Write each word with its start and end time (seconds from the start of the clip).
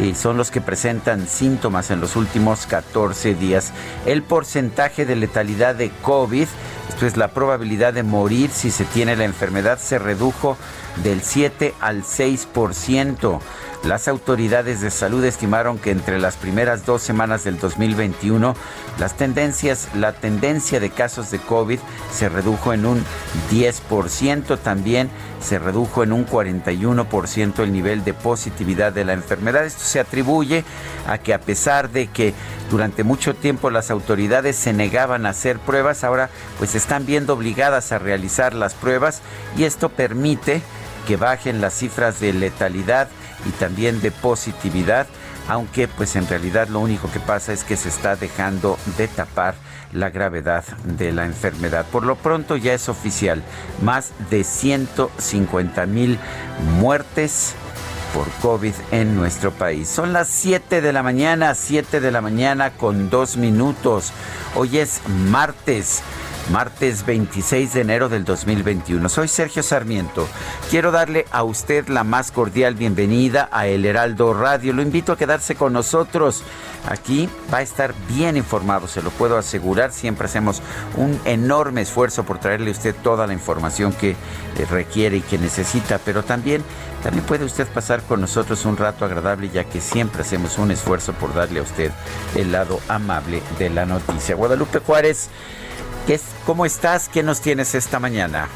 y 0.00 0.14
son 0.14 0.36
los 0.36 0.50
que 0.50 0.60
presentan 0.60 1.26
síntomas 1.26 1.90
en 1.90 2.00
los 2.00 2.16
últimos 2.16 2.66
14 2.66 3.34
días. 3.34 3.72
El 4.06 4.22
porcentaje 4.22 5.06
de 5.06 5.16
letalidad 5.16 5.74
de 5.74 5.90
COVID, 6.02 6.46
esto 6.88 7.06
es 7.06 7.16
la 7.16 7.28
probabilidad 7.28 7.94
de 7.94 8.02
morir 8.02 8.50
si 8.50 8.70
se 8.70 8.84
tiene 8.84 9.16
la 9.16 9.24
enfermedad, 9.24 9.78
se 9.78 9.98
redujo 9.98 10.56
del 11.02 11.22
7 11.22 11.74
al 11.80 12.02
6%. 12.02 13.40
Las 13.84 14.08
autoridades 14.08 14.80
de 14.80 14.90
salud 14.90 15.22
estimaron 15.24 15.76
que 15.76 15.90
entre 15.90 16.18
las 16.18 16.36
primeras 16.36 16.86
dos 16.86 17.02
semanas 17.02 17.44
del 17.44 17.58
2021, 17.58 18.56
las 18.98 19.14
tendencias, 19.14 19.88
la 19.94 20.14
tendencia 20.14 20.80
de 20.80 20.88
casos 20.88 21.30
de 21.30 21.38
COVID 21.38 21.78
se 22.10 22.30
redujo 22.30 22.72
en 22.72 22.86
un 22.86 23.04
10%, 23.50 24.58
también 24.58 25.10
se 25.42 25.58
redujo 25.58 26.02
en 26.02 26.12
un 26.12 26.26
41% 26.26 27.62
el 27.62 27.72
nivel 27.72 28.04
de 28.04 28.14
positividad 28.14 28.90
de 28.92 29.04
la 29.04 29.12
enfermedad. 29.12 29.66
Esto 29.66 29.84
se 29.84 30.00
atribuye 30.00 30.64
a 31.06 31.18
que 31.18 31.34
a 31.34 31.40
pesar 31.40 31.90
de 31.90 32.06
que 32.06 32.32
durante 32.70 33.04
mucho 33.04 33.34
tiempo 33.34 33.68
las 33.68 33.90
autoridades 33.90 34.56
se 34.56 34.72
negaban 34.72 35.26
a 35.26 35.30
hacer 35.30 35.58
pruebas, 35.58 36.04
ahora 36.04 36.30
pues 36.56 36.74
están 36.74 37.04
viendo 37.04 37.34
obligadas 37.34 37.92
a 37.92 37.98
realizar 37.98 38.54
las 38.54 38.72
pruebas 38.72 39.20
y 39.58 39.64
esto 39.64 39.90
permite 39.90 40.62
que 41.06 41.16
bajen 41.16 41.60
las 41.60 41.74
cifras 41.74 42.20
de 42.20 42.32
letalidad 42.32 43.08
y 43.46 43.50
también 43.50 44.00
de 44.00 44.10
positividad, 44.10 45.06
aunque 45.48 45.88
pues 45.88 46.16
en 46.16 46.26
realidad 46.26 46.68
lo 46.68 46.80
único 46.80 47.10
que 47.10 47.20
pasa 47.20 47.52
es 47.52 47.64
que 47.64 47.76
se 47.76 47.88
está 47.88 48.16
dejando 48.16 48.78
de 48.96 49.08
tapar 49.08 49.54
la 49.92 50.10
gravedad 50.10 50.64
de 50.84 51.12
la 51.12 51.24
enfermedad. 51.24 51.86
Por 51.90 52.04
lo 52.04 52.16
pronto 52.16 52.56
ya 52.56 52.74
es 52.74 52.88
oficial, 52.88 53.42
más 53.82 54.10
de 54.30 54.44
150 54.44 55.86
mil 55.86 56.18
muertes 56.78 57.54
por 58.12 58.28
COVID 58.40 58.74
en 58.92 59.16
nuestro 59.16 59.50
país. 59.50 59.88
Son 59.88 60.12
las 60.12 60.28
7 60.28 60.80
de 60.80 60.92
la 60.92 61.02
mañana, 61.02 61.54
7 61.54 62.00
de 62.00 62.10
la 62.12 62.20
mañana 62.20 62.70
con 62.70 63.10
dos 63.10 63.36
minutos. 63.36 64.12
Hoy 64.54 64.78
es 64.78 65.00
martes 65.08 66.02
martes 66.50 67.06
26 67.06 67.74
de 67.74 67.80
enero 67.80 68.08
del 68.08 68.24
2021. 68.24 69.08
Soy 69.08 69.28
Sergio 69.28 69.62
Sarmiento. 69.62 70.28
Quiero 70.70 70.90
darle 70.90 71.26
a 71.30 71.42
usted 71.42 71.88
la 71.88 72.04
más 72.04 72.30
cordial 72.30 72.74
bienvenida 72.74 73.48
a 73.52 73.66
El 73.66 73.84
Heraldo 73.84 74.34
Radio. 74.34 74.72
Lo 74.72 74.82
invito 74.82 75.12
a 75.12 75.16
quedarse 75.16 75.54
con 75.54 75.72
nosotros. 75.72 76.42
Aquí 76.88 77.28
va 77.52 77.58
a 77.58 77.62
estar 77.62 77.94
bien 78.08 78.36
informado, 78.36 78.86
se 78.88 79.02
lo 79.02 79.10
puedo 79.10 79.38
asegurar. 79.38 79.92
Siempre 79.92 80.26
hacemos 80.26 80.60
un 80.96 81.18
enorme 81.24 81.80
esfuerzo 81.80 82.24
por 82.24 82.38
traerle 82.38 82.68
a 82.68 82.72
usted 82.72 82.94
toda 83.02 83.26
la 83.26 83.32
información 83.32 83.92
que 83.92 84.10
eh, 84.10 84.16
requiere 84.70 85.18
y 85.18 85.22
que 85.22 85.38
necesita, 85.38 85.98
pero 85.98 86.22
también 86.22 86.62
también 87.02 87.26
puede 87.26 87.44
usted 87.44 87.66
pasar 87.66 88.02
con 88.02 88.22
nosotros 88.22 88.64
un 88.64 88.78
rato 88.78 89.04
agradable 89.04 89.50
ya 89.50 89.64
que 89.64 89.82
siempre 89.82 90.22
hacemos 90.22 90.56
un 90.56 90.70
esfuerzo 90.70 91.12
por 91.12 91.34
darle 91.34 91.60
a 91.60 91.62
usted 91.62 91.90
el 92.34 92.50
lado 92.50 92.80
amable 92.88 93.42
de 93.58 93.68
la 93.68 93.84
noticia. 93.84 94.34
Guadalupe 94.34 94.78
Juárez 94.78 95.28
¿Cómo 96.44 96.66
estás? 96.66 97.08
¿Qué 97.08 97.22
nos 97.22 97.40
tienes 97.40 97.74
esta 97.74 97.98
mañana? 97.98 98.48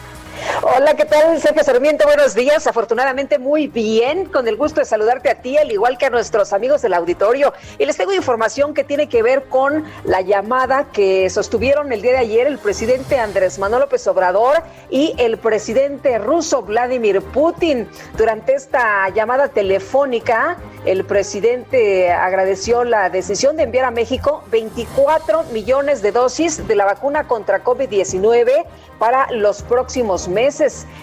Hola, 0.62 0.94
¿qué 0.96 1.04
tal, 1.04 1.40
Sergio 1.40 1.62
Sarmiento? 1.62 2.04
Buenos 2.04 2.34
días. 2.34 2.66
Afortunadamente 2.66 3.38
muy 3.38 3.68
bien, 3.68 4.24
con 4.24 4.48
el 4.48 4.56
gusto 4.56 4.80
de 4.80 4.86
saludarte 4.86 5.30
a 5.30 5.36
ti, 5.36 5.56
al 5.56 5.70
igual 5.70 5.98
que 5.98 6.06
a 6.06 6.10
nuestros 6.10 6.52
amigos 6.52 6.82
del 6.82 6.94
auditorio. 6.94 7.52
Y 7.78 7.86
les 7.86 7.96
tengo 7.96 8.12
información 8.12 8.74
que 8.74 8.82
tiene 8.82 9.08
que 9.08 9.22
ver 9.22 9.44
con 9.44 9.84
la 10.04 10.20
llamada 10.20 10.88
que 10.92 11.30
sostuvieron 11.30 11.92
el 11.92 12.02
día 12.02 12.12
de 12.12 12.18
ayer 12.18 12.46
el 12.48 12.58
presidente 12.58 13.20
Andrés 13.20 13.58
Manuel 13.60 13.82
López 13.82 14.04
Obrador 14.08 14.62
y 14.90 15.14
el 15.18 15.38
presidente 15.38 16.18
ruso 16.18 16.62
Vladimir 16.62 17.22
Putin. 17.22 17.88
Durante 18.16 18.54
esta 18.54 19.08
llamada 19.10 19.48
telefónica, 19.48 20.56
el 20.84 21.04
presidente 21.04 22.10
agradeció 22.10 22.82
la 22.82 23.10
decisión 23.10 23.56
de 23.56 23.62
enviar 23.62 23.84
a 23.84 23.90
México 23.92 24.42
24 24.50 25.44
millones 25.52 26.02
de 26.02 26.10
dosis 26.10 26.66
de 26.66 26.74
la 26.74 26.84
vacuna 26.84 27.28
contra 27.28 27.62
COVID-19 27.62 28.64
para 28.98 29.30
los 29.30 29.62
próximos 29.62 30.26
meses. 30.26 30.47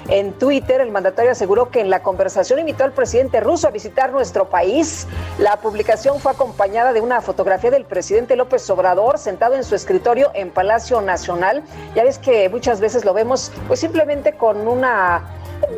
En 0.08 0.34
Twitter, 0.34 0.82
el 0.82 0.92
mandatario 0.92 1.32
aseguró 1.32 1.70
que 1.70 1.80
en 1.80 1.92
la 1.92 2.02
conversación 2.02 2.58
invitó 2.58 2.84
al 2.84 2.94
presidente 2.94 3.40
ruso 3.40 3.68
a 3.68 3.72
visitar 3.72 4.12
nuestro 4.12 4.50
país. 4.50 5.08
La 5.38 5.58
publicación 5.58 6.20
fue 6.20 6.32
acompañada 6.32 6.94
de 6.94 7.02
una 7.02 7.22
fotografía 7.22 7.70
del 7.70 7.86
presidente 7.86 8.36
López 8.36 8.68
Obrador 8.72 9.20
sentado 9.20 9.54
en 9.54 9.64
su 9.64 9.76
escritorio 9.76 10.32
en 10.34 10.50
Palacio 10.50 11.00
Nacional. 11.02 11.64
Ya 11.94 12.04
ves 12.04 12.18
que 12.18 12.50
muchas 12.50 12.80
veces 12.80 13.06
lo 13.06 13.14
vemos 13.14 13.52
pues 13.68 13.80
simplemente 13.80 14.34
con 14.34 14.68
una 14.68 15.22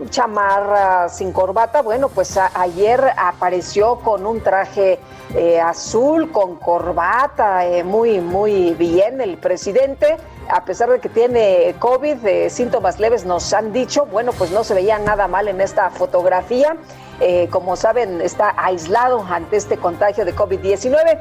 chamarra 0.10 1.10
sin 1.10 1.34
corbata. 1.34 1.82
Bueno, 1.82 2.08
pues 2.08 2.38
ayer 2.38 3.04
apareció 3.18 4.00
con 4.00 4.26
un 4.26 4.42
traje 4.42 5.00
eh, 5.36 5.60
azul, 5.60 6.32
con 6.32 6.56
corbata, 6.56 7.66
eh, 7.66 7.84
muy, 7.84 8.22
muy 8.22 8.74
bien 8.76 9.20
el 9.20 9.38
presidente 9.38 10.18
a 10.50 10.66
pesar 10.66 10.90
de 10.90 11.00
que 11.00 11.10
tiene 11.10 11.76
COVID, 11.80 12.26
eh, 12.26 12.50
síntomas 12.50 13.00
leves 13.00 13.26
nos 13.26 13.54
han 13.54 13.74
dicho, 13.74 14.06
bueno, 14.06 14.32
pues 14.34 14.52
no 14.52 14.64
se 14.64 14.74
veía 14.74 15.00
nada 15.00 15.28
mal 15.28 15.48
en 15.48 15.62
esta 15.62 15.90
fotografía. 15.90 16.78
Eh, 17.20 17.48
como 17.50 17.76
saben, 17.76 18.22
está 18.22 18.54
aislado 18.58 19.26
ante 19.28 19.58
este 19.58 19.78
contagio 19.78 20.24
de 20.24 20.36
COVID-19. 20.36 21.20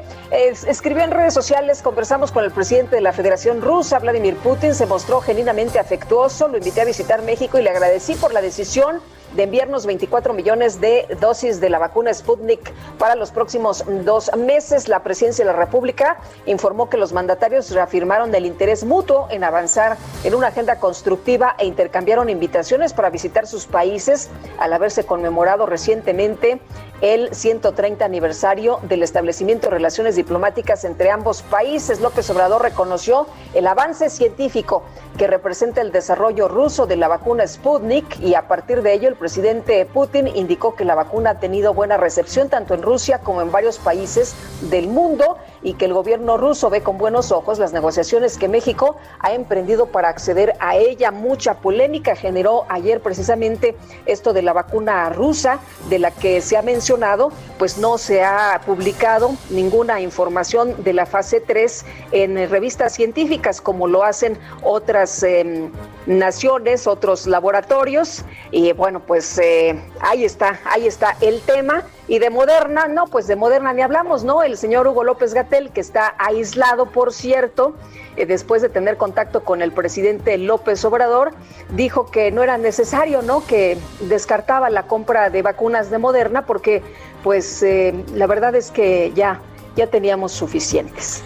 escribió 0.67 1.03
en 1.03 1.11
redes 1.11 1.33
sociales, 1.33 1.81
conversamos 1.81 2.31
con 2.31 2.43
el 2.43 2.51
presidente 2.51 2.95
de 2.95 3.01
la 3.01 3.13
Federación 3.13 3.61
Rusa, 3.61 3.97
Vladimir 3.97 4.37
Putin, 4.37 4.75
se 4.75 4.85
mostró 4.85 5.21
genuinamente 5.21 5.79
afectuoso, 5.79 6.47
lo 6.47 6.57
invité 6.57 6.81
a 6.81 6.85
visitar 6.85 7.23
México 7.23 7.57
y 7.57 7.63
le 7.63 7.71
agradecí 7.71 8.13
por 8.13 8.31
la 8.31 8.41
decisión 8.41 9.01
de 9.37 9.43
enviarnos 9.43 9.85
24 9.85 10.33
millones 10.33 10.81
de 10.81 11.07
dosis 11.21 11.61
de 11.61 11.69
la 11.69 11.77
vacuna 11.77 12.11
Sputnik 12.11 12.73
para 12.97 13.15
los 13.15 13.29
próximos 13.29 13.85
dos 14.03 14.31
meses. 14.35 14.87
La 14.87 15.03
presidencia 15.03 15.45
de 15.45 15.51
la 15.51 15.57
República 15.57 16.17
informó 16.47 16.89
que 16.89 16.97
los 16.97 17.13
mandatarios 17.13 17.69
reafirmaron 17.69 18.33
el 18.33 18.47
interés 18.47 18.83
mutuo 18.83 19.27
en 19.29 19.43
avanzar 19.43 19.95
en 20.23 20.33
una 20.33 20.47
agenda 20.47 20.79
constructiva 20.79 21.55
e 21.59 21.67
intercambiaron 21.67 22.31
invitaciones 22.31 22.93
para 22.93 23.11
visitar 23.11 23.45
sus 23.45 23.67
países 23.67 24.29
al 24.57 24.73
haberse 24.73 25.05
conmemorado 25.05 25.67
recientemente 25.67 26.59
el 27.01 27.33
130 27.33 28.03
aniversario 28.03 28.79
del 28.83 29.03
establecimiento 29.03 29.67
de 29.67 29.75
relaciones 29.75 30.15
diplomáticas 30.15 30.83
entre 30.83 31.11
ambos 31.11 31.43
países. 31.43 32.01
López 32.01 32.29
Obrador 32.29 32.61
reconoció 32.61 33.27
el 33.53 33.67
avance 33.67 34.09
científico 34.09 34.83
que 35.17 35.27
representa 35.27 35.81
el 35.81 35.91
desarrollo 35.91 36.47
ruso 36.47 36.87
de 36.87 36.95
la 36.95 37.07
vacuna 37.07 37.45
Sputnik 37.45 38.19
y 38.19 38.33
a 38.35 38.47
partir 38.47 38.81
de 38.81 38.93
ello 38.93 39.09
el 39.09 39.15
presidente 39.15 39.85
Putin 39.85 40.27
indicó 40.27 40.75
que 40.75 40.85
la 40.85 40.95
vacuna 40.95 41.31
ha 41.31 41.39
tenido 41.39 41.73
buena 41.73 41.97
recepción 41.97 42.49
tanto 42.49 42.73
en 42.73 42.81
Rusia 42.81 43.19
como 43.19 43.41
en 43.41 43.51
varios 43.51 43.77
países 43.77 44.35
del 44.69 44.87
mundo 44.87 45.37
y 45.67 45.73
que 45.73 45.85
el 45.85 45.93
gobierno 45.93 46.37
ruso 46.37 46.69
ve 46.69 46.81
con 46.81 46.97
buenos 46.97 47.31
ojos 47.31 47.59
las 47.59 47.73
negociaciones 47.73 48.37
que 48.37 48.47
México 48.47 48.97
ha 49.19 49.33
emprendido 49.33 49.87
para 49.87 50.09
acceder 50.09 50.53
a 50.59 50.75
ella. 50.77 51.11
Mucha 51.11 51.55
polémica 51.55 52.15
generó 52.15 52.65
ayer 52.69 53.01
precisamente 53.01 53.75
esto 54.05 54.33
de 54.33 54.41
la 54.41 54.53
vacuna 54.53 55.09
rusa 55.09 55.59
de 55.89 55.99
la 55.99 56.11
que 56.11 56.41
se 56.41 56.57
ha 56.57 56.61
mencionado, 56.61 57.31
pues 57.59 57.77
no 57.77 57.97
se 57.97 58.23
ha 58.23 58.61
publicado 58.65 59.31
ninguna 59.49 60.01
información 60.01 60.83
de 60.83 60.93
la 60.93 61.05
fase 61.05 61.41
3 61.41 61.85
en 62.11 62.49
revistas 62.49 62.93
científicas 62.93 63.61
como 63.61 63.87
lo 63.87 64.03
hacen 64.03 64.37
otras 64.63 65.23
Em, 65.23 65.71
naciones, 66.05 66.87
otros 66.87 67.27
laboratorios. 67.27 68.23
Y 68.51 68.71
bueno, 68.71 69.01
pues 69.05 69.37
eh, 69.37 69.79
ahí 69.99 70.23
está, 70.23 70.59
ahí 70.65 70.87
está 70.87 71.17
el 71.21 71.41
tema. 71.41 71.83
Y 72.07 72.19
de 72.19 72.29
Moderna, 72.29 72.87
no, 72.87 73.07
pues 73.07 73.27
de 73.27 73.35
Moderna 73.35 73.73
ni 73.73 73.81
hablamos, 73.81 74.23
¿no? 74.23 74.41
El 74.41 74.57
señor 74.57 74.87
Hugo 74.87 75.03
López 75.03 75.33
Gatel, 75.33 75.71
que 75.71 75.81
está 75.81 76.15
aislado, 76.17 76.85
por 76.85 77.11
cierto, 77.11 77.75
eh, 78.15 78.25
después 78.25 78.61
de 78.61 78.69
tener 78.69 78.95
contacto 78.95 79.43
con 79.43 79.61
el 79.61 79.73
presidente 79.73 80.37
López 80.37 80.85
Obrador, 80.85 81.33
dijo 81.71 82.09
que 82.09 82.31
no 82.31 82.43
era 82.43 82.57
necesario, 82.57 83.21
¿no? 83.21 83.45
Que 83.45 83.77
descartaba 84.01 84.69
la 84.69 84.83
compra 84.83 85.29
de 85.29 85.41
vacunas 85.41 85.91
de 85.91 85.97
Moderna 85.97 86.45
porque, 86.45 86.81
pues, 87.23 87.61
eh, 87.61 87.93
la 88.13 88.25
verdad 88.25 88.55
es 88.55 88.71
que 88.71 89.11
ya, 89.13 89.41
ya 89.75 89.87
teníamos 89.87 90.31
suficientes. 90.31 91.23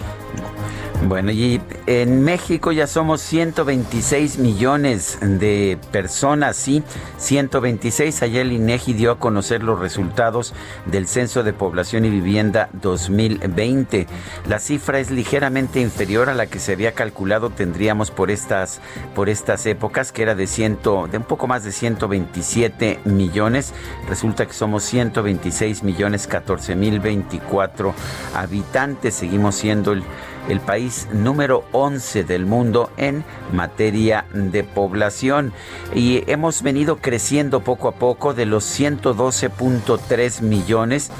Bueno, 1.08 1.32
y 1.32 1.60
en 1.88 2.22
México 2.22 2.72
ya 2.72 2.86
somos 2.86 3.22
126 3.22 4.38
millones 4.38 5.18
de 5.20 5.80
personas, 5.92 6.56
sí, 6.56 6.84
126. 7.18 8.22
Ayer 8.22 8.42
el 8.42 8.52
INEGI 8.52 8.94
dio 8.94 9.12
a 9.12 9.18
conocer 9.18 9.64
los 9.64 9.80
resultados 9.80 10.54
del 10.86 11.08
Censo 11.08 11.42
de 11.42 11.54
Población 11.54 12.06
y 12.06 12.12
Vivienda 12.12 12.70
2020. 12.74 14.06
La 14.48 14.60
cifra 14.60 15.00
es 15.00 15.10
ligeramente 15.10 15.82
inferior 15.82 16.30
a 16.30 16.36
la 16.36 16.46
que 16.46 16.60
se 16.60 16.74
había 16.74 16.92
calculado 16.92 17.50
tendríamos 17.50 18.12
por 18.12 18.30
estas 18.30 18.80
por 19.16 19.28
estas 19.28 19.66
épocas, 19.66 20.12
que 20.12 20.22
era 20.22 20.36
de 20.36 20.46
ciento, 20.46 21.08
de 21.12 21.18
un 21.18 21.24
poco 21.24 21.48
más 21.48 21.64
de 21.64 21.72
127 21.72 23.00
millones. 23.06 23.74
Resulta 24.08 24.46
que 24.46 24.54
somos 24.54 24.84
126 24.84 25.82
millones 25.82 26.28
14 26.28 26.76
mil 26.76 27.00
24 27.00 27.94
habitantes. 28.36 29.16
Seguimos 29.16 29.56
siendo 29.56 29.94
el 29.94 30.04
el 30.50 30.60
país 30.60 31.08
número 31.14 31.64
11 31.72 32.24
del 32.24 32.46
mundo 32.46 32.92
en 32.98 33.24
materia 33.52 34.26
de 34.34 34.64
población. 34.64 35.54
Y 35.94 36.24
hemos 36.32 36.62
venido 36.62 36.98
creciendo 36.98 37.62
poco 37.62 37.88
a 37.88 37.94
poco 37.94 38.34
de 38.34 38.46
los 38.46 38.66
112.3 38.80 40.42
millones 40.42 41.12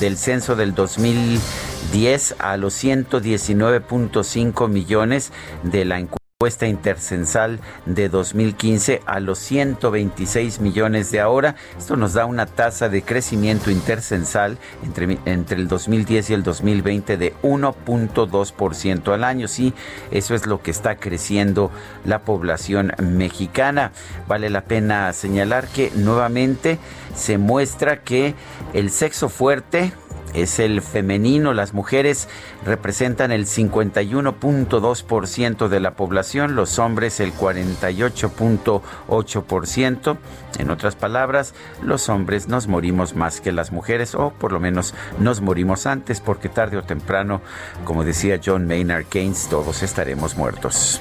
del 0.00 0.16
censo 0.16 0.56
del 0.56 0.74
2010 0.74 2.36
a 2.38 2.56
los 2.56 2.82
119.5 2.82 4.68
millones 4.68 5.32
de 5.62 5.84
la 5.84 5.98
encuesta 5.98 6.27
encuesta 6.40 6.68
intercensal 6.68 7.58
de 7.84 8.08
2015 8.08 9.02
a 9.06 9.18
los 9.18 9.40
126 9.40 10.60
millones 10.60 11.10
de 11.10 11.18
ahora. 11.18 11.56
Esto 11.76 11.96
nos 11.96 12.12
da 12.12 12.26
una 12.26 12.46
tasa 12.46 12.88
de 12.88 13.02
crecimiento 13.02 13.72
intercensal 13.72 14.56
entre, 14.84 15.18
entre 15.24 15.56
el 15.56 15.66
2010 15.66 16.30
y 16.30 16.34
el 16.34 16.44
2020 16.44 17.16
de 17.16 17.34
1.2% 17.42 19.12
al 19.12 19.24
año. 19.24 19.48
Sí, 19.48 19.74
eso 20.12 20.36
es 20.36 20.46
lo 20.46 20.62
que 20.62 20.70
está 20.70 20.94
creciendo 20.94 21.72
la 22.04 22.20
población 22.20 22.92
mexicana. 23.02 23.90
Vale 24.28 24.48
la 24.48 24.60
pena 24.60 25.12
señalar 25.14 25.66
que 25.66 25.90
nuevamente 25.96 26.78
se 27.16 27.36
muestra 27.36 28.02
que 28.04 28.36
el 28.74 28.90
sexo 28.90 29.28
fuerte, 29.28 29.92
es 30.34 30.58
el 30.58 30.82
femenino. 30.82 31.54
Las 31.54 31.72
mujeres 31.74 32.28
representan 32.64 33.30
el 33.32 33.46
51.2% 33.46 35.68
de 35.68 35.80
la 35.80 35.90
población, 35.92 36.54
los 36.54 36.78
hombres 36.78 37.18
el 37.20 37.34
48.8%. 37.34 40.18
En 40.58 40.70
otras 40.70 40.96
palabras, 40.96 41.54
los 41.82 42.08
hombres 42.08 42.48
nos 42.48 42.66
morimos 42.66 43.14
más 43.14 43.40
que 43.40 43.52
las 43.52 43.70
mujeres, 43.72 44.14
o 44.14 44.30
por 44.30 44.52
lo 44.52 44.60
menos 44.60 44.94
nos 45.18 45.40
morimos 45.40 45.86
antes, 45.86 46.20
porque 46.20 46.48
tarde 46.48 46.78
o 46.78 46.82
temprano, 46.82 47.40
como 47.84 48.04
decía 48.04 48.40
John 48.44 48.66
Maynard 48.66 49.06
Keynes, 49.06 49.48
todos 49.48 49.82
estaremos 49.82 50.36
muertos. 50.36 51.00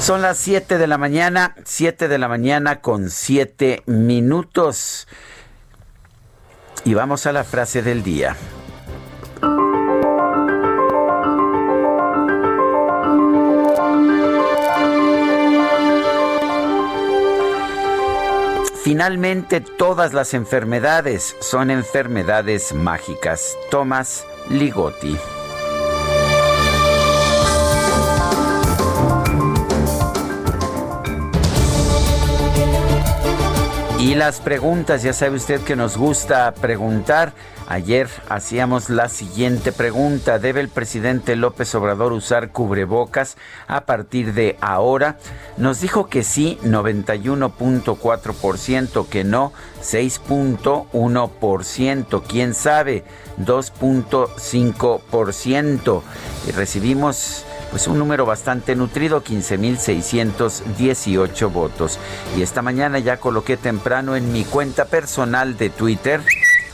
Son 0.00 0.20
las 0.20 0.36
7 0.38 0.78
de 0.78 0.86
la 0.88 0.98
mañana, 0.98 1.54
7 1.64 2.08
de 2.08 2.18
la 2.18 2.26
mañana 2.26 2.80
con 2.80 3.08
7 3.08 3.84
minutos. 3.86 5.06
Y 6.84 6.94
vamos 6.94 7.26
a 7.26 7.32
la 7.32 7.44
frase 7.44 7.82
del 7.82 8.02
día. 8.02 8.36
Finalmente, 18.82 19.60
todas 19.60 20.12
las 20.12 20.34
enfermedades 20.34 21.36
son 21.40 21.70
enfermedades 21.70 22.74
mágicas. 22.74 23.56
Thomas 23.70 24.26
Ligotti. 24.50 25.16
Y 34.02 34.14
las 34.16 34.40
preguntas, 34.40 35.04
ya 35.04 35.12
sabe 35.12 35.36
usted 35.36 35.60
que 35.60 35.76
nos 35.76 35.96
gusta 35.96 36.52
preguntar. 36.54 37.32
Ayer 37.68 38.08
hacíamos 38.28 38.90
la 38.90 39.08
siguiente 39.08 39.70
pregunta. 39.70 40.40
¿Debe 40.40 40.58
el 40.58 40.68
presidente 40.68 41.36
López 41.36 41.72
Obrador 41.76 42.12
usar 42.12 42.50
cubrebocas 42.50 43.36
a 43.68 43.82
partir 43.82 44.34
de 44.34 44.56
ahora? 44.60 45.18
Nos 45.56 45.80
dijo 45.80 46.08
que 46.08 46.24
sí, 46.24 46.58
91.4%, 46.64 49.06
que 49.06 49.22
no, 49.22 49.52
6.1%, 49.82 52.22
quién 52.26 52.54
sabe, 52.54 53.04
2.5%. 53.38 56.02
Y 56.48 56.50
recibimos 56.50 57.44
pues 57.72 57.88
un 57.88 57.98
número 57.98 58.24
bastante 58.26 58.76
nutrido, 58.76 59.24
15.618 59.24 61.50
votos. 61.50 61.98
Y 62.36 62.42
esta 62.42 62.60
mañana 62.60 62.98
ya 62.98 63.16
coloqué 63.16 63.56
temprano 63.56 64.14
en 64.14 64.30
mi 64.30 64.44
cuenta 64.44 64.84
personal 64.84 65.56
de 65.56 65.70
Twitter, 65.70 66.20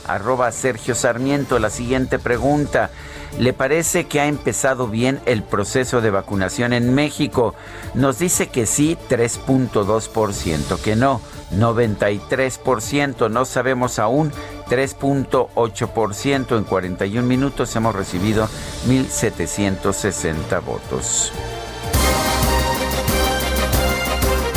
arroba 0.09 0.51
Sergio 0.51 0.97
Sarmiento, 0.97 1.61
la 1.61 1.71
siguiente 1.71 2.19
pregunta. 2.19 2.91
¿Le 3.39 3.53
parece 3.53 4.09
que 4.09 4.21
ha 4.21 4.27
empezado 4.27 4.89
bien 4.89 5.21
el 5.25 5.45
proceso 5.45 6.01
de 6.01 6.11
vacunación 6.11 6.73
en 6.73 6.93
México? 6.93 7.55
Nos 7.95 8.19
dice 8.19 8.49
que 8.49 8.67
sí, 8.67 8.99
3.2%, 9.09 10.81
que 10.81 10.97
no, 10.97 11.21
93%, 11.53 13.31
no 13.31 13.45
sabemos 13.45 13.99
aún 13.99 14.33
3.8%. 14.69 16.57
En 16.57 16.65
41 16.65 17.27
minutos 17.27 17.75
hemos 17.77 17.95
recibido 17.95 18.49
1.760 18.87 20.65
votos. 20.65 21.33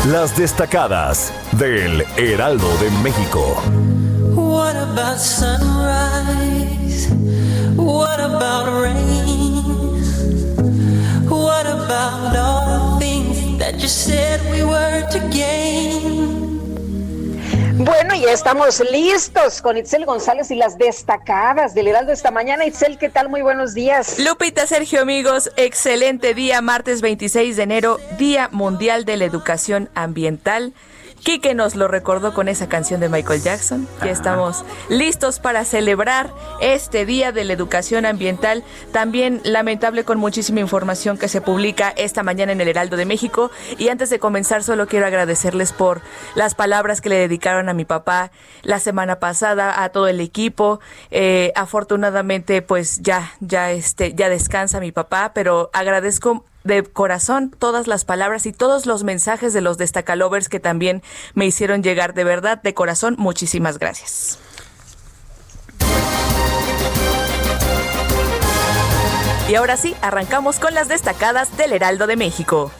Las 0.07 0.35
destacadas 0.35 1.31
del 1.53 2.01
Heraldo 2.17 2.67
de 2.77 2.89
México. 3.03 3.61
What 4.33 4.75
about 4.75 5.19
sunrise? 5.19 7.07
What 7.75 8.19
about 8.19 8.81
rain? 8.81 9.61
What 11.29 11.67
about 11.67 12.35
all 12.35 12.97
the 12.97 13.05
things 13.05 13.59
that 13.59 13.79
you 13.79 13.87
said 13.87 14.41
we 14.51 14.63
were 14.63 15.07
to 15.11 15.19
gain? 15.29 16.40
Bueno, 17.83 18.13
ya 18.13 18.31
estamos 18.31 18.79
listos 18.91 19.59
con 19.59 19.75
Itzel 19.75 20.05
González 20.05 20.51
y 20.51 20.55
las 20.55 20.77
destacadas 20.77 21.73
del 21.73 21.87
Heraldo 21.87 22.11
esta 22.11 22.29
mañana. 22.29 22.63
Itzel, 22.63 22.99
¿qué 22.99 23.09
tal? 23.09 23.27
Muy 23.27 23.41
buenos 23.41 23.73
días. 23.73 24.19
Lupita, 24.19 24.67
Sergio, 24.67 25.01
amigos, 25.01 25.49
excelente 25.57 26.35
día, 26.35 26.61
martes 26.61 27.01
26 27.01 27.57
de 27.57 27.63
enero, 27.63 27.99
Día 28.19 28.49
Mundial 28.51 29.03
de 29.03 29.17
la 29.17 29.25
Educación 29.25 29.89
Ambiental. 29.95 30.73
Quique 31.23 31.53
nos 31.53 31.75
lo 31.75 31.87
recordó 31.87 32.33
con 32.33 32.47
esa 32.47 32.67
canción 32.67 32.99
de 32.99 33.07
Michael 33.07 33.43
Jackson. 33.43 33.87
Ya 34.03 34.09
estamos 34.09 34.65
listos 34.89 35.39
para 35.39 35.65
celebrar 35.65 36.33
este 36.61 37.05
Día 37.05 37.31
de 37.31 37.43
la 37.43 37.53
Educación 37.53 38.07
Ambiental. 38.07 38.63
También 38.91 39.39
lamentable 39.43 40.03
con 40.03 40.17
muchísima 40.17 40.61
información 40.61 41.19
que 41.19 41.27
se 41.27 41.39
publica 41.39 41.89
esta 41.89 42.23
mañana 42.23 42.53
en 42.53 42.61
el 42.61 42.67
Heraldo 42.67 42.97
de 42.97 43.05
México. 43.05 43.51
Y 43.77 43.89
antes 43.89 44.09
de 44.09 44.17
comenzar, 44.17 44.63
solo 44.63 44.87
quiero 44.87 45.05
agradecerles 45.05 45.73
por 45.73 46.01
las 46.33 46.55
palabras 46.55 47.01
que 47.01 47.09
le 47.09 47.17
dedicaron 47.17 47.69
a 47.69 47.73
mi 47.73 47.85
papá 47.85 48.31
la 48.63 48.79
semana 48.79 49.19
pasada, 49.19 49.83
a 49.83 49.89
todo 49.89 50.07
el 50.07 50.21
equipo. 50.21 50.79
Eh, 51.11 51.53
afortunadamente, 51.55 52.63
pues 52.63 52.99
ya, 52.99 53.31
ya, 53.41 53.71
este, 53.71 54.15
ya 54.15 54.27
descansa 54.27 54.79
mi 54.79 54.91
papá, 54.91 55.33
pero 55.35 55.69
agradezco 55.71 56.45
de 56.63 56.83
corazón 56.83 57.51
todas 57.51 57.87
las 57.87 58.05
palabras 58.05 58.45
y 58.45 58.53
todos 58.53 58.85
los 58.85 59.03
mensajes 59.03 59.53
de 59.53 59.61
los 59.61 59.77
destacalovers 59.77 60.49
que 60.49 60.59
también 60.59 61.01
me 61.33 61.45
hicieron 61.45 61.83
llegar. 61.83 62.13
De 62.13 62.23
verdad, 62.23 62.61
de 62.61 62.73
corazón, 62.73 63.15
muchísimas 63.17 63.79
gracias. 63.79 64.39
Y 69.49 69.55
ahora 69.55 69.75
sí, 69.75 69.95
arrancamos 70.01 70.59
con 70.59 70.73
las 70.73 70.87
destacadas 70.87 71.57
del 71.57 71.73
Heraldo 71.73 72.07
de 72.07 72.15
México 72.15 72.71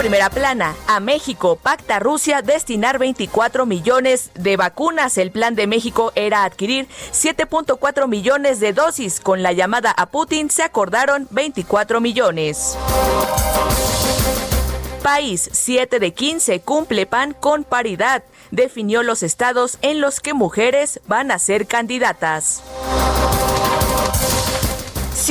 primera 0.00 0.30
plana. 0.30 0.74
A 0.86 0.98
México 0.98 1.56
pacta 1.56 1.98
Rusia 1.98 2.40
destinar 2.40 2.98
24 2.98 3.66
millones 3.66 4.30
de 4.32 4.56
vacunas. 4.56 5.18
El 5.18 5.30
plan 5.30 5.54
de 5.54 5.66
México 5.66 6.10
era 6.14 6.44
adquirir 6.44 6.88
7.4 7.12 8.08
millones 8.08 8.60
de 8.60 8.72
dosis. 8.72 9.20
Con 9.20 9.42
la 9.42 9.52
llamada 9.52 9.90
a 9.90 10.06
Putin 10.06 10.48
se 10.48 10.62
acordaron 10.62 11.28
24 11.30 12.00
millones. 12.00 12.78
País 15.02 15.50
7 15.52 15.98
de 15.98 16.14
15 16.14 16.60
cumple 16.60 17.04
PAN 17.04 17.36
con 17.38 17.64
paridad. 17.64 18.24
Definió 18.50 19.02
los 19.02 19.22
estados 19.22 19.76
en 19.82 20.00
los 20.00 20.20
que 20.20 20.32
mujeres 20.32 21.00
van 21.08 21.30
a 21.30 21.38
ser 21.38 21.66
candidatas. 21.66 22.62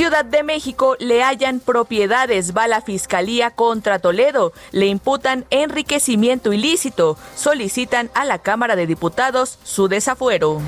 Ciudad 0.00 0.24
de 0.24 0.42
México 0.42 0.96
le 0.98 1.22
hallan 1.22 1.60
propiedades, 1.60 2.56
va 2.56 2.66
la 2.66 2.80
Fiscalía 2.80 3.50
contra 3.50 3.98
Toledo, 3.98 4.54
le 4.72 4.86
imputan 4.86 5.44
enriquecimiento 5.50 6.54
ilícito, 6.54 7.18
solicitan 7.36 8.10
a 8.14 8.24
la 8.24 8.38
Cámara 8.38 8.76
de 8.76 8.86
Diputados 8.86 9.58
su 9.62 9.88
desafuero. 9.88 10.62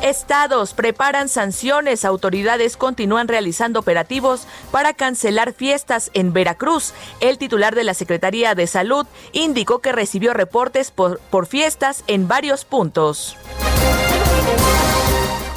Estados 0.00 0.74
preparan 0.74 1.28
sanciones, 1.28 2.04
autoridades 2.04 2.76
continúan 2.76 3.26
realizando 3.26 3.80
operativos 3.80 4.46
para 4.70 4.94
cancelar 4.94 5.54
fiestas 5.54 6.12
en 6.14 6.32
Veracruz. 6.32 6.94
El 7.18 7.36
titular 7.36 7.74
de 7.74 7.82
la 7.82 7.94
Secretaría 7.94 8.54
de 8.54 8.68
Salud 8.68 9.08
indicó 9.32 9.80
que 9.80 9.90
recibió 9.90 10.34
reportes 10.34 10.92
por, 10.92 11.18
por 11.18 11.46
fiestas 11.46 12.04
en 12.06 12.28
varios 12.28 12.64
puntos. 12.64 13.36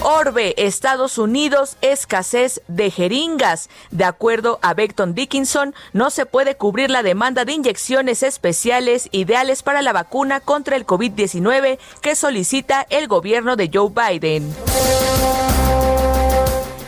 Orbe, 0.08 0.54
Estados 0.58 1.18
Unidos, 1.18 1.78
escasez 1.82 2.62
de 2.68 2.92
jeringas. 2.92 3.72
De 3.90 4.04
acuerdo 4.04 4.60
a 4.62 4.76
Beckton 4.76 5.16
Dickinson, 5.16 5.74
no 5.94 6.12
se 6.12 6.28
puede 6.28 6.56
cubrir 6.58 6.92
la 6.92 7.02
demanda 7.02 7.44
de 7.44 7.54
inyecciones 7.54 8.22
especiales 8.22 9.10
ideales 9.12 9.64
para 9.64 9.82
la 9.82 9.94
vacuna 9.94 10.42
contra 10.42 10.76
el 10.76 10.86
COVID-19 10.86 11.80
que 12.02 12.16
solicita 12.16 12.86
el 12.92 13.08
gobierno 13.08 13.56
de 13.56 13.72
Joe 13.74 13.90
Biden. 13.90 14.56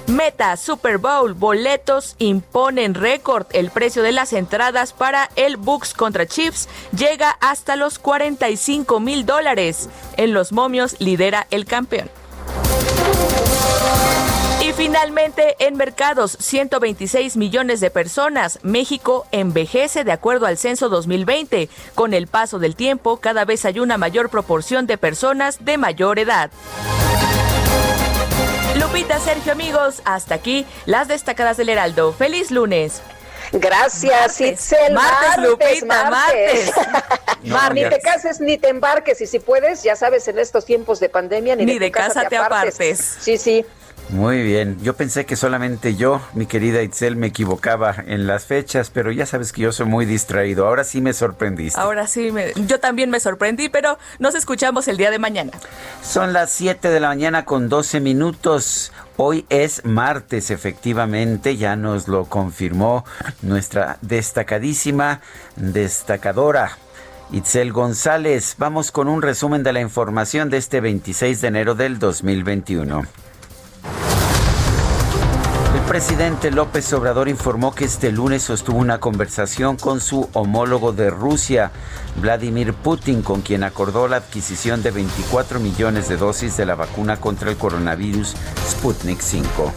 Meta 0.06 0.56
Super 0.56 1.00
Bowl 1.00 1.34
boletos 1.34 2.16
imponen 2.20 2.94
récord. 2.94 3.48
El 3.52 3.72
precio 3.72 4.04
de 4.04 4.12
las 4.12 4.32
entradas 4.32 4.94
para 4.94 5.32
el 5.36 5.58
Bucks 5.58 5.96
contra 5.96 6.28
Chiefs 6.28 6.70
llega 6.96 7.32
hasta 7.42 7.78
los 7.78 7.98
45 7.98 9.00
mil 9.00 9.26
dólares. 9.26 9.90
En 10.18 10.34
los 10.36 10.52
momios 10.52 10.98
lidera 11.00 11.48
el 11.50 11.66
campeón. 11.66 12.12
Y 14.62 14.74
finalmente, 14.74 15.56
en 15.60 15.78
mercados, 15.78 16.38
126 16.40 17.38
millones 17.38 17.80
de 17.80 17.90
personas. 17.90 18.60
México 18.64 19.26
envejece 19.32 20.04
de 20.04 20.12
acuerdo 20.12 20.46
al 20.46 20.58
censo 20.58 20.90
2020. 20.90 21.70
Con 21.96 22.14
el 22.14 22.28
paso 22.28 22.60
del 22.60 22.76
tiempo, 22.76 23.18
cada 23.18 23.46
vez 23.46 23.64
hay 23.66 23.80
una 23.80 23.98
mayor 23.98 24.30
proporción 24.30 24.88
de 24.88 24.98
personas 24.98 25.64
de 25.64 25.78
mayor 25.78 26.20
edad. 26.20 26.52
Lupita, 28.80 29.20
Sergio, 29.20 29.54
amigos, 29.54 30.02
hasta 30.06 30.36
aquí 30.36 30.66
las 30.86 31.08
destacadas 31.08 31.58
del 31.58 31.70
Heraldo. 31.70 32.14
¡Feliz 32.14 32.52
lunes! 32.52 33.02
Gracias, 33.52 34.42
Itzel. 34.42 34.94
Martes, 34.94 35.44
Lupita, 35.44 36.10
martes. 36.10 36.72
ni 37.74 37.82
te 37.90 38.00
cases 38.00 38.40
ni 38.40 38.58
te 38.58 38.70
embarques. 38.70 39.22
Y 39.22 39.28
si 39.28 39.40
puedes, 39.40 39.84
ya 39.84 39.96
sabes, 39.96 40.28
en 40.28 40.40
estos 40.40 40.66
tiempos 40.66 41.00
de 41.00 41.10
pandemia, 41.10 41.56
ni, 41.56 41.80
de, 41.80 41.92
casa, 41.92 42.28
te 42.28 42.38
apartes. 42.38 43.18
Sí, 43.20 43.38
sí. 43.38 43.66
Muy 44.10 44.42
bien, 44.42 44.78
yo 44.82 44.96
pensé 44.96 45.26
que 45.26 45.36
solamente 45.36 45.96
yo, 45.96 46.22
mi 46.34 46.46
querida 46.46 46.82
Itzel, 46.82 47.18
me 47.18 47.28
equivocaba 47.28 47.94
en 48.08 48.26
las 48.26 48.46
fechas, 48.46 48.90
pero 48.90 49.12
ya 49.12 49.26
sabes 49.26 49.52
que 49.52 49.64
yo 49.64 49.74
soy 49.74 49.86
muy 49.86 50.06
distraído. 50.06 50.66
Ahora 50.66 50.86
sí 50.86 51.02
me 51.02 51.12
sorprendiste. 51.12 51.78
Ahora 51.78 52.08
sí, 52.08 52.32
yo 52.56 52.80
también 52.80 53.10
me 53.10 53.20
sorprendí, 53.20 53.68
pero 53.68 53.98
nos 54.20 54.34
escuchamos 54.34 54.88
el 54.88 54.96
día 54.96 55.12
de 55.12 55.20
mañana. 55.20 55.52
Son 56.02 56.32
las 56.32 56.54
7 56.54 56.90
de 56.90 57.00
la 57.02 57.10
mañana 57.10 57.44
con 57.44 57.68
12 57.68 58.00
minutos. 58.00 58.94
Hoy 59.20 59.48
es 59.50 59.84
martes, 59.84 60.52
efectivamente, 60.52 61.58
ya 61.58 61.76
nos 61.76 62.08
lo 62.08 62.26
confirmó 62.26 63.04
nuestra 63.42 63.98
destacadísima 64.02 65.22
destacadora 65.56 66.78
Itzel 67.32 67.74
González. 67.74 68.54
Vamos 68.60 68.92
con 68.92 69.08
un 69.08 69.24
resumen 69.24 69.64
de 69.64 69.74
la 69.74 69.82
información 69.82 70.52
de 70.52 70.58
este 70.58 70.82
26 70.82 71.42
de 71.42 71.48
enero 71.48 71.74
del 71.74 71.98
2021. 71.98 73.02
Presidente 75.88 76.52
López 76.52 76.92
Obrador 76.92 77.30
informó 77.30 77.74
que 77.74 77.86
este 77.86 78.12
lunes 78.12 78.44
sostuvo 78.44 78.78
una 78.78 79.00
conversación 79.00 79.78
con 79.78 80.02
su 80.02 80.30
homólogo 80.34 80.92
de 80.92 81.10
Rusia, 81.10 81.72
Vladimir 82.18 82.74
Putin, 82.74 83.22
con 83.22 83.42
quien 83.42 83.64
acordó 83.64 84.10
la 84.10 84.18
adquisición 84.18 84.84
de 84.84 84.92
24 84.92 85.62
millones 85.62 86.10
de 86.10 86.18
dosis 86.18 86.58
de 86.58 86.66
la 86.66 86.76
vacuna 86.76 87.22
contra 87.22 87.50
el 87.50 87.56
coronavirus 87.56 88.36
Sputnik 88.70 89.22
5. 89.22 89.74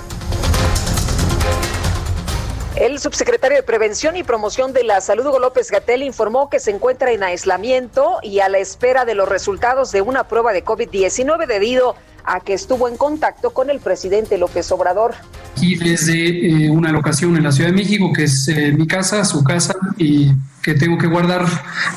El 2.74 2.98
subsecretario 2.98 3.58
de 3.58 3.62
Prevención 3.62 4.16
y 4.16 4.24
Promoción 4.24 4.72
de 4.72 4.82
la 4.82 5.00
Salud, 5.00 5.26
Hugo 5.26 5.38
López 5.38 5.70
Gatel, 5.70 6.02
informó 6.02 6.48
que 6.50 6.58
se 6.58 6.70
encuentra 6.70 7.12
en 7.12 7.22
aislamiento 7.22 8.18
y 8.22 8.40
a 8.40 8.48
la 8.48 8.58
espera 8.58 9.04
de 9.04 9.14
los 9.14 9.28
resultados 9.28 9.92
de 9.92 10.00
una 10.00 10.26
prueba 10.26 10.52
de 10.52 10.64
COVID-19 10.64 11.46
debido 11.46 11.90
a 11.90 12.09
que 12.44 12.54
estuvo 12.54 12.88
en 12.88 12.96
contacto 12.96 13.50
con 13.50 13.70
el 13.70 13.80
presidente 13.80 14.38
López 14.38 14.70
Obrador. 14.72 15.14
Aquí 15.56 15.74
desde 15.74 16.66
eh, 16.66 16.70
una 16.70 16.92
locación 16.92 17.36
en 17.36 17.44
la 17.44 17.52
Ciudad 17.52 17.70
de 17.70 17.76
México, 17.76 18.12
que 18.12 18.24
es 18.24 18.48
eh, 18.48 18.72
mi 18.72 18.86
casa, 18.86 19.24
su 19.24 19.42
casa, 19.42 19.74
y 19.98 20.32
que 20.62 20.74
tengo 20.74 20.98
que 20.98 21.06
guardar 21.06 21.44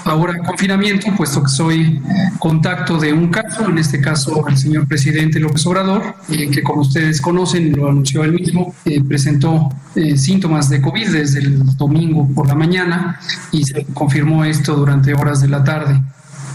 ahora 0.06 0.34
en 0.34 0.44
confinamiento, 0.44 1.08
puesto 1.16 1.44
que 1.44 1.50
soy 1.50 2.02
contacto 2.40 2.98
de 2.98 3.12
un 3.12 3.30
caso, 3.30 3.70
en 3.70 3.78
este 3.78 4.00
caso 4.00 4.48
el 4.48 4.58
señor 4.58 4.88
presidente 4.88 5.40
López 5.40 5.66
Obrador, 5.68 6.16
eh, 6.30 6.50
que 6.50 6.64
como 6.64 6.82
ustedes 6.82 7.22
conocen, 7.22 7.74
lo 7.74 7.90
anunció 7.90 8.24
él 8.24 8.34
mismo, 8.34 8.74
presentó 9.08 9.70
síntomas 10.16 10.70
de 10.70 10.82
COVID 10.82 11.10
desde 11.10 11.40
el 11.40 11.76
domingo 11.78 12.28
por 12.34 12.48
la 12.48 12.56
mañana 12.56 13.20
y 13.52 13.64
se 13.66 13.86
confirmó 13.94 14.44
esto 14.46 14.76
durante 14.76 15.14
horas 15.14 15.42
de 15.42 15.50
la 15.50 15.64
tarde. 15.64 16.02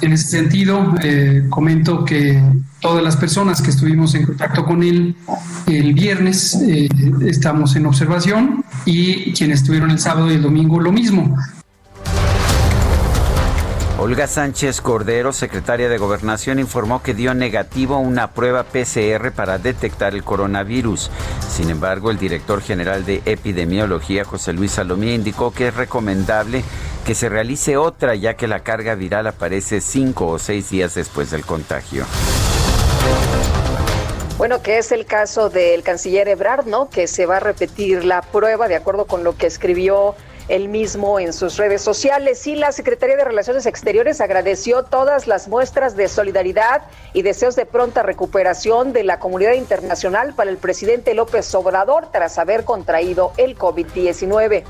En 0.01 0.13
ese 0.13 0.29
sentido, 0.29 0.95
eh, 1.03 1.45
comento 1.49 2.05
que 2.05 2.41
todas 2.81 3.03
las 3.03 3.17
personas 3.17 3.61
que 3.61 3.71
estuvimos 3.71 4.15
en 4.15 4.27
contacto 4.27 4.65
con 4.65 4.83
él 4.83 5.17
el 5.67 5.93
viernes 5.93 6.55
eh, 6.55 6.89
estamos 7.27 7.75
en 7.75 7.87
observación 7.87 8.65
y 8.85 9.33
quienes 9.33 9.61
estuvieron 9.61 9.91
el 9.91 9.99
sábado 9.99 10.31
y 10.31 10.35
el 10.35 10.43
domingo 10.43 10.79
lo 10.81 10.93
mismo. 10.93 11.37
Olga 14.01 14.29
Sánchez 14.29 14.81
Cordero, 14.81 15.33
secretaria 15.33 15.89
de 15.89 15.99
Gobernación, 15.99 16.61
informó 16.61 17.03
que 17.03 17.15
dio 17.15 17.35
negativo 17.35 17.99
una 17.99 18.31
prueba 18.31 18.63
PCR 18.63 19.33
para 19.33 19.59
detectar 19.59 20.15
el 20.15 20.23
coronavirus. 20.23 21.11
Sin 21.51 21.69
embargo, 21.69 22.13
el 22.13 22.19
director 22.19 22.63
general 22.63 23.05
de 23.05 23.23
epidemiología, 23.25 24.25
José 24.25 24.53
Luis 24.53 24.71
Salomía, 24.71 25.15
indicó 25.15 25.53
que 25.53 25.67
es 25.67 25.75
recomendable 25.75 26.63
que 27.09 27.15
se 27.15 27.31
realice 27.31 27.79
otra 27.79 28.15
ya 28.17 28.35
que 28.35 28.47
la 28.47 28.61
carga 28.61 28.95
viral 28.95 29.27
aparece 29.27 29.81
cinco 29.81 30.27
o 30.27 30.39
seis 30.39 30.69
días 30.69 30.95
después 30.95 31.31
del 31.31 31.43
contagio. 31.43 32.05
Bueno, 34.37 34.61
que 34.61 34.77
es 34.77 34.93
el 34.93 35.07
caso 35.07 35.49
del 35.49 35.83
canciller 35.83 36.29
Ebrard, 36.29 36.67
¿no? 36.67 36.91
Que 36.91 37.07
se 37.07 37.25
va 37.25 37.39
a 37.39 37.41
repetir 37.41 38.05
la 38.05 38.21
prueba 38.21 38.69
de 38.69 38.77
acuerdo 38.77 39.07
con 39.07 39.25
lo 39.25 39.39
que 39.39 39.47
escribió 39.47 40.17
el 40.49 40.69
mismo 40.69 41.19
en 41.19 41.33
sus 41.33 41.57
redes 41.57 41.81
sociales. 41.81 42.47
Y 42.47 42.57
la 42.57 42.73
Secretaría 42.73 43.17
de 43.17 43.25
Relaciones 43.25 43.65
Exteriores 43.65 44.21
agradeció 44.21 44.83
todas 44.83 45.27
las 45.27 45.49
muestras 45.49 45.97
de 45.97 46.09
solidaridad 46.09 46.83
y 47.15 47.23
deseos 47.23 47.57
de 47.57 47.65
pronta 47.65 48.03
recuperación 48.03 48.93
de 48.93 49.05
la 49.05 49.19
comunidad 49.19 49.55
internacional 49.55 50.35
para 50.35 50.51
el 50.51 50.59
presidente 50.59 51.15
López 51.15 51.55
Obrador 51.55 52.13
tras 52.13 52.37
haber 52.37 52.65
contraído 52.65 53.33
el 53.39 53.57
COVID-19. 53.57 54.65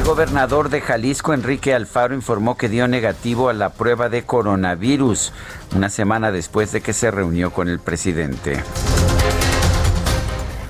El 0.00 0.06
gobernador 0.06 0.70
de 0.70 0.80
Jalisco, 0.80 1.34
Enrique 1.34 1.74
Alfaro, 1.74 2.14
informó 2.14 2.56
que 2.56 2.70
dio 2.70 2.88
negativo 2.88 3.50
a 3.50 3.52
la 3.52 3.68
prueba 3.68 4.08
de 4.08 4.24
coronavirus 4.24 5.34
una 5.76 5.90
semana 5.90 6.32
después 6.32 6.72
de 6.72 6.80
que 6.80 6.94
se 6.94 7.10
reunió 7.10 7.52
con 7.52 7.68
el 7.68 7.80
presidente. 7.80 8.62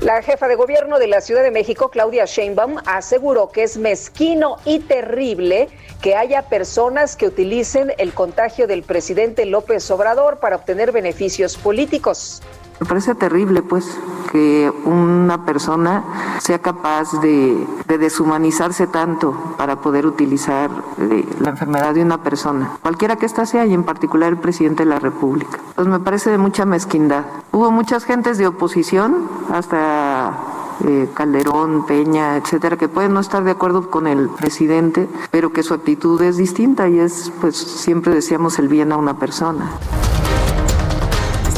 La 0.00 0.20
jefa 0.22 0.48
de 0.48 0.56
gobierno 0.56 0.98
de 0.98 1.06
la 1.06 1.20
Ciudad 1.20 1.44
de 1.44 1.52
México, 1.52 1.90
Claudia 1.90 2.24
Sheinbaum, 2.24 2.78
aseguró 2.86 3.50
que 3.50 3.62
es 3.62 3.78
mezquino 3.78 4.56
y 4.64 4.80
terrible 4.80 5.68
que 6.02 6.16
haya 6.16 6.42
personas 6.48 7.14
que 7.14 7.28
utilicen 7.28 7.92
el 7.98 8.12
contagio 8.12 8.66
del 8.66 8.82
presidente 8.82 9.46
López 9.46 9.88
Obrador 9.92 10.40
para 10.40 10.56
obtener 10.56 10.90
beneficios 10.90 11.56
políticos. 11.56 12.42
Me 12.80 12.86
parece 12.86 13.14
terrible, 13.14 13.60
pues, 13.62 13.98
que 14.32 14.72
una 14.86 15.44
persona 15.44 16.02
sea 16.38 16.60
capaz 16.60 17.20
de, 17.20 17.66
deshumanizarse 17.86 18.86
tanto 18.86 19.34
para 19.58 19.82
poder 19.82 20.06
utilizar 20.06 20.70
eh, 20.98 21.26
la 21.40 21.50
enfermedad 21.50 21.92
de 21.92 22.02
una 22.02 22.22
persona, 22.22 22.78
cualquiera 22.82 23.16
que 23.16 23.26
ésta 23.26 23.44
sea, 23.44 23.66
y 23.66 23.74
en 23.74 23.84
particular 23.84 24.30
el 24.30 24.38
presidente 24.38 24.84
de 24.84 24.90
la 24.90 24.98
República. 24.98 25.58
Pues 25.74 25.86
me 25.88 26.00
parece 26.00 26.30
de 26.30 26.38
mucha 26.38 26.64
mezquindad. 26.64 27.24
Hubo 27.52 27.70
muchas 27.70 28.04
gentes 28.04 28.38
de 28.38 28.46
oposición, 28.46 29.28
hasta 29.52 30.38
eh, 30.86 31.10
Calderón, 31.12 31.84
Peña, 31.84 32.36
etcétera, 32.36 32.78
que 32.78 32.88
pueden 32.88 33.12
no 33.12 33.20
estar 33.20 33.44
de 33.44 33.50
acuerdo 33.50 33.90
con 33.90 34.06
el 34.06 34.30
presidente, 34.30 35.06
pero 35.30 35.52
que 35.52 35.62
su 35.62 35.74
actitud 35.74 36.22
es 36.22 36.38
distinta 36.38 36.88
y 36.88 36.98
es, 36.98 37.30
pues, 37.42 37.56
siempre 37.56 38.14
decíamos 38.14 38.58
el 38.58 38.68
bien 38.68 38.92
a 38.92 38.96
una 38.96 39.18
persona. 39.18 39.70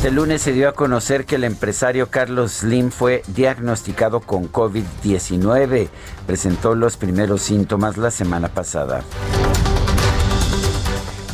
Este 0.03 0.11
lunes 0.11 0.43
se 0.43 0.51
dio 0.51 0.69
a 0.69 0.73
conocer 0.73 1.27
que 1.27 1.37
el 1.37 1.45
empresario 1.45 2.11
Carlos 2.11 2.55
Slim 2.55 2.91
fue 2.91 3.23
diagnosticado 3.29 4.19
con 4.19 4.51
COVID-19. 4.51 5.89
Presentó 6.27 6.75
los 6.75 6.97
primeros 6.97 7.43
síntomas 7.43 7.97
la 7.97 8.11
semana 8.11 8.49
pasada. 8.49 9.05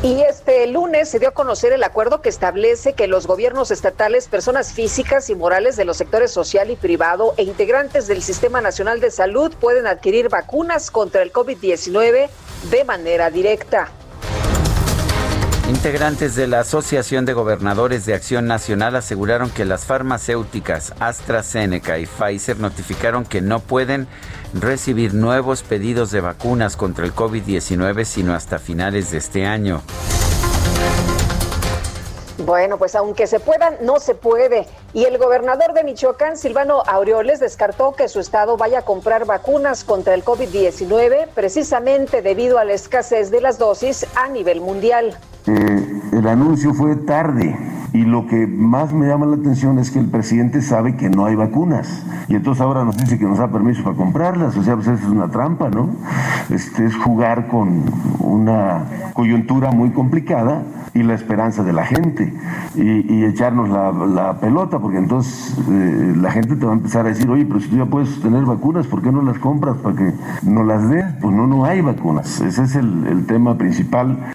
Y 0.04 0.22
este 0.22 0.68
lunes 0.68 1.10
se 1.10 1.18
dio 1.18 1.30
a 1.30 1.32
conocer 1.32 1.74
el 1.74 1.84
acuerdo 1.84 2.22
que 2.22 2.30
establece 2.30 2.94
que 2.94 3.08
los 3.08 3.26
gobiernos 3.26 3.72
estatales, 3.72 4.28
personas 4.28 4.72
físicas 4.72 5.28
y 5.32 5.36
morales 5.36 5.76
de 5.76 5.86
los 5.86 5.98
sectores 5.98 6.30
social 6.30 6.70
y 6.70 6.76
privado 6.76 7.34
e 7.38 7.44
integrantes 7.44 8.06
del 8.06 8.22
Sistema 8.22 8.62
Nacional 8.62 9.00
de 9.00 9.10
Salud 9.10 9.52
pueden 9.60 9.88
adquirir 9.88 10.30
vacunas 10.30 10.92
contra 10.92 11.24
el 11.24 11.34
COVID-19 11.34 12.30
de 12.70 12.84
manera 12.86 13.32
directa. 13.32 13.90
Integrantes 15.68 16.36
de 16.36 16.48
la 16.48 16.62
Asociación 16.62 17.26
de 17.26 17.34
Gobernadores 17.34 18.06
de 18.06 18.14
Acción 18.14 18.46
Nacional 18.46 18.96
aseguraron 18.96 19.50
que 19.50 19.66
las 19.66 19.84
farmacéuticas 19.84 20.94
AstraZeneca 21.00 21.98
y 21.98 22.06
Pfizer 22.06 22.60
notificaron 22.60 23.26
que 23.26 23.42
no 23.42 23.60
pueden 23.60 24.08
recibir 24.54 25.14
nuevos 25.14 25.64
pedidos 25.64 26.12
de 26.12 26.22
vacunas 26.22 26.78
contra 26.78 27.06
el 27.06 27.14
COVID-19 27.14 28.06
sino 28.06 28.34
hasta 28.34 28.60
finales 28.60 29.12
de 29.12 29.18
este 29.18 29.46
año. 29.46 29.82
Bueno, 32.46 32.78
pues 32.78 32.96
aunque 32.96 33.26
se 33.26 33.40
puedan, 33.40 33.76
no 33.82 34.00
se 34.00 34.14
puede. 34.14 34.68
Y 34.94 35.06
el 35.06 35.18
gobernador 35.18 35.74
de 35.74 35.84
Michoacán, 35.84 36.38
Silvano 36.38 36.84
Aureoles, 36.86 37.40
descartó 37.40 37.94
que 37.94 38.08
su 38.08 38.20
estado 38.20 38.58
vaya 38.58 38.80
a 38.80 38.82
comprar 38.84 39.26
vacunas 39.26 39.84
contra 39.84 40.14
el 40.14 40.24
COVID-19 40.24 41.30
precisamente 41.34 42.22
debido 42.22 42.60
a 42.60 42.66
la 42.66 42.74
escasez 42.74 43.32
de 43.32 43.42
las 43.42 43.58
dosis 43.58 44.06
a 44.16 44.28
nivel 44.28 44.62
mundial. 44.62 45.18
Eh, 45.48 46.02
el 46.14 46.28
anuncio 46.28 46.74
fue 46.74 46.96
tarde 46.96 47.56
y 47.94 48.04
lo 48.04 48.28
que 48.28 48.46
más 48.46 48.94
me 48.94 49.08
llama 49.08 49.26
la 49.26 49.38
atención 49.38 49.80
es 49.80 49.92
que 49.92 50.00
el 50.00 50.08
presidente 50.08 50.62
sabe 50.62 50.96
que 50.98 51.10
no 51.10 51.26
hay 51.26 51.36
vacunas 51.36 52.04
y 52.28 52.36
entonces 52.36 52.62
ahora 52.62 52.84
nos 52.84 52.98
dice 52.98 53.18
que 53.18 53.26
nos 53.26 53.40
da 53.40 53.48
permiso 53.48 53.84
para 53.84 53.96
comprarlas, 53.96 54.58
o 54.58 54.64
sea, 54.64 54.76
pues 54.76 54.88
eso 54.88 55.06
es 55.06 55.10
una 55.10 55.30
trampa, 55.32 55.70
¿no? 55.70 55.90
Este 56.50 56.86
es 56.86 56.96
jugar 56.98 57.48
con 57.48 57.86
una 58.20 59.12
coyuntura 59.14 59.72
muy 59.72 59.92
complicada 59.92 60.64
y 60.94 61.04
la 61.04 61.14
esperanza 61.14 61.64
de 61.64 61.74
la 61.74 61.86
gente 61.86 62.27
y, 62.76 63.26
echarnos 63.26 63.70
la, 63.70 64.38
pelota, 64.40 64.80
porque 64.80 64.98
entonces 64.98 65.58
eh, 65.70 66.14
la 66.18 66.32
gente 66.32 66.56
te 66.56 66.66
va 66.66 66.72
a 66.72 66.76
empezar 66.76 67.06
a 67.06 67.10
decir, 67.10 67.30
oye, 67.30 67.46
pero 67.46 67.60
si 67.60 67.68
tú 67.70 67.78
ya 67.78 67.86
puedes 67.86 68.22
tener 68.22 68.46
vacunas, 68.46 68.88
¿por 68.88 69.02
qué 69.02 69.12
no 69.12 69.22
las 69.22 69.40
compras 69.40 69.78
para 69.78 69.96
que 69.96 70.14
no 70.44 70.64
las 70.64 70.90
des? 70.90 71.06
Pues 71.22 71.36
no, 71.36 71.48
no 71.48 71.66
hay 71.66 71.82
vacunas, 71.82 72.40
ese 72.42 72.64
es 72.64 72.76
el 72.76 73.26
tema 73.28 73.58
principal. 73.58 74.34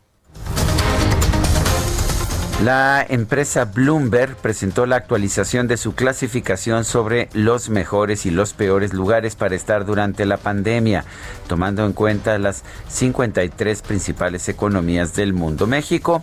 La 2.62 3.04
empresa 3.08 3.64
Bloomberg 3.64 4.36
presentó 4.36 4.86
la 4.86 4.94
actualización 4.94 5.66
de 5.66 5.76
su 5.76 5.96
clasificación 5.96 6.84
sobre 6.84 7.28
los 7.32 7.70
mejores 7.70 8.24
y 8.24 8.30
los 8.30 8.52
peores 8.52 8.94
lugares 8.94 9.34
para 9.34 9.56
estar 9.56 9.84
durante 9.84 10.26
la 10.26 10.36
pandemia, 10.36 11.04
tomando 11.48 11.84
en 11.84 11.92
cuenta 11.92 12.38
las 12.38 12.62
53 12.86 13.82
principales 13.82 14.48
economías 14.48 15.12
del 15.16 15.32
mundo. 15.32 15.66
México 15.66 16.22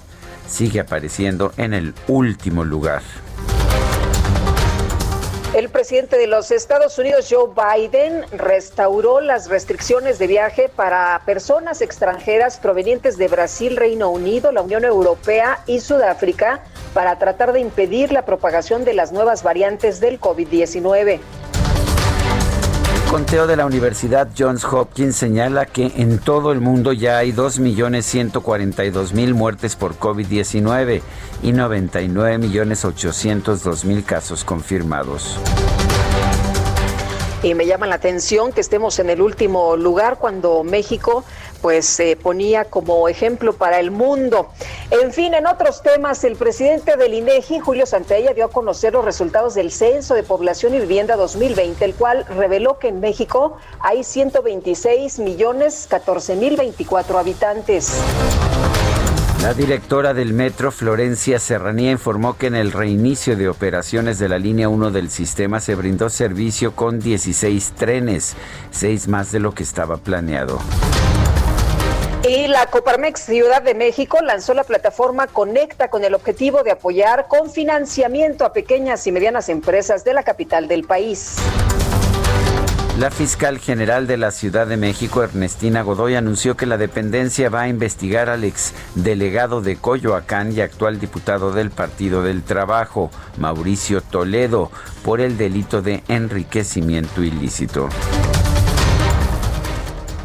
sigue 0.50 0.80
apareciendo 0.80 1.54
en 1.58 1.74
el 1.74 1.94
último 2.08 2.64
lugar. 2.64 3.02
El 5.56 5.70
presidente 5.70 6.16
de 6.18 6.28
los 6.28 6.52
Estados 6.52 7.00
Unidos, 7.00 7.28
Joe 7.28 7.50
Biden, 7.56 8.24
restauró 8.32 9.20
las 9.20 9.50
restricciones 9.50 10.20
de 10.20 10.28
viaje 10.28 10.70
para 10.70 11.22
personas 11.26 11.82
extranjeras 11.82 12.60
provenientes 12.60 13.18
de 13.18 13.28
Brasil, 13.28 13.76
Reino 13.76 14.10
Unido, 14.10 14.52
la 14.52 14.62
Unión 14.62 14.86
Europea 14.86 15.64
y 15.66 15.80
Sudáfrica 15.80 16.62
para 16.94 17.18
tratar 17.18 17.52
de 17.52 17.62
impedir 17.62 18.12
la 18.12 18.26
propagación 18.26 18.86
de 18.86 18.94
las 18.94 19.12
nuevas 19.12 19.42
variantes 19.42 20.00
del 20.00 20.20
COVID-19 20.20 21.20
conteo 23.10 23.48
de 23.48 23.56
la 23.56 23.66
Universidad 23.66 24.28
Johns 24.38 24.64
Hopkins 24.64 25.16
señala 25.16 25.66
que 25.66 25.92
en 25.96 26.20
todo 26.20 26.52
el 26.52 26.62
mundo 26.62 26.94
ya 26.94 27.18
hay 27.18 27.32
2.142.000 27.32 29.34
muertes 29.34 29.76
por 29.76 29.98
COVID-19 29.98 31.02
y 31.42 31.52
99.802.000 31.52 34.06
casos 34.06 34.44
confirmados. 34.44 35.40
Y 37.42 37.56
me 37.56 37.66
llama 37.66 37.88
la 37.88 37.96
atención 37.96 38.52
que 38.52 38.62
estemos 38.62 39.00
en 39.00 39.10
el 39.10 39.24
último 39.24 39.76
lugar 39.76 40.20
cuando 40.20 40.64
México 40.64 41.26
pues 41.62 41.86
se 41.86 42.16
ponía 42.16 42.66
como 42.66 43.08
ejemplo 43.08 43.54
para 43.54 43.80
el 43.80 43.92
mundo. 43.92 44.50
En 44.92 45.12
fin, 45.14 45.34
en 45.34 45.48
otros 45.48 45.82
temas, 45.82 46.24
el 46.24 46.36
presidente 46.36 46.98
del 46.98 47.14
INEGI, 47.14 47.60
Julio 47.60 47.86
Santella, 47.86 48.34
dio 48.34 48.46
a 48.46 48.50
conocer 48.50 48.94
los 48.94 49.06
resultados 49.06 49.54
del 49.54 49.72
Censo 49.72 50.16
de 50.16 50.24
Población 50.24 50.74
y 50.76 50.80
Vivienda 50.80 51.16
2020, 51.16 51.86
el 51.86 51.96
cual 51.96 52.26
reveló 52.26 52.80
que 52.80 52.90
en 52.90 53.00
México 53.00 53.58
hay 53.80 54.04
126 54.04 55.20
millones 55.20 55.88
14 55.90 56.36
mil 56.36 56.58
24 56.58 57.18
habitantes. 57.18 57.94
La 59.42 59.54
directora 59.54 60.14
del 60.14 60.34
metro, 60.34 60.70
Florencia 60.70 61.40
Serranía, 61.40 61.92
informó 61.92 62.36
que 62.36 62.48
en 62.48 62.56
el 62.56 62.74
reinicio 62.74 63.38
de 63.38 63.48
operaciones 63.48 64.20
de 64.20 64.28
la 64.28 64.38
línea 64.38 64.68
1 64.68 64.92
del 64.92 65.10
sistema 65.10 65.62
se 65.62 65.76
brindó 65.76 66.10
servicio 66.10 66.76
con 66.76 67.00
16 67.00 67.72
trenes, 67.78 68.36
seis 68.72 69.08
más 69.08 69.32
de 69.32 69.40
lo 69.40 69.54
que 69.54 69.64
estaba 69.64 69.96
planeado. 69.96 70.60
Y 72.30 72.48
la 72.48 72.68
Coparmex 72.68 73.22
Ciudad 73.22 73.64
de 73.64 73.74
México 73.74 74.20
lanzó 74.22 74.54
la 74.54 74.64
plataforma 74.64 75.26
Conecta 75.26 75.90
con 75.90 76.04
el 76.04 76.14
objetivo 76.14 76.62
de 76.62 76.70
apoyar 76.70 77.28
con 77.28 77.50
financiamiento 77.50 78.46
a 78.46 78.54
pequeñas 78.54 79.08
y 79.08 79.12
medianas 79.12 79.50
empresas 79.50 80.04
de 80.04 80.14
la 80.14 80.22
capital 80.22 80.68
del 80.68 80.84
país. 80.84 81.38
La 83.00 83.10
fiscal 83.10 83.58
general 83.58 84.06
de 84.06 84.18
la 84.18 84.30
Ciudad 84.30 84.68
de 84.68 84.78
México, 84.78 85.24
Ernestina 85.24 85.82
Godoy, 85.82 86.14
anunció 86.14 86.56
que 86.56 86.68
la 86.68 86.78
dependencia 86.78 87.50
va 87.50 87.62
a 87.62 87.68
investigar 87.68 88.30
al 88.30 88.44
ex 88.44 88.76
delegado 88.94 89.62
de 89.62 89.78
Coyoacán 89.78 90.52
y 90.52 90.62
actual 90.62 91.00
diputado 91.00 91.52
del 91.52 91.72
Partido 91.72 92.22
del 92.22 92.44
Trabajo, 92.44 93.10
Mauricio 93.40 94.02
Toledo, 94.02 94.70
por 95.02 95.20
el 95.20 95.36
delito 95.36 95.82
de 95.82 96.04
enriquecimiento 96.08 97.24
ilícito. 97.24 97.90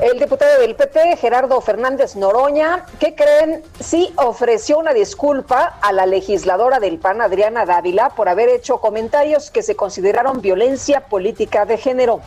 El 0.04 0.18
diputado 0.18 0.60
del 0.60 0.76
PP, 0.76 1.16
Gerardo 1.16 1.58
Fernández 1.62 2.14
Noroña, 2.14 2.84
¿qué 3.00 3.14
creen? 3.14 3.62
Sí 3.80 4.12
ofreció 4.16 4.78
una 4.78 4.92
disculpa 4.92 5.78
a 5.80 5.92
la 5.92 6.04
legisladora 6.04 6.78
del 6.78 6.98
PAN, 6.98 7.22
Adriana 7.22 7.64
Dávila, 7.64 8.10
por 8.10 8.28
haber 8.28 8.50
hecho 8.50 8.82
comentarios 8.82 9.50
que 9.50 9.62
se 9.62 9.76
consideraron 9.76 10.42
violencia 10.42 11.06
política 11.06 11.64
de 11.64 11.78
género. 11.78 12.20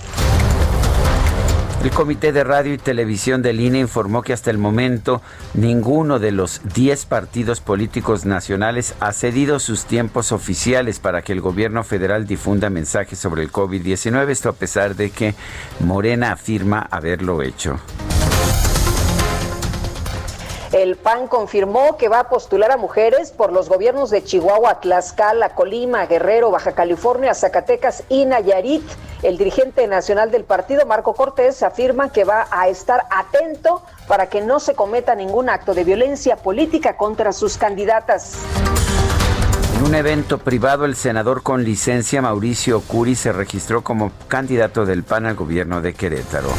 El 1.84 1.92
Comité 1.92 2.32
de 2.32 2.44
Radio 2.44 2.74
y 2.74 2.78
Televisión 2.80 3.44
del 3.44 3.60
INE 3.60 3.80
informó 3.80 4.24
que 4.24 4.34
hasta 4.34 4.50
el 4.50 4.58
momento 4.58 5.22
ninguno 5.54 6.18
de 6.18 6.32
los 6.32 6.62
10 6.74 7.06
partidos 7.06 7.62
políticos 7.62 8.26
nacionales 8.26 8.96
ha 9.00 9.14
cedido 9.14 9.60
sus 9.60 9.86
tiempos 9.86 10.32
oficiales 10.32 11.00
para 11.00 11.22
que 11.22 11.34
el 11.34 11.42
gobierno 11.42 11.84
federal 11.84 12.26
difunda 12.26 12.72
mensajes 12.72 13.20
sobre 13.20 13.44
el 13.44 13.52
COVID-19, 13.52 14.30
esto 14.30 14.50
a 14.50 14.54
pesar 14.54 14.96
de 14.96 15.12
que 15.12 15.36
Morena 15.80 16.32
afirma 16.32 16.80
haberlo 16.80 17.44
hecho. 17.44 17.80
El 20.74 20.98
PAN 20.98 21.28
confirmó 21.28 21.96
que 21.96 22.10
va 22.10 22.20
a 22.20 22.30
postular 22.30 22.72
a 22.72 22.78
mujeres 22.78 23.32
por 23.32 23.54
los 23.54 23.70
gobiernos 23.70 24.10
de 24.10 24.24
Chihuahua, 24.24 24.82
Tlaxcala, 24.82 25.56
Colima, 25.56 26.06
Guerrero, 26.08 26.52
Baja 26.52 26.74
California, 26.74 27.34
Zacatecas 27.34 28.04
y 28.10 28.26
Nayarit. 28.26 28.84
El 29.24 29.38
dirigente 29.38 29.88
nacional 29.88 30.30
del 30.30 30.44
partido, 30.44 30.86
Marco 30.86 31.14
Cortés, 31.14 31.64
afirma 31.64 32.12
que 32.12 32.26
va 32.26 32.48
a 32.52 32.68
estar 32.68 33.06
atento 33.10 33.82
para 34.08 34.28
que 34.28 34.42
no 34.42 34.60
se 34.60 34.76
cometa 34.76 35.16
ningún 35.16 35.50
acto 35.50 35.74
de 35.74 35.86
violencia 35.86 36.36
política 36.36 36.98
contra 36.98 37.32
sus 37.32 37.58
candidatas. 37.58 38.34
En 39.78 39.84
un 39.84 39.96
evento 39.96 40.38
privado, 40.38 40.84
el 40.84 40.96
senador 40.96 41.44
con 41.44 41.64
licencia 41.64 42.22
Mauricio 42.22 42.82
Curi 42.82 43.16
se 43.16 43.32
registró 43.32 43.84
como 43.84 44.12
candidato 44.28 44.86
del 44.86 45.04
PAN 45.04 45.28
al 45.28 45.36
gobierno 45.36 45.82
de 45.82 45.94
Querétaro. 45.94 46.50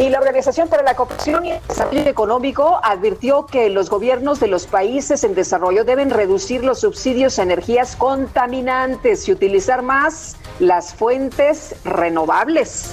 Y 0.00 0.08
la 0.08 0.18
Organización 0.18 0.68
para 0.68 0.82
la 0.82 0.94
Cooperación 0.96 1.44
y 1.44 1.50
el 1.52 1.60
Desarrollo 1.68 2.00
Económico 2.08 2.80
advirtió 2.82 3.44
que 3.44 3.68
los 3.68 3.90
gobiernos 3.90 4.40
de 4.40 4.46
los 4.46 4.66
países 4.66 5.24
en 5.24 5.34
desarrollo 5.34 5.84
deben 5.84 6.08
reducir 6.08 6.64
los 6.64 6.80
subsidios 6.80 7.38
a 7.38 7.42
energías 7.42 7.96
contaminantes 7.96 9.28
y 9.28 9.32
utilizar 9.32 9.82
más 9.82 10.38
las 10.58 10.94
fuentes 10.94 11.74
renovables. 11.84 12.92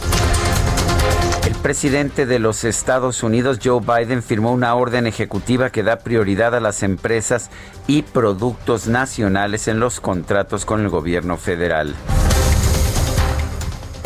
El 1.46 1.56
presidente 1.56 2.26
de 2.26 2.40
los 2.40 2.66
Estados 2.66 3.24
Unidos, 3.24 3.60
Joe 3.64 3.80
Biden, 3.80 4.22
firmó 4.22 4.52
una 4.52 4.76
orden 4.76 5.08
ejecutiva 5.08 5.70
que 5.70 5.84
da 5.84 6.00
prioridad 6.00 6.56
a 6.56 6.60
las 6.60 6.84
empresas 6.84 7.50
y 7.88 8.02
productos 8.02 8.88
nacionales 8.90 9.70
en 9.70 9.80
los 9.80 10.02
contratos 10.02 10.66
con 10.66 10.82
el 10.82 10.90
gobierno 10.90 11.38
federal. 11.38 11.96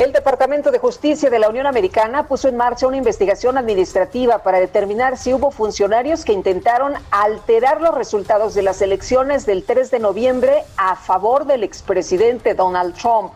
El 0.02 0.14
Departamento 0.14 0.72
de 0.72 0.80
Justicia 0.80 1.30
de 1.30 1.38
la 1.38 1.48
Unión 1.48 1.68
Americana 1.68 2.28
puso 2.28 2.48
en 2.48 2.58
marcha 2.58 2.88
una 2.88 2.98
investigación 2.98 3.60
administrativa 3.60 4.40
para 4.40 4.60
determinar 4.60 5.16
si 5.16 5.32
hubo 5.32 5.52
funcionarios 5.52 6.26
que 6.26 6.34
intentaron 6.34 6.94
alterar 7.12 7.82
los 7.82 7.94
resultados 7.94 8.56
de 8.56 8.64
las 8.64 8.82
elecciones 8.82 9.46
del 9.46 9.64
3 9.64 9.92
de 9.92 10.00
noviembre 10.00 10.64
a 10.76 10.96
favor 10.96 11.46
del 11.46 11.64
expresidente 11.64 12.56
Donald 12.56 12.96
Trump. 12.96 13.32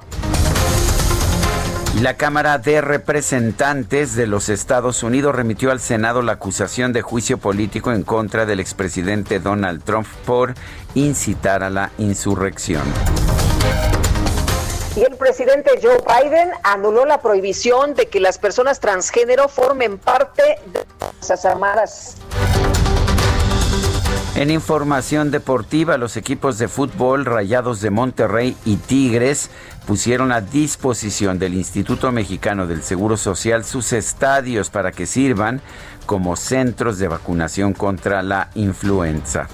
La 2.02 2.16
Cámara 2.18 2.58
de 2.58 2.82
Representantes 2.82 4.16
de 4.16 4.26
los 4.26 4.50
Estados 4.50 5.04
Unidos 5.04 5.36
remitió 5.36 5.70
al 5.70 5.80
Senado 5.80 6.24
la 6.24 6.32
acusación 6.32 6.94
de 6.94 7.04
juicio 7.04 7.38
político 7.38 7.92
en 7.92 8.02
contra 8.02 8.48
del 8.48 8.60
expresidente 8.60 9.40
Donald 9.40 9.84
Trump 9.84 10.08
por 10.26 10.56
incitar 10.96 11.62
a 11.62 11.70
la 11.70 11.92
insurrección. 12.00 12.82
Y 14.96 15.04
el 15.04 15.18
presidente 15.18 15.72
Joe 15.82 15.98
Biden 16.08 16.52
anuló 16.64 17.06
la 17.06 17.20
prohibición 17.20 17.96
de 17.96 18.08
que 18.08 18.22
las 18.22 18.38
personas 18.38 18.80
transgénero 18.80 19.50
formen 19.50 19.98
parte 19.98 20.42
de 20.42 20.80
las 20.80 21.12
Fuerzas 21.12 21.46
Armadas. 21.46 22.16
En 24.36 24.52
información 24.52 25.32
deportiva, 25.32 25.98
los 25.98 26.16
equipos 26.16 26.58
de 26.58 26.68
fútbol 26.68 27.26
Rayados 27.26 27.82
de 27.82 27.90
Monterrey 27.90 28.56
y 28.66 28.78
Tigres 28.78 29.50
pusieron 29.86 30.32
a 30.32 30.42
disposición 30.42 31.40
del 31.40 31.54
Instituto 31.54 32.12
Mexicano 32.12 32.66
del 32.66 32.82
Seguro 32.82 33.18
Social 33.18 33.66
sus 33.66 33.92
estadios 33.92 34.70
para 34.70 34.92
que 34.92 35.06
sirvan 35.06 35.62
como 36.06 36.36
centros 36.36 37.00
de 37.00 37.08
vacunación 37.10 37.74
contra 37.74 38.24
la 38.24 38.50
influenza. 38.56 39.48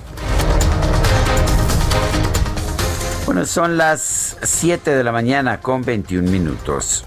Bueno, 3.31 3.45
son 3.45 3.77
las 3.77 4.35
7 4.43 4.93
de 4.93 5.05
la 5.05 5.13
mañana 5.13 5.61
con 5.61 5.83
21 5.83 6.29
minutos. 6.29 7.05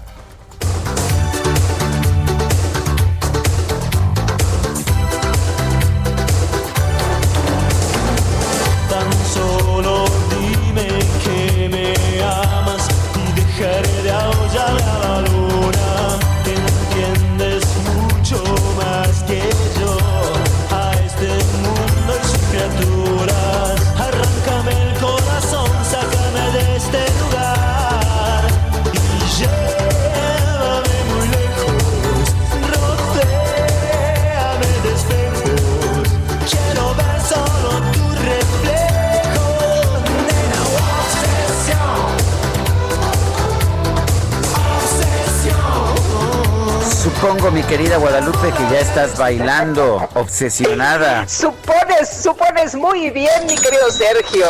Mi 47.51 47.63
querida 47.63 47.97
Guadalupe, 47.97 48.51
que 48.51 48.63
ya 48.73 48.79
estás 48.79 49.17
bailando, 49.17 50.07
obsesionada. 50.15 51.27
Supones, 51.27 52.09
supones 52.23 52.75
muy 52.75 53.11
bien, 53.11 53.45
mi 53.47 53.55
querido 53.55 53.91
Sergio. 53.91 54.47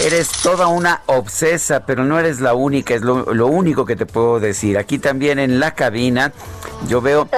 Eres 0.00 0.30
toda 0.42 0.66
una 0.66 1.02
obsesa, 1.06 1.86
pero 1.86 2.04
no 2.04 2.18
eres 2.18 2.40
la 2.40 2.54
única, 2.54 2.94
es 2.94 3.02
lo, 3.02 3.32
lo 3.32 3.46
único 3.46 3.84
que 3.86 3.94
te 3.94 4.06
puedo 4.06 4.40
decir. 4.40 4.78
Aquí 4.78 4.98
también 4.98 5.38
en 5.38 5.60
la 5.60 5.74
cabina 5.74 6.32
yo 6.88 7.00
veo 7.00 7.28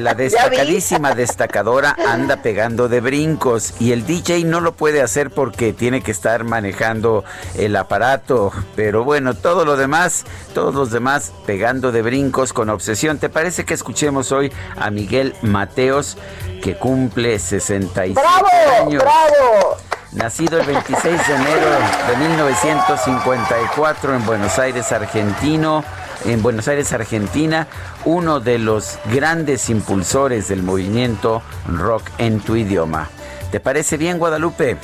la 0.00 0.14
destacadísima 0.14 1.14
destacadora 1.14 1.96
anda 2.08 2.42
pegando 2.42 2.88
de 2.88 3.00
brincos 3.00 3.74
y 3.80 3.92
el 3.92 4.06
DJ 4.06 4.44
no 4.44 4.60
lo 4.60 4.72
puede 4.72 5.02
hacer 5.02 5.30
porque 5.30 5.72
tiene 5.72 6.02
que 6.02 6.10
estar 6.10 6.44
manejando 6.44 7.24
el 7.56 7.76
aparato. 7.76 8.52
Pero 8.76 9.04
bueno, 9.04 9.34
todo 9.34 9.64
lo 9.64 9.76
demás, 9.76 10.24
todos 10.54 10.74
los 10.74 10.90
demás 10.90 11.32
pegando 11.46 11.92
de 11.92 12.02
brincos 12.02 12.52
con 12.52 12.70
obsesión. 12.70 13.18
¿Te 13.18 13.28
parece 13.28 13.64
que 13.64 13.74
escuchemos 13.74 14.32
hoy 14.32 14.52
a 14.76 14.90
Miguel 14.90 15.34
Mateos 15.42 16.16
que 16.62 16.76
cumple 16.76 17.38
67 17.38 18.14
¡Bravo! 18.14 18.86
años? 18.86 19.02
¡Bravo! 19.02 19.76
Nacido 20.12 20.60
el 20.60 20.66
26 20.66 21.02
de 21.02 21.34
enero 21.34 21.66
de 22.08 22.16
1954 22.28 24.14
en 24.14 24.24
Buenos 24.24 24.58
Aires, 24.60 24.92
argentino, 24.92 25.82
en 26.24 26.42
Buenos 26.42 26.68
Aires, 26.68 26.92
Argentina, 26.92 27.66
uno 28.04 28.40
de 28.40 28.58
los 28.58 28.98
grandes 29.12 29.68
impulsores 29.70 30.48
del 30.48 30.62
movimiento 30.62 31.42
rock 31.68 32.10
en 32.18 32.40
tu 32.40 32.56
idioma. 32.56 33.10
¿Te 33.50 33.60
parece 33.60 33.96
bien, 33.96 34.18
Guadalupe? 34.18 34.76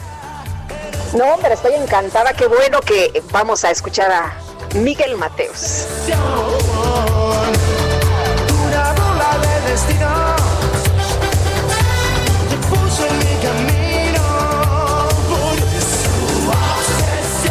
No, 1.16 1.24
hombre, 1.34 1.54
estoy 1.54 1.74
encantada. 1.74 2.32
Qué 2.34 2.46
bueno 2.46 2.80
que 2.80 3.22
vamos 3.32 3.64
a 3.64 3.70
escuchar 3.70 4.12
a 4.12 4.32
Miguel 4.74 5.16
Mateos. 5.16 5.86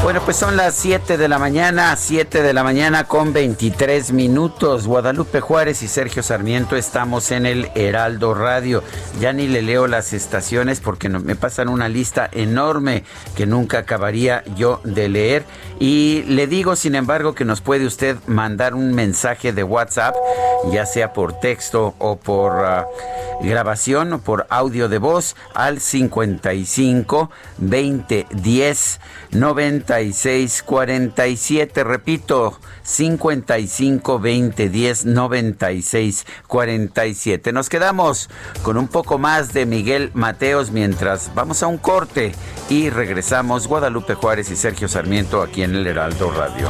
Bueno, 0.09 0.23
pues 0.25 0.37
son 0.37 0.57
las 0.57 0.73
7 0.73 1.19
de 1.19 1.27
la 1.27 1.37
mañana, 1.37 1.95
7 1.95 2.41
de 2.41 2.51
la 2.51 2.63
mañana 2.63 3.03
con 3.03 3.31
23 3.31 4.11
minutos. 4.11 4.87
Guadalupe 4.87 5.39
Juárez 5.39 5.83
y 5.83 5.87
Sergio 5.87 6.23
Sarmiento 6.23 6.75
estamos 6.75 7.29
en 7.29 7.45
el 7.45 7.69
Heraldo 7.75 8.33
Radio. 8.33 8.83
Ya 9.21 9.33
ni 9.33 9.47
le 9.47 9.61
leo 9.61 9.85
las 9.85 10.13
estaciones 10.13 10.79
porque 10.79 11.09
me 11.09 11.35
pasan 11.35 11.69
una 11.69 11.89
lista 11.89 12.27
enorme 12.31 13.03
que 13.35 13.45
nunca 13.45 13.77
acabaría 13.77 14.43
yo 14.55 14.81
de 14.83 15.09
leer. 15.09 15.45
Y 15.79 16.23
le 16.23 16.47
digo, 16.47 16.75
sin 16.75 16.95
embargo, 16.95 17.33
que 17.33 17.45
nos 17.45 17.61
puede 17.61 17.85
usted 17.85 18.17
mandar 18.27 18.75
un 18.75 18.93
mensaje 18.93 19.53
de 19.53 19.63
WhatsApp, 19.63 20.13
ya 20.71 20.85
sea 20.85 21.13
por 21.13 21.39
texto 21.39 21.95
o 21.99 22.17
por 22.17 22.65
ah, 22.65 22.85
grabación 23.41 24.11
o 24.11 24.19
por 24.19 24.45
audio 24.49 24.89
de 24.89 24.97
voz 24.97 25.35
al 25.53 25.79
55 25.79 27.31
20 27.59 28.27
10 28.29 28.99
96 29.31 30.63
47. 30.63 31.83
Repito, 31.83 32.59
55 32.83 34.19
20 34.19 34.69
10 34.69 35.05
96 35.05 36.25
47. 36.47 37.53
Nos 37.53 37.69
quedamos 37.69 38.29
con 38.63 38.77
un 38.77 38.87
poco 38.87 39.17
más 39.17 39.53
de 39.53 39.65
Miguel 39.65 40.11
Mateos 40.13 40.71
mientras 40.71 41.31
vamos 41.35 41.63
a 41.63 41.67
un 41.67 41.77
corte 41.77 42.33
y 42.69 42.89
regresamos 42.89 43.67
Guadalupe 43.67 44.15
Juárez 44.15 44.51
y 44.51 44.55
Sergio 44.55 44.87
Sarmiento 44.87 45.41
aquí 45.41 45.63
en 45.63 45.68
el 45.75 45.87
Heraldo 45.87 46.31
Radio. 46.31 46.69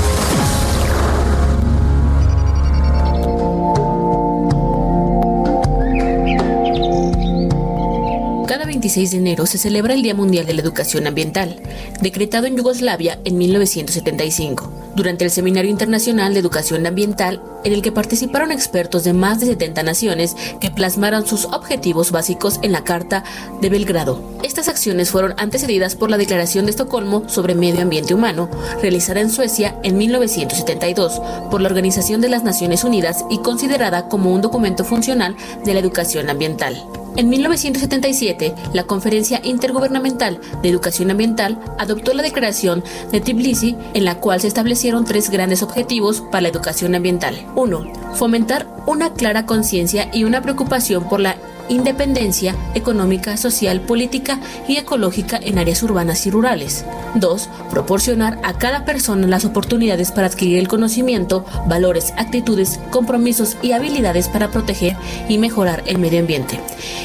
Cada 8.91 8.99
26 8.99 9.11
de 9.11 9.29
enero 9.29 9.45
se 9.45 9.57
celebra 9.57 9.93
el 9.93 10.01
Día 10.01 10.13
Mundial 10.13 10.45
de 10.45 10.53
la 10.53 10.59
Educación 10.59 11.07
Ambiental, 11.07 11.61
decretado 12.01 12.45
en 12.45 12.57
Yugoslavia 12.57 13.21
en 13.23 13.37
1975, 13.37 14.69
durante 14.95 15.25
el 15.25 15.31
Seminario 15.31 15.71
Internacional 15.71 16.33
de 16.33 16.39
Educación 16.39 16.85
Ambiental, 16.85 17.41
en 17.63 17.73
el 17.73 17.81
que 17.81 17.91
participaron 17.91 18.51
expertos 18.51 19.03
de 19.03 19.13
más 19.13 19.39
de 19.39 19.45
70 19.47 19.83
naciones 19.83 20.35
que 20.59 20.71
plasmaron 20.71 21.25
sus 21.27 21.45
objetivos 21.45 22.11
básicos 22.11 22.59
en 22.61 22.71
la 22.71 22.83
Carta 22.83 23.23
de 23.61 23.69
Belgrado. 23.69 24.21
Estas 24.43 24.67
acciones 24.67 25.11
fueron 25.11 25.33
antecedidas 25.37 25.95
por 25.95 26.09
la 26.09 26.17
Declaración 26.17 26.65
de 26.65 26.71
Estocolmo 26.71 27.27
sobre 27.29 27.55
Medio 27.55 27.81
Ambiente 27.81 28.13
Humano, 28.13 28.49
realizada 28.81 29.21
en 29.21 29.29
Suecia 29.29 29.75
en 29.83 29.97
1972 29.97 31.21
por 31.49 31.61
la 31.61 31.69
Organización 31.69 32.21
de 32.21 32.29
las 32.29 32.43
Naciones 32.43 32.83
Unidas 32.83 33.23
y 33.29 33.39
considerada 33.39 34.07
como 34.07 34.33
un 34.33 34.41
documento 34.41 34.83
funcional 34.83 35.35
de 35.63 35.73
la 35.73 35.79
educación 35.79 36.29
ambiental. 36.29 36.81
En 37.17 37.27
1977, 37.27 38.55
la 38.71 38.83
Conferencia 38.83 39.41
Intergubernamental 39.43 40.39
de 40.61 40.69
Educación 40.69 41.11
Ambiental 41.11 41.59
adoptó 41.77 42.13
la 42.13 42.23
Declaración 42.23 42.85
de 43.11 43.19
Tbilisi, 43.19 43.75
en 43.93 44.05
la 44.05 44.15
cual 44.19 44.39
se 44.39 44.47
establecieron 44.81 45.05
tres 45.05 45.29
grandes 45.29 45.61
objetivos 45.61 46.21
para 46.21 46.41
la 46.41 46.47
educación 46.47 46.95
ambiental. 46.95 47.45
1. 47.55 48.15
Fomentar 48.15 48.67
una 48.87 49.13
clara 49.13 49.45
conciencia 49.45 50.09
y 50.11 50.23
una 50.23 50.41
preocupación 50.41 51.07
por 51.07 51.19
la 51.19 51.37
independencia 51.69 52.55
económica, 52.73 53.37
social, 53.37 53.81
política 53.81 54.39
y 54.67 54.77
ecológica 54.77 55.37
en 55.39 55.59
áreas 55.59 55.83
urbanas 55.83 56.25
y 56.25 56.31
rurales. 56.31 56.83
2. 57.13 57.49
Proporcionar 57.69 58.39
a 58.41 58.57
cada 58.57 58.83
persona 58.83 59.27
las 59.27 59.45
oportunidades 59.45 60.11
para 60.11 60.25
adquirir 60.25 60.57
el 60.57 60.67
conocimiento, 60.67 61.45
valores, 61.67 62.11
actitudes, 62.17 62.79
compromisos 62.89 63.57
y 63.61 63.73
habilidades 63.73 64.29
para 64.29 64.49
proteger 64.49 64.95
y 65.29 65.37
mejorar 65.37 65.83
el 65.85 65.99
medio 65.99 66.21
ambiente. 66.21 66.59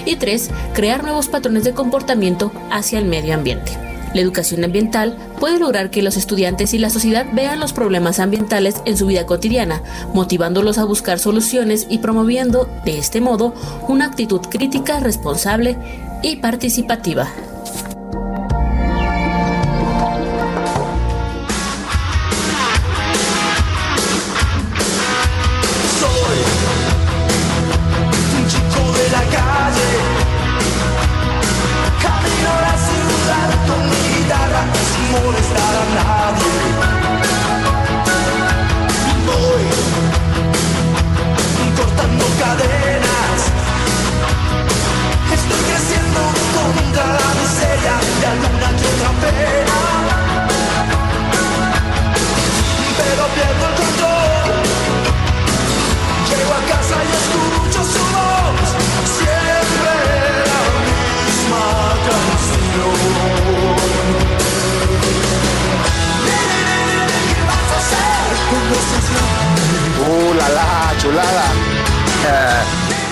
Y 0.06 0.16
3. 0.16 0.50
Crear 0.72 1.04
nuevos 1.04 1.28
patrones 1.28 1.64
de 1.64 1.74
comportamiento 1.74 2.52
hacia 2.70 2.98
el 2.98 3.04
medio 3.04 3.34
ambiente. 3.34 3.95
La 4.16 4.22
educación 4.22 4.64
ambiental 4.64 5.14
puede 5.38 5.58
lograr 5.58 5.90
que 5.90 6.00
los 6.00 6.16
estudiantes 6.16 6.72
y 6.72 6.78
la 6.78 6.88
sociedad 6.88 7.26
vean 7.34 7.60
los 7.60 7.74
problemas 7.74 8.18
ambientales 8.18 8.76
en 8.86 8.96
su 8.96 9.08
vida 9.08 9.26
cotidiana, 9.26 9.82
motivándolos 10.14 10.78
a 10.78 10.84
buscar 10.84 11.18
soluciones 11.18 11.86
y 11.90 11.98
promoviendo, 11.98 12.66
de 12.86 12.96
este 12.96 13.20
modo, 13.20 13.52
una 13.88 14.06
actitud 14.06 14.40
crítica, 14.40 15.00
responsable 15.00 15.76
y 16.22 16.36
participativa. 16.36 17.28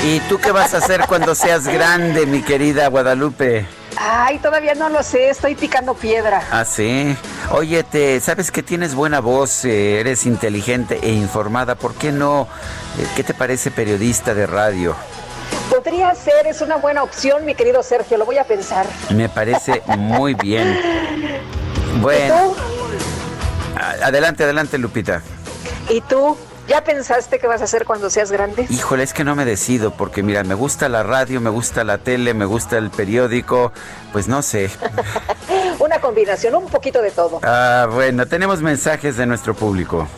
¿Y 0.04 0.20
tú 0.28 0.38
qué 0.38 0.52
vas 0.52 0.74
a 0.74 0.78
hacer 0.78 1.04
cuando 1.08 1.34
seas 1.34 1.66
grande, 1.66 2.26
mi 2.26 2.42
querida 2.42 2.88
Guadalupe? 2.88 3.66
Ay, 3.96 4.38
todavía 4.38 4.74
no 4.74 4.88
lo 4.90 5.02
sé, 5.02 5.30
estoy 5.30 5.54
picando 5.54 5.94
piedra. 5.94 6.42
Ah, 6.50 6.64
sí. 6.64 7.16
Oye, 7.52 7.82
te, 7.84 8.20
sabes 8.20 8.50
que 8.50 8.62
tienes 8.62 8.94
buena 8.94 9.20
voz, 9.20 9.64
eh, 9.64 10.00
eres 10.00 10.26
inteligente 10.26 10.98
e 11.02 11.10
informada. 11.12 11.74
¿Por 11.76 11.94
qué 11.94 12.12
no? 12.12 12.48
eh, 12.98 13.06
¿Qué 13.16 13.22
te 13.24 13.32
parece 13.34 13.70
periodista 13.70 14.34
de 14.34 14.46
radio? 14.46 14.94
Podría 15.70 16.14
ser, 16.14 16.46
es 16.48 16.60
una 16.60 16.76
buena 16.76 17.02
opción, 17.02 17.46
mi 17.46 17.54
querido 17.54 17.82
Sergio, 17.82 18.18
lo 18.18 18.26
voy 18.26 18.36
a 18.38 18.44
pensar. 18.44 18.86
Me 19.14 19.28
parece 19.30 19.82
muy 19.96 20.34
bien. 20.34 20.78
¿Y 21.96 22.00
Bueno, 22.00 22.54
a- 23.76 24.06
adelante, 24.06 24.44
adelante, 24.44 24.76
Lupita. 24.76 25.22
tú? 25.88 25.94
¿Y 25.94 26.00
tú? 26.02 26.36
¿Ya 26.68 26.82
pensaste 26.82 27.38
qué 27.38 27.46
vas 27.46 27.60
a 27.60 27.64
hacer 27.64 27.84
cuando 27.84 28.08
seas 28.10 28.32
grande? 28.32 28.66
Híjole, 28.70 29.02
es 29.02 29.12
que 29.12 29.24
no 29.24 29.34
me 29.34 29.44
decido 29.44 29.90
porque 29.90 30.22
mira, 30.22 30.44
me 30.44 30.54
gusta 30.54 30.88
la 30.88 31.02
radio, 31.02 31.40
me 31.40 31.50
gusta 31.50 31.84
la 31.84 31.98
tele, 31.98 32.32
me 32.32 32.46
gusta 32.46 32.78
el 32.78 32.90
periódico, 32.90 33.72
pues 34.12 34.28
no 34.28 34.42
sé. 34.42 34.70
Una 35.78 36.00
combinación, 36.00 36.54
un 36.54 36.66
poquito 36.66 37.02
de 37.02 37.10
todo. 37.10 37.40
Ah, 37.42 37.86
bueno, 37.90 38.26
tenemos 38.26 38.62
mensajes 38.62 39.16
de 39.16 39.26
nuestro 39.26 39.54
público. 39.54 40.08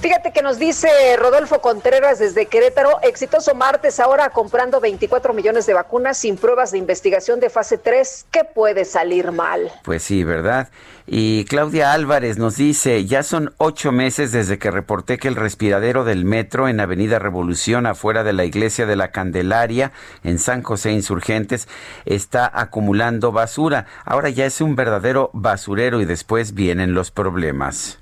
Fíjate 0.00 0.30
que 0.30 0.42
nos 0.42 0.60
dice 0.60 0.88
Rodolfo 1.18 1.60
Contreras 1.60 2.20
desde 2.20 2.46
Querétaro, 2.46 3.00
exitoso 3.02 3.56
martes 3.56 3.98
ahora 3.98 4.30
comprando 4.30 4.78
24 4.78 5.34
millones 5.34 5.66
de 5.66 5.74
vacunas 5.74 6.18
sin 6.18 6.36
pruebas 6.36 6.70
de 6.70 6.78
investigación 6.78 7.40
de 7.40 7.50
fase 7.50 7.78
3. 7.78 8.26
¿Qué 8.30 8.44
puede 8.44 8.84
salir 8.84 9.32
mal? 9.32 9.72
Pues 9.82 10.04
sí, 10.04 10.22
¿verdad? 10.22 10.68
Y 11.04 11.46
Claudia 11.46 11.92
Álvarez 11.92 12.38
nos 12.38 12.56
dice, 12.56 13.06
ya 13.06 13.24
son 13.24 13.52
ocho 13.58 13.90
meses 13.90 14.30
desde 14.30 14.60
que 14.60 14.70
reporté 14.70 15.18
que 15.18 15.26
el 15.26 15.34
respiradero 15.34 16.04
del 16.04 16.24
metro 16.24 16.68
en 16.68 16.78
Avenida 16.78 17.18
Revolución, 17.18 17.84
afuera 17.84 18.22
de 18.22 18.34
la 18.34 18.44
iglesia 18.44 18.86
de 18.86 18.94
la 18.94 19.10
Candelaria, 19.10 19.90
en 20.22 20.38
San 20.38 20.62
José 20.62 20.92
Insurgentes, 20.92 21.66
está 22.04 22.48
acumulando 22.54 23.32
basura. 23.32 23.86
Ahora 24.04 24.28
ya 24.28 24.46
es 24.46 24.60
un 24.60 24.76
verdadero 24.76 25.30
basurero 25.32 26.00
y 26.00 26.04
después 26.04 26.54
vienen 26.54 26.94
los 26.94 27.10
problemas. 27.10 27.98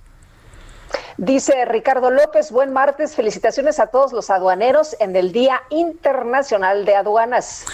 Dice 1.17 1.65
Ricardo 1.65 2.11
López, 2.11 2.51
buen 2.51 2.73
martes, 2.73 3.15
felicitaciones 3.15 3.81
a 3.81 3.87
todos 3.87 4.13
los 4.13 4.29
aduaneros 4.31 4.97
en 5.01 5.17
el 5.17 5.33
Día 5.33 5.63
Internacional 5.71 6.85
de 6.85 6.95
Aduanas. 6.95 7.65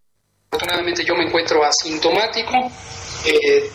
Afortunadamente 0.51 1.03
yo 1.05 1.15
me 1.15 1.25
encuentro 1.25 1.63
asintomático, 1.63 2.71
eh, 3.25 3.69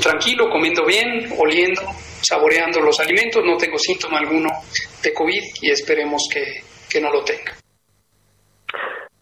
tranquilo, 0.00 0.48
comiendo 0.48 0.84
bien, 0.86 1.32
oliendo, 1.38 1.82
saboreando 2.22 2.80
los 2.80 3.00
alimentos, 3.00 3.42
no 3.44 3.56
tengo 3.56 3.78
síntoma 3.78 4.18
alguno 4.18 4.48
de 5.02 5.12
COVID 5.12 5.42
y 5.62 5.70
esperemos 5.70 6.28
que, 6.32 6.62
que 6.88 7.00
no 7.00 7.10
lo 7.10 7.24
tenga. 7.24 7.56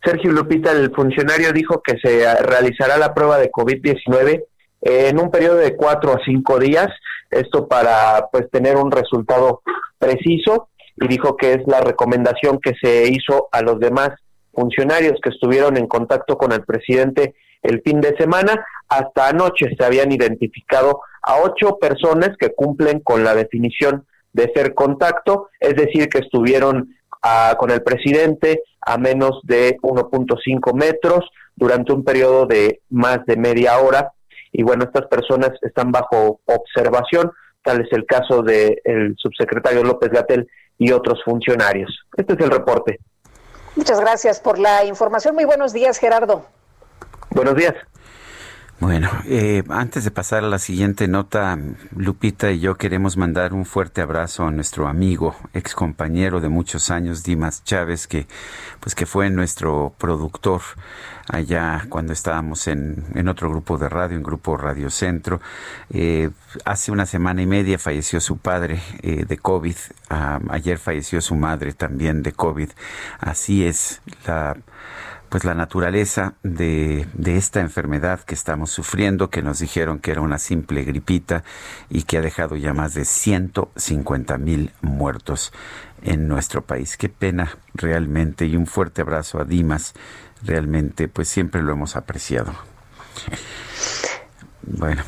Sergio 0.04 0.32
Lupita, 0.32 0.72
el 0.72 0.94
funcionario, 0.94 1.52
dijo 1.52 1.82
que 1.82 1.96
se 1.98 2.42
realizará 2.42 2.98
la 2.98 3.14
prueba 3.14 3.38
de 3.38 3.50
COVID-19 3.50 4.44
en 4.80 5.18
un 5.18 5.30
periodo 5.30 5.56
de 5.56 5.76
cuatro 5.76 6.12
a 6.12 6.20
cinco 6.24 6.58
días, 6.58 6.88
esto 7.30 7.66
para 7.66 8.26
pues 8.30 8.48
tener 8.50 8.76
un 8.76 8.90
resultado 8.90 9.62
preciso 9.98 10.68
y 10.96 11.08
dijo 11.08 11.36
que 11.36 11.54
es 11.54 11.60
la 11.66 11.80
recomendación 11.80 12.58
que 12.62 12.74
se 12.80 13.08
hizo 13.08 13.48
a 13.52 13.62
los 13.62 13.78
demás 13.80 14.10
funcionarios 14.58 15.20
que 15.22 15.30
estuvieron 15.30 15.76
en 15.76 15.86
contacto 15.86 16.36
con 16.36 16.52
el 16.52 16.64
presidente 16.64 17.34
el 17.62 17.80
fin 17.82 18.00
de 18.00 18.16
semana. 18.16 18.64
Hasta 18.88 19.28
anoche 19.28 19.66
se 19.78 19.84
habían 19.84 20.10
identificado 20.10 21.00
a 21.22 21.40
ocho 21.40 21.78
personas 21.78 22.30
que 22.38 22.54
cumplen 22.54 23.00
con 23.00 23.22
la 23.22 23.34
definición 23.34 24.06
de 24.32 24.50
ser 24.54 24.74
contacto, 24.74 25.48
es 25.60 25.74
decir, 25.74 26.08
que 26.08 26.18
estuvieron 26.18 26.96
ah, 27.22 27.54
con 27.58 27.70
el 27.70 27.82
presidente 27.82 28.62
a 28.80 28.98
menos 28.98 29.40
de 29.44 29.76
1.5 29.82 30.74
metros 30.74 31.28
durante 31.54 31.92
un 31.92 32.04
periodo 32.04 32.46
de 32.46 32.80
más 32.88 33.24
de 33.26 33.36
media 33.36 33.78
hora 33.78 34.12
y 34.52 34.62
bueno, 34.62 34.84
estas 34.84 35.06
personas 35.06 35.50
están 35.62 35.92
bajo 35.92 36.40
observación, 36.46 37.30
tal 37.62 37.80
es 37.80 37.92
el 37.92 38.06
caso 38.06 38.42
del 38.42 39.14
subsecretario 39.16 39.84
López 39.84 40.10
Gatel 40.10 40.48
y 40.78 40.92
otros 40.92 41.22
funcionarios. 41.24 41.90
Este 42.16 42.34
es 42.34 42.40
el 42.40 42.50
reporte. 42.50 42.98
Muchas 43.78 44.00
gracias 44.00 44.40
por 44.40 44.58
la 44.58 44.84
información. 44.84 45.36
Muy 45.36 45.44
buenos 45.44 45.72
días, 45.72 45.98
Gerardo. 45.98 46.44
Buenos 47.30 47.54
días. 47.54 47.74
Bueno, 48.80 49.10
eh, 49.26 49.64
antes 49.70 50.04
de 50.04 50.12
pasar 50.12 50.44
a 50.44 50.48
la 50.48 50.60
siguiente 50.60 51.08
nota, 51.08 51.58
Lupita 51.96 52.52
y 52.52 52.60
yo 52.60 52.76
queremos 52.76 53.16
mandar 53.16 53.52
un 53.52 53.66
fuerte 53.66 54.02
abrazo 54.02 54.46
a 54.46 54.52
nuestro 54.52 54.86
amigo, 54.86 55.34
ex 55.52 55.74
compañero 55.74 56.40
de 56.40 56.48
muchos 56.48 56.92
años, 56.92 57.24
Dimas 57.24 57.64
Chávez, 57.64 58.06
que 58.06 58.28
pues 58.78 58.94
que 58.94 59.04
fue 59.04 59.30
nuestro 59.30 59.94
productor 59.98 60.60
allá 61.28 61.86
cuando 61.88 62.12
estábamos 62.12 62.68
en, 62.68 63.04
en 63.14 63.26
otro 63.26 63.50
grupo 63.50 63.78
de 63.78 63.88
radio, 63.88 64.16
en 64.16 64.22
Grupo 64.22 64.56
Radio 64.56 64.90
Centro. 64.90 65.40
Eh, 65.90 66.30
hace 66.64 66.92
una 66.92 67.04
semana 67.04 67.42
y 67.42 67.46
media 67.46 67.80
falleció 67.80 68.20
su 68.20 68.38
padre 68.38 68.80
eh, 69.02 69.24
de 69.26 69.38
COVID. 69.38 69.76
Ah, 70.08 70.38
ayer 70.50 70.78
falleció 70.78 71.20
su 71.20 71.34
madre 71.34 71.72
también 71.72 72.22
de 72.22 72.30
COVID. 72.30 72.70
Así 73.18 73.66
es 73.66 74.00
la 74.24 74.56
pues 75.28 75.44
la 75.44 75.54
naturaleza 75.54 76.34
de, 76.42 77.06
de, 77.14 77.36
esta 77.36 77.60
enfermedad 77.60 78.20
que 78.20 78.34
estamos 78.34 78.70
sufriendo, 78.70 79.30
que 79.30 79.42
nos 79.42 79.58
dijeron 79.58 79.98
que 79.98 80.10
era 80.10 80.20
una 80.20 80.38
simple 80.38 80.84
gripita 80.84 81.44
y 81.90 82.02
que 82.02 82.18
ha 82.18 82.22
dejado 82.22 82.56
ya 82.56 82.72
más 82.72 82.94
de 82.94 83.04
150 83.04 84.38
mil 84.38 84.72
muertos 84.80 85.52
en 86.02 86.28
nuestro 86.28 86.62
país. 86.62 86.96
Qué 86.96 87.08
pena 87.08 87.58
realmente 87.74 88.46
y 88.46 88.56
un 88.56 88.66
fuerte 88.66 89.02
abrazo 89.02 89.40
a 89.40 89.44
Dimas. 89.44 89.94
Realmente, 90.42 91.08
pues 91.08 91.28
siempre 91.28 91.62
lo 91.62 91.72
hemos 91.72 91.96
apreciado. 91.96 92.52
Bueno, 94.62 95.02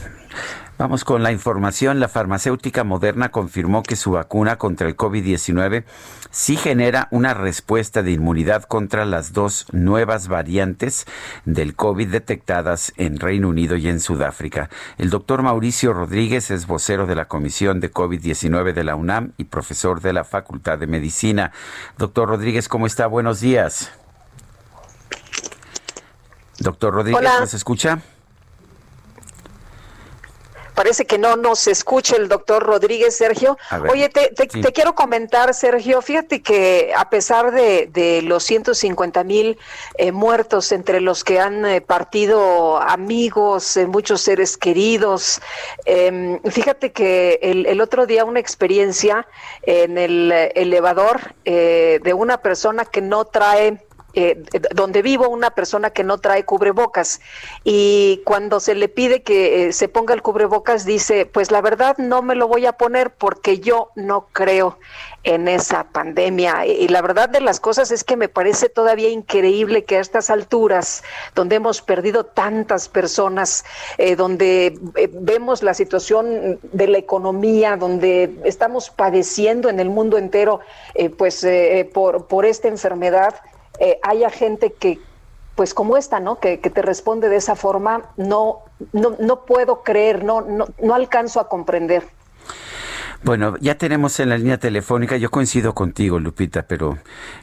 Vamos 0.80 1.04
con 1.04 1.22
la 1.22 1.30
información. 1.30 2.00
La 2.00 2.08
farmacéutica 2.08 2.84
Moderna 2.84 3.30
confirmó 3.30 3.82
que 3.82 3.96
su 3.96 4.12
vacuna 4.12 4.56
contra 4.56 4.88
el 4.88 4.96
COVID-19 4.96 5.84
sí 6.30 6.56
genera 6.56 7.06
una 7.10 7.34
respuesta 7.34 8.02
de 8.02 8.12
inmunidad 8.12 8.62
contra 8.62 9.04
las 9.04 9.34
dos 9.34 9.66
nuevas 9.72 10.28
variantes 10.28 11.04
del 11.44 11.76
COVID 11.76 12.08
detectadas 12.08 12.94
en 12.96 13.20
Reino 13.20 13.50
Unido 13.50 13.76
y 13.76 13.88
en 13.88 14.00
Sudáfrica. 14.00 14.70
El 14.96 15.10
doctor 15.10 15.42
Mauricio 15.42 15.92
Rodríguez 15.92 16.50
es 16.50 16.66
vocero 16.66 17.06
de 17.06 17.14
la 17.14 17.26
Comisión 17.28 17.80
de 17.80 17.92
COVID-19 17.92 18.72
de 18.72 18.84
la 18.84 18.96
UNAM 18.96 19.34
y 19.36 19.44
profesor 19.44 20.00
de 20.00 20.14
la 20.14 20.24
Facultad 20.24 20.78
de 20.78 20.86
Medicina. 20.86 21.52
Doctor 21.98 22.30
Rodríguez, 22.30 22.70
¿cómo 22.70 22.86
está? 22.86 23.06
Buenos 23.06 23.40
días. 23.40 23.90
Doctor 26.58 26.94
Rodríguez, 26.94 27.22
¿nos 27.38 27.52
escucha? 27.52 28.00
Parece 30.80 31.04
que 31.04 31.18
no 31.18 31.36
nos 31.36 31.66
escucha 31.66 32.16
el 32.16 32.26
doctor 32.26 32.62
Rodríguez, 32.62 33.14
Sergio. 33.14 33.58
Oye, 33.90 34.08
te, 34.08 34.32
quiero 34.72 34.94
comentar, 34.94 35.52
Sergio, 35.52 36.00
fíjate 36.00 36.40
que 36.40 36.94
a 36.96 37.10
pesar 37.10 37.52
de, 37.52 38.22
los 38.24 38.44
150 38.44 39.22
mil 39.24 39.58
eh, 39.98 40.10
muertos, 40.10 40.72
entre 40.72 41.02
los 41.02 41.22
que 41.22 41.38
han 41.38 41.66
eh, 41.66 41.82
partido 41.82 42.80
amigos, 42.80 43.76
eh, 43.76 43.86
muchos 43.86 44.22
seres 44.22 44.56
queridos, 44.56 45.42
em, 45.84 46.40
fíjate 46.44 46.92
que 46.92 47.38
el, 47.42 47.66
el, 47.66 47.82
otro 47.82 48.06
día 48.06 48.24
una 48.24 48.40
experiencia 48.40 49.26
en 49.64 49.98
el 49.98 50.32
elevador 50.54 51.34
de 51.44 52.14
una 52.16 52.38
persona 52.38 52.86
que 52.86 53.02
no 53.02 53.26
trae 53.26 53.84
eh, 54.14 54.42
donde 54.74 55.02
vivo 55.02 55.28
una 55.28 55.50
persona 55.50 55.90
que 55.90 56.02
no 56.02 56.18
trae 56.18 56.44
cubrebocas 56.44 57.20
y 57.62 58.22
cuando 58.24 58.58
se 58.58 58.74
le 58.74 58.88
pide 58.88 59.22
que 59.22 59.68
eh, 59.68 59.72
se 59.72 59.88
ponga 59.88 60.14
el 60.14 60.22
cubrebocas 60.22 60.84
dice, 60.84 61.26
pues 61.26 61.52
la 61.52 61.60
verdad 61.60 61.96
no 61.98 62.20
me 62.20 62.34
lo 62.34 62.48
voy 62.48 62.66
a 62.66 62.72
poner 62.72 63.14
porque 63.14 63.60
yo 63.60 63.90
no 63.94 64.26
creo 64.32 64.78
en 65.22 65.48
esa 65.48 65.84
pandemia. 65.84 66.66
Y 66.66 66.88
la 66.88 67.02
verdad 67.02 67.28
de 67.28 67.40
las 67.40 67.60
cosas 67.60 67.90
es 67.90 68.04
que 68.04 68.16
me 68.16 68.28
parece 68.28 68.68
todavía 68.68 69.10
increíble 69.10 69.84
que 69.84 69.98
a 69.98 70.00
estas 70.00 70.30
alturas, 70.30 71.04
donde 71.34 71.56
hemos 71.56 71.82
perdido 71.82 72.24
tantas 72.24 72.88
personas, 72.88 73.64
eh, 73.98 74.16
donde 74.16 74.78
vemos 75.12 75.62
la 75.62 75.74
situación 75.74 76.58
de 76.62 76.86
la 76.88 76.98
economía, 76.98 77.76
donde 77.76 78.40
estamos 78.44 78.90
padeciendo 78.90 79.68
en 79.68 79.78
el 79.78 79.90
mundo 79.90 80.16
entero, 80.16 80.60
pues 81.18 81.46
por, 81.92 82.26
por 82.26 82.46
esta 82.46 82.68
enfermedad, 82.68 83.34
eh, 83.80 83.98
haya 84.02 84.30
gente 84.30 84.72
que, 84.72 85.00
pues 85.56 85.74
como 85.74 85.96
esta, 85.96 86.20
¿no? 86.20 86.38
Que, 86.38 86.58
te 86.58 86.82
responde 86.82 87.28
de 87.28 87.36
esa 87.36 87.56
forma, 87.56 88.10
no, 88.16 88.60
no, 88.92 89.16
no 89.18 89.44
puedo 89.44 89.82
creer, 89.82 90.22
no, 90.22 90.42
no, 90.42 90.66
no 90.80 90.94
alcanzo 90.94 91.40
a 91.40 91.48
comprender. 91.48 92.04
Bueno, 93.22 93.56
ya 93.60 93.74
tenemos 93.74 94.18
en 94.20 94.30
la 94.30 94.38
línea 94.38 94.58
telefónica, 94.58 95.18
yo 95.18 95.30
coincido 95.30 95.74
contigo, 95.74 96.18
Lupita, 96.18 96.62
pero 96.62 96.96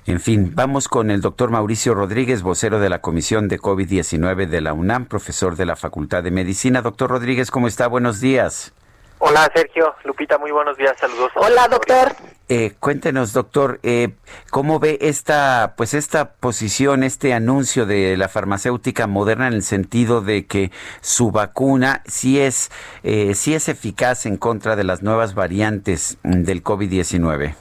en 0.07 0.19
fin, 0.19 0.51
vamos 0.55 0.87
con 0.87 1.11
el 1.11 1.21
doctor 1.21 1.51
Mauricio 1.51 1.93
Rodríguez, 1.93 2.41
vocero 2.41 2.79
de 2.79 2.89
la 2.89 3.01
Comisión 3.01 3.47
de 3.47 3.59
COVID-19 3.59 4.47
de 4.47 4.61
la 4.61 4.73
UNAM, 4.73 5.05
profesor 5.05 5.55
de 5.55 5.67
la 5.67 5.75
Facultad 5.75 6.23
de 6.23 6.31
Medicina. 6.31 6.81
Doctor 6.81 7.11
Rodríguez, 7.11 7.51
¿cómo 7.51 7.67
está? 7.67 7.87
Buenos 7.87 8.19
días. 8.19 8.73
Hola 9.19 9.49
Sergio, 9.53 9.95
Lupita, 10.03 10.37
muy 10.37 10.51
buenos 10.51 10.77
días, 10.77 10.95
saludos. 10.97 11.31
Hola 11.35 11.67
doctor. 11.67 12.13
Eh, 12.49 12.73
cuéntenos 12.79 13.33
doctor, 13.33 13.79
eh, 13.81 14.09
¿cómo 14.51 14.79
ve 14.79 14.99
esta, 15.01 15.73
pues 15.75 15.95
esta 15.95 16.33
posición, 16.35 17.03
este 17.03 17.33
anuncio 17.33 17.85
de 17.87 18.15
la 18.15 18.29
farmacéutica 18.29 19.07
moderna 19.07 19.47
en 19.47 19.53
el 19.53 19.63
sentido 19.63 20.21
de 20.21 20.45
que 20.45 20.71
su 21.01 21.31
vacuna 21.31 22.03
sí 22.05 22.39
es, 22.39 22.71
eh, 23.03 23.33
sí 23.33 23.55
es 23.55 23.69
eficaz 23.69 24.27
en 24.27 24.37
contra 24.37 24.75
de 24.75 24.83
las 24.83 25.01
nuevas 25.01 25.33
variantes 25.33 26.19
del 26.23 26.63
COVID-19? 26.63 27.55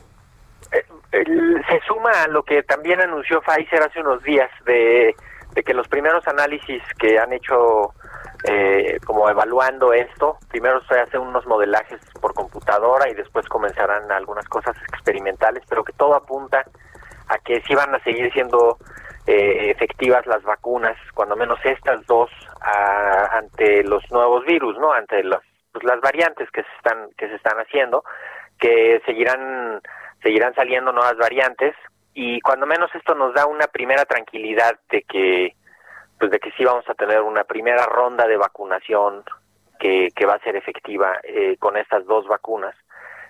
se 1.11 1.80
suma 1.88 2.11
a 2.22 2.28
lo 2.28 2.42
que 2.42 2.62
también 2.62 3.00
anunció 3.00 3.40
Pfizer 3.40 3.82
hace 3.82 4.00
unos 4.00 4.22
días 4.22 4.50
de, 4.66 5.16
de 5.54 5.62
que 5.62 5.74
los 5.74 5.88
primeros 5.88 6.28
análisis 6.28 6.82
que 6.98 7.18
han 7.18 7.32
hecho 7.32 7.94
eh, 8.49 8.99
como 9.05 9.28
evaluando 9.28 9.92
esto. 9.92 10.38
Primero 10.49 10.80
se 10.86 11.01
hacen 11.01 11.20
unos 11.20 11.47
modelajes 11.47 12.01
por 12.20 12.32
computadora 12.34 13.09
y 13.11 13.14
después 13.14 13.49
comenzarán 13.49 14.11
algunas 14.12 14.49
cosas 14.49 14.76
experimentales, 14.92 15.64
pero 15.68 15.84
que 15.84 15.92
todo 15.92 16.14
apunta 16.14 16.64
a 17.28 17.38
que 17.38 17.61
sí 17.62 17.74
van 17.74 17.94
a 17.94 18.03
seguir 18.05 18.32
siendo 18.32 18.78
eh, 19.26 19.70
efectivas 19.70 20.24
las 20.26 20.42
vacunas, 20.44 20.97
cuando 21.14 21.34
menos 21.34 21.59
estas 21.64 22.07
dos, 22.07 22.30
ante 23.32 23.82
los 23.84 24.09
nuevos 24.11 24.44
virus, 24.44 24.78
¿no? 24.78 24.92
Ante 24.92 25.24
las, 25.24 25.40
pues, 25.72 25.84
las 25.84 26.01
variantes 26.01 26.49
que 26.51 26.62
se 26.62 26.68
están 26.76 27.09
que 27.18 27.28
se 27.28 27.34
están 27.34 27.59
haciendo, 27.59 28.05
que 28.59 29.03
seguirán 29.05 29.80
seguirán 30.22 30.55
saliendo 30.55 30.92
nuevas 30.92 31.16
variantes 31.16 31.74
y 32.14 32.40
cuando 32.40 32.66
menos 32.66 32.90
esto 32.94 33.14
nos 33.14 33.34
da 33.34 33.47
una 33.47 33.66
primera 33.66 34.05
tranquilidad 34.05 34.78
de 34.90 35.03
que 35.03 35.55
pues 36.18 36.30
de 36.30 36.38
que 36.38 36.50
sí 36.52 36.64
vamos 36.64 36.88
a 36.88 36.94
tener 36.94 37.20
una 37.22 37.44
primera 37.44 37.84
ronda 37.86 38.26
de 38.26 38.36
vacunación 38.36 39.24
que, 39.78 40.08
que 40.14 40.26
va 40.26 40.34
a 40.34 40.40
ser 40.42 40.56
efectiva 40.56 41.18
eh, 41.22 41.56
con 41.58 41.76
estas 41.76 42.06
dos 42.06 42.26
vacunas 42.26 42.74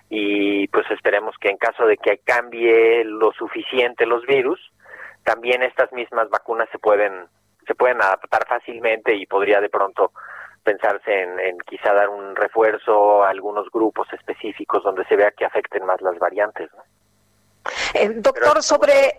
y 0.09 0.67
pues 0.69 0.89
esperemos 0.91 1.35
que 1.39 1.49
en 1.49 1.57
caso 1.57 1.85
de 1.85 1.97
que 1.97 2.19
cambie 2.19 3.03
lo 3.03 3.31
suficiente 3.33 4.05
los 4.05 4.25
virus 4.25 4.59
también 5.23 5.63
estas 5.63 5.91
mismas 5.91 6.29
vacunas 6.29 6.69
se 6.71 6.79
pueden 6.79 7.27
se 7.67 7.75
pueden 7.75 8.01
adaptar 8.01 8.47
fácilmente 8.47 9.13
y 9.13 9.25
podría 9.25 9.59
de 9.59 9.69
pronto 9.69 10.13
pensarse 10.63 11.23
en, 11.23 11.39
en 11.39 11.57
quizá 11.59 11.93
dar 11.93 12.09
un 12.09 12.35
refuerzo 12.35 13.23
a 13.23 13.29
algunos 13.29 13.69
grupos 13.71 14.07
específicos 14.13 14.83
donde 14.83 15.05
se 15.05 15.15
vea 15.15 15.31
que 15.31 15.45
afecten 15.45 15.85
más 15.85 16.01
las 16.01 16.17
variantes. 16.19 16.69
¿no? 16.73 16.83
Eh, 17.93 18.09
doctor, 18.15 18.61
sobre 18.61 19.17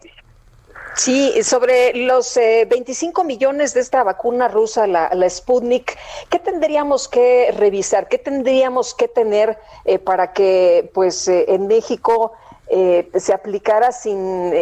Sí, 0.99 1.45
sobre 1.45 1.95
los 1.95 2.35
25 2.37 3.23
eh, 3.23 3.25
millones 3.25 3.73
de 3.73 3.81
esta 3.81 4.03
vacuna 4.03 4.49
rusa, 4.49 4.89
la, 4.89 5.31
Sputnik, 5.31 5.97
¿qué 6.29 6.41
tendríamos 6.41 7.07
que 7.07 7.55
revisar? 7.57 8.09
¿Qué 8.09 8.19
tendríamos 8.19 8.95
que 8.95 9.07
tener 9.07 9.59
eh, 9.85 10.01
para 10.01 10.33
que, 10.33 10.91
pues, 10.93 11.29
eh, 11.29 11.45
en 11.49 11.69
México 11.69 12.33
se 12.69 13.33
aplicara 13.33 13.93
sin 13.93 14.53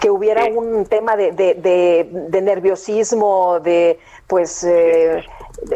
que 0.00 0.08
hubiera 0.08 0.46
un 0.46 0.86
tema 0.86 1.14
de, 1.14 1.32
de, 1.32 2.40
nerviosismo, 2.40 3.60
de, 3.60 3.98
pues, 4.26 4.66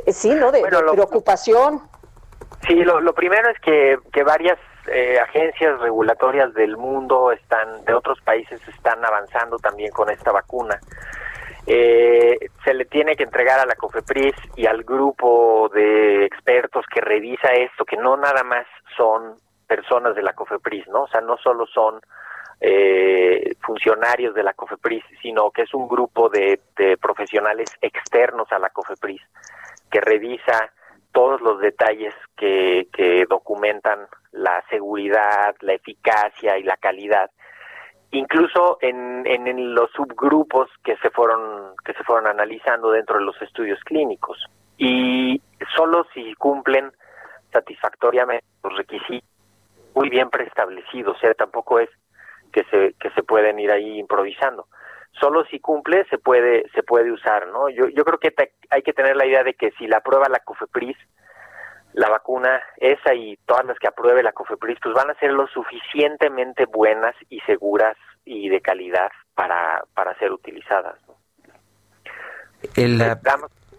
sí, 0.07 0.30
¿no? 0.30 0.51
De, 0.51 0.62
preocupación. 0.62 1.82
Sí, 2.66 2.76
lo, 2.76 3.01
lo 3.03 3.14
primero 3.14 3.51
es 3.51 3.61
que, 3.61 3.99
que 4.14 4.22
varias 4.22 4.59
eh, 4.89 5.18
agencias 5.20 5.80
regulatorias 5.80 6.53
del 6.55 6.76
mundo 6.76 7.32
están, 7.32 7.84
de 7.84 7.95
otros 7.95 8.20
países 8.20 8.61
están 8.68 9.05
avanzando 9.05 9.59
también 9.59 9.91
con 9.91 10.11
esta 10.11 10.32
vacuna. 10.32 10.78
Eh, 11.66 12.39
se 12.64 12.74
le 12.74 12.84
tiene 12.84 13.16
que 13.16 13.24
entregar 13.24 13.59
a 13.59 13.66
la 13.66 13.74
COFEPRIS 13.74 14.34
y 14.55 14.66
al 14.66 14.84
grupo 14.84 15.68
de 15.74 16.24
expertos 16.24 16.84
que 16.93 17.01
revisa 17.01 17.49
esto, 17.49 17.84
que 17.84 17.97
no 17.97 18.16
nada 18.16 18.45
más 18.45 18.66
son 18.97 19.37
personas 19.66 20.14
de 20.14 20.22
la 20.22 20.32
COFEPRIS, 20.32 20.87
¿no? 20.89 21.03
O 21.03 21.09
sea, 21.09 21.20
no 21.20 21.37
solo 21.39 21.66
son 21.66 22.01
eh, 22.61 23.55
funcionarios 23.61 24.34
de 24.34 24.45
la 24.45 24.55
COFEPRIS, 24.55 25.05
sino 25.20 25.51
que 25.51 25.62
es 25.62 25.74
un 25.74 25.89
grupo 25.89 26.28
de, 26.28 26.61
de 26.76 26.97
profesionales 26.97 27.68
externos 27.80 28.51
a 28.53 28.61
la 28.61 28.70
COFEPRIS 28.70 29.22
que 29.91 30.01
revisa 30.01 30.70
todos 31.17 31.41
los 31.41 31.59
detalles 31.61 32.12
que, 32.37 32.89
que 32.93 33.25
documentan 33.25 34.01
la 34.33 34.62
seguridad, 34.69 35.57
la 35.62 35.73
eficacia 35.73 36.59
y 36.59 36.62
la 36.62 36.77
calidad, 36.77 37.31
incluso 38.11 38.77
en, 38.83 39.27
en, 39.27 39.75
los 39.75 39.91
subgrupos 39.93 40.69
que 40.85 40.95
se 40.99 41.09
fueron 41.09 41.75
que 41.87 41.95
se 41.95 42.05
fueron 42.05 42.27
analizando 42.27 42.91
dentro 42.91 43.19
de 43.19 43.25
los 43.25 43.41
estudios 43.41 43.81
clínicos 43.85 44.45
y 44.77 45.41
solo 45.75 46.07
si 46.12 46.35
cumplen 46.35 46.93
satisfactoriamente 47.51 48.45
los 48.62 48.77
requisitos 48.77 49.31
muy 49.95 50.11
bien 50.11 50.29
preestablecidos, 50.29 51.17
o 51.17 51.19
sea, 51.19 51.33
tampoco 51.33 51.79
es 51.79 51.89
que 52.53 52.62
se 52.64 52.93
que 53.01 53.09
se 53.12 53.23
pueden 53.23 53.59
ir 53.59 53.71
ahí 53.71 53.99
improvisando. 53.99 54.67
Solo 55.21 55.45
si 55.47 55.61
cumple 55.61 56.05
se 56.11 56.19
puede 56.19 56.69
se 56.71 56.83
puede 56.83 57.11
usar, 57.11 57.49
¿no? 57.49 57.69
Yo 57.71 57.89
yo 57.89 58.05
creo 58.05 58.19
que 58.19 58.35
hay 58.71 58.83
que 58.83 58.93
tener 58.93 59.17
la 59.17 59.27
idea 59.27 59.43
de 59.43 59.55
que 59.55 59.71
si 59.73 59.87
la 59.87 60.01
prueba 60.01 60.29
la 60.29 60.41
COFEPRIS 60.41 60.97
la 61.97 62.11
vacuna, 62.11 62.61
esa 62.77 63.14
y 63.14 63.39
todas 63.47 63.64
las 63.64 63.79
que 63.79 63.89
apruebe 63.89 64.23
la 64.23 64.33
COFEPRIS, 64.33 64.79
pues 64.83 64.95
van 64.95 65.11
a 65.11 65.14
ser 65.14 65.33
lo 65.33 65.47
suficientemente 65.49 66.67
buenas 66.67 67.14
y 67.31 67.41
seguras 67.41 67.97
y 68.27 68.51
de 68.51 68.61
calidad 68.61 69.11
para, 69.35 69.83
para 69.95 70.14
ser 70.19 70.31
utilizadas. 70.31 70.99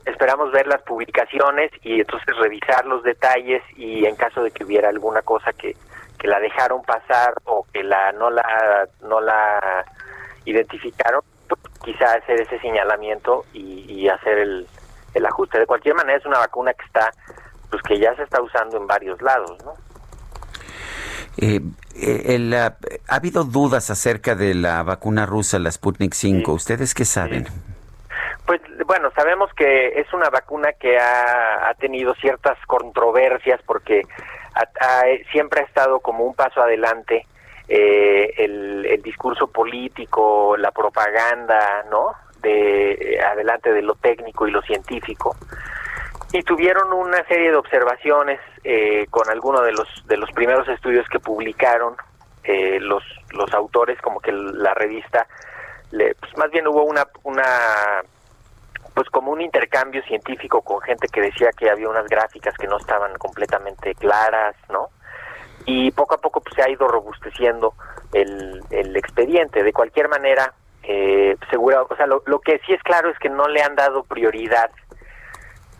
esperamos, 0.05 0.51
ver 0.51 0.65
las 0.65 0.81
publicaciones 0.81 1.69
y 1.83 1.99
entonces 1.99 2.35
revisar 2.37 2.87
los 2.87 3.03
detalles 3.03 3.61
y 3.75 4.05
en 4.05 4.15
caso 4.15 4.41
de 4.41 4.49
que 4.49 4.63
hubiera 4.63 4.89
alguna 4.89 5.21
cosa 5.21 5.53
que, 5.53 5.75
que 6.17 6.27
la 6.27 6.39
dejaron 6.39 6.81
pasar 6.81 7.35
o 7.43 7.67
que 7.71 7.83
la 7.83 8.13
no 8.13 8.31
la 8.31 8.87
no 9.03 9.21
la 9.21 9.85
identificaron, 10.49 11.21
quizá 11.83 12.13
hacer 12.13 12.41
ese 12.41 12.59
señalamiento 12.59 13.45
y, 13.53 13.85
y 13.87 14.09
hacer 14.09 14.39
el, 14.39 14.67
el 15.13 15.25
ajuste. 15.25 15.59
De 15.59 15.65
cualquier 15.65 15.95
manera 15.95 16.17
es 16.17 16.25
una 16.25 16.39
vacuna 16.39 16.73
que 16.73 16.85
está 16.85 17.11
pues 17.69 17.81
que 17.83 17.99
ya 17.99 18.15
se 18.15 18.23
está 18.23 18.41
usando 18.41 18.77
en 18.77 18.87
varios 18.87 19.21
lados, 19.21 19.57
¿no? 19.63 19.73
Eh, 21.39 21.61
eh 21.95 22.71
ha 23.07 23.15
habido 23.15 23.43
dudas 23.43 23.89
acerca 23.89 24.35
de 24.35 24.55
la 24.55 24.83
vacuna 24.83 25.25
rusa, 25.25 25.59
la 25.59 25.71
Sputnik 25.71 26.13
5. 26.13 26.51
¿Ustedes 26.51 26.93
qué 26.93 27.05
saben? 27.05 27.47
Pues 28.45 28.61
bueno, 28.85 29.11
sabemos 29.15 29.51
que 29.53 29.99
es 29.99 30.11
una 30.13 30.29
vacuna 30.29 30.71
que 30.73 30.97
ha, 30.97 31.73
tenido 31.79 32.15
ciertas 32.15 32.57
controversias 32.65 33.61
porque 33.65 34.01
siempre 35.31 35.61
ha 35.61 35.63
estado 35.65 35.99
como 35.99 36.23
un 36.23 36.33
paso 36.33 36.61
adelante 36.61 37.27
eh, 37.67 38.33
el, 38.37 39.01
discurso 39.03 39.47
político, 39.47 40.57
la 40.57 40.71
propaganda, 40.71 41.85
¿no? 41.89 42.11
De 42.41 43.19
adelante 43.25 43.71
de 43.71 43.81
lo 43.81 43.95
técnico 43.95 44.47
y 44.47 44.51
lo 44.51 44.61
científico 44.61 45.35
y 46.33 46.43
tuvieron 46.43 46.91
una 46.91 47.23
serie 47.25 47.51
de 47.51 47.55
observaciones 47.55 48.39
eh, 48.63 49.07
con 49.09 49.29
algunos 49.29 49.63
de 49.63 49.71
los 49.71 49.87
de 50.07 50.17
los 50.17 50.31
primeros 50.31 50.67
estudios 50.67 51.07
que 51.07 51.19
publicaron 51.19 51.95
eh, 52.43 52.79
los 52.79 53.03
los 53.31 53.53
autores 53.53 53.99
como 54.01 54.19
que 54.19 54.31
la 54.31 54.73
revista 54.73 55.25
le, 55.91 56.15
pues 56.15 56.35
más 56.37 56.51
bien 56.51 56.67
hubo 56.67 56.83
una 56.83 57.07
una 57.23 58.03
pues 58.93 59.09
como 59.09 59.31
un 59.31 59.41
intercambio 59.41 60.03
científico 60.03 60.61
con 60.61 60.81
gente 60.81 61.07
que 61.07 61.21
decía 61.21 61.51
que 61.57 61.69
había 61.69 61.87
unas 61.87 62.07
gráficas 62.07 62.55
que 62.57 62.67
no 62.67 62.77
estaban 62.77 63.13
completamente 63.17 63.95
claras 63.95 64.55
no 64.69 64.89
y 65.67 65.91
poco 65.91 66.15
a 66.15 66.17
poco 66.17 66.41
pues, 66.41 66.55
se 66.55 66.63
ha 66.63 66.69
ido 66.69 66.87
robusteciendo 66.87 67.73
el, 68.13 68.63
el 68.71 68.95
expediente. 68.95 69.61
De 69.61 69.73
cualquier 69.73 70.09
manera 70.09 70.53
eh, 70.81 71.35
seguro 71.51 71.85
o 71.89 71.95
sea 71.95 72.07
lo, 72.07 72.23
lo 72.25 72.39
que 72.39 72.59
sí 72.65 72.73
es 72.73 72.81
claro 72.81 73.09
es 73.09 73.19
que 73.19 73.29
no 73.29 73.47
le 73.47 73.61
han 73.61 73.75
dado 73.75 74.03
prioridad 74.03 74.71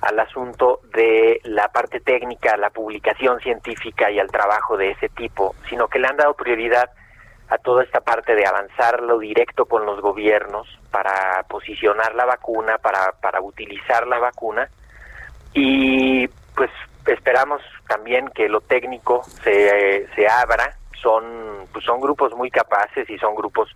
al 0.01 0.19
asunto 0.19 0.81
de 0.93 1.39
la 1.45 1.69
parte 1.69 1.99
técnica, 2.01 2.55
la 2.57 2.69
publicación 2.69 3.39
científica 3.39 4.11
y 4.11 4.19
al 4.19 4.29
trabajo 4.29 4.77
de 4.77 4.91
ese 4.91 5.09
tipo, 5.09 5.55
sino 5.69 5.87
que 5.87 5.99
le 5.99 6.07
han 6.07 6.17
dado 6.17 6.35
prioridad 6.35 6.91
a 7.49 7.57
toda 7.57 7.83
esta 7.83 8.01
parte 8.01 8.35
de 8.35 8.45
avanzarlo 8.45 9.17
directo 9.19 9.65
con 9.65 9.85
los 9.85 10.01
gobiernos 10.01 10.67
para 10.91 11.43
posicionar 11.47 12.13
la 12.13 12.25
vacuna, 12.25 12.77
para, 12.77 13.13
para 13.21 13.41
utilizar 13.41 14.05
la 14.05 14.19
vacuna. 14.19 14.69
Y 15.53 16.27
pues 16.55 16.69
esperamos 17.07 17.61
también 17.87 18.29
que 18.29 18.49
lo 18.49 18.61
técnico 18.61 19.23
se, 19.43 20.07
se 20.15 20.27
abra, 20.27 20.77
son, 21.01 21.67
pues 21.71 21.85
son 21.85 21.99
grupos 22.01 22.33
muy 22.33 22.51
capaces 22.51 23.09
y 23.09 23.17
son 23.17 23.35
grupos 23.35 23.69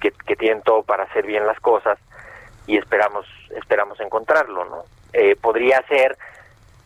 que, 0.00 0.12
que 0.26 0.36
tienen 0.36 0.62
todo 0.62 0.82
para 0.82 1.04
hacer 1.04 1.26
bien 1.26 1.46
las 1.46 1.58
cosas 1.60 1.98
y 2.66 2.76
esperamos 2.76 3.26
esperamos 3.56 3.98
encontrarlo, 4.00 4.64
¿no? 4.64 4.84
Eh, 5.12 5.36
podría 5.36 5.82
ser 5.88 6.16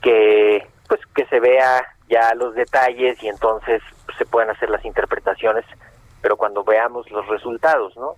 que 0.03 0.67
pues 0.89 1.01
que 1.15 1.25
se 1.27 1.41
vea 1.41 1.95
ya 2.09 2.35
los 2.35 2.55
detalles 2.55 3.23
y 3.23 3.29
entonces 3.29 3.83
se 4.19 4.27
puedan 4.27 4.51
hacer 4.51 4.71
las 4.71 4.85
interpretaciones, 4.85 5.65
pero 6.21 6.37
cuando 6.37 6.65
veamos 6.65 7.11
los 7.11 7.27
resultados, 7.29 7.97
¿no? 7.97 8.15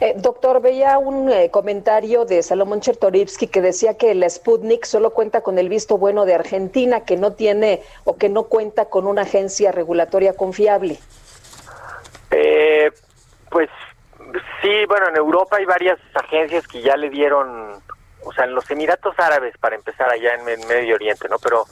Eh, 0.00 0.14
doctor, 0.16 0.60
veía 0.60 0.98
un 0.98 1.30
eh, 1.30 1.50
comentario 1.50 2.24
de 2.24 2.42
Salomón 2.42 2.80
Chertorivsky 2.80 3.48
que 3.48 3.60
decía 3.60 3.96
que 3.96 4.12
el 4.12 4.28
Sputnik 4.28 4.84
solo 4.84 5.10
cuenta 5.10 5.42
con 5.42 5.58
el 5.58 5.68
visto 5.68 5.98
bueno 5.98 6.24
de 6.24 6.34
Argentina, 6.34 7.04
que 7.04 7.16
no 7.16 7.32
tiene 7.34 7.82
o 8.04 8.16
que 8.16 8.28
no 8.28 8.44
cuenta 8.44 8.86
con 8.86 9.06
una 9.06 9.22
agencia 9.22 9.72
regulatoria 9.72 10.34
confiable. 10.34 10.98
Eh, 12.30 12.90
pues 13.50 13.68
sí, 14.62 14.86
bueno, 14.88 15.08
en 15.08 15.16
Europa 15.16 15.56
hay 15.56 15.64
varias 15.64 15.98
agencias 16.14 16.66
que 16.66 16.80
ya 16.82 16.96
le 16.96 17.10
dieron 17.10 17.80
o 18.22 18.32
sea, 18.32 18.44
en 18.44 18.54
los 18.54 18.70
Emiratos 18.70 19.18
Árabes, 19.18 19.56
para 19.58 19.76
empezar 19.76 20.10
allá 20.10 20.34
en, 20.34 20.44
Medio 20.66 20.94
Oriente, 20.94 21.28
¿no? 21.28 21.38
Pero 21.38 21.64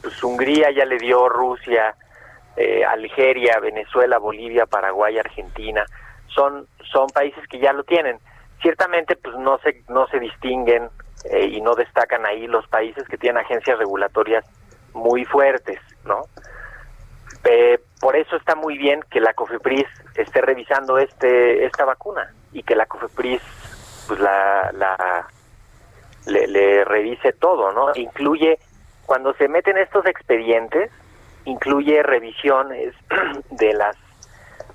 pues 0.00 0.22
Hungría 0.22 0.70
ya 0.70 0.84
le 0.84 0.98
dio, 0.98 1.28
Rusia, 1.28 1.94
eh, 2.56 2.84
Algeria, 2.84 3.58
Venezuela, 3.60 4.18
Bolivia, 4.18 4.66
Paraguay, 4.66 5.18
Argentina, 5.18 5.84
son, 6.34 6.66
son 6.92 7.08
países 7.08 7.46
que 7.48 7.58
ya 7.58 7.72
lo 7.72 7.84
tienen. 7.84 8.18
Ciertamente, 8.62 9.16
pues 9.16 9.36
no 9.36 9.58
se, 9.58 9.82
no 9.88 10.06
se 10.08 10.18
distinguen 10.18 10.90
eh, 11.30 11.46
y 11.46 11.60
no 11.60 11.74
destacan 11.74 12.26
ahí 12.26 12.46
los 12.46 12.66
países 12.68 13.06
que 13.08 13.18
tienen 13.18 13.42
agencias 13.42 13.78
regulatorias 13.78 14.44
muy 14.94 15.24
fuertes, 15.24 15.80
¿no? 16.04 16.22
Eh, 17.44 17.78
por 18.00 18.16
eso 18.16 18.36
está 18.36 18.54
muy 18.54 18.76
bien 18.76 19.00
que 19.10 19.20
la 19.20 19.32
COFEPRIS 19.32 19.86
esté 20.14 20.42
revisando 20.42 20.98
este 20.98 21.64
esta 21.64 21.86
vacuna 21.86 22.34
y 22.52 22.62
que 22.62 22.74
la 22.74 22.84
COFEPRIS 22.84 23.40
pues 24.06 24.20
la, 24.20 24.70
la 24.72 25.26
le, 26.26 26.84
revise 26.84 27.32
todo, 27.32 27.72
¿no? 27.72 27.92
Incluye, 27.94 28.58
cuando 29.06 29.32
se 29.34 29.48
meten 29.48 29.78
estos 29.78 30.06
expedientes, 30.06 30.90
incluye 31.44 32.02
revisiones 32.02 32.94
de 33.50 33.72
las 33.74 33.96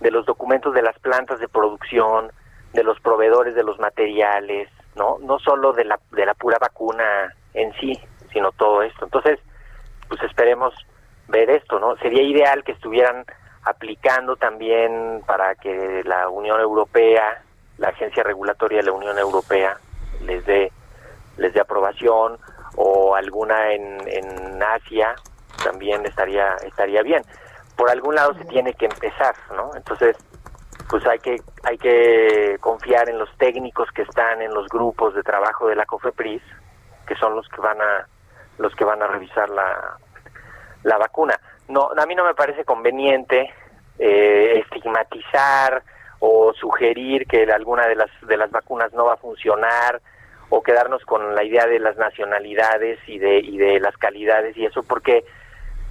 de 0.06 0.12
los 0.12 0.28
documentos 0.28 0.72
de 0.76 0.84
las 0.84 0.99
plantas 0.99 1.39
de 1.39 1.47
producción, 1.47 2.32
de 2.74 2.84
los 2.84 2.99
proveedores 2.99 3.56
de 3.56 3.64
los 3.64 3.80
materiales, 3.80 4.70
¿no? 4.95 5.18
No 5.20 5.39
solo 5.39 5.74
de 5.74 5.84
la, 5.84 5.99
de 6.12 6.28
la 6.28 6.36
pura 6.36 6.60
vacuna 6.62 7.34
en 7.56 7.74
sí, 7.80 7.99
sino 8.32 8.51
todo 8.51 8.84
esto. 8.84 9.06
Entonces, 9.06 9.39
pues 10.08 10.22
esperemos 10.22 10.76
ver 11.28 11.49
esto, 11.49 11.80
¿no? 11.80 11.97
Sería 11.97 12.22
ideal 12.22 12.64
que 12.64 12.74
estuvieran 12.74 13.26
aplicando 13.64 14.36
también 14.36 15.24
para 15.26 15.56
que 15.56 16.03
la 16.06 16.30
Unión 16.30 16.62
Europea, 16.62 17.41
la 17.80 17.89
Agencia 17.89 18.22
Regulatoria 18.22 18.82
de 18.82 18.86
la 18.86 18.91
Unión 18.91 19.18
Europea, 19.18 19.76
les 20.22 20.45
dé 20.45 20.72
les 21.38 21.51
dé 21.51 21.62
aprobación 21.62 22.38
o 22.76 23.16
alguna 23.16 23.74
en, 23.74 24.08
en 24.08 24.62
Asia 24.62 25.16
también 25.64 26.06
estaría 26.06 26.56
estaría 26.64 27.01
bien 27.01 27.24
por 27.76 27.90
algún 27.90 28.16
lado 28.16 28.34
se 28.36 28.46
tiene 28.46 28.74
que 28.74 28.86
empezar 28.86 29.36
no 29.56 29.72
entonces 29.76 30.18
pues 30.90 31.06
hay 31.08 31.20
que 31.20 31.38
hay 31.64 31.78
que 31.78 32.58
confiar 32.60 33.10
en 33.10 33.18
los 33.18 33.30
técnicos 33.38 33.90
que 33.92 34.04
están 34.04 34.42
en 34.42 34.54
los 34.54 34.68
grupos 34.68 35.16
de 35.16 35.24
trabajo 35.24 35.68
de 35.68 35.76
la 35.76 35.86
COFEPRIS 35.86 36.42
que 37.08 37.16
son 37.16 37.36
los 37.36 37.48
que 37.50 37.62
van 37.62 37.82
a 37.82 38.08
los 38.58 38.74
que 38.76 38.86
van 38.86 39.02
a 39.02 39.08
revisar 39.08 39.50
la 39.50 39.98
la 40.84 40.98
vacuna. 40.98 41.40
No 41.68 41.90
a 41.98 42.06
mí 42.06 42.16
no 42.16 42.24
me 42.24 42.36
parece 42.36 42.64
conveniente 42.64 43.52
eh, 44.00 44.62
estigmatizar 44.64 45.84
o 46.20 46.54
sugerir 46.54 47.28
que 47.28 47.44
alguna 47.52 47.88
de 47.88 47.96
las 47.96 48.10
de 48.22 48.38
las 48.38 48.52
vacunas 48.52 48.94
no 48.94 49.06
va 49.06 49.14
a 49.14 49.18
funcionar 49.18 50.02
o 50.50 50.62
quedarnos 50.62 51.04
con 51.06 51.34
la 51.34 51.44
idea 51.44 51.66
de 51.66 51.80
las 51.80 51.98
nacionalidades 51.98 53.00
y 53.08 53.18
de, 53.18 53.40
y 53.40 53.58
de 53.58 53.80
las 53.80 53.98
calidades 53.98 54.56
y 54.56 54.66
eso 54.66 54.84
porque 54.84 55.26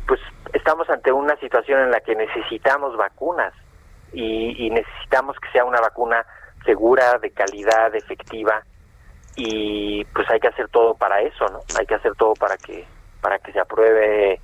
pues 0.06 0.20
estamos 0.52 0.88
ante 0.90 1.12
una 1.12 1.36
situación 1.36 1.80
en 1.80 1.90
la 1.90 2.00
que 2.00 2.14
necesitamos 2.14 2.96
vacunas 2.96 3.52
y, 4.12 4.70
necesitamos 4.70 5.36
que 5.40 5.50
sea 5.50 5.64
una 5.64 5.80
vacuna 5.80 6.24
segura, 6.64 7.18
de 7.18 7.30
calidad, 7.30 7.94
efectiva 7.94 8.62
y 9.36 10.04
pues 10.06 10.30
hay 10.30 10.38
que 10.38 10.48
hacer 10.48 10.68
todo 10.68 10.94
para 10.94 11.20
eso, 11.20 11.46
¿no? 11.48 11.60
Hay 11.78 11.86
que 11.86 11.94
hacer 11.96 12.14
todo 12.14 12.34
para 12.34 12.56
que 12.56 12.86
para 13.20 13.38
que 13.38 13.52
se 13.52 13.58
apruebe 13.58 14.40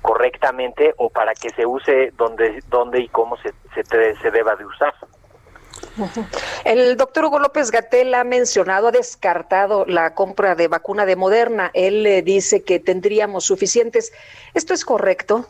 correctamente 0.00 0.94
o 0.96 1.10
para 1.10 1.34
que 1.34 1.50
se 1.50 1.66
use 1.66 2.12
donde 2.16 2.62
donde 2.68 3.00
y 3.00 3.08
cómo 3.08 3.36
se 3.36 3.52
se, 3.74 4.14
se 4.16 4.30
deba 4.30 4.56
de 4.56 4.64
usar. 4.64 4.94
El 6.64 6.96
doctor 6.96 7.24
Hugo 7.24 7.38
López 7.38 7.70
Gatel 7.70 8.14
ha 8.14 8.24
mencionado, 8.24 8.88
ha 8.88 8.92
descartado 8.92 9.84
la 9.86 10.14
compra 10.14 10.54
de 10.54 10.68
vacuna 10.68 11.06
de 11.06 11.16
Moderna. 11.16 11.70
Él 11.74 12.02
le 12.02 12.22
dice 12.22 12.64
que 12.64 12.80
tendríamos 12.80 13.44
suficientes. 13.44 14.12
¿Esto 14.54 14.74
es 14.74 14.84
correcto? 14.84 15.46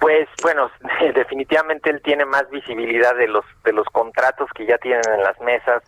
Pues 0.00 0.28
bueno, 0.42 0.70
definitivamente 1.14 1.90
él 1.90 2.00
tiene 2.02 2.24
más 2.24 2.48
visibilidad 2.50 3.14
de 3.16 3.28
los 3.28 3.44
de 3.64 3.72
los 3.72 3.86
contratos 3.88 4.48
que 4.54 4.66
ya 4.66 4.78
tienen 4.78 5.02
en 5.12 5.22
las 5.22 5.38
mesas 5.40 5.82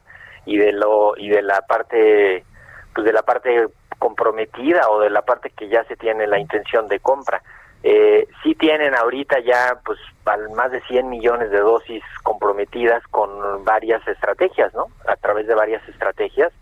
y 0.46 0.56
de 0.56 0.72
lo 0.72 1.16
y 1.16 1.28
de 1.28 1.42
la 1.42 1.60
parte 1.62 2.44
pues 2.94 3.04
de 3.06 3.12
la 3.12 3.22
parte 3.22 3.68
comprometida 3.98 4.88
o 4.90 5.00
de 5.00 5.10
la 5.10 5.22
parte 5.22 5.50
que 5.50 5.68
ya 5.68 5.84
se 5.84 5.96
tiene 5.96 6.26
la 6.26 6.38
intención 6.38 6.88
de 6.88 7.00
compra. 7.00 7.42
Eh, 7.82 8.28
sí 8.42 8.54
tienen 8.54 8.94
ahorita 8.94 9.40
ya 9.40 9.80
pues 9.84 9.98
más 10.54 10.70
de 10.70 10.82
100 10.82 11.08
millones 11.08 11.50
de 11.50 11.60
dosis 11.60 12.04
comprometidas 12.22 13.02
con 13.08 13.64
varias 13.64 14.06
estrategias, 14.06 14.74
¿no? 14.74 14.86
A 15.06 15.16
través 15.16 15.46
de 15.46 15.54
varias 15.54 15.86
estrategias 15.88 16.52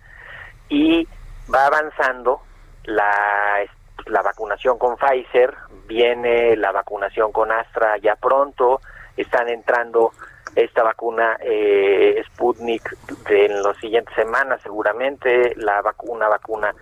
y 0.69 1.09
va 1.53 1.67
avanzando 1.67 2.41
la 2.85 3.67
la 4.07 4.23
vacunación 4.23 4.79
con 4.79 4.97
Pfizer, 4.97 5.55
viene 5.87 6.57
la 6.57 6.73
vacunación 6.73 7.33
con 7.33 7.53
Astra 7.53 7.99
ya 7.99 8.17
pronto, 8.17 8.81
están 9.17 9.49
entrando 9.49 10.13
esta 10.55 10.83
vacuna 10.83 11.37
eh, 11.41 12.23
Sputnik 12.27 12.97
en 13.29 13.63
las 13.63 13.77
siguientes 13.79 14.15
semanas 14.15 14.61
seguramente, 14.63 15.55
la 15.57 15.83
vacuna 15.83 16.29
vacuna 16.29 16.75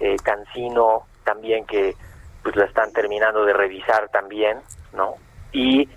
eh, 0.00 0.16
Cancino 0.22 1.06
también 1.24 1.64
que 1.64 1.94
pues 2.44 2.54
la 2.56 2.66
están 2.66 2.92
terminando 2.92 3.44
de 3.44 3.54
revisar 3.54 4.10
también, 4.10 4.58
¿no? 4.92 5.14
Y 5.50 5.88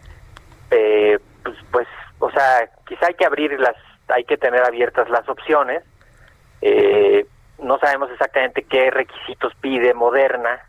eh, 0.71 1.19
pues, 1.43 1.57
pues, 1.71 1.87
o 2.19 2.31
sea, 2.31 2.69
quizá 2.87 3.07
hay 3.07 3.13
que 3.13 3.25
abrir 3.25 3.59
las, 3.59 3.75
hay 4.07 4.23
que 4.23 4.37
tener 4.37 4.63
abiertas 4.63 5.09
las 5.09 5.27
opciones. 5.29 5.83
Eh, 6.61 7.27
no 7.59 7.77
sabemos 7.79 8.09
exactamente 8.11 8.63
qué 8.63 8.89
requisitos 8.89 9.53
pide 9.61 9.93
Moderna 9.93 10.61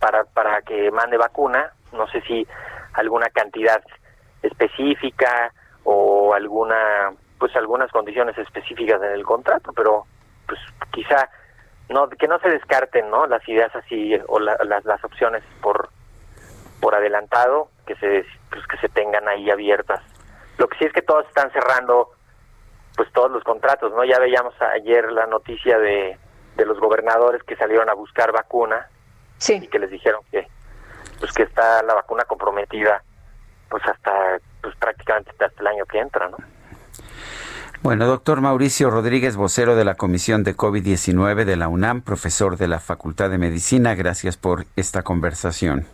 para, 0.00 0.24
para 0.24 0.62
que 0.62 0.90
mande 0.90 1.16
vacuna. 1.16 1.72
No 1.92 2.08
sé 2.08 2.20
si 2.22 2.46
alguna 2.94 3.28
cantidad 3.28 3.82
específica 4.42 5.52
o 5.84 6.34
alguna, 6.34 7.12
pues 7.38 7.54
algunas 7.54 7.90
condiciones 7.92 8.36
específicas 8.36 9.00
en 9.02 9.12
el 9.12 9.24
contrato, 9.24 9.72
pero 9.74 10.06
pues 10.46 10.58
quizá 10.90 11.30
no 11.90 12.08
que 12.08 12.28
no 12.28 12.38
se 12.40 12.48
descarten 12.48 13.10
no 13.10 13.26
las 13.26 13.46
ideas 13.48 13.74
así 13.74 14.18
o 14.28 14.38
las, 14.38 14.84
las 14.84 15.04
opciones 15.04 15.42
por 15.60 15.90
por 16.80 16.94
adelantado 16.94 17.68
que 17.86 17.94
se 17.96 18.24
pues 18.50 18.66
que 18.66 18.78
se 18.78 18.88
tengan 18.88 19.28
ahí 19.28 19.50
abiertas 19.50 20.00
lo 20.58 20.68
que 20.68 20.78
sí 20.78 20.84
es 20.84 20.92
que 20.92 21.02
todos 21.02 21.26
están 21.26 21.50
cerrando 21.52 22.10
pues 22.96 23.12
todos 23.12 23.30
los 23.30 23.44
contratos 23.44 23.92
no 23.92 24.04
ya 24.04 24.18
veíamos 24.18 24.54
ayer 24.60 25.10
la 25.12 25.26
noticia 25.26 25.78
de, 25.78 26.18
de 26.56 26.66
los 26.66 26.78
gobernadores 26.78 27.42
que 27.44 27.56
salieron 27.56 27.88
a 27.88 27.94
buscar 27.94 28.32
vacuna 28.32 28.88
sí. 29.38 29.60
y 29.62 29.68
que 29.68 29.78
les 29.78 29.90
dijeron 29.90 30.22
que 30.30 30.46
pues 31.18 31.32
que 31.32 31.42
está 31.42 31.82
la 31.82 31.94
vacuna 31.94 32.24
comprometida 32.24 33.02
pues 33.68 33.86
hasta 33.86 34.38
pues 34.60 34.74
prácticamente 34.76 35.30
hasta 35.30 35.60
el 35.60 35.66
año 35.66 35.86
que 35.86 35.98
entra, 35.98 36.28
¿no? 36.28 36.36
Bueno, 37.82 38.06
doctor 38.06 38.42
Mauricio 38.42 38.90
Rodríguez, 38.90 39.36
vocero 39.36 39.74
de 39.74 39.86
la 39.86 39.94
Comisión 39.94 40.44
de 40.44 40.54
COVID-19 40.54 41.46
de 41.46 41.56
la 41.56 41.68
UNAM, 41.68 42.02
profesor 42.02 42.58
de 42.58 42.68
la 42.68 42.78
Facultad 42.78 43.30
de 43.30 43.38
Medicina, 43.38 43.94
gracias 43.94 44.36
por 44.36 44.66
esta 44.76 45.02
conversación. 45.02 45.86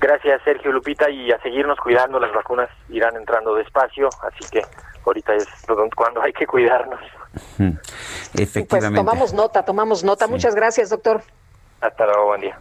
Gracias, 0.00 0.40
Sergio 0.42 0.72
Lupita, 0.72 1.10
y 1.10 1.30
a 1.30 1.38
seguirnos 1.42 1.78
cuidando, 1.80 2.18
las 2.18 2.32
vacunas 2.32 2.70
irán 2.88 3.14
entrando 3.16 3.54
despacio, 3.54 4.08
así 4.22 4.50
que 4.50 4.62
ahorita 5.04 5.34
es 5.34 5.46
cuando 5.94 6.22
hay 6.22 6.32
que 6.32 6.46
cuidarnos. 6.46 7.00
Efectivamente. 8.32 8.66
Pues 8.66 8.94
tomamos 8.94 9.34
nota, 9.34 9.64
tomamos 9.66 10.02
nota. 10.02 10.26
Muchas 10.26 10.54
gracias, 10.54 10.88
doctor. 10.88 11.20
Hasta 11.82 12.06
luego, 12.06 12.24
buen 12.28 12.40
día. 12.40 12.58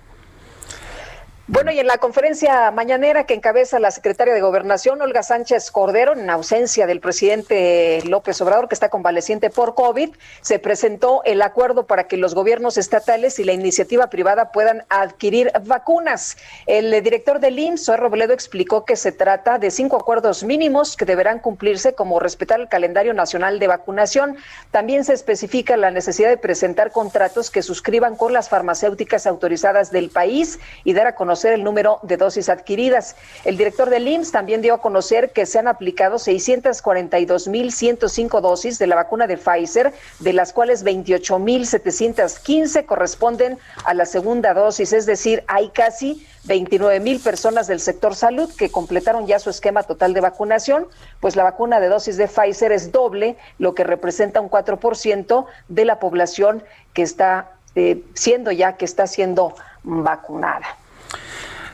Bueno, 1.53 1.69
y 1.73 1.79
en 1.79 1.87
la 1.87 1.97
conferencia 1.97 2.71
mañanera 2.71 3.25
que 3.25 3.33
encabeza 3.33 3.77
la 3.77 3.91
secretaria 3.91 4.33
de 4.33 4.39
Gobernación, 4.39 5.01
Olga 5.01 5.21
Sánchez 5.21 5.69
Cordero, 5.69 6.13
en 6.13 6.29
ausencia 6.29 6.87
del 6.87 7.01
presidente 7.01 8.01
López 8.05 8.39
Obrador, 8.39 8.69
que 8.69 8.73
está 8.73 8.87
convaleciente 8.87 9.49
por 9.49 9.75
COVID, 9.75 10.15
se 10.39 10.59
presentó 10.59 11.21
el 11.25 11.41
acuerdo 11.41 11.87
para 11.87 12.05
que 12.05 12.15
los 12.15 12.35
gobiernos 12.35 12.77
estatales 12.77 13.37
y 13.37 13.43
la 13.43 13.51
iniciativa 13.51 14.09
privada 14.09 14.53
puedan 14.53 14.85
adquirir 14.87 15.51
vacunas. 15.65 16.37
El 16.67 16.89
director 17.03 17.41
del 17.41 17.59
IMSS, 17.59 17.97
Robledo, 17.97 18.31
explicó 18.31 18.85
que 18.85 18.95
se 18.95 19.11
trata 19.11 19.59
de 19.59 19.71
cinco 19.71 19.97
acuerdos 19.97 20.45
mínimos 20.45 20.95
que 20.95 21.03
deberán 21.03 21.39
cumplirse, 21.39 21.93
como 21.95 22.21
respetar 22.21 22.61
el 22.61 22.69
calendario 22.69 23.13
nacional 23.13 23.59
de 23.59 23.67
vacunación. 23.67 24.37
También 24.71 25.03
se 25.03 25.11
especifica 25.11 25.75
la 25.75 25.91
necesidad 25.91 26.29
de 26.29 26.37
presentar 26.37 26.93
contratos 26.93 27.51
que 27.51 27.61
suscriban 27.61 28.15
con 28.15 28.31
las 28.31 28.47
farmacéuticas 28.47 29.27
autorizadas 29.27 29.91
del 29.91 30.11
país 30.11 30.57
y 30.85 30.93
dar 30.93 31.07
a 31.07 31.15
conocer 31.15 31.40
el 31.49 31.63
número 31.63 31.99
de 32.03 32.17
dosis 32.17 32.49
adquiridas. 32.49 33.15
El 33.43 33.57
director 33.57 33.89
del 33.89 34.07
IMSS 34.07 34.31
también 34.31 34.61
dio 34.61 34.75
a 34.75 34.81
conocer 34.81 35.31
que 35.31 35.45
se 35.45 35.59
han 35.59 35.67
aplicado 35.67 36.17
642.105 36.17 38.41
dosis 38.41 38.79
de 38.79 38.87
la 38.87 38.95
vacuna 38.95 39.27
de 39.27 39.37
Pfizer, 39.37 39.93
de 40.19 40.33
las 40.33 40.53
cuales 40.53 40.85
28.715 40.85 42.85
corresponden 42.85 43.57
a 43.85 43.93
la 43.93 44.05
segunda 44.05 44.53
dosis, 44.53 44.93
es 44.93 45.05
decir, 45.05 45.43
hay 45.47 45.69
casi 45.69 46.25
29 46.45 46.99
mil 46.99 47.19
personas 47.19 47.67
del 47.67 47.79
sector 47.79 48.15
salud 48.15 48.51
que 48.55 48.71
completaron 48.71 49.27
ya 49.27 49.39
su 49.39 49.49
esquema 49.49 49.83
total 49.83 50.13
de 50.13 50.21
vacunación, 50.21 50.87
pues 51.19 51.35
la 51.35 51.43
vacuna 51.43 51.79
de 51.79 51.87
dosis 51.87 52.17
de 52.17 52.27
Pfizer 52.27 52.71
es 52.71 52.91
doble, 52.91 53.37
lo 53.59 53.75
que 53.75 53.83
representa 53.83 54.41
un 54.41 54.49
4% 54.49 55.45
de 55.67 55.85
la 55.85 55.99
población 55.99 56.63
que 56.93 57.03
está 57.03 57.51
eh, 57.75 58.03
siendo 58.13 58.51
ya 58.51 58.73
que 58.73 58.85
está 58.85 59.07
siendo 59.07 59.55
vacunada. 59.83 60.77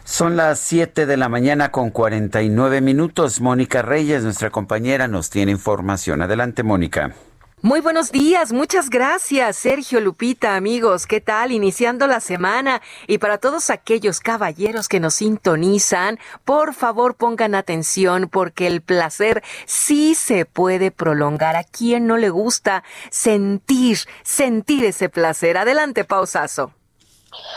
Son 0.04 0.38
las 0.38 0.60
7 0.60 1.06
de 1.06 1.18
la 1.18 1.28
mañana 1.28 1.72
con 1.72 1.90
49 1.90 2.80
minutos. 2.82 3.42
Mónica 3.42 3.82
Reyes, 3.82 4.24
nuestra 4.24 4.50
compañera, 4.50 5.08
nos 5.08 5.30
tiene 5.30 5.52
información. 5.52 6.22
Adelante, 6.22 6.64
Mónica. 6.64 7.14
Muy 7.64 7.82
buenos 7.82 8.12
días, 8.12 8.54
muchas 8.54 8.92
gracias 8.92 9.56
Sergio 9.56 10.00
Lupita, 10.00 10.56
amigos, 10.56 11.08
¿qué 11.08 11.22
tal? 11.22 11.52
Iniciando 11.52 12.06
la 12.06 12.20
semana 12.20 12.84
y 13.08 13.18
para 13.18 13.40
todos 13.40 13.72
aquellos 13.72 14.20
caballeros 14.20 14.88
que 14.88 15.00
nos 15.00 15.16
sintonizan, 15.16 16.20
por 16.46 16.76
favor 16.76 17.16
pongan 17.16 17.56
atención 17.56 18.30
porque 18.32 18.68
el 18.68 18.82
placer 18.82 19.44
sí 19.66 20.14
se 20.14 20.46
puede 20.46 20.92
prolongar. 20.92 21.56
¿A 21.56 21.64
quien 21.64 22.06
no 22.06 22.18
le 22.18 22.30
gusta 22.30 22.84
sentir, 23.10 23.98
sentir 24.22 24.86
ese 24.86 25.10
placer? 25.10 25.58
Adelante, 25.58 26.04
pausazo. 26.04 26.77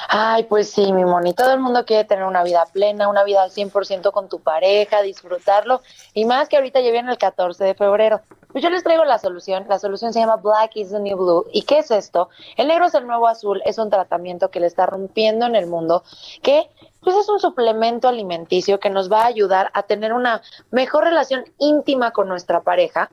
Ay, 0.08 0.44
pues 0.44 0.70
sí, 0.70 0.92
mi 0.92 1.04
Moni, 1.04 1.34
todo 1.34 1.52
el 1.52 1.60
mundo 1.60 1.84
quiere 1.84 2.04
tener 2.04 2.24
una 2.24 2.42
vida 2.42 2.66
plena, 2.72 3.08
una 3.08 3.22
vida 3.24 3.42
al 3.42 3.50
100% 3.50 4.10
con 4.12 4.28
tu 4.28 4.40
pareja, 4.40 5.02
disfrutarlo, 5.02 5.82
y 6.14 6.24
más 6.24 6.48
que 6.48 6.56
ahorita 6.56 6.80
ya 6.80 6.90
viene 6.90 7.12
el 7.12 7.18
14 7.18 7.62
de 7.64 7.74
febrero. 7.74 8.20
Pues 8.52 8.64
yo 8.64 8.70
les 8.70 8.82
traigo 8.82 9.04
la 9.04 9.18
solución, 9.18 9.66
la 9.68 9.78
solución 9.78 10.12
se 10.12 10.18
llama 10.18 10.36
Black 10.36 10.72
is 10.74 10.90
the 10.90 10.98
New 10.98 11.16
Blue. 11.16 11.46
¿Y 11.52 11.62
qué 11.62 11.78
es 11.78 11.92
esto? 11.92 12.30
El 12.56 12.66
negro 12.66 12.86
es 12.86 12.94
el 12.94 13.06
nuevo 13.06 13.28
azul, 13.28 13.62
es 13.64 13.78
un 13.78 13.90
tratamiento 13.90 14.50
que 14.50 14.58
le 14.58 14.66
está 14.66 14.86
rompiendo 14.86 15.46
en 15.46 15.54
el 15.54 15.68
mundo, 15.68 16.02
que 16.42 16.68
pues 17.00 17.16
es 17.16 17.28
un 17.28 17.38
suplemento 17.38 18.08
alimenticio 18.08 18.80
que 18.80 18.90
nos 18.90 19.10
va 19.10 19.22
a 19.22 19.26
ayudar 19.26 19.70
a 19.74 19.84
tener 19.84 20.12
una 20.12 20.42
mejor 20.70 21.04
relación 21.04 21.44
íntima 21.58 22.10
con 22.10 22.28
nuestra 22.28 22.62
pareja, 22.62 23.10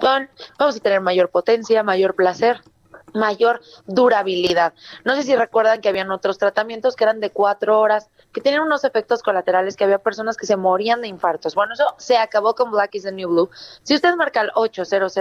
con, 0.00 0.30
vamos 0.58 0.76
a 0.76 0.80
tener 0.80 1.00
mayor 1.00 1.28
potencia, 1.30 1.82
mayor 1.82 2.14
placer, 2.14 2.62
mayor 3.14 3.60
durabilidad. 3.86 4.74
No 5.04 5.14
sé 5.14 5.22
si 5.22 5.36
recuerdan 5.36 5.80
que 5.80 5.88
habían 5.88 6.10
otros 6.10 6.38
tratamientos 6.38 6.96
que 6.96 7.04
eran 7.04 7.20
de 7.20 7.30
cuatro 7.30 7.80
horas, 7.80 8.10
que 8.36 8.42
tenían 8.42 8.64
unos 8.64 8.84
efectos 8.84 9.22
colaterales, 9.22 9.76
que 9.76 9.84
había 9.84 9.96
personas 9.96 10.36
que 10.36 10.44
se 10.44 10.56
morían 10.56 11.00
de 11.00 11.08
infartos. 11.08 11.54
Bueno, 11.54 11.72
eso 11.72 11.86
se 11.96 12.18
acabó 12.18 12.54
con 12.54 12.70
Black 12.70 12.94
is 12.94 13.04
the 13.04 13.12
New 13.12 13.30
Blue. 13.30 13.48
Si 13.82 13.94
usted 13.94 14.14
marca 14.14 14.42
el 14.42 14.50
800 14.54 15.16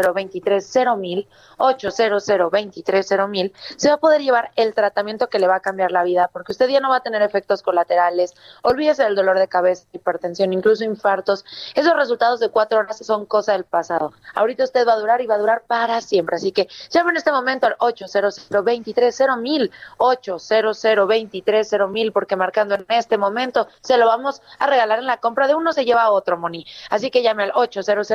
mil 0.98 1.26
800 1.58 3.30
mil 3.30 3.54
se 3.78 3.88
va 3.88 3.94
a 3.94 4.00
poder 4.00 4.22
llevar 4.22 4.52
el 4.58 4.74
tratamiento 4.74 5.30
que 5.30 5.40
le 5.40 5.48
va 5.48 5.56
a 5.56 5.60
cambiar 5.62 5.94
la 5.94 6.04
vida, 6.04 6.30
porque 6.34 6.52
usted 6.52 6.68
ya 6.68 6.82
no 6.82 6.90
va 6.90 6.98
a 6.98 7.04
tener 7.04 7.22
efectos 7.22 7.64
colaterales, 7.64 8.34
olvídese 8.64 9.04
del 9.04 9.16
dolor 9.16 9.40
de 9.40 9.48
cabeza, 9.48 9.88
hipertensión, 9.94 10.52
incluso 10.52 10.84
infartos. 10.84 11.46
Esos 11.74 11.96
resultados 11.96 12.42
de 12.42 12.50
cuatro 12.50 12.80
horas 12.80 12.98
son 12.98 13.26
cosa 13.26 13.54
del 13.54 13.64
pasado. 13.64 14.12
Ahorita 14.34 14.66
usted 14.66 14.86
va 14.86 14.92
a 14.92 15.00
durar 15.00 15.22
y 15.22 15.26
va 15.26 15.36
a 15.36 15.40
durar 15.40 15.64
para 15.66 16.02
siempre. 16.02 16.36
Así 16.36 16.52
que 16.52 16.68
llame 16.90 17.12
en 17.12 17.16
este 17.18 17.32
momento 17.32 17.68
al 17.68 17.78
800 17.80 18.50
mil 19.40 19.72
800 20.00 20.86
mil 21.90 22.12
porque 22.12 22.36
marcando 22.36 22.76
en 22.76 22.86
este 23.06 23.18
momento 23.18 23.68
se 23.82 23.98
lo 23.98 24.08
vamos 24.08 24.42
a 24.58 24.66
regalar 24.68 25.00
en 25.00 25.06
la 25.06 25.18
compra 25.18 25.48
de 25.48 25.54
uno 25.54 25.74
se 25.74 25.86
lleva 25.86 26.04
a 26.04 26.12
otro, 26.12 26.38
Moni. 26.38 26.66
Así 26.90 27.12
que 27.12 27.22
llame 27.22 27.44
al 27.44 27.52
800 27.54 28.10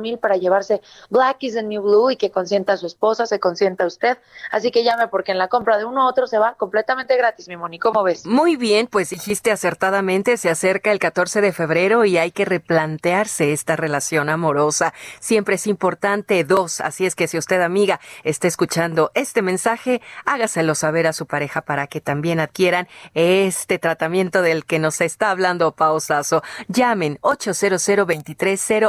mil 0.00 0.18
para 0.18 0.36
llevarse 0.36 0.80
Black 1.10 1.38
is 1.40 1.54
the 1.54 1.62
New 1.62 1.82
Blue 1.82 2.10
y 2.12 2.16
que 2.16 2.30
consienta 2.30 2.74
a 2.74 2.76
su 2.76 2.86
esposa, 2.86 3.26
se 3.26 3.40
consienta 3.40 3.84
a 3.84 3.86
usted. 3.88 4.18
Así 4.52 4.70
que 4.70 4.84
llame 4.84 5.08
porque 5.08 5.32
en 5.32 5.38
la 5.38 5.48
compra 5.48 5.78
de 5.78 5.84
uno 5.84 6.02
a 6.02 6.06
otro 6.08 6.28
se 6.28 6.38
va 6.38 6.54
completamente 6.54 7.16
gratis, 7.16 7.48
mi 7.48 7.56
Moni. 7.56 7.80
¿Cómo 7.80 8.04
ves? 8.04 8.24
Muy 8.24 8.56
bien, 8.56 8.86
pues 8.86 9.10
dijiste 9.10 9.50
acertadamente, 9.50 10.36
se 10.36 10.48
acerca 10.48 10.92
el 10.92 11.00
14 11.00 11.40
de 11.40 11.52
febrero 11.52 12.04
y 12.04 12.16
hay 12.16 12.30
que 12.30 12.44
replantearse 12.44 13.52
esta 13.52 13.74
relación 13.74 14.28
amorosa. 14.28 14.94
Siempre 15.18 15.56
es 15.56 15.66
importante 15.66 16.44
dos, 16.44 16.80
así 16.80 17.04
es 17.04 17.16
que 17.16 17.26
si 17.26 17.36
usted, 17.36 17.60
amiga, 17.62 17.98
está 18.22 18.46
escuchando 18.46 19.10
este 19.14 19.42
mensaje, 19.42 20.00
hágaselo 20.24 20.76
saber 20.76 21.08
a 21.08 21.12
su 21.12 21.26
pareja 21.26 21.62
para 21.62 21.88
que 21.88 22.00
también 22.00 22.38
adquieran 22.38 22.86
este 23.14 23.78
tratamiento 23.80 24.03
del 24.42 24.64
que 24.64 24.78
nos 24.78 25.00
está 25.00 25.30
hablando 25.30 25.72
Pausazo. 25.72 26.42
Llamen 26.68 27.18
800 27.20 27.82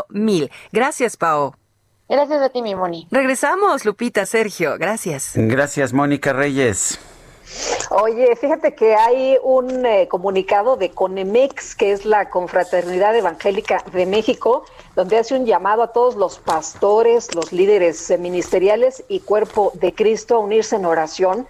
mil. 0.09 0.51
Gracias, 0.71 1.17
Pao. 1.17 1.55
Gracias 2.07 2.41
a 2.41 2.49
ti, 2.49 2.61
mi 2.61 2.75
Moni. 2.75 3.07
Regresamos, 3.09 3.83
Lupita, 3.83 4.25
Sergio. 4.25 4.77
Gracias. 4.77 5.31
Gracias, 5.35 5.91
Mónica 5.91 6.33
Reyes. 6.33 6.99
Oye, 7.89 8.35
fíjate 8.35 8.75
que 8.75 8.95
hay 8.95 9.37
un 9.43 9.85
eh, 9.85 10.07
comunicado 10.07 10.75
de 10.77 10.91
Conemex, 10.91 11.75
que 11.75 11.91
es 11.91 12.05
la 12.05 12.29
Confraternidad 12.29 13.15
Evangélica 13.15 13.83
de 13.93 14.05
México, 14.05 14.65
donde 14.95 15.17
hace 15.17 15.35
un 15.35 15.45
llamado 15.45 15.83
a 15.83 15.93
todos 15.93 16.15
los 16.15 16.39
pastores, 16.39 17.33
los 17.33 17.53
líderes 17.53 18.09
eh, 18.09 18.17
ministeriales 18.17 19.03
y 19.07 19.21
cuerpo 19.21 19.71
de 19.75 19.93
Cristo 19.93 20.35
a 20.35 20.39
unirse 20.39 20.75
en 20.75 20.85
oración 20.85 21.47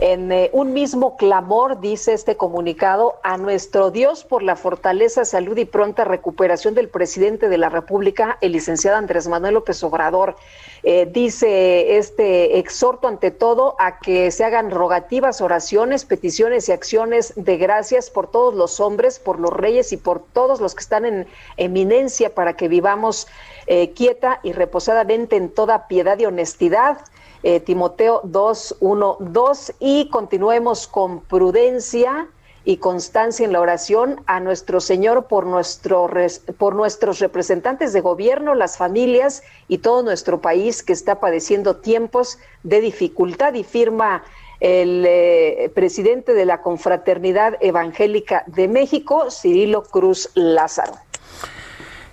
en 0.00 0.30
eh, 0.30 0.50
un 0.52 0.72
mismo 0.72 1.16
clamor, 1.16 1.80
dice 1.80 2.12
este 2.12 2.36
comunicado, 2.36 3.16
a 3.24 3.36
nuestro 3.36 3.90
Dios 3.90 4.24
por 4.24 4.42
la 4.42 4.54
fortaleza, 4.54 5.24
salud 5.24 5.56
y 5.56 5.64
pronta 5.64 6.04
recuperación 6.04 6.74
del 6.74 6.88
presidente 6.88 7.48
de 7.48 7.58
la 7.58 7.68
República, 7.68 8.38
el 8.40 8.52
licenciado 8.52 8.96
Andrés 8.96 9.26
Manuel 9.26 9.54
López 9.54 9.82
Obrador. 9.82 10.36
Eh, 10.84 11.08
dice 11.12 11.98
este 11.98 12.58
exhorto 12.58 13.08
ante 13.08 13.32
todo 13.32 13.74
a 13.80 13.98
que 13.98 14.30
se 14.30 14.44
hagan 14.44 14.70
rogativas, 14.70 15.40
oraciones, 15.40 16.04
peticiones 16.04 16.68
y 16.68 16.72
acciones 16.72 17.32
de 17.34 17.56
gracias 17.56 18.10
por 18.10 18.30
todos 18.30 18.54
los 18.54 18.78
hombres, 18.78 19.18
por 19.18 19.40
los 19.40 19.52
reyes 19.52 19.92
y 19.92 19.96
por 19.96 20.22
todos 20.32 20.60
los 20.60 20.76
que 20.76 20.82
están 20.82 21.04
en 21.04 21.26
eminencia 21.56 22.34
para 22.34 22.54
que 22.54 22.68
vivamos 22.68 23.26
eh, 23.66 23.92
quieta 23.92 24.38
y 24.44 24.52
reposadamente 24.52 25.34
en 25.34 25.50
toda 25.50 25.88
piedad 25.88 26.18
y 26.18 26.26
honestidad 26.26 26.98
eh, 27.42 27.60
Timoteo 27.60 28.20
2, 28.24 28.76
1, 28.80 29.16
2 29.20 29.72
y 29.78 30.08
continuemos 30.10 30.86
con 30.86 31.20
prudencia 31.20 32.28
y 32.64 32.76
constancia 32.76 33.46
en 33.46 33.52
la 33.52 33.60
oración 33.60 34.20
a 34.26 34.40
nuestro 34.40 34.80
Señor 34.80 35.26
por, 35.26 35.46
nuestro, 35.46 36.10
por 36.58 36.74
nuestros 36.74 37.18
representantes 37.18 37.92
de 37.92 38.02
gobierno, 38.02 38.54
las 38.54 38.76
familias 38.76 39.42
y 39.68 39.78
todo 39.78 40.02
nuestro 40.02 40.40
país 40.40 40.82
que 40.82 40.92
está 40.92 41.18
padeciendo 41.20 41.76
tiempos 41.76 42.38
de 42.64 42.80
dificultad 42.80 43.54
y 43.54 43.64
firma 43.64 44.22
el 44.60 45.04
eh, 45.06 45.70
presidente 45.74 46.34
de 46.34 46.44
la 46.44 46.60
Confraternidad 46.60 47.56
Evangélica 47.60 48.44
de 48.48 48.68
México, 48.68 49.30
Cirilo 49.30 49.84
Cruz 49.84 50.30
Lázaro. 50.34 51.07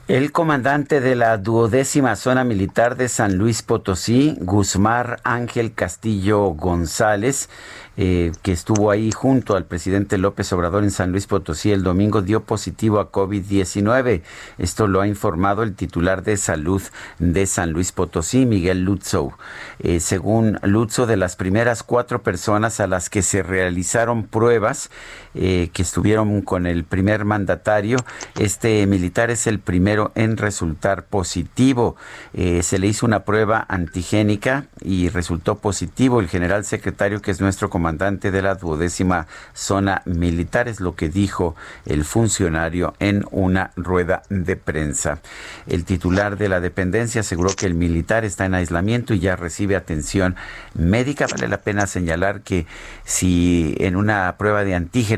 El 0.08 0.32
comandante 0.32 1.02
de 1.02 1.16
la 1.16 1.36
duodécima 1.40 2.16
zona 2.16 2.44
militar 2.44 2.96
de 2.96 3.10
San 3.10 3.40
Luis 3.40 3.64
Potosí, 3.64 4.38
Guzmán 4.40 5.16
Ángel 5.24 5.74
Castillo 5.74 6.50
González, 6.50 7.50
eh, 7.98 8.32
que 8.44 8.52
estuvo 8.52 8.92
ahí 8.92 9.12
junto 9.12 9.56
al 9.56 9.66
presidente 9.66 10.20
López 10.20 10.54
Obrador 10.54 10.84
en 10.84 10.92
San 10.92 11.12
Luis 11.12 11.26
Potosí 11.26 11.72
el 11.72 11.82
domingo, 11.82 12.22
dio 12.22 12.44
positivo 12.44 13.00
a 13.00 13.12
COVID-19. 13.12 14.22
Esto 14.60 14.86
lo 14.86 15.02
ha 15.02 15.08
informado 15.08 15.64
el 15.64 15.74
titular 15.74 16.22
de 16.22 16.38
salud 16.38 16.84
de 17.18 17.48
San 17.48 17.72
Luis 17.72 17.92
Potosí, 17.92 18.46
Miguel 18.46 18.84
Lutzow. 18.84 19.34
Eh, 19.80 20.00
según 20.00 20.60
Lutzow, 20.62 21.08
de 21.08 21.18
las 21.18 21.36
primeras 21.36 21.82
cuatro 21.82 22.22
personas 22.22 22.80
a 22.80 22.86
las 22.86 23.10
que 23.10 23.24
se 23.24 23.42
realizaron 23.42 24.28
pruebas 24.28 24.92
eh, 25.36 25.70
que 25.74 25.82
estuvieron 25.82 26.42
con 26.42 26.66
el 26.66 26.84
primer 26.84 27.26
mandatario, 27.26 27.98
este 28.40 28.86
militar 28.88 29.32
es 29.32 29.48
el 29.48 29.60
primero 29.60 30.12
en 30.16 30.38
resultar 30.38 31.06
positivo. 31.06 31.96
se 32.34 32.80
le 32.80 32.88
hizo 32.88 33.06
una 33.06 33.24
prueba 33.24 33.66
antigénica 33.68 34.66
y 34.82 35.10
resultó 35.10 35.56
positivo. 35.58 36.20
El 36.20 36.28
general 36.28 36.66
secretario, 36.66 37.22
que 37.22 37.32
es 37.32 37.42
nuestro 37.42 37.70
comandante, 37.70 38.32
de 38.32 38.42
la 38.42 38.56
duodécima 38.56 39.28
zona 39.54 40.02
militar, 40.06 40.68
es 40.68 40.80
lo 40.80 40.96
que 40.96 41.10
dijo 41.10 41.56
el 41.86 42.06
funcionario 42.06 42.94
en 43.00 43.26
una 43.32 43.72
rueda 43.76 44.24
de 44.30 44.56
prensa. 44.56 45.20
El 45.68 45.86
titular 45.86 46.38
de 46.38 46.50
la 46.50 46.60
dependencia 46.60 47.22
aseguró 47.22 47.56
que 47.56 47.66
el 47.66 47.74
militar 47.74 48.26
está 48.26 48.46
en 48.46 48.54
aislamiento 48.54 49.14
y 49.14 49.20
ya 49.20 49.36
recibe 49.36 49.76
atención 49.76 50.36
médica. 50.74 51.28
Vale 51.30 51.48
la 51.48 51.62
pena 51.62 51.88
señalar 51.88 52.42
que 52.42 52.66
si 53.04 53.76
en 53.80 53.96
una 53.96 54.36
prueba 54.38 54.64
de 54.64 54.76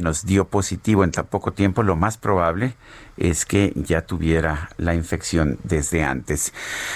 antígenos 0.08 0.26
dio 0.26 0.45
positivo 0.45 1.03
en 1.03 1.12
tan 1.12 1.26
poco 1.26 1.51
tiempo, 1.51 1.84
lo 1.84 1.95
más 1.95 2.18
probable 2.18 2.76
es 3.18 3.45
que 3.45 3.74
ya 3.76 4.01
tuviera 4.01 4.70
la 4.78 4.93
infección 4.93 5.59
desde 5.63 6.03
antes. 6.03 6.53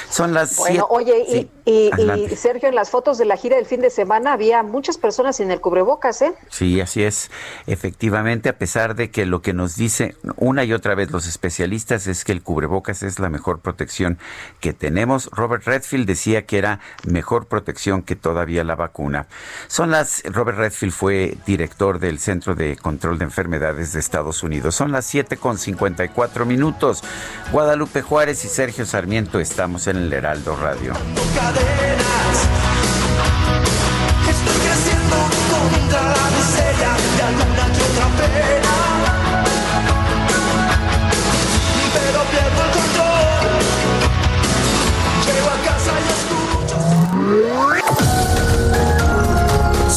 Son 0.09 0.33
las 0.33 0.57
Bueno, 0.57 0.87
oye, 0.89 1.49
y, 1.65 1.89
Sergio, 2.35 2.69
en 2.69 2.75
las 2.75 2.89
fotos 2.89 3.17
de 3.17 3.25
la 3.25 3.37
gira 3.37 3.55
del 3.55 3.65
fin 3.65 3.81
de 3.81 3.89
semana 3.89 4.33
había 4.33 4.63
muchas 4.63 4.97
personas 4.97 5.37
sin 5.37 5.51
el 5.51 5.61
cubrebocas, 5.61 6.21
¿eh? 6.21 6.33
Sí, 6.49 6.81
así 6.81 7.03
es. 7.03 7.31
Efectivamente, 7.67 8.49
a 8.49 8.57
pesar 8.57 8.95
de 8.95 9.11
que 9.11 9.25
lo 9.25 9.41
que 9.41 9.53
nos 9.53 9.75
dice 9.75 10.15
una 10.37 10.63
y 10.63 10.73
otra 10.73 10.95
vez 10.95 11.11
los 11.11 11.27
especialistas 11.27 12.07
es 12.07 12.23
que 12.23 12.31
el 12.31 12.41
cubrebocas 12.41 13.03
es 13.03 13.19
la 13.19 13.29
mejor 13.29 13.59
protección 13.59 14.17
que 14.59 14.73
tenemos, 14.73 15.29
Robert 15.31 15.63
Redfield 15.65 16.07
decía 16.07 16.45
que 16.45 16.57
era 16.57 16.79
mejor 17.05 17.47
protección 17.47 18.03
que 18.03 18.15
todavía 18.15 18.63
la 18.63 18.75
vacuna. 18.75 19.27
Son 19.67 19.91
las, 19.91 20.23
Robert 20.25 20.57
Redfield 20.57 20.93
fue 20.93 21.37
director 21.45 21.99
del 21.99 22.19
Centro 22.19 22.55
de 22.55 22.75
Control 22.75 23.17
de 23.17 23.25
Enfermedades 23.25 23.93
de 23.93 23.99
Estados 23.99 24.43
Unidos. 24.43 24.75
Son 24.75 24.91
las 24.91 25.05
7 25.05 25.37
con 25.37 25.57
54 25.57 26.10
cuatro 26.11 26.45
minutos. 26.45 27.03
Guadalupe 27.51 28.01
Juárez 28.01 28.45
y 28.45 28.47
Sergio 28.47 28.85
Sarmiento 28.85 29.39
estamos 29.39 29.87
en 29.87 29.97
el 29.97 30.13
Heraldo 30.13 30.55
Radio. 30.55 30.93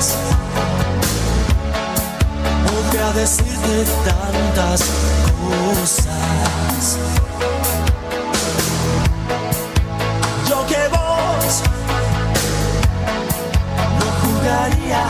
Bancas, 0.00 0.16
podría 2.66 3.12
decirte 3.12 3.84
tantas 4.04 4.82
cosas. 5.40 6.98
Yo 10.48 10.66
que 10.66 10.88
vos 10.88 11.62
no 13.98 14.06
jugaría 14.22 15.04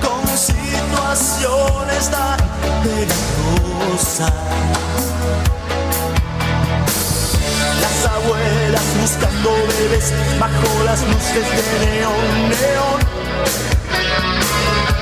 con 0.00 0.22
situaciones 0.36 2.10
tan 2.10 2.38
peligrosas. 2.82 4.32
Las 7.98 8.12
abuelas 8.12 8.84
buscando 9.00 9.50
bebés 9.50 10.12
bajo 10.38 10.84
las 10.84 11.02
luces 11.02 11.46
de 11.50 11.62
neón, 11.84 12.48
neón. 12.48 13.00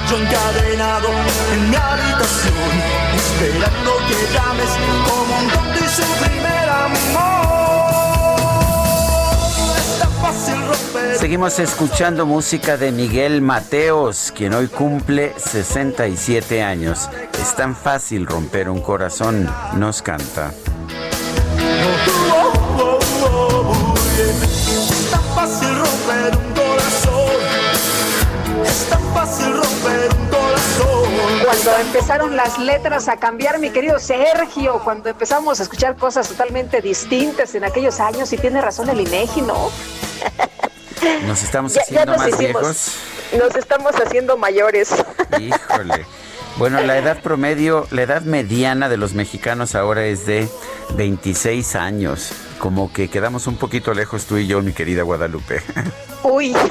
Yo 0.08 0.16
encadenado 0.16 1.08
en 1.52 1.70
mi 1.70 1.76
habitación, 1.76 2.72
esperando 3.16 3.90
que 4.08 4.16
llames 4.32 4.72
como 5.06 5.32
un 5.40 5.46
tonto 5.50 5.78
y 5.78 5.88
su 5.88 6.06
primer 6.24 6.68
amor. 6.70 7.86
Es 9.76 9.98
tan 9.98 10.12
fácil 10.12 10.58
romper. 10.66 11.18
Seguimos 11.18 11.58
escuchando 11.58 12.24
música 12.24 12.78
de 12.78 12.92
Miguel 12.92 13.42
Mateos, 13.42 14.32
quien 14.34 14.54
hoy 14.54 14.68
cumple 14.68 15.34
67 15.36 16.62
años. 16.62 17.10
Es 17.38 17.54
tan 17.54 17.76
fácil 17.76 18.26
romper 18.26 18.70
un 18.70 18.80
corazón, 18.80 19.46
nos 19.74 20.00
canta. 20.00 20.50
Oh, 21.58 22.25
romper 26.30 26.36
un 26.46 26.54
corazón. 26.54 27.42
Es 28.64 28.86
tan 28.88 29.02
fácil 29.14 29.52
romper 29.52 30.08
un 30.18 30.26
corazón. 30.28 31.44
Cuando 31.44 31.76
empezaron 31.78 32.36
las 32.36 32.58
letras 32.58 33.08
a 33.08 33.16
cambiar, 33.16 33.58
mi 33.58 33.70
querido 33.70 33.98
Sergio, 33.98 34.80
cuando 34.84 35.08
empezamos 35.10 35.60
a 35.60 35.62
escuchar 35.62 35.96
cosas 35.96 36.28
totalmente 36.28 36.80
distintas 36.80 37.54
en 37.54 37.64
aquellos 37.64 38.00
años, 38.00 38.32
y 38.32 38.36
tiene 38.38 38.60
razón 38.60 38.88
el 38.88 39.00
INEGI, 39.00 39.42
¿no? 39.42 39.70
Nos 41.26 41.42
estamos 41.42 41.72
Ya- 41.74 41.80
ya 41.80 41.82
haciendo 42.02 42.12
nos 42.12 42.18
más 42.18 42.28
hicimos. 42.28 42.60
viejos. 42.62 42.92
Nos 43.38 43.56
estamos 43.56 43.92
haciendo 43.94 44.36
mayores. 44.36 44.90
Híjole. 45.38 46.06
Bueno, 46.56 46.80
la 46.80 46.96
edad 46.96 47.20
promedio, 47.22 47.86
la 47.90 48.02
edad 48.02 48.22
mediana 48.22 48.88
de 48.88 48.96
los 48.96 49.12
mexicanos 49.12 49.74
ahora 49.74 50.06
es 50.06 50.24
de 50.26 50.48
26 50.94 51.76
años. 51.76 52.32
Como 52.58 52.92
que 52.92 53.08
quedamos 53.08 53.46
un 53.46 53.56
poquito 53.56 53.94
lejos 53.94 54.26
tú 54.26 54.36
y 54.36 54.46
yo, 54.46 54.62
mi 54.62 54.72
querida 54.72 55.02
Guadalupe. 55.02 55.60
Uy. 56.22 56.54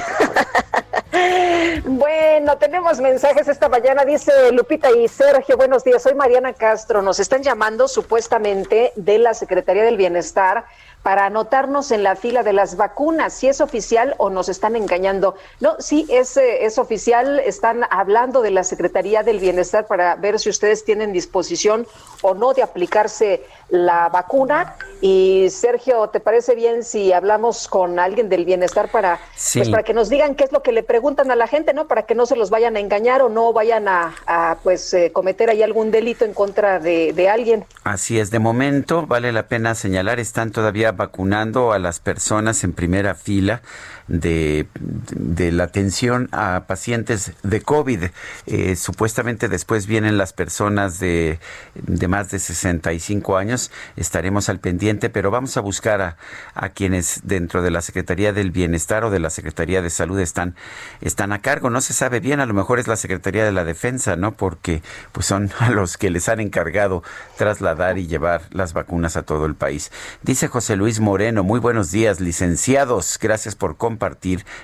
Bueno, 1.84 2.58
tenemos 2.58 3.00
mensajes 3.00 3.48
esta 3.48 3.68
mañana, 3.68 4.04
dice 4.04 4.52
Lupita 4.52 4.90
y 4.90 5.08
Sergio, 5.08 5.56
buenos 5.56 5.84
días, 5.84 6.02
soy 6.02 6.14
Mariana 6.14 6.52
Castro, 6.52 7.00
nos 7.00 7.20
están 7.20 7.42
llamando 7.42 7.88
supuestamente 7.88 8.92
de 8.96 9.18
la 9.18 9.34
Secretaría 9.34 9.82
del 9.82 9.96
Bienestar 9.96 10.66
para 11.06 11.26
anotarnos 11.26 11.92
en 11.92 12.02
la 12.02 12.16
fila 12.16 12.42
de 12.42 12.52
las 12.52 12.76
vacunas, 12.76 13.32
si 13.32 13.46
es 13.46 13.60
oficial 13.60 14.16
o 14.18 14.28
nos 14.28 14.48
están 14.48 14.74
engañando. 14.74 15.36
No, 15.60 15.76
sí, 15.78 16.04
es, 16.08 16.36
eh, 16.36 16.64
es 16.64 16.78
oficial, 16.78 17.38
están 17.38 17.84
hablando 17.90 18.42
de 18.42 18.50
la 18.50 18.64
Secretaría 18.64 19.22
del 19.22 19.38
Bienestar 19.38 19.86
para 19.86 20.16
ver 20.16 20.40
si 20.40 20.50
ustedes 20.50 20.84
tienen 20.84 21.12
disposición 21.12 21.86
o 22.22 22.34
no 22.34 22.54
de 22.54 22.64
aplicarse 22.64 23.44
la 23.68 24.08
vacuna. 24.08 24.74
Y 25.00 25.46
Sergio, 25.50 26.08
¿te 26.08 26.18
parece 26.18 26.56
bien 26.56 26.82
si 26.82 27.12
hablamos 27.12 27.68
con 27.68 28.00
alguien 28.00 28.28
del 28.28 28.44
bienestar 28.44 28.90
para, 28.90 29.20
Sí. 29.36 29.60
pues, 29.60 29.70
para 29.70 29.84
que 29.84 29.94
nos 29.94 30.08
digan 30.08 30.34
qué 30.34 30.42
es 30.42 30.50
lo 30.50 30.62
que 30.62 30.72
le 30.72 30.82
preguntan 30.82 31.30
a 31.30 31.36
la 31.36 31.46
gente, 31.46 31.72
¿no? 31.72 31.86
Para 31.86 32.02
que 32.02 32.16
no 32.16 32.26
se 32.26 32.34
los 32.34 32.50
vayan 32.50 32.74
a 32.74 32.80
engañar 32.80 33.22
o 33.22 33.28
no 33.28 33.52
vayan 33.52 33.86
a, 33.86 34.12
a, 34.26 34.56
pues 34.64 34.92
eh, 34.92 35.12
cometer 35.12 35.50
ahí 35.50 35.62
algún 35.62 35.92
delito 35.92 36.24
en 36.24 36.34
contra 36.34 36.80
de, 36.80 37.12
de 37.12 37.28
alguien. 37.28 37.64
Así 37.84 38.18
es, 38.18 38.32
de 38.32 38.40
momento 38.40 39.06
vale 39.06 39.30
la 39.30 39.46
pena 39.46 39.76
señalar, 39.76 40.18
están 40.18 40.50
todavía 40.50 40.95
vacunando 40.96 41.72
a 41.72 41.78
las 41.78 42.00
personas 42.00 42.64
en 42.64 42.72
primera 42.72 43.14
fila 43.14 43.62
de, 44.08 44.68
de 44.78 45.52
la 45.52 45.64
atención 45.64 46.28
a 46.32 46.64
pacientes 46.66 47.32
de 47.42 47.60
COVID. 47.60 48.04
Eh, 48.46 48.76
supuestamente 48.76 49.48
después 49.48 49.86
vienen 49.86 50.18
las 50.18 50.32
personas 50.32 50.98
de, 50.98 51.38
de, 51.74 52.08
más 52.08 52.30
de 52.30 52.38
65 52.38 53.36
años. 53.36 53.70
Estaremos 53.96 54.48
al 54.48 54.60
pendiente, 54.60 55.10
pero 55.10 55.30
vamos 55.30 55.56
a 55.56 55.60
buscar 55.60 56.00
a, 56.00 56.16
a, 56.54 56.68
quienes 56.70 57.20
dentro 57.24 57.62
de 57.62 57.70
la 57.70 57.82
Secretaría 57.82 58.32
del 58.32 58.50
Bienestar 58.50 59.04
o 59.04 59.10
de 59.10 59.18
la 59.18 59.30
Secretaría 59.30 59.82
de 59.82 59.90
Salud 59.90 60.20
están, 60.20 60.54
están 61.00 61.32
a 61.32 61.40
cargo. 61.40 61.70
No 61.70 61.80
se 61.80 61.92
sabe 61.92 62.20
bien, 62.20 62.40
a 62.40 62.46
lo 62.46 62.54
mejor 62.54 62.78
es 62.78 62.86
la 62.86 62.96
Secretaría 62.96 63.44
de 63.44 63.52
la 63.52 63.64
Defensa, 63.64 64.16
¿no? 64.16 64.32
Porque 64.32 64.82
pues 65.12 65.26
son 65.26 65.50
a 65.58 65.70
los 65.70 65.96
que 65.96 66.10
les 66.10 66.28
han 66.28 66.40
encargado 66.40 67.02
trasladar 67.36 67.98
y 67.98 68.06
llevar 68.06 68.42
las 68.50 68.72
vacunas 68.72 69.16
a 69.16 69.22
todo 69.22 69.46
el 69.46 69.54
país. 69.54 69.90
Dice 70.22 70.48
José 70.48 70.76
Luis 70.76 71.00
Moreno, 71.00 71.42
muy 71.42 71.60
buenos 71.60 71.90
días, 71.90 72.20
licenciados. 72.20 73.18
Gracias 73.20 73.54
por 73.56 73.76
compartir 73.76 73.95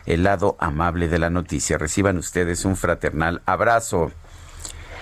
el 0.07 0.23
lado 0.23 0.57
amable 0.59 1.09
de 1.09 1.19
la 1.19 1.31
noticia. 1.31 1.79
Reciban 1.79 2.19
ustedes 2.19 2.65
un 2.65 2.77
fraternal 2.77 3.43
abrazo. 3.47 4.11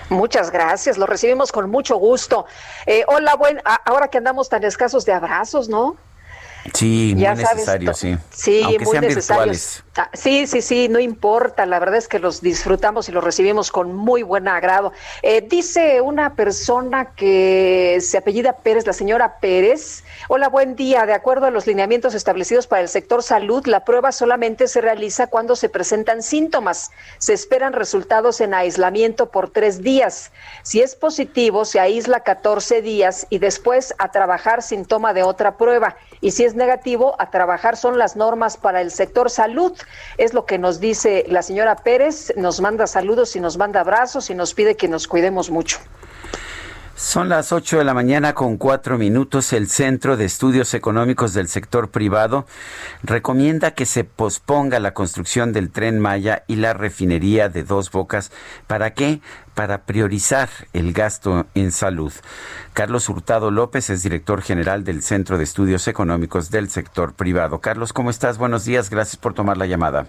Muchas 0.09 0.51
gracias, 0.51 0.99
lo 0.99 1.07
recibimos 1.07 1.53
con 1.53 1.70
mucho 1.70 1.97
gusto. 1.97 2.45
Eh, 2.85 3.05
hola, 3.07 3.37
buen, 3.37 3.61
ahora 3.87 4.09
que 4.09 4.18
andamos 4.18 4.49
tan 4.49 4.64
escasos 4.64 5.05
de 5.05 5.12
abrazos, 5.12 5.68
¿no? 5.68 5.97
Sí, 6.74 7.14
muy 7.16 7.26
necesario, 7.26 7.95
sí. 7.95 8.18
Sí, 8.31 8.62
Aunque 8.64 8.85
muy 8.85 8.99
necesario. 8.99 9.53
Ah, 9.97 10.09
sí, 10.12 10.47
sí, 10.47 10.62
sí, 10.62 10.88
no 10.88 11.01
importa. 11.01 11.66
La 11.66 11.80
verdad 11.80 11.97
es 11.97 12.07
que 12.07 12.20
los 12.20 12.41
disfrutamos 12.41 13.09
y 13.09 13.12
los 13.12 13.24
recibimos 13.24 13.72
con 13.72 13.93
muy 13.93 14.22
buen 14.22 14.47
agrado. 14.47 14.93
Eh, 15.22 15.41
dice 15.41 16.01
una 16.01 16.34
persona 16.36 17.12
que 17.16 17.99
se 18.01 18.18
apellida 18.18 18.53
Pérez, 18.53 18.86
la 18.86 18.93
señora 18.93 19.41
Pérez. 19.41 20.05
Hola, 20.28 20.49
buen 20.49 20.76
día. 20.76 21.07
De 21.07 21.12
acuerdo 21.12 21.47
a 21.47 21.51
los 21.51 21.66
lineamientos 21.66 22.14
establecidos 22.14 22.68
para 22.68 22.82
el 22.82 22.88
sector 22.88 23.24
salud, 23.24 23.66
la 23.66 23.84
prueba 23.84 24.12
solamente 24.12 24.68
se 24.68 24.80
realiza 24.80 25.26
cuando 25.26 25.57
se 25.57 25.68
presentan 25.68 26.22
síntomas. 26.22 26.93
Se 27.18 27.32
esperan 27.32 27.72
resultados 27.72 28.41
en 28.41 28.55
aislamiento 28.55 29.30
por 29.30 29.51
tres 29.51 29.82
días. 29.82 30.30
Si 30.62 30.80
es 30.80 30.95
positivo, 30.95 31.64
se 31.64 31.80
aísla 31.80 32.20
14 32.20 32.80
días 32.80 33.26
y 33.28 33.38
después 33.38 33.93
a 33.99 34.12
trabajar 34.12 34.62
sin 34.62 34.84
toma 34.84 35.12
de 35.14 35.24
otra 35.24 35.57
prueba. 35.57 35.97
Y 36.20 36.30
si 36.30 36.45
es 36.45 36.55
negativo, 36.55 37.16
a 37.18 37.30
trabajar 37.30 37.76
son 37.76 37.99
las 37.99 38.14
normas 38.14 38.57
para 38.57 38.82
el 38.82 38.93
sector 38.93 39.30
salud. 39.30 39.72
Es 40.18 40.34
lo 40.34 40.45
que 40.47 40.59
nos 40.59 40.80
dice 40.80 41.24
la 41.28 41.43
señora 41.43 41.76
Pérez. 41.76 42.32
Nos 42.36 42.61
manda 42.61 42.86
saludos 42.86 43.36
y 43.36 43.41
nos 43.41 43.57
manda 43.57 43.80
abrazos 43.80 44.30
y 44.30 44.34
nos 44.34 44.55
pide 44.55 44.76
que 44.76 44.88
nos 44.88 45.07
cuidemos 45.07 45.51
mucho. 45.51 45.78
Son 47.01 47.31
las 47.31 47.51
8 47.51 47.79
de 47.79 47.85
la 47.85 47.95
mañana 47.95 48.35
con 48.35 48.59
cuatro 48.59 48.99
minutos. 48.99 49.55
El 49.55 49.69
Centro 49.69 50.19
de 50.19 50.27
Estudios 50.27 50.75
Económicos 50.75 51.33
del 51.33 51.49
Sector 51.49 51.91
Privado 51.91 52.45
recomienda 53.03 53.71
que 53.71 53.87
se 53.87 54.05
posponga 54.05 54.79
la 54.81 54.93
construcción 54.93 55.55
del 55.55 55.73
tren 55.73 55.99
Maya 55.99 56.45
y 56.47 56.57
la 56.57 56.75
refinería 56.75 57.49
de 57.49 57.65
Dos 57.65 57.91
Bocas. 57.91 58.31
¿Para 58.67 58.93
qué? 58.93 59.21
Para 59.55 59.87
priorizar 59.87 60.51
el 60.75 60.93
gasto 60.93 61.47
en 61.55 61.73
salud. 61.73 62.13
Carlos 62.75 63.09
Hurtado 63.09 63.51
López 63.51 63.89
es 63.89 64.03
director 64.03 64.43
general 64.43 64.85
del 64.85 65.03
Centro 65.03 65.39
de 65.39 65.45
Estudios 65.45 65.89
Económicos 65.89 66.51
del 66.51 66.69
Sector 66.69 67.15
Privado. 67.15 67.61
Carlos, 67.61 67.95
¿cómo 67.95 68.11
estás? 68.11 68.37
Buenos 68.37 68.67
días. 68.67 68.91
Gracias 68.91 69.17
por 69.17 69.33
tomar 69.33 69.57
la 69.57 69.65
llamada. 69.65 70.07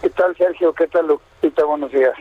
¿Qué 0.00 0.08
tal, 0.08 0.34
Sergio? 0.34 0.72
¿Qué 0.72 0.86
tal, 0.86 1.06
Lupita? 1.08 1.62
Buenos 1.66 1.92
días. 1.92 2.14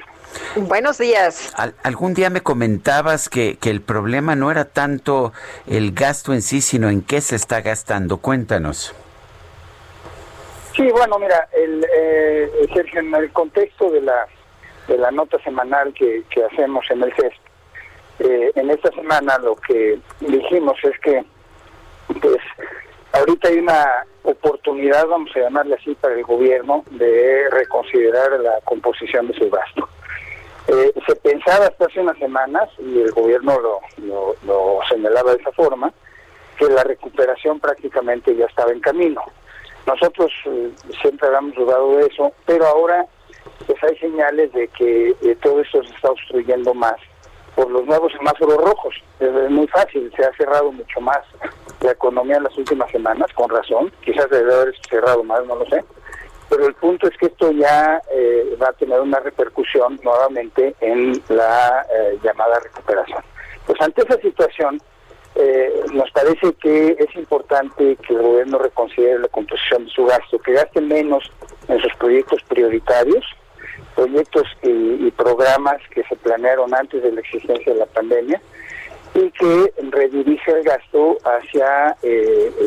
Buenos 0.55 0.97
días. 0.97 1.53
algún 1.83 2.13
día 2.13 2.29
me 2.29 2.41
comentabas 2.41 3.29
que, 3.29 3.57
que, 3.57 3.69
el 3.69 3.81
problema 3.81 4.35
no 4.35 4.51
era 4.51 4.65
tanto 4.65 5.33
el 5.67 5.91
gasto 5.93 6.33
en 6.33 6.41
sí, 6.41 6.61
sino 6.61 6.89
en 6.89 7.01
qué 7.01 7.21
se 7.21 7.35
está 7.35 7.61
gastando. 7.61 8.17
Cuéntanos. 8.17 8.93
Sí, 10.75 10.89
bueno, 10.91 11.17
mira, 11.19 11.47
el, 11.53 11.85
eh, 11.95 12.69
Sergio, 12.73 12.99
en 12.99 13.13
el 13.15 13.31
contexto 13.31 13.89
de 13.89 14.01
la, 14.01 14.27
de 14.87 14.97
la 14.97 15.09
nota 15.11 15.41
semanal 15.43 15.93
que, 15.93 16.23
que 16.29 16.43
hacemos 16.43 16.85
en 16.89 17.03
el 17.03 17.13
CES, 17.15 17.33
eh, 18.19 18.51
en 18.55 18.69
esta 18.69 18.91
semana 18.91 19.37
lo 19.37 19.55
que 19.55 19.99
dijimos 20.19 20.77
es 20.83 20.99
que, 20.99 21.23
pues, 22.21 22.41
ahorita 23.13 23.47
hay 23.47 23.59
una 23.59 24.05
oportunidad, 24.23 25.07
vamos 25.07 25.31
a 25.35 25.39
llamarle 25.39 25.75
así, 25.75 25.95
para 25.95 26.15
el 26.15 26.23
gobierno 26.23 26.83
de 26.91 27.49
reconsiderar 27.51 28.31
la 28.39 28.59
composición 28.65 29.27
de 29.27 29.33
su 29.33 29.49
gasto. 29.49 29.87
Eh, 30.67 30.93
se 31.05 31.15
pensaba 31.17 31.67
hasta 31.67 31.85
hace 31.85 31.99
unas 31.99 32.17
semanas, 32.17 32.69
y 32.79 33.01
el 33.01 33.11
gobierno 33.11 33.59
lo, 33.59 34.35
lo, 34.45 34.79
señalaba 34.89 35.33
de 35.33 35.41
esa 35.41 35.51
forma, 35.51 35.93
que 36.57 36.65
la 36.65 36.83
recuperación 36.83 37.59
prácticamente 37.59 38.35
ya 38.35 38.45
estaba 38.45 38.71
en 38.71 38.79
camino. 38.79 39.21
Nosotros 39.85 40.31
eh, 40.45 40.71
siempre 41.01 41.27
habíamos 41.27 41.55
dudado 41.55 41.97
de 41.97 42.07
eso, 42.07 42.31
pero 42.45 42.65
ahora 42.65 43.05
pues 43.67 43.83
hay 43.83 43.97
señales 43.97 44.51
de 44.53 44.67
que 44.69 45.15
eh, 45.21 45.37
todo 45.41 45.61
esto 45.61 45.83
se 45.83 45.93
está 45.93 46.09
obstruyendo 46.09 46.73
más 46.73 46.95
por 47.55 47.69
los 47.69 47.85
nuevos 47.85 48.11
semáforos 48.13 48.57
rojos. 48.57 48.95
Es 49.19 49.31
muy 49.49 49.67
fácil, 49.67 50.11
se 50.15 50.25
ha 50.25 50.33
cerrado 50.33 50.71
mucho 50.71 50.99
más 50.99 51.19
la 51.81 51.91
economía 51.91 52.37
en 52.37 52.43
las 52.43 52.57
últimas 52.57 52.89
semanas, 52.91 53.31
con 53.33 53.49
razón, 53.49 53.91
quizás 54.03 54.29
debe 54.29 54.53
haber 54.53 54.75
cerrado 54.89 55.23
más, 55.23 55.45
no 55.45 55.55
lo 55.55 55.65
sé, 55.67 55.83
pero 56.49 56.67
el 56.67 56.73
punto 56.75 57.07
es 57.07 57.17
que 57.17 57.27
esto 57.27 57.51
ya 57.51 58.01
eh, 58.11 58.55
va 58.61 58.69
a 58.69 58.73
tener 58.73 58.99
una 58.99 59.19
repercusión 59.19 59.99
nuevamente 60.03 60.75
en 60.81 61.21
la 61.29 61.85
eh, 61.91 62.19
llamada 62.23 62.59
recuperación. 62.59 63.23
Pues 63.65 63.81
ante 63.81 64.03
esa 64.03 64.17
situación, 64.21 64.79
eh, 65.35 65.83
nos 65.91 66.09
parece 66.11 66.53
que 66.61 66.95
es 66.99 67.15
importante 67.15 67.97
que 68.07 68.13
el 68.13 68.21
gobierno 68.21 68.59
reconsidere 68.59 69.19
la 69.19 69.27
composición 69.29 69.85
de 69.85 69.91
su 69.91 70.05
gasto, 70.05 70.39
que 70.39 70.53
gaste 70.53 70.81
menos 70.81 71.31
en 71.67 71.79
sus 71.81 71.93
proyectos 71.95 72.41
prioritarios, 72.47 73.25
proyectos 73.95 74.43
y, 74.61 75.07
y 75.07 75.11
programas 75.11 75.81
que 75.89 76.03
se 76.03 76.15
planearon 76.15 76.73
antes 76.73 77.01
de 77.01 77.11
la 77.11 77.21
existencia 77.21 77.73
de 77.73 77.79
la 77.79 77.85
pandemia, 77.87 78.41
y 79.13 79.31
que 79.31 79.73
redirige 79.91 80.51
el 80.51 80.63
gasto 80.63 81.17
hacia, 81.23 81.95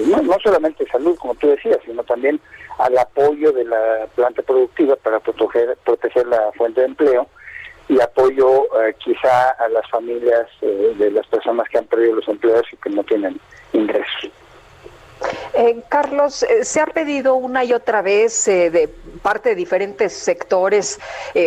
no, 0.07 0.23
no 0.23 0.37
solamente 0.43 0.87
salud, 0.91 1.15
como 1.19 1.35
tú 1.35 1.49
decías, 1.49 1.77
sino 1.85 2.03
también 2.05 2.41
al 2.79 2.97
apoyo 2.97 3.53
de 3.53 3.65
la 3.65 4.07
planta 4.15 4.43
productiva 4.43 4.97
para 4.97 5.21
proteger, 5.21 5.77
proteger 5.85 6.27
la 6.27 6.53
fuente 6.53 6.81
de 6.81 6.87
empleo 6.87 7.27
y 7.89 8.01
apoyo 8.01 8.65
eh, 8.83 8.95
quizá 8.99 9.51
a 9.51 9.69
las 9.69 9.89
familias 9.91 10.47
eh, 10.61 10.95
de 10.99 11.11
las 11.11 11.27
personas 11.27 11.69
que 11.69 11.79
han 11.79 11.87
perdido 11.87 12.17
los 12.17 12.29
empleos 12.29 12.65
y 12.73 12.77
que 12.77 12.91
no 12.91 13.03
tienen 13.03 13.41
ingresos. 13.73 14.31
Eh, 15.55 15.83
Carlos, 15.89 16.47
se 16.63 16.81
ha 16.81 16.87
pedido 16.87 17.35
una 17.35 17.65
y 17.65 17.73
otra 17.73 18.03
vez 18.03 18.45
de 18.45 18.89
parte 19.19 19.51
de 19.51 19.55
diferentes 19.55 20.13
sectores, 20.13 20.99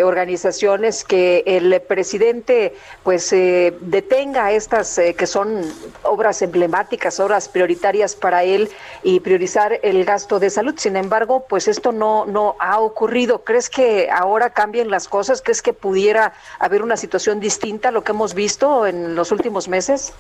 organizaciones, 0.04 1.04
que 1.04 1.44
el 1.46 1.82
presidente 1.82 2.74
pues 3.04 3.30
detenga 3.32 4.52
estas 4.52 5.00
que 5.18 5.28
son 5.28 5.62
obras 6.04 6.42
emblemáticas, 6.42 7.20
obras 7.20 7.50
prioritarias 7.50 8.16
para 8.16 8.44
él 8.44 8.70
y 9.04 9.20
priorizar 9.20 9.80
el 9.84 10.06
gasto 10.06 10.40
de 10.40 10.50
salud. 10.50 10.76
Sin 10.78 10.96
embargo, 10.96 11.46
pues 11.48 11.68
esto 11.68 11.92
no, 11.92 12.26
no 12.26 12.56
ha 12.60 12.80
ocurrido. 12.80 13.44
¿Crees 13.44 13.70
que 13.70 14.10
ahora 14.12 14.52
cambien 14.52 14.90
las 14.90 15.08
cosas? 15.08 15.42
¿Crees 15.42 15.62
que 15.62 15.74
pudiera 15.74 16.34
haber 16.60 16.82
una 16.82 16.98
situación 16.98 17.40
distinta 17.40 17.90
a 17.90 17.92
lo 17.92 18.04
que 18.04 18.12
hemos 18.12 18.34
visto 18.34 18.86
en 18.86 19.16
los 19.16 19.32
últimos 19.32 19.68
meses? 19.68 20.14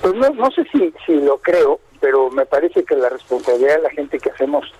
Pues 0.00 0.14
no, 0.14 0.28
no 0.30 0.50
sé 0.50 0.64
si, 0.72 0.92
si 1.06 1.14
lo 1.14 1.38
creo, 1.38 1.80
pero 2.00 2.30
me 2.30 2.44
parece 2.44 2.84
que 2.84 2.96
la 2.96 3.08
responsabilidad 3.08 3.76
de 3.76 3.82
la 3.82 3.90
gente 3.90 4.18
que 4.18 4.30
hacemos 4.30 4.72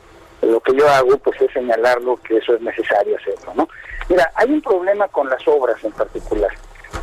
lo 0.43 0.61
que 0.61 0.74
yo 0.74 0.88
hago, 0.88 1.16
pues 1.18 1.40
es 1.40 1.53
señalarlo 1.53 2.16
que 2.16 2.36
eso 2.36 2.55
es 2.55 2.61
necesario 2.61 3.16
hacerlo, 3.16 3.53
¿no? 3.55 3.68
Mira, 4.09 4.30
hay 4.34 4.51
un 4.51 4.61
problema 4.61 5.09
con 5.09 5.28
las 5.28 5.47
obras 5.47 5.82
en 5.84 5.93
particular. 5.93 6.51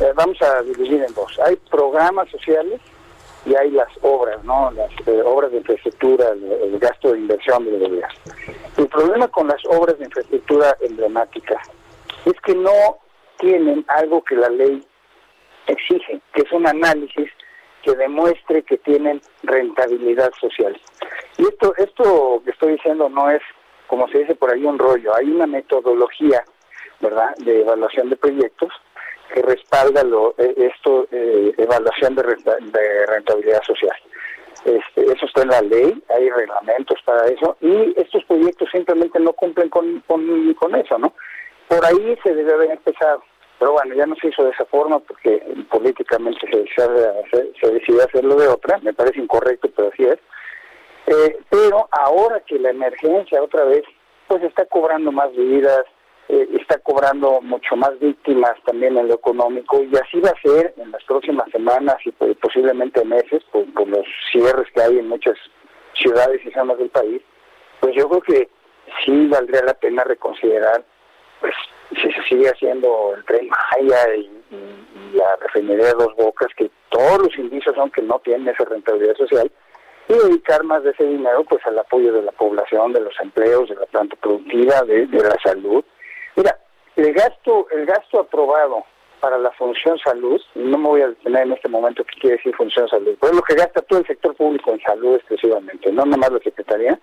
Eh, 0.00 0.12
vamos 0.14 0.40
a 0.42 0.62
dividir 0.62 1.02
en 1.02 1.14
dos. 1.14 1.38
Hay 1.44 1.56
programas 1.70 2.28
sociales 2.30 2.80
y 3.44 3.54
hay 3.54 3.70
las 3.70 3.88
obras, 4.02 4.42
¿no? 4.44 4.70
Las 4.72 4.90
eh, 5.06 5.22
obras 5.24 5.50
de 5.50 5.58
infraestructura, 5.58 6.30
el, 6.30 6.78
gasto 6.78 7.12
de 7.12 7.18
inversión 7.18 7.64
de 7.64 7.78
gobierno. 7.78 8.08
El 8.76 8.88
problema 8.88 9.28
con 9.28 9.48
las 9.48 9.64
obras 9.66 9.98
de 9.98 10.04
infraestructura 10.04 10.76
emblemáticas 10.80 11.66
es 12.24 12.34
que 12.42 12.54
no 12.54 12.98
tienen 13.38 13.84
algo 13.88 14.22
que 14.22 14.36
la 14.36 14.50
ley 14.50 14.86
exige, 15.66 16.20
que 16.34 16.42
es 16.42 16.52
un 16.52 16.66
análisis 16.66 17.30
que 17.82 17.94
demuestre 17.94 18.62
que 18.62 18.78
tienen 18.78 19.20
rentabilidad 19.42 20.30
social. 20.40 20.78
Y 21.38 21.42
esto, 21.42 21.74
esto 21.76 22.42
que 22.44 22.50
estoy 22.50 22.72
diciendo 22.72 23.08
no 23.08 23.30
es, 23.30 23.42
como 23.86 24.08
se 24.08 24.18
dice 24.18 24.34
por 24.34 24.52
ahí, 24.52 24.64
un 24.64 24.78
rollo. 24.78 25.14
Hay 25.16 25.30
una 25.30 25.46
metodología, 25.46 26.44
¿verdad?, 27.00 27.34
de 27.38 27.62
evaluación 27.62 28.10
de 28.10 28.16
proyectos 28.16 28.72
que 29.32 29.42
respalda 29.42 30.02
lo, 30.02 30.34
eh, 30.38 30.54
esto, 30.56 31.06
eh, 31.10 31.52
evaluación 31.56 32.14
de, 32.16 32.22
de 32.22 33.06
rentabilidad 33.06 33.62
social. 33.62 33.96
Este, 34.64 35.04
eso 35.04 35.26
está 35.26 35.42
en 35.42 35.48
la 35.48 35.62
ley, 35.62 36.02
hay 36.10 36.28
reglamentos 36.28 36.98
para 37.04 37.26
eso, 37.28 37.56
y 37.60 37.94
estos 37.96 38.24
proyectos 38.24 38.68
simplemente 38.70 39.18
no 39.18 39.32
cumplen 39.32 39.70
con, 39.70 40.00
con, 40.00 40.54
con 40.54 40.74
eso, 40.74 40.98
¿no? 40.98 41.14
Por 41.68 41.84
ahí 41.86 42.18
se 42.22 42.34
debe 42.34 42.52
haber 42.52 42.72
empezado. 42.72 43.22
Pero 43.60 43.72
bueno, 43.72 43.94
ya 43.94 44.06
no 44.06 44.16
se 44.16 44.28
hizo 44.28 44.42
de 44.42 44.50
esa 44.50 44.64
forma 44.64 44.98
porque 45.00 45.38
políticamente 45.70 46.40
se, 46.50 46.64
se 47.60 47.70
decidió 47.70 48.02
hacerlo 48.02 48.34
de 48.34 48.48
otra, 48.48 48.78
me 48.78 48.94
parece 48.94 49.20
incorrecto, 49.20 49.68
pero 49.76 49.90
así 49.92 50.04
es. 50.04 50.18
Eh, 51.06 51.38
pero 51.50 51.86
ahora 51.90 52.40
que 52.40 52.58
la 52.58 52.70
emergencia 52.70 53.42
otra 53.42 53.64
vez, 53.64 53.82
pues 54.28 54.42
está 54.44 54.64
cobrando 54.64 55.12
más 55.12 55.30
vidas, 55.36 55.84
eh, 56.28 56.48
está 56.58 56.78
cobrando 56.78 57.42
mucho 57.42 57.76
más 57.76 57.98
víctimas 57.98 58.54
también 58.64 58.96
en 58.96 59.08
lo 59.08 59.14
económico 59.14 59.82
y 59.82 59.94
así 59.94 60.20
va 60.20 60.30
a 60.30 60.40
ser 60.40 60.72
en 60.78 60.90
las 60.92 61.04
próximas 61.04 61.50
semanas 61.50 61.96
y 62.06 62.12
pues, 62.12 62.36
posiblemente 62.38 63.04
meses 63.04 63.42
por, 63.52 63.66
los 63.86 64.06
cierres 64.32 64.68
que 64.72 64.80
hay 64.80 64.98
en 65.00 65.08
muchas 65.08 65.36
ciudades 65.94 66.40
y 66.46 66.50
zonas 66.52 66.78
del 66.78 66.88
país, 66.88 67.20
pues 67.80 67.94
yo 67.94 68.08
creo 68.08 68.22
que 68.22 68.48
sí 69.04 69.26
valdría 69.26 69.64
la 69.64 69.74
pena 69.74 70.02
reconsiderar 70.04 70.82
pues 71.40 71.54
si 71.90 72.12
se 72.12 72.22
sigue 72.28 72.48
haciendo 72.48 73.14
el 73.16 73.24
tren 73.24 73.48
Maya 73.48 74.14
y, 74.14 74.30
la 75.12 75.36
refinería 75.40 75.86
de 75.86 75.92
dos 75.94 76.14
bocas, 76.16 76.48
que 76.56 76.70
todos 76.90 77.18
los 77.18 77.36
indicios 77.36 77.74
son 77.74 77.90
que 77.90 78.00
no 78.02 78.20
tienen 78.20 78.46
esa 78.46 78.64
rentabilidad 78.64 79.16
social, 79.16 79.50
y 80.08 80.12
dedicar 80.12 80.62
más 80.62 80.84
de 80.84 80.90
ese 80.90 81.04
dinero 81.04 81.44
pues 81.44 81.64
al 81.66 81.78
apoyo 81.78 82.12
de 82.12 82.22
la 82.22 82.32
población, 82.32 82.92
de 82.92 83.00
los 83.00 83.18
empleos, 83.20 83.68
de 83.68 83.74
la 83.74 83.86
planta 83.86 84.16
productiva, 84.16 84.82
de, 84.82 85.06
de 85.06 85.18
la 85.18 85.36
salud. 85.42 85.84
Mira, 86.36 86.56
el 86.94 87.12
gasto, 87.12 87.66
el 87.72 87.86
gasto 87.86 88.20
aprobado 88.20 88.84
para 89.20 89.38
la 89.38 89.50
función 89.52 89.98
salud, 89.98 90.40
no 90.54 90.78
me 90.78 90.88
voy 90.88 91.02
a 91.02 91.08
detener 91.08 91.42
en 91.42 91.52
este 91.52 91.68
momento 91.68 92.04
qué 92.04 92.20
quiere 92.20 92.36
decir 92.36 92.54
función 92.56 92.88
salud, 92.88 93.16
pero 93.20 93.32
es 93.32 93.36
lo 93.36 93.42
que 93.42 93.54
gasta 93.54 93.82
todo 93.82 94.00
el 94.00 94.06
sector 94.06 94.34
público 94.34 94.72
en 94.72 94.80
salud 94.80 95.16
exclusivamente, 95.16 95.92
no 95.92 96.04
nomás 96.04 96.32
la 96.32 96.40
Secretaría. 96.40 96.98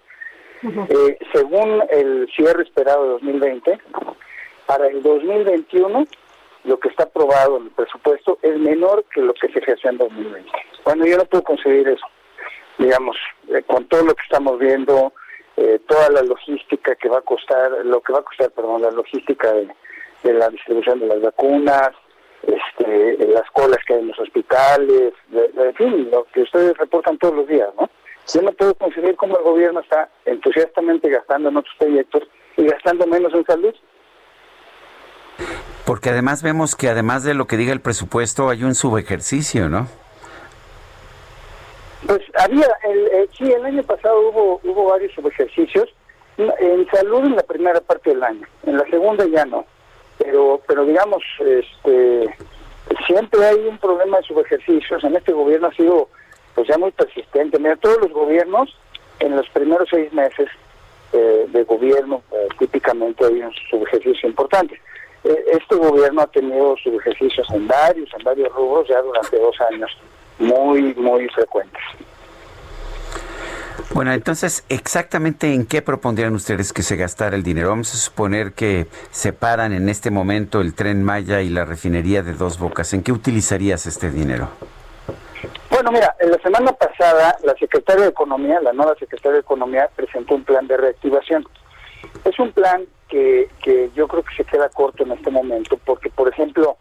Eh, 0.64 1.20
según 1.34 1.84
el 1.92 2.28
cierre 2.36 2.64
esperado 2.64 3.04
de 3.04 3.10
2020, 3.10 3.80
para 4.68 4.88
el 4.88 5.02
2021 5.02 6.06
lo 6.66 6.80
que 6.80 6.90
está 6.90 7.04
aprobado 7.04 7.58
en 7.58 7.64
el 7.64 7.72
presupuesto 7.72 8.38
es 8.42 8.60
menor 8.60 9.06
que 9.14 9.22
lo 9.22 9.34
que 9.34 9.48
se 9.48 9.60
ejerció 9.60 9.90
en 9.90 9.98
2020. 9.98 10.52
Bueno, 10.84 11.06
yo 11.06 11.18
no 11.18 11.26
puedo 11.26 11.44
conseguir 11.44 11.88
eso. 11.88 12.06
Digamos, 12.78 13.18
eh, 13.48 13.64
con 13.66 13.86
todo 13.88 14.04
lo 14.04 14.14
que 14.14 14.24
estamos 14.24 14.60
viendo, 14.60 15.14
eh, 15.56 15.80
toda 15.88 16.10
la 16.10 16.22
logística 16.22 16.96
que 16.96 17.08
va 17.10 17.20
a 17.20 17.22
costar, 17.22 17.72
lo 17.86 18.02
que 18.02 18.14
va 18.14 18.20
a 18.20 18.24
costar, 18.24 18.52
perdón, 18.52 18.82
la 18.82 18.92
logística 18.92 19.54
de, 19.54 19.68
la 20.34 20.50
distribución 20.50 21.00
de 21.00 21.08
las 21.08 21.22
vacunas, 21.22 21.92
este, 22.44 23.18
las 23.28 23.50
colas 23.52 23.80
que 23.88 23.94
hay 23.94 24.02
en 24.02 24.10
los 24.10 24.20
hospitales, 24.20 25.14
en 25.32 25.76
fin, 25.76 26.12
lo 26.12 26.26
que 26.26 26.42
ustedes 26.42 26.78
reportan 26.78 27.18
todos 27.18 27.36
los 27.36 27.48
días, 27.48 27.70
¿no? 27.80 27.90
Yo 28.34 28.42
no 28.42 28.52
puedo 28.52 28.76
conseguir 28.76 29.16
cómo 29.16 29.38
el 29.38 29.44
gobierno 29.44 29.80
está 29.80 30.10
entusiastamente 30.26 31.10
gastando 31.10 31.48
en 31.48 31.58
otros 31.58 31.74
proyectos 31.80 32.24
y 32.58 32.66
gastando 32.66 33.08
menos 33.08 33.34
en 33.34 33.46
salud. 33.46 33.74
Porque 35.88 36.10
además 36.10 36.44
vemos 36.44 36.76
que 36.76 36.90
además 36.90 37.24
de 37.24 37.34
lo 37.34 37.48
que 37.48 37.56
diga 37.56 37.72
el 37.72 37.80
presupuesto 37.80 38.50
hay 38.50 38.66
un 38.66 38.76
subejercicio, 38.76 39.70
¿no? 39.70 39.88
Pues 42.06 42.20
había, 42.38 42.68
el, 42.84 43.30
sí, 43.38 43.50
el 43.50 43.64
año 43.64 43.82
pasado 43.84 44.20
hubo 44.20 44.60
hubo 44.66 44.90
varios 44.90 45.14
subejercicios. 45.14 45.88
En 46.38 46.86
salud 46.92 47.24
en 47.24 47.38
la 47.38 47.44
primera 47.44 47.80
parte 47.80 48.10
del 48.10 48.22
año, 48.22 48.46
en 48.66 48.78
la 48.78 48.84
segunda 48.90 49.26
ya 49.28 49.46
no. 49.46 49.66
Pero 50.18 50.62
pero 50.68 50.84
digamos, 50.84 51.24
este 51.40 52.36
siempre 53.06 53.46
hay 53.46 53.66
un 53.66 53.78
problema 53.78 54.18
de 54.18 54.24
subejercicios. 54.24 55.02
En 55.06 55.16
este 55.16 55.32
gobierno 55.32 55.70
ha 55.70 55.74
sido 55.74 56.10
pues 56.54 56.68
ya 56.68 56.78
muy 56.78 56.92
persistente. 56.92 57.60
Mira, 57.60 57.78
todos 57.78 58.02
los 58.02 58.12
gobiernos 58.12 58.78
en 59.20 59.38
los 59.38 59.48
primeros 59.52 59.88
seis 59.90 60.12
meses 60.12 60.50
eh, 61.14 61.46
de 61.48 61.64
gobierno 61.64 62.24
eh, 62.34 62.50
típicamente 62.60 63.24
hay 63.24 63.42
un 63.42 63.54
subejercicio 63.70 64.28
importante. 64.28 64.82
Eh, 65.24 65.44
este 65.52 65.76
gobierno 65.76 66.22
ha 66.22 66.28
tenido 66.28 66.76
sus 66.78 66.94
ejercicios 66.96 67.48
en 67.52 67.68
varios, 67.68 68.10
en 68.18 68.24
varios 68.24 68.54
rubros 68.54 68.88
ya 68.88 69.02
durante 69.02 69.38
dos 69.40 69.56
años, 69.72 69.92
muy, 70.40 70.94
muy 70.96 71.28
frecuentes. 71.30 71.82
Bueno, 73.94 74.12
entonces, 74.12 74.64
¿exactamente 74.70 75.54
en 75.54 75.66
qué 75.66 75.82
propondrían 75.82 76.34
ustedes 76.36 76.74
que 76.74 76.84
se 76.84 76.96
gastara 76.98 77.36
el 77.36 77.44
dinero? 77.44 77.70
Vamos 77.70 77.94
a 77.94 77.98
suponer 77.98 78.54
que 78.54 78.88
separan 79.12 79.74
en 79.74 79.90
este 79.90 80.12
momento 80.12 80.62
el 80.62 80.76
tren 80.76 81.04
Maya 81.04 81.42
y 81.42 81.50
la 81.50 81.66
refinería 81.66 82.22
de 82.22 82.34
Dos 82.34 82.60
Bocas. 82.60 82.94
¿En 82.94 83.02
qué 83.02 83.12
utilizarías 83.12 83.86
este 83.88 84.12
dinero? 84.12 84.50
Bueno, 85.70 85.92
mira, 85.92 86.16
en 86.20 86.32
la 86.32 86.38
semana 86.40 86.72
pasada 86.74 87.38
la 87.44 87.54
secretaria 87.56 88.04
de 88.04 88.10
Economía, 88.10 88.60
la 88.62 88.74
nueva 88.74 88.96
secretaria 89.00 89.34
de 89.34 89.40
Economía, 89.40 89.90
presentó 89.96 90.36
un 90.36 90.44
plan 90.44 90.68
de 90.68 90.78
reactivación. 90.78 91.48
Es 92.26 92.38
un 92.40 92.52
plan 92.52 92.86
que, 93.08 93.50
que 93.64 93.90
yo 93.96 94.08
creo 94.08 94.24
que 94.24 94.36
se 94.36 94.46
queda 94.46 94.70
corto 94.70 95.04
en 95.04 95.12
este 95.12 95.32
momento 95.32 95.78
porque, 95.86 96.10
por 96.10 96.28
ejemplo, 96.28 96.78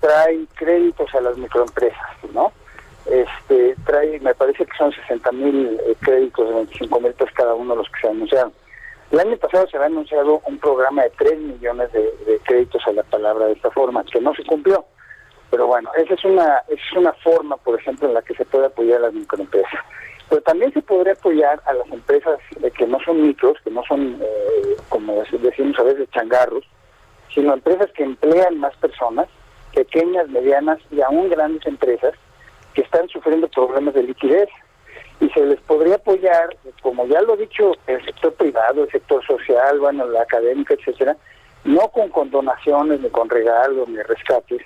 trae 0.00 0.46
créditos 0.54 1.14
a 1.14 1.20
las 1.20 1.36
microempresas, 1.36 2.16
¿no? 2.32 2.52
Este, 3.06 3.76
trae, 3.84 4.18
me 4.20 4.34
parece 4.34 4.66
que 4.66 4.76
son 4.76 4.92
60 4.92 5.30
mil 5.32 5.80
eh, 5.86 5.94
créditos 6.00 6.48
de 6.48 6.54
25 6.54 7.00
mil 7.00 7.12
pesos 7.12 7.34
cada 7.34 7.54
uno 7.54 7.74
de 7.74 7.78
los 7.78 7.88
que 7.90 8.00
se 8.00 8.08
anunciaron. 8.08 8.52
El 9.12 9.20
año 9.20 9.36
pasado 9.36 9.68
se 9.68 9.76
había 9.76 9.86
anunciado 9.86 10.40
un 10.46 10.58
programa 10.58 11.04
de 11.04 11.10
3 11.10 11.38
millones 11.38 11.92
de, 11.92 12.40
créditos 12.44 12.82
a 12.86 12.92
la 12.92 13.04
palabra 13.04 13.46
de 13.46 13.52
esta 13.52 13.70
forma, 13.70 14.04
que 14.04 14.20
no 14.20 14.34
se 14.34 14.44
cumplió. 14.44 14.84
Pero 15.50 15.68
bueno, 15.68 15.90
esa 15.96 16.14
es 16.14 16.24
una, 16.24 16.58
esa 16.68 16.82
es 16.90 16.96
una 16.96 17.12
forma, 17.12 17.56
por 17.56 17.78
ejemplo, 17.78 18.08
en 18.08 18.14
la 18.14 18.22
que 18.22 18.34
se 18.34 18.44
puede 18.44 18.66
apoyar 18.66 18.98
a 18.98 19.02
las 19.02 19.14
microempresas. 19.14 19.80
Pero 20.28 20.42
también 20.42 20.72
se 20.72 20.82
podría 20.82 21.12
apoyar 21.12 21.62
a 21.66 21.72
las 21.72 21.88
empresas 21.90 22.38
que 22.76 22.86
no 22.86 22.98
son 23.00 23.22
micros, 23.22 23.56
que 23.62 23.70
no 23.70 23.82
son, 23.84 24.18
eh, 24.20 24.76
como 24.88 25.22
decimos 25.30 25.78
a 25.78 25.84
veces, 25.84 26.08
changarros, 26.10 26.64
sino 27.32 27.54
empresas 27.54 27.90
que 27.92 28.02
emplean 28.02 28.58
más 28.58 28.74
personas, 28.76 29.28
pequeñas, 29.74 30.28
medianas 30.28 30.78
y 30.90 31.00
aún 31.00 31.28
grandes 31.28 31.64
empresas 31.66 32.14
que 32.74 32.82
están 32.82 33.08
sufriendo 33.08 33.48
problemas 33.48 33.94
de 33.94 34.02
liquidez. 34.02 34.48
Y 35.20 35.30
se 35.30 35.46
les 35.46 35.60
podría 35.60 35.94
apoyar, 35.94 36.56
como 36.82 37.06
ya 37.06 37.22
lo 37.22 37.34
ha 37.34 37.36
dicho 37.36 37.72
el 37.86 38.04
sector 38.04 38.34
privado, 38.34 38.84
el 38.84 38.90
sector 38.90 39.24
social, 39.24 39.78
bueno, 39.78 40.06
la 40.06 40.22
académica, 40.22 40.74
etcétera, 40.74 41.16
no 41.64 41.88
con 41.88 42.10
condonaciones, 42.10 43.00
ni 43.00 43.08
con 43.10 43.30
regalos, 43.30 43.88
ni 43.88 44.02
rescates, 44.02 44.62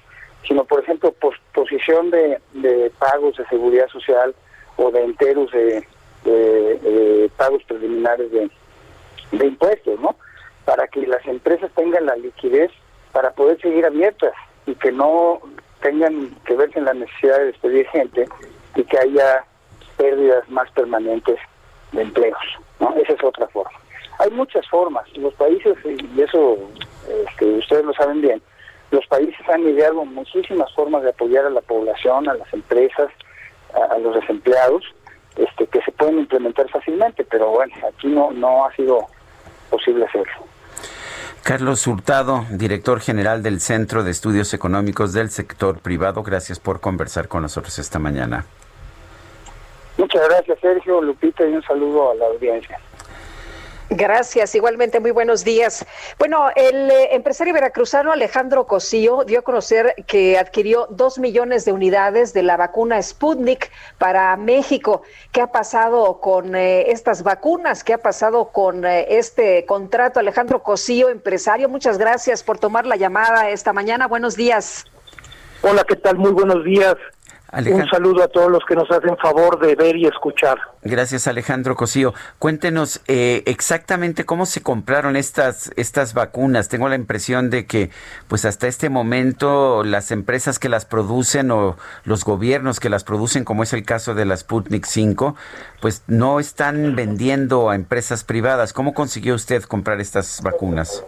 sino, 0.47 0.65
por 0.65 0.81
ejemplo, 0.83 1.15
posición 1.53 2.11
de, 2.11 2.41
de 2.55 2.91
pagos 2.99 3.37
de 3.37 3.47
seguridad 3.47 3.89
social, 3.89 4.35
o 4.81 4.91
de 4.91 5.05
enteros 5.05 5.51
de, 5.53 7.31
pagos 7.37 7.63
preliminares 7.65 8.31
de, 8.33 8.51
impuestos, 9.47 10.01
¿no? 10.01 10.17
Para 10.65 10.87
que 10.89 11.07
las 11.07 11.25
empresas 11.27 11.71
tengan 11.75 12.07
la 12.07 12.17
liquidez 12.17 12.71
para 13.13 13.31
poder 13.33 13.61
seguir 13.61 13.85
abiertas 13.85 14.33
y 14.67 14.75
que 14.75 14.93
no 14.93 15.41
tengan 15.83 16.31
que 16.45 16.55
verse 16.55 16.79
en 16.79 16.85
la 16.87 16.95
necesidad 16.95 17.39
de 17.39 17.47
despedir 17.47 17.87
gente 17.89 18.29
y 18.75 18.83
que 18.85 18.99
haya 18.99 19.45
pérdidas 19.97 20.49
más 20.49 20.71
permanentes 20.73 21.39
de 21.93 22.03
empleos, 22.03 22.39
¿no? 22.79 22.95
Esa 22.97 23.13
es 23.13 23.25
otra 23.25 23.47
forma. 23.49 23.79
Hay 24.19 24.31
muchas 24.31 24.67
formas. 24.69 25.05
Los 25.17 25.35
países, 25.35 25.77
y 25.85 26.21
eso 26.21 26.59
este, 27.29 27.45
ustedes 27.47 27.85
lo 27.85 27.93
saben 27.95 28.21
bien, 28.21 28.43
los 28.91 29.07
países 29.07 29.49
han 29.49 29.63
ideado 29.63 30.05
muchísimas 30.05 30.73
formas 30.75 31.03
de 31.03 31.11
apoyar 31.11 31.47
a 31.47 31.51
la 31.51 31.61
población, 31.61 32.29
a 32.29 32.35
las 32.35 32.53
empresas, 32.53 33.11
a, 33.75 33.99
los 33.99 34.15
desempleados 34.15 34.85
este, 35.37 35.67
que 35.67 35.81
se 35.83 35.93
pueden 35.93 36.21
implementar 36.21 36.69
fácilmente, 36.71 37.25
pero 37.25 37.51
bueno, 37.51 37.75
aquí 37.89 38.09
no, 38.09 38.31
no 38.31 38.67
ha 38.67 38.75
sido 38.75 39.07
posible 39.71 40.05
hacerlo. 40.05 40.51
Carlos 41.43 41.87
Hurtado, 41.87 42.45
director 42.51 43.01
general 43.01 43.43
del 43.43 43.61
Centro 43.61 44.05
de 44.05 44.11
Estudios 44.11 44.53
Económicos 44.53 45.13
del 45.13 45.31
Sector 45.31 45.79
Privado, 45.79 46.23
gracias 46.23 46.61
por 46.61 46.81
conversar 46.81 47.29
con 47.29 47.43
nosotros 47.43 47.79
esta 47.79 47.99
mañana. 47.99 48.45
Muchas 49.97 50.29
gracias, 50.29 50.59
Sergio, 50.61 51.01
Lupita, 51.01 51.45
y 51.45 51.55
un 51.55 51.63
saludo 51.63 52.11
a 52.11 52.15
la 52.15 52.27
audiencia. 52.27 52.79
Gracias, 53.93 54.55
igualmente 54.55 55.01
muy 55.01 55.11
buenos 55.11 55.43
días. 55.43 55.85
Bueno, 56.17 56.49
el 56.55 56.93
eh, 56.93 57.09
empresario 57.17 57.53
veracruzano 57.53 58.13
Alejandro 58.13 58.65
Cosío 58.65 59.25
dio 59.25 59.41
a 59.41 59.43
conocer 59.43 59.97
que 60.07 60.39
adquirió 60.39 60.87
dos 60.91 61.19
millones 61.19 61.65
de 61.65 61.73
unidades 61.73 62.33
de 62.33 62.45
la 62.45 62.57
vacuna 62.57 63.03
Sputnik 63.03 63.69
para 63.99 64.37
México. 64.37 65.03
¿Qué 65.33 65.41
ha 65.41 65.49
pasado 65.51 66.21
con 66.21 66.55
eh, 66.55 66.93
estas 66.93 67.25
vacunas? 67.25 67.83
¿Qué 67.83 67.95
ha 67.95 67.99
pasado 67.99 68.51
con 68.53 68.85
eh, 68.85 69.07
este 69.19 69.67
contrato? 69.67 70.21
Alejandro 70.21 70.63
Cosío, 70.63 71.09
empresario, 71.09 71.69
muchas 71.69 71.99
gracias 71.99 72.45
por 72.45 72.61
tomar 72.61 72.87
la 72.87 72.95
llamada 72.95 73.51
esta 73.51 73.73
mañana. 73.73 74.07
Buenos 74.07 74.37
días. 74.37 74.85
Hola, 75.63 75.83
¿qué 75.83 75.97
tal? 75.97 76.17
Muy 76.17 76.31
buenos 76.31 76.65
días. 76.65 76.95
Un 77.53 77.89
saludo 77.89 78.23
a 78.23 78.29
todos 78.29 78.49
los 78.49 78.65
que 78.65 78.77
nos 78.77 78.89
hacen 78.91 79.17
favor 79.17 79.59
de 79.59 79.75
ver 79.75 79.97
y 79.97 80.07
escuchar. 80.07 80.57
Gracias, 80.83 81.27
Alejandro 81.27 81.75
Cosío. 81.75 82.15
Cuéntenos 82.39 83.01
eh, 83.09 83.43
exactamente 83.47 84.25
cómo 84.25 84.47
se 84.47 84.63
compraron 84.63 85.17
estas, 85.17 85.73
estas 85.77 86.15
vacunas. 86.15 86.69
Tengo 86.69 86.89
la 86.89 86.95
impresión 86.95 87.51
de 87.51 87.67
que, 87.67 87.91
pues 88.29 88.45
hasta 88.45 88.69
este 88.69 88.89
momento, 88.89 89.83
las 89.83 90.13
empresas 90.13 90.61
que 90.61 90.69
las 90.69 90.85
producen 90.85 91.51
o 91.51 91.77
los 92.05 92.25
gobiernos 92.25 92.79
que 92.79 92.89
las 92.89 93.03
producen, 93.03 93.45
como 93.45 93.65
es 93.65 93.73
el 93.73 93.85
caso 93.85 94.15
de 94.15 94.27
la 94.27 94.37
Sputnik 94.37 94.87
5, 94.87 95.35
pues 95.81 96.05
no 96.07 96.39
están 96.39 96.95
vendiendo 96.95 97.69
a 97.71 97.75
empresas 97.75 98.23
privadas. 98.23 98.73
¿Cómo 98.73 98.95
consiguió 98.95 99.35
usted 99.35 99.65
comprar 99.65 100.01
estas 100.01 100.41
vacunas? 100.43 101.05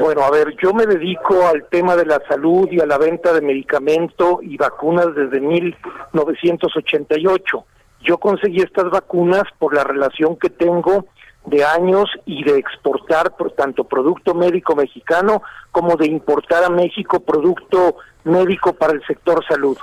Bueno, 0.00 0.22
a 0.22 0.30
ver, 0.30 0.56
yo 0.62 0.72
me 0.72 0.86
dedico 0.86 1.46
al 1.46 1.66
tema 1.68 1.94
de 1.94 2.06
la 2.06 2.22
salud 2.26 2.66
y 2.70 2.80
a 2.80 2.86
la 2.86 2.96
venta 2.96 3.34
de 3.34 3.42
medicamento 3.42 4.38
y 4.40 4.56
vacunas 4.56 5.14
desde 5.14 5.40
1988. 5.40 7.64
Yo 8.00 8.16
conseguí 8.16 8.62
estas 8.62 8.88
vacunas 8.88 9.42
por 9.58 9.74
la 9.74 9.84
relación 9.84 10.36
que 10.36 10.48
tengo 10.48 11.04
de 11.44 11.66
años 11.66 12.08
y 12.24 12.42
de 12.44 12.56
exportar 12.56 13.36
por 13.36 13.52
tanto 13.52 13.84
producto 13.84 14.34
médico 14.34 14.74
mexicano 14.74 15.42
como 15.70 15.96
de 15.96 16.06
importar 16.06 16.64
a 16.64 16.70
México 16.70 17.20
producto 17.20 17.96
médico 18.24 18.72
para 18.72 18.94
el 18.94 19.06
sector 19.06 19.44
salud. 19.46 19.76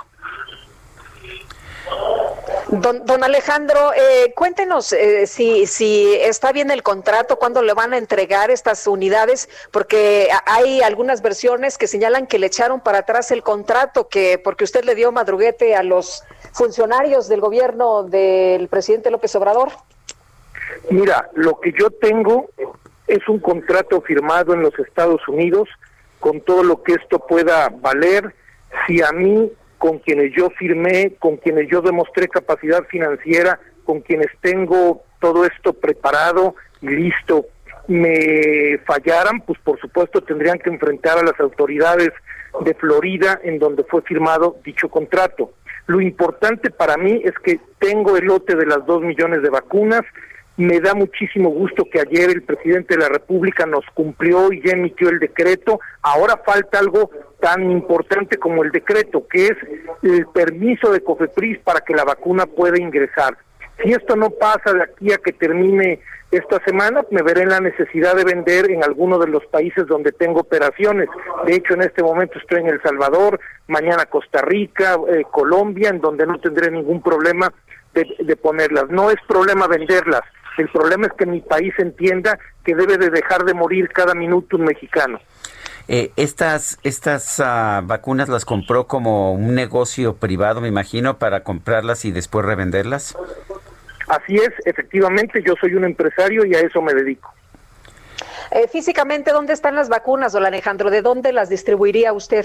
Don, 2.70 3.06
don 3.06 3.24
Alejandro, 3.24 3.92
eh, 3.94 4.34
cuéntenos 4.34 4.92
eh, 4.92 5.26
si, 5.26 5.66
si 5.66 6.14
está 6.16 6.52
bien 6.52 6.70
el 6.70 6.82
contrato, 6.82 7.38
cuándo 7.38 7.62
le 7.62 7.72
van 7.72 7.94
a 7.94 7.96
entregar 7.96 8.50
estas 8.50 8.86
unidades, 8.86 9.48
porque 9.70 10.28
hay 10.44 10.82
algunas 10.82 11.22
versiones 11.22 11.78
que 11.78 11.86
señalan 11.86 12.26
que 12.26 12.38
le 12.38 12.46
echaron 12.48 12.80
para 12.80 12.98
atrás 12.98 13.30
el 13.30 13.42
contrato, 13.42 14.08
que 14.08 14.38
porque 14.38 14.64
usted 14.64 14.84
le 14.84 14.94
dio 14.94 15.10
madruguete 15.12 15.76
a 15.76 15.82
los 15.82 16.24
funcionarios 16.52 17.26
del 17.28 17.40
gobierno 17.40 18.02
del 18.02 18.68
presidente 18.68 19.10
López 19.10 19.34
Obrador. 19.34 19.70
Mira, 20.90 21.30
lo 21.32 21.58
que 21.60 21.72
yo 21.72 21.90
tengo 21.90 22.50
es 23.06 23.26
un 23.28 23.38
contrato 23.38 24.02
firmado 24.02 24.52
en 24.52 24.60
los 24.60 24.78
Estados 24.78 25.26
Unidos 25.26 25.70
con 26.20 26.42
todo 26.42 26.62
lo 26.62 26.82
que 26.82 26.92
esto 26.92 27.18
pueda 27.18 27.70
valer. 27.70 28.34
Si 28.86 29.00
a 29.00 29.10
mí 29.12 29.50
con 29.78 29.98
quienes 30.00 30.32
yo 30.36 30.50
firmé, 30.50 31.14
con 31.18 31.36
quienes 31.36 31.68
yo 31.70 31.80
demostré 31.80 32.28
capacidad 32.28 32.84
financiera, 32.88 33.60
con 33.84 34.00
quienes 34.00 34.28
tengo 34.40 35.02
todo 35.20 35.44
esto 35.44 35.72
preparado 35.72 36.54
y 36.82 36.88
listo, 36.88 37.46
me 37.86 38.78
fallaran, 38.86 39.40
pues 39.40 39.58
por 39.60 39.80
supuesto 39.80 40.20
tendrían 40.20 40.58
que 40.58 40.70
enfrentar 40.70 41.18
a 41.18 41.22
las 41.22 41.40
autoridades 41.40 42.10
de 42.60 42.74
Florida 42.74 43.40
en 43.42 43.58
donde 43.58 43.84
fue 43.84 44.02
firmado 44.02 44.56
dicho 44.64 44.88
contrato. 44.88 45.52
Lo 45.86 46.00
importante 46.02 46.70
para 46.70 46.98
mí 46.98 47.22
es 47.24 47.32
que 47.42 47.58
tengo 47.78 48.16
el 48.18 48.26
lote 48.26 48.54
de 48.56 48.66
las 48.66 48.84
dos 48.84 49.02
millones 49.02 49.42
de 49.42 49.48
vacunas, 49.48 50.02
me 50.58 50.80
da 50.80 50.92
muchísimo 50.92 51.50
gusto 51.50 51.84
que 51.90 52.00
ayer 52.00 52.30
el 52.30 52.42
presidente 52.42 52.96
de 52.96 53.02
la 53.02 53.08
República 53.08 53.64
nos 53.64 53.84
cumplió 53.94 54.52
y 54.52 54.60
ya 54.60 54.72
emitió 54.72 55.08
el 55.08 55.20
decreto. 55.20 55.78
Ahora 56.02 56.42
falta 56.44 56.80
algo 56.80 57.10
tan 57.40 57.70
importante 57.70 58.38
como 58.38 58.64
el 58.64 58.72
decreto, 58.72 59.24
que 59.28 59.46
es 59.46 59.56
el 60.02 60.26
permiso 60.26 60.90
de 60.90 61.00
COFEPRIS 61.00 61.60
para 61.60 61.80
que 61.80 61.94
la 61.94 62.04
vacuna 62.04 62.46
pueda 62.46 62.76
ingresar. 62.80 63.38
Si 63.80 63.92
esto 63.92 64.16
no 64.16 64.30
pasa 64.30 64.72
de 64.72 64.82
aquí 64.82 65.12
a 65.12 65.18
que 65.18 65.32
termine 65.32 66.00
esta 66.32 66.62
semana, 66.64 67.04
me 67.12 67.22
veré 67.22 67.42
en 67.42 67.50
la 67.50 67.60
necesidad 67.60 68.16
de 68.16 68.24
vender 68.24 68.68
en 68.72 68.82
alguno 68.82 69.18
de 69.20 69.28
los 69.28 69.46
países 69.46 69.86
donde 69.86 70.10
tengo 70.10 70.40
operaciones. 70.40 71.08
De 71.46 71.54
hecho, 71.54 71.74
en 71.74 71.82
este 71.82 72.02
momento 72.02 72.36
estoy 72.36 72.62
en 72.62 72.66
El 72.66 72.82
Salvador, 72.82 73.38
mañana 73.68 74.06
Costa 74.06 74.42
Rica, 74.42 74.96
eh, 75.08 75.22
Colombia, 75.30 75.90
en 75.90 76.00
donde 76.00 76.26
no 76.26 76.40
tendré 76.40 76.72
ningún 76.72 77.00
problema 77.00 77.52
de 78.18 78.36
ponerlas. 78.36 78.88
No 78.90 79.10
es 79.10 79.16
problema 79.26 79.66
venderlas, 79.66 80.22
el 80.58 80.68
problema 80.68 81.06
es 81.06 81.12
que 81.12 81.24
mi 81.24 81.40
país 81.40 81.72
entienda 81.78 82.38
que 82.64 82.74
debe 82.74 82.98
de 82.98 83.10
dejar 83.10 83.44
de 83.44 83.54
morir 83.54 83.88
cada 83.88 84.14
minuto 84.14 84.56
un 84.56 84.64
mexicano. 84.64 85.20
Eh, 85.86 86.10
estas 86.16 86.78
estas 86.82 87.40
ah, 87.40 87.80
vacunas 87.82 88.28
las 88.28 88.44
compró 88.44 88.86
como 88.86 89.32
un 89.32 89.54
negocio 89.54 90.16
privado, 90.16 90.60
me 90.60 90.68
imagino, 90.68 91.18
para 91.18 91.44
comprarlas 91.44 92.04
y 92.04 92.10
después 92.12 92.44
revenderlas. 92.44 93.16
Así 94.08 94.36
es, 94.36 94.50
efectivamente, 94.66 95.42
yo 95.46 95.54
soy 95.60 95.74
un 95.74 95.84
empresario 95.84 96.44
y 96.44 96.54
a 96.54 96.60
eso 96.60 96.82
me 96.82 96.92
dedico. 96.92 97.32
Eh, 98.50 98.66
físicamente, 98.68 99.30
¿dónde 99.30 99.52
están 99.52 99.76
las 99.76 99.88
vacunas, 99.88 100.32
don 100.32 100.44
Alejandro? 100.44 100.90
¿De 100.90 101.02
dónde 101.02 101.32
las 101.32 101.48
distribuiría 101.48 102.12
usted? 102.12 102.44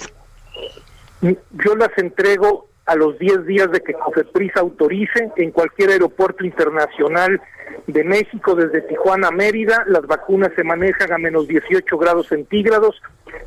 Yo 1.22 1.76
las 1.76 1.98
entrego 1.98 2.70
a 2.86 2.96
los 2.96 3.18
10 3.18 3.46
días 3.46 3.72
de 3.72 3.82
que 3.82 3.94
COFEPRIS 3.94 4.58
autorice 4.58 5.32
en 5.38 5.52
cualquier 5.52 5.92
aeropuerto 5.92 6.46
internacional 6.46 7.42
de 7.88 8.04
México, 8.04 8.56
desde 8.56 8.82
Tijuana 8.82 9.30
a 9.30 9.32
Mérida, 9.32 9.84
las 9.88 10.06
vacunas 10.06 10.52
se 10.56 10.64
manejan 10.64 11.12
a 11.12 11.18
menos 11.18 11.48
18 11.48 11.98
grados 11.98 12.28
centígrados, 12.28 13.02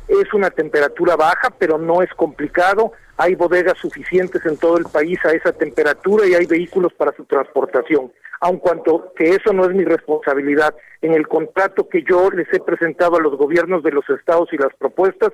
es 0.07 0.33
una 0.33 0.49
temperatura 0.49 1.15
baja, 1.15 1.49
pero 1.57 1.77
no 1.77 2.01
es 2.01 2.09
complicado, 2.13 2.93
hay 3.17 3.35
bodegas 3.35 3.77
suficientes 3.77 4.45
en 4.45 4.57
todo 4.57 4.77
el 4.77 4.85
país 4.85 5.19
a 5.25 5.31
esa 5.31 5.51
temperatura 5.51 6.27
y 6.27 6.35
hay 6.35 6.45
vehículos 6.45 6.93
para 6.93 7.15
su 7.15 7.25
transportación, 7.25 8.11
aun 8.41 8.57
cuanto 8.57 9.13
que 9.15 9.29
eso 9.29 9.53
no 9.53 9.65
es 9.65 9.75
mi 9.75 9.83
responsabilidad. 9.83 10.75
En 11.01 11.13
el 11.13 11.27
contrato 11.27 11.87
que 11.89 12.03
yo 12.03 12.29
les 12.31 12.51
he 12.53 12.59
presentado 12.59 13.17
a 13.17 13.21
los 13.21 13.35
gobiernos 13.37 13.83
de 13.83 13.91
los 13.91 14.07
estados 14.09 14.49
y 14.51 14.57
las 14.57 14.73
propuestas, 14.75 15.31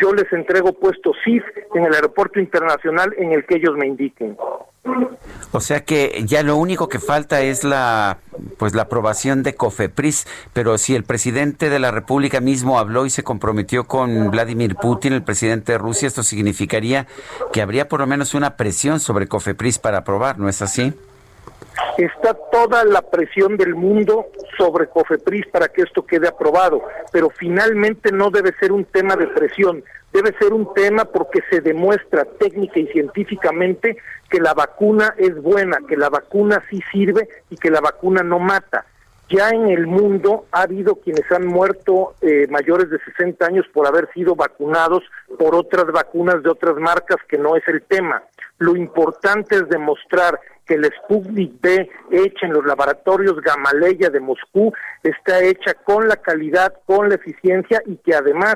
yo 0.00 0.12
les 0.12 0.32
entrego 0.32 0.72
puesto 0.72 1.12
CIF 1.24 1.44
en 1.74 1.84
el 1.84 1.94
aeropuerto 1.94 2.40
internacional 2.40 3.14
en 3.18 3.32
el 3.32 3.44
que 3.46 3.56
ellos 3.56 3.76
me 3.76 3.86
indiquen. 3.86 4.36
O 5.52 5.60
sea 5.60 5.84
que 5.84 6.22
ya 6.24 6.42
lo 6.42 6.56
único 6.56 6.88
que 6.88 6.98
falta 6.98 7.42
es 7.42 7.64
la 7.64 8.18
pues 8.58 8.74
la 8.74 8.82
aprobación 8.82 9.42
de 9.42 9.54
COFEPRIS, 9.54 10.26
pero 10.52 10.78
si 10.78 10.94
el 10.94 11.04
presidente 11.04 11.68
de 11.68 11.78
la 11.78 11.90
República 11.90 12.40
mismo 12.40 12.78
habló 12.78 13.04
y 13.04 13.10
se 13.10 13.22
comprometió 13.22 13.84
con 13.84 14.30
Vladimir 14.30 14.76
Putin, 14.76 15.12
el 15.12 15.22
presidente 15.22 15.72
de 15.72 15.78
Rusia, 15.78 16.08
esto 16.08 16.22
significaría 16.22 17.06
que 17.52 17.60
habría 17.60 17.88
por 17.88 18.00
lo 18.00 18.06
menos 18.06 18.34
una 18.34 18.56
presión 18.56 19.00
sobre 19.00 19.26
COFEPRIS 19.28 19.78
para 19.78 19.98
aprobar, 19.98 20.38
¿no 20.38 20.48
es 20.48 20.62
así? 20.62 20.94
Está 21.98 22.34
toda 22.34 22.84
la 22.84 23.02
presión 23.02 23.56
del 23.56 23.74
mundo 23.74 24.26
sobre 24.56 24.88
COFEPRIS 24.88 25.46
para 25.48 25.68
que 25.68 25.82
esto 25.82 26.04
quede 26.06 26.28
aprobado, 26.28 26.82
pero 27.12 27.30
finalmente 27.30 28.12
no 28.12 28.30
debe 28.30 28.52
ser 28.58 28.72
un 28.72 28.84
tema 28.84 29.16
de 29.16 29.26
presión, 29.26 29.84
debe 30.12 30.34
ser 30.38 30.52
un 30.52 30.72
tema 30.74 31.04
porque 31.04 31.40
se 31.50 31.60
demuestra 31.60 32.24
técnica 32.24 32.80
y 32.80 32.86
científicamente 32.88 33.96
que 34.28 34.40
la 34.40 34.54
vacuna 34.54 35.14
es 35.18 35.40
buena, 35.42 35.78
que 35.88 35.96
la 35.96 36.08
vacuna 36.08 36.62
sí 36.70 36.80
sirve 36.90 37.28
y 37.50 37.56
que 37.56 37.70
la 37.70 37.80
vacuna 37.80 38.22
no 38.22 38.38
mata. 38.38 38.86
Ya 39.28 39.50
en 39.50 39.68
el 39.68 39.86
mundo 39.86 40.46
ha 40.50 40.62
habido 40.62 40.96
quienes 40.96 41.30
han 41.30 41.46
muerto 41.46 42.14
eh, 42.20 42.48
mayores 42.50 42.90
de 42.90 42.98
60 42.98 43.46
años 43.46 43.64
por 43.72 43.86
haber 43.86 44.10
sido 44.12 44.34
vacunados 44.34 45.04
por 45.38 45.54
otras 45.54 45.86
vacunas 45.86 46.42
de 46.42 46.50
otras 46.50 46.76
marcas 46.76 47.18
que 47.28 47.38
no 47.38 47.54
es 47.54 47.62
el 47.68 47.82
tema. 47.82 48.24
Lo 48.58 48.74
importante 48.74 49.54
es 49.54 49.68
demostrar 49.68 50.40
que 50.70 50.76
el 50.76 50.84
Sputnik 50.84 51.60
B 51.60 51.90
hecha 52.12 52.46
en 52.46 52.52
los 52.52 52.64
laboratorios 52.64 53.40
Gamaleya 53.40 54.08
de 54.08 54.20
Moscú 54.20 54.72
está 55.02 55.42
hecha 55.42 55.74
con 55.74 56.06
la 56.06 56.14
calidad, 56.14 56.74
con 56.86 57.08
la 57.08 57.16
eficiencia 57.16 57.82
y 57.86 57.96
que 57.96 58.14
además, 58.14 58.54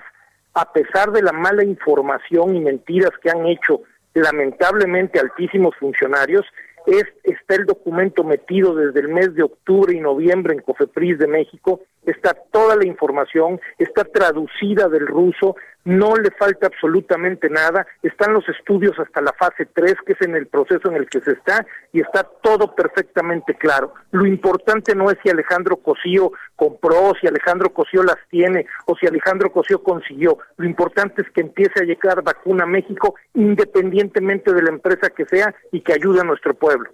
a 0.54 0.72
pesar 0.72 1.10
de 1.10 1.22
la 1.22 1.32
mala 1.32 1.64
información 1.64 2.54
y 2.54 2.60
mentiras 2.60 3.10
que 3.20 3.30
han 3.30 3.44
hecho 3.46 3.80
lamentablemente 4.14 5.18
altísimos 5.18 5.74
funcionarios, 5.74 6.46
es, 6.86 7.02
está 7.24 7.56
el 7.56 7.66
documento 7.66 8.22
metido 8.22 8.76
desde 8.76 9.00
el 9.00 9.08
mes 9.08 9.34
de 9.34 9.42
octubre 9.42 9.92
y 9.92 9.98
noviembre 9.98 10.54
en 10.54 10.60
Cofepris 10.60 11.18
de 11.18 11.26
México, 11.26 11.80
está 12.06 12.34
toda 12.50 12.76
la 12.76 12.86
información, 12.86 13.60
está 13.78 14.04
traducida 14.04 14.88
del 14.88 15.06
ruso, 15.06 15.56
no 15.84 16.16
le 16.16 16.30
falta 16.30 16.66
absolutamente 16.66 17.50
nada, 17.50 17.86
están 18.02 18.32
los 18.32 18.48
estudios 18.48 18.98
hasta 18.98 19.20
la 19.20 19.32
fase 19.32 19.66
3, 19.66 19.96
que 20.06 20.14
es 20.14 20.20
en 20.22 20.34
el 20.34 20.46
proceso 20.46 20.88
en 20.88 20.96
el 20.96 21.08
que 21.08 21.20
se 21.20 21.32
está, 21.32 21.66
y 21.92 22.00
está 22.00 22.24
todo 22.42 22.74
perfectamente 22.74 23.54
claro. 23.54 23.92
Lo 24.10 24.26
importante 24.26 24.94
no 24.94 25.10
es 25.10 25.18
si 25.22 25.30
Alejandro 25.30 25.76
Cosío 25.76 26.32
compró, 26.56 27.12
si 27.20 27.26
Alejandro 27.26 27.70
Cosío 27.70 28.02
las 28.02 28.16
tiene, 28.30 28.66
o 28.86 28.96
si 28.96 29.06
Alejandro 29.06 29.52
Cosío 29.52 29.82
consiguió. 29.82 30.38
Lo 30.56 30.66
importante 30.66 31.22
es 31.22 31.30
que 31.30 31.42
empiece 31.42 31.82
a 31.82 31.84
llegar 31.84 32.22
vacuna 32.22 32.64
a 32.64 32.68
México, 32.68 33.14
independientemente 33.34 34.52
de 34.52 34.62
la 34.62 34.70
empresa 34.70 35.10
que 35.10 35.26
sea, 35.26 35.54
y 35.70 35.82
que 35.82 35.92
ayude 35.92 36.20
a 36.20 36.24
nuestro 36.24 36.54
pueblo. 36.54 36.90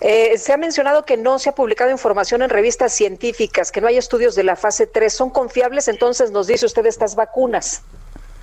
Eh, 0.00 0.36
se 0.38 0.52
ha 0.52 0.56
mencionado 0.56 1.04
que 1.04 1.16
no 1.16 1.38
se 1.38 1.50
ha 1.50 1.54
publicado 1.54 1.90
información 1.90 2.42
en 2.42 2.50
revistas 2.50 2.92
científicas, 2.92 3.72
que 3.72 3.80
no 3.80 3.86
hay 3.86 3.96
estudios 3.96 4.34
de 4.34 4.44
la 4.44 4.56
fase 4.56 4.86
3. 4.86 5.12
¿Son 5.12 5.30
confiables 5.30 5.88
entonces, 5.88 6.30
nos 6.30 6.46
dice 6.46 6.66
usted, 6.66 6.86
estas 6.86 7.14
vacunas? 7.16 7.84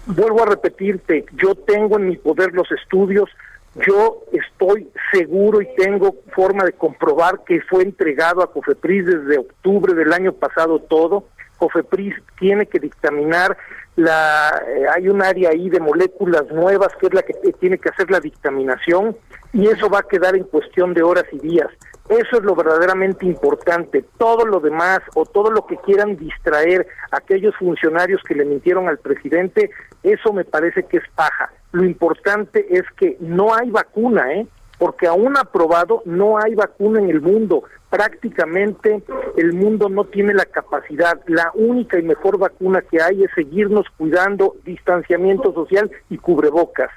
Vuelvo 0.06 0.44
a 0.44 0.48
repetirte, 0.48 1.26
yo 1.34 1.54
tengo 1.54 1.98
en 1.98 2.08
mi 2.08 2.18
poder 2.18 2.54
los 2.54 2.72
estudios, 2.72 3.30
yo 3.76 4.24
estoy 4.34 4.90
seguro 5.12 5.62
y 5.62 5.68
tengo 5.76 6.16
forma 6.34 6.66
de 6.66 6.74
comprobar 6.74 7.44
que 7.46 7.62
fue 7.62 7.84
entregado 7.84 8.42
a 8.42 8.52
COFEPRIS 8.52 9.06
desde 9.06 9.38
octubre 9.38 9.94
del 9.94 10.12
año 10.12 10.34
pasado 10.34 10.80
todo. 10.80 11.26
COFEPRIS 11.58 12.16
tiene 12.40 12.66
que 12.66 12.80
dictaminar 12.80 13.56
la 13.96 14.64
eh, 14.68 14.86
hay 14.96 15.10
un 15.10 15.22
área 15.22 15.50
ahí 15.50 15.70
de 15.70 15.80
moléculas 15.80 16.50
nuevas 16.52 16.90
que 17.00 17.08
es 17.08 17.14
la 17.14 17.24
que 17.24 17.34
tiene 17.60 17.78
que 17.78 17.90
hacer 17.90 18.10
la 18.10 18.20
dictaminación 18.20 19.18
y 19.54 19.68
eso 19.68 19.90
va 19.90 20.00
a 20.00 20.04
quedar 20.04 20.36
en 20.36 20.46
cuestión 20.46 20.94
de 20.94 21.04
horas 21.04 21.26
y 21.32 21.40
días. 21.40 21.68
Eso 22.10 22.38
es 22.38 22.44
lo 22.44 22.56
verdaderamente 22.56 23.26
importante. 23.26 24.04
Todo 24.18 24.46
lo 24.46 24.60
demás 24.60 25.00
o 25.16 25.26
todo 25.26 25.52
lo 25.52 25.66
que 25.66 25.78
quieran 25.78 26.18
distraer 26.18 26.88
a 27.12 27.18
aquellos 27.18 27.56
funcionarios 27.58 28.22
que 28.24 28.36
le 28.36 28.46
mintieron 28.46 28.88
al 28.90 28.98
presidente, 28.98 29.70
eso 30.04 30.34
me 30.34 30.44
parece 30.44 30.84
que 30.84 30.98
es 30.98 31.04
paja. 31.16 31.52
Lo 31.72 31.86
importante 31.86 32.66
es 32.70 32.84
que 32.98 33.18
no 33.20 33.54
hay 33.54 33.70
vacuna, 33.70 34.34
¿eh? 34.34 34.48
Porque 34.82 35.06
aún 35.06 35.38
aprobado 35.38 36.02
no 36.06 36.40
hay 36.40 36.56
vacuna 36.56 37.00
en 37.00 37.12
el 37.12 37.22
mundo. 37.22 37.66
Prácticamente 37.92 39.04
el 39.38 39.54
mundo 39.54 39.90
no 39.90 40.06
tiene 40.06 40.34
la 40.34 40.46
capacidad. 40.46 41.22
La 41.28 41.52
única 41.54 42.00
y 42.00 42.02
mejor 42.02 42.40
vacuna 42.40 42.82
que 42.82 43.00
hay 43.00 43.24
es 43.24 43.30
seguirnos 43.36 43.86
cuidando, 43.96 44.56
distanciamiento 44.66 45.54
social 45.54 45.92
y 46.10 46.18
cubrebocas. 46.18 46.90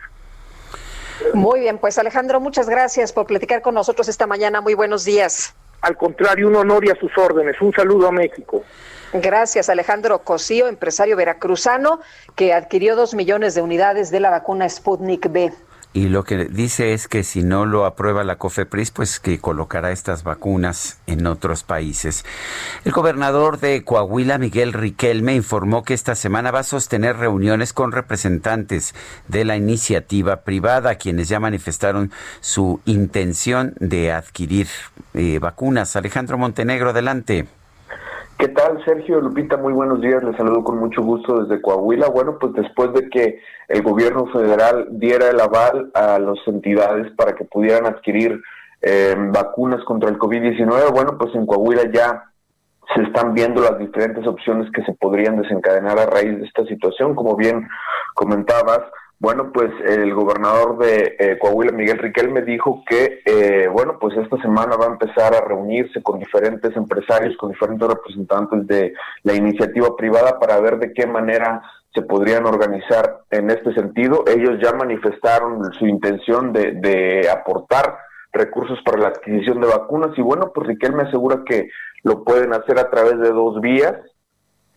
Muy 1.35 1.61
bien, 1.61 1.77
pues 1.77 1.99
Alejandro, 1.99 2.41
muchas 2.41 2.71
gracias 2.71 3.13
por 3.13 3.27
platicar 3.27 3.61
con 3.61 3.75
nosotros 3.75 4.09
esta 4.09 4.27
mañana. 4.27 4.63
Muy 4.63 4.73
buenos 4.73 5.05
días. 5.05 5.55
Al 5.83 5.99
contrario, 5.99 6.49
un 6.49 6.57
honor 6.57 6.87
y 6.87 6.91
a 6.91 6.95
sus 6.95 7.13
órdenes. 7.19 7.61
Un 7.61 7.75
saludo 7.75 8.09
a 8.09 8.13
México. 8.13 8.65
Gracias, 9.13 9.69
Alejandro 9.69 10.21
Cosío, 10.21 10.69
empresario 10.69 11.19
veracruzano, 11.19 12.01
que 12.35 12.55
adquirió 12.55 12.97
dos 12.97 13.13
millones 13.13 13.55
de 13.55 13.61
unidades 13.61 14.11
de 14.11 14.21
la 14.21 14.31
vacuna 14.31 14.71
Sputnik 14.71 15.31
B. 15.31 15.53
Y 15.97 16.09
lo 16.09 16.25
que 16.25 16.47
dice 16.47 16.93
es 16.93 17.07
que 17.07 17.23
si 17.23 17.45
no 17.45 17.67
lo 17.67 17.85
aprueba 17.85 18.25
la 18.25 18.35
COFEPRIS, 18.35 18.91
pues 18.91 19.21
que 19.21 19.39
colocará 19.39 19.93
estas 19.93 20.25
vacunas 20.25 21.01
en 21.07 21.25
otros 21.25 21.63
países. 21.63 22.25
El 22.85 22.91
gobernador 22.91 23.61
de 23.61 23.85
Coahuila, 23.85 24.39
Miguel 24.39 24.73
Riquelme, 24.73 25.37
informó 25.37 25.85
que 25.85 25.95
esta 25.95 26.17
semana 26.17 26.51
va 26.51 26.59
a 26.59 26.65
sostener 26.65 27.19
reuniones 27.19 27.73
con 27.73 27.93
representantes 27.93 28.93
de 29.29 29.45
la 29.45 29.57
iniciativa 29.57 30.41
privada, 30.41 30.97
quienes 30.97 31.29
ya 31.29 31.39
manifestaron 31.39 32.11
su 32.41 32.81
intención 32.87 33.75
de 33.79 34.11
adquirir 34.11 34.67
eh, 35.15 35.39
vacunas. 35.39 35.95
Alejandro 35.95 36.37
Montenegro, 36.39 36.91
adelante. 36.91 37.47
¿Qué 38.37 38.49
tal, 38.49 38.85
Sergio 38.85 39.21
Lupita? 39.21 39.57
Muy 39.57 39.73
buenos 39.73 40.01
días. 40.01 40.25
Les 40.25 40.37
saludo 40.37 40.65
con 40.65 40.77
mucho 40.77 41.03
gusto 41.03 41.45
desde 41.45 41.63
Coahuila. 41.63 42.09
Bueno, 42.09 42.37
pues 42.41 42.53
después 42.55 42.93
de 42.93 43.09
que 43.09 43.39
el 43.69 43.83
gobierno 43.83 44.27
federal 44.27 44.89
diera 44.91 45.31
el 45.31 45.41
aval 45.41 45.91
a 45.95 46.19
las 46.19 46.39
entidades 46.47 47.13
para 47.17 47.35
que 47.35 47.45
pudieran 47.45 47.87
adquirir 47.87 48.41
eh, 48.83 49.15
vacunas 49.17 49.83
contra 49.85 50.11
el 50.11 50.19
COVID-19, 50.19 50.93
bueno, 50.93 51.17
pues 51.19 51.35
en 51.35 51.47
Coahuila 51.47 51.91
ya 51.93 52.25
se 52.95 53.03
están 53.03 53.33
viendo 53.33 53.63
las 53.63 53.79
diferentes 53.79 54.27
opciones 54.27 54.71
que 54.73 54.85
se 54.85 54.93
podrían 54.93 55.41
desencadenar 55.41 55.99
a 55.99 56.07
raíz 56.07 56.39
de 56.39 56.45
esta 56.45 56.67
situación. 56.67 57.15
Como 57.15 57.35
bien 57.35 57.67
comentabas, 58.15 58.81
bueno, 59.19 59.53
pues 59.53 59.71
el 59.87 60.13
gobernador 60.13 60.77
de 60.79 61.17
eh, 61.19 61.39
Coahuila, 61.39 61.73
Miguel 61.73 61.99
Riquel, 61.99 62.31
me 62.31 62.43
dijo 62.43 62.85
que, 62.87 63.23
eh, 63.25 63.69
bueno, 63.69 63.97
pues 63.99 64.17
esta 64.19 64.37
semana 64.43 64.77
va 64.77 64.85
a 64.87 64.93
empezar 64.93 65.35
a 65.35 65.41
reunirse 65.41 66.03
con 66.03 66.19
diferentes 66.19 66.77
empresarios, 66.77 67.37
con 67.39 67.53
diferentes 67.53 67.89
representantes 67.89 68.67
de 68.67 68.93
la 69.23 69.35
iniciativa 69.35 69.97
privada 69.97 70.39
para 70.39 70.61
ver 70.61 70.79
de 70.79 70.93
qué 70.93 71.07
manera 71.07 71.63
se 71.95 72.03
podrían 72.03 72.45
organizar 72.47 73.21
en 73.31 73.51
este 73.51 73.73
sentido. 73.75 74.25
Ellos 74.27 74.59
ya 74.63 74.73
manifestaron 74.73 75.73
su 75.75 75.87
intención 75.87 76.53
de, 76.53 76.73
de 76.73 77.31
aportar 77.31 77.99
recursos 78.33 78.79
para 78.85 78.99
la 78.99 79.09
adquisición 79.09 79.61
de 79.61 79.69
vacunas 79.69 80.11
y 80.19 80.23
bueno, 80.23 80.51
pues 80.53 80.67
Riquel 80.67 80.93
me 80.93 81.05
asegura 81.05 81.43
que 81.47 81.69
lo 82.03 82.25
pueden 82.25 82.53
hacer 82.53 82.79
a 82.79 82.91
través 82.91 83.19
de 83.21 83.31
dos 83.31 83.61
vías. 83.61 83.95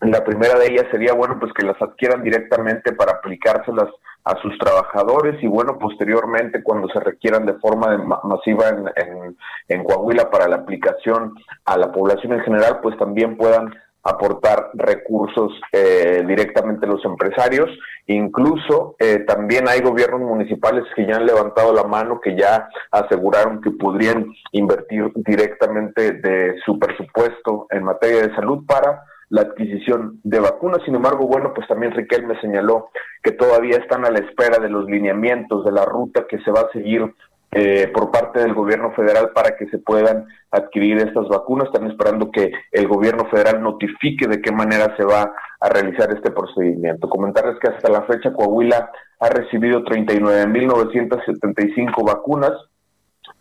La 0.00 0.22
primera 0.22 0.56
de 0.60 0.68
ellas 0.68 0.86
sería, 0.92 1.12
bueno, 1.12 1.38
pues 1.40 1.52
que 1.52 1.66
las 1.66 1.80
adquieran 1.82 2.22
directamente 2.22 2.92
para 2.92 3.12
aplicárselas 3.12 3.88
a 4.24 4.40
sus 4.40 4.56
trabajadores 4.58 5.42
y 5.42 5.46
bueno, 5.46 5.78
posteriormente 5.78 6.62
cuando 6.62 6.88
se 6.88 7.00
requieran 7.00 7.46
de 7.46 7.54
forma 7.54 7.96
masiva 8.24 8.68
en, 8.68 9.36
en, 9.68 9.84
Coahuila 9.84 10.30
para 10.30 10.48
la 10.48 10.56
aplicación 10.56 11.34
a 11.64 11.76
la 11.76 11.90
población 11.90 12.34
en 12.34 12.40
general, 12.40 12.80
pues 12.82 12.96
también 12.98 13.36
puedan 13.36 13.74
aportar 14.08 14.70
recursos 14.74 15.52
eh, 15.72 16.24
directamente 16.26 16.86
los 16.86 17.04
empresarios. 17.04 17.68
Incluso 18.06 18.96
eh, 18.98 19.24
también 19.26 19.68
hay 19.68 19.80
gobiernos 19.80 20.20
municipales 20.20 20.84
que 20.96 21.06
ya 21.06 21.16
han 21.16 21.26
levantado 21.26 21.72
la 21.74 21.84
mano, 21.84 22.20
que 22.20 22.36
ya 22.36 22.68
aseguraron 22.90 23.60
que 23.60 23.70
podrían 23.70 24.26
invertir 24.52 25.12
directamente 25.14 26.12
de 26.12 26.56
su 26.64 26.78
presupuesto 26.78 27.66
en 27.70 27.84
materia 27.84 28.26
de 28.26 28.34
salud 28.34 28.64
para 28.66 29.02
la 29.30 29.42
adquisición 29.42 30.20
de 30.24 30.40
vacunas. 30.40 30.80
Sin 30.84 30.94
embargo, 30.94 31.26
bueno, 31.26 31.52
pues 31.54 31.68
también 31.68 31.92
Riquelme 31.92 32.40
señaló 32.40 32.90
que 33.22 33.32
todavía 33.32 33.76
están 33.76 34.04
a 34.06 34.10
la 34.10 34.20
espera 34.20 34.58
de 34.58 34.70
los 34.70 34.86
lineamientos 34.86 35.64
de 35.64 35.72
la 35.72 35.84
ruta 35.84 36.26
que 36.28 36.38
se 36.38 36.50
va 36.50 36.60
a 36.60 36.72
seguir 36.72 37.14
eh, 37.50 37.90
por 37.94 38.10
parte 38.10 38.40
del 38.40 38.52
gobierno 38.52 38.92
federal 38.92 39.30
para 39.34 39.56
que 39.56 39.66
se 39.68 39.78
puedan 39.78 40.26
adquirir 40.50 40.98
estas 40.98 41.26
vacunas. 41.28 41.68
Están 41.68 41.90
esperando 41.90 42.30
que 42.30 42.52
el 42.72 42.86
gobierno 42.86 43.24
federal 43.30 43.62
notifique 43.62 44.26
de 44.26 44.42
qué 44.42 44.52
manera 44.52 44.94
se 44.96 45.04
va 45.04 45.32
a 45.60 45.68
realizar 45.68 46.12
este 46.12 46.30
procedimiento. 46.30 47.08
Comentarles 47.08 47.58
que 47.58 47.68
hasta 47.68 47.90
la 47.90 48.02
fecha 48.02 48.32
Coahuila 48.32 48.92
ha 49.20 49.28
recibido 49.30 49.82
39.975 49.84 52.06
vacunas 52.06 52.52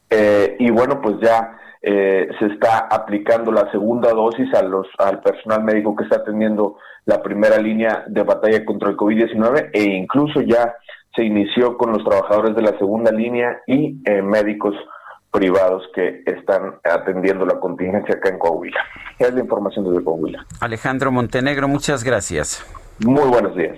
eh, 0.10 0.56
y 0.60 0.72
bueno, 0.72 1.02
pues 1.02 1.18
ya 1.22 1.58
eh, 1.82 2.30
se 2.40 2.46
está 2.48 2.88
aplicando 2.90 3.52
la 3.52 3.70
segunda 3.72 4.12
dosis 4.12 4.54
a 4.54 4.64
los, 4.64 4.88
al 4.98 5.22
personal 5.22 5.64
médico 5.64 5.96
que 5.96 6.06
está 6.06 6.18
atendiendo 6.18 6.78
la 7.06 7.22
primera 7.22 7.58
línea 7.58 8.04
de 8.08 8.24
batalla 8.24 8.66
contra 8.66 8.90
el 8.90 8.98
COVID-19 8.98 9.70
e 9.74 9.84
incluso 9.84 10.42
ya 10.42 10.76
se 11.18 11.26
inició 11.26 11.78
con 11.78 11.92
los 11.92 12.04
trabajadores 12.04 12.56
de 12.56 12.62
la 12.62 12.78
segunda 12.78 13.12
línea 13.12 13.60
y 13.66 13.98
eh, 14.06 14.22
médicos 14.22 14.76
privados 15.32 15.84
que 15.94 16.24
están 16.26 16.76
atendiendo 16.84 17.46
la 17.46 17.60
contingencia 17.60 18.16
acá 18.16 18.30
en 18.30 18.40
Coahuila. 18.40 18.80
Es 19.20 19.34
la 19.34 19.42
información 19.42 19.84
desde 19.90 20.04
Coahuila. 20.04 20.46
Alejandro 20.62 21.12
Montenegro, 21.12 21.68
muchas 21.68 22.04
gracias. 22.04 22.64
Muy 23.04 23.28
buenos 23.28 23.56
días. 23.56 23.78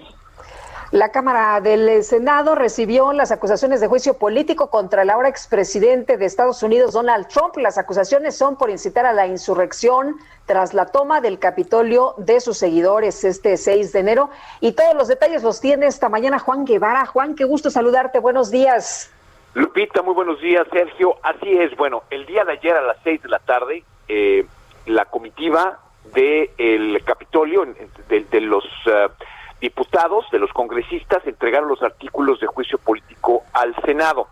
La 0.91 1.11
Cámara 1.11 1.61
del 1.61 2.03
Senado 2.03 2.55
recibió 2.55 3.13
las 3.13 3.31
acusaciones 3.31 3.79
de 3.79 3.87
juicio 3.87 4.15
político 4.15 4.71
contra 4.71 5.03
el 5.03 5.11
ahora 5.11 5.29
expresidente 5.29 6.17
de 6.17 6.25
Estados 6.25 6.63
Unidos, 6.63 6.93
Donald 6.93 7.27
Trump. 7.27 7.57
Las 7.57 7.77
acusaciones 7.77 8.35
son 8.35 8.57
por 8.57 8.71
incitar 8.71 9.05
a 9.05 9.13
la 9.13 9.27
insurrección 9.27 10.15
tras 10.47 10.73
la 10.73 10.87
toma 10.87 11.21
del 11.21 11.37
Capitolio 11.37 12.15
de 12.17 12.41
sus 12.41 12.57
seguidores 12.57 13.23
este 13.23 13.55
6 13.57 13.93
de 13.93 13.99
enero. 13.99 14.31
Y 14.61 14.71
todos 14.71 14.95
los 14.95 15.07
detalles 15.07 15.43
los 15.43 15.61
tiene 15.61 15.85
esta 15.85 16.09
mañana 16.09 16.39
Juan 16.39 16.65
Guevara. 16.65 17.05
Juan, 17.05 17.35
qué 17.35 17.43
gusto 17.43 17.69
saludarte. 17.69 18.17
Buenos 18.17 18.49
días. 18.49 19.13
Lupita, 19.53 20.01
muy 20.01 20.15
buenos 20.15 20.41
días, 20.41 20.65
Sergio. 20.71 21.17
Así 21.21 21.55
es, 21.55 21.75
bueno, 21.77 22.01
el 22.09 22.25
día 22.25 22.45
de 22.45 22.53
ayer 22.53 22.75
a 22.75 22.81
las 22.81 22.97
6 23.03 23.21
de 23.21 23.29
la 23.29 23.39
tarde, 23.39 23.83
eh, 24.07 24.43
la 24.87 25.05
comitiva 25.05 25.81
del 26.15 27.03
Capitolio, 27.05 27.63
de, 28.07 28.41
los... 28.41 28.65
Uh, 28.87 29.11
diputados, 29.59 30.25
de 30.31 30.39
los 30.39 30.51
congresistas, 30.53 31.25
entregaron 31.25 31.69
los 31.69 31.81
artículos 31.83 32.39
de 32.39 32.47
juicio 32.47 32.77
político 32.77 33.43
al 33.53 33.75
Senado. 33.83 34.27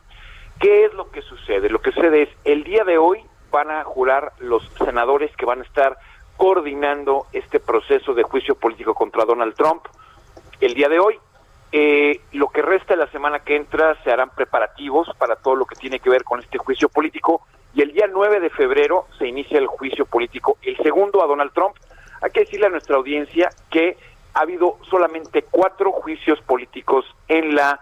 ¿Qué 0.60 0.86
es 0.86 0.94
lo 0.94 1.12
que 1.12 1.22
sucede? 1.22 1.70
Lo 1.70 1.80
que 1.80 1.92
sucede 1.92 2.24
es, 2.24 2.30
el 2.44 2.64
día 2.64 2.84
de 2.84 2.98
hoy 2.98 3.24
van 3.52 3.72
a 3.72 3.84
jurar 3.84 4.34
los 4.40 4.64
senadores 4.84 5.36
que 5.36 5.46
van 5.46 5.60
a 5.60 5.64
estar 5.64 5.98
coordinando 6.36 7.26
este 7.34 7.60
proceso 7.60 8.14
de 8.14 8.24
juicio 8.24 8.56
político 8.56 8.94
contra 8.94 9.26
Donald 9.26 9.56
Trump. 9.56 9.84
El 10.60 10.74
día 10.74 10.90
de 10.90 11.00
hoy, 11.00 11.20
eh, 11.72 12.22
lo 12.32 12.50
que 12.50 12.62
resta 12.62 12.94
de 12.94 13.04
la 13.04 13.12
semana 13.12 13.40
que 13.40 13.56
entra 13.56 14.02
se 14.04 14.12
harán 14.12 14.30
preparativos 14.30 15.10
para 15.18 15.36
todo 15.36 15.56
lo 15.56 15.66
que 15.66 15.76
tiene 15.76 16.00
que 16.00 16.10
ver 16.10 16.24
con 16.24 16.40
este 16.40 16.58
juicio 16.58 16.90
político 16.90 17.42
y 17.74 17.82
el 17.82 17.92
día 17.94 18.08
9 18.12 18.40
de 18.40 18.50
febrero 18.50 19.06
se 19.20 19.28
inicia 19.28 19.60
el 19.60 19.68
juicio 19.68 20.06
político, 20.06 20.58
el 20.62 20.78
segundo 20.78 21.24
a 21.24 21.28
Donald 21.28 21.52
Trump. 21.54 21.76
Hay 22.22 22.32
que 22.32 22.40
decirle 22.42 22.68
a 22.68 22.70
nuestra 22.70 22.96
audiencia 22.96 23.50
que 23.70 23.98
ha 24.38 24.42
habido 24.42 24.78
solamente 24.88 25.46
cuatro 25.50 25.92
juicios 25.92 26.40
políticos 26.42 27.06
en 27.28 27.56
la 27.56 27.80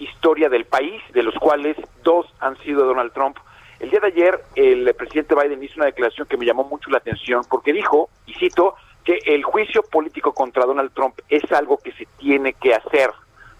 historia 0.00 0.48
del 0.48 0.64
país, 0.64 1.00
de 1.12 1.22
los 1.22 1.34
cuales 1.36 1.76
dos 2.02 2.26
han 2.40 2.58
sido 2.58 2.84
Donald 2.84 3.12
Trump. 3.12 3.38
El 3.78 3.90
día 3.90 4.00
de 4.00 4.08
ayer 4.08 4.44
el 4.56 4.92
presidente 4.94 5.36
Biden 5.36 5.62
hizo 5.62 5.74
una 5.76 5.86
declaración 5.86 6.26
que 6.26 6.36
me 6.36 6.44
llamó 6.44 6.64
mucho 6.64 6.90
la 6.90 6.98
atención 6.98 7.44
porque 7.48 7.72
dijo, 7.72 8.10
y 8.26 8.34
cito, 8.34 8.74
que 9.04 9.18
el 9.26 9.44
juicio 9.44 9.82
político 9.82 10.34
contra 10.34 10.64
Donald 10.64 10.92
Trump 10.92 11.20
es 11.28 11.50
algo 11.52 11.78
que 11.78 11.92
se 11.92 12.06
tiene 12.18 12.54
que 12.54 12.74
hacer. 12.74 13.10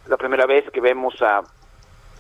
Es 0.02 0.10
la 0.10 0.16
primera 0.16 0.44
vez 0.44 0.68
que 0.70 0.80
vemos 0.80 1.14
a 1.22 1.42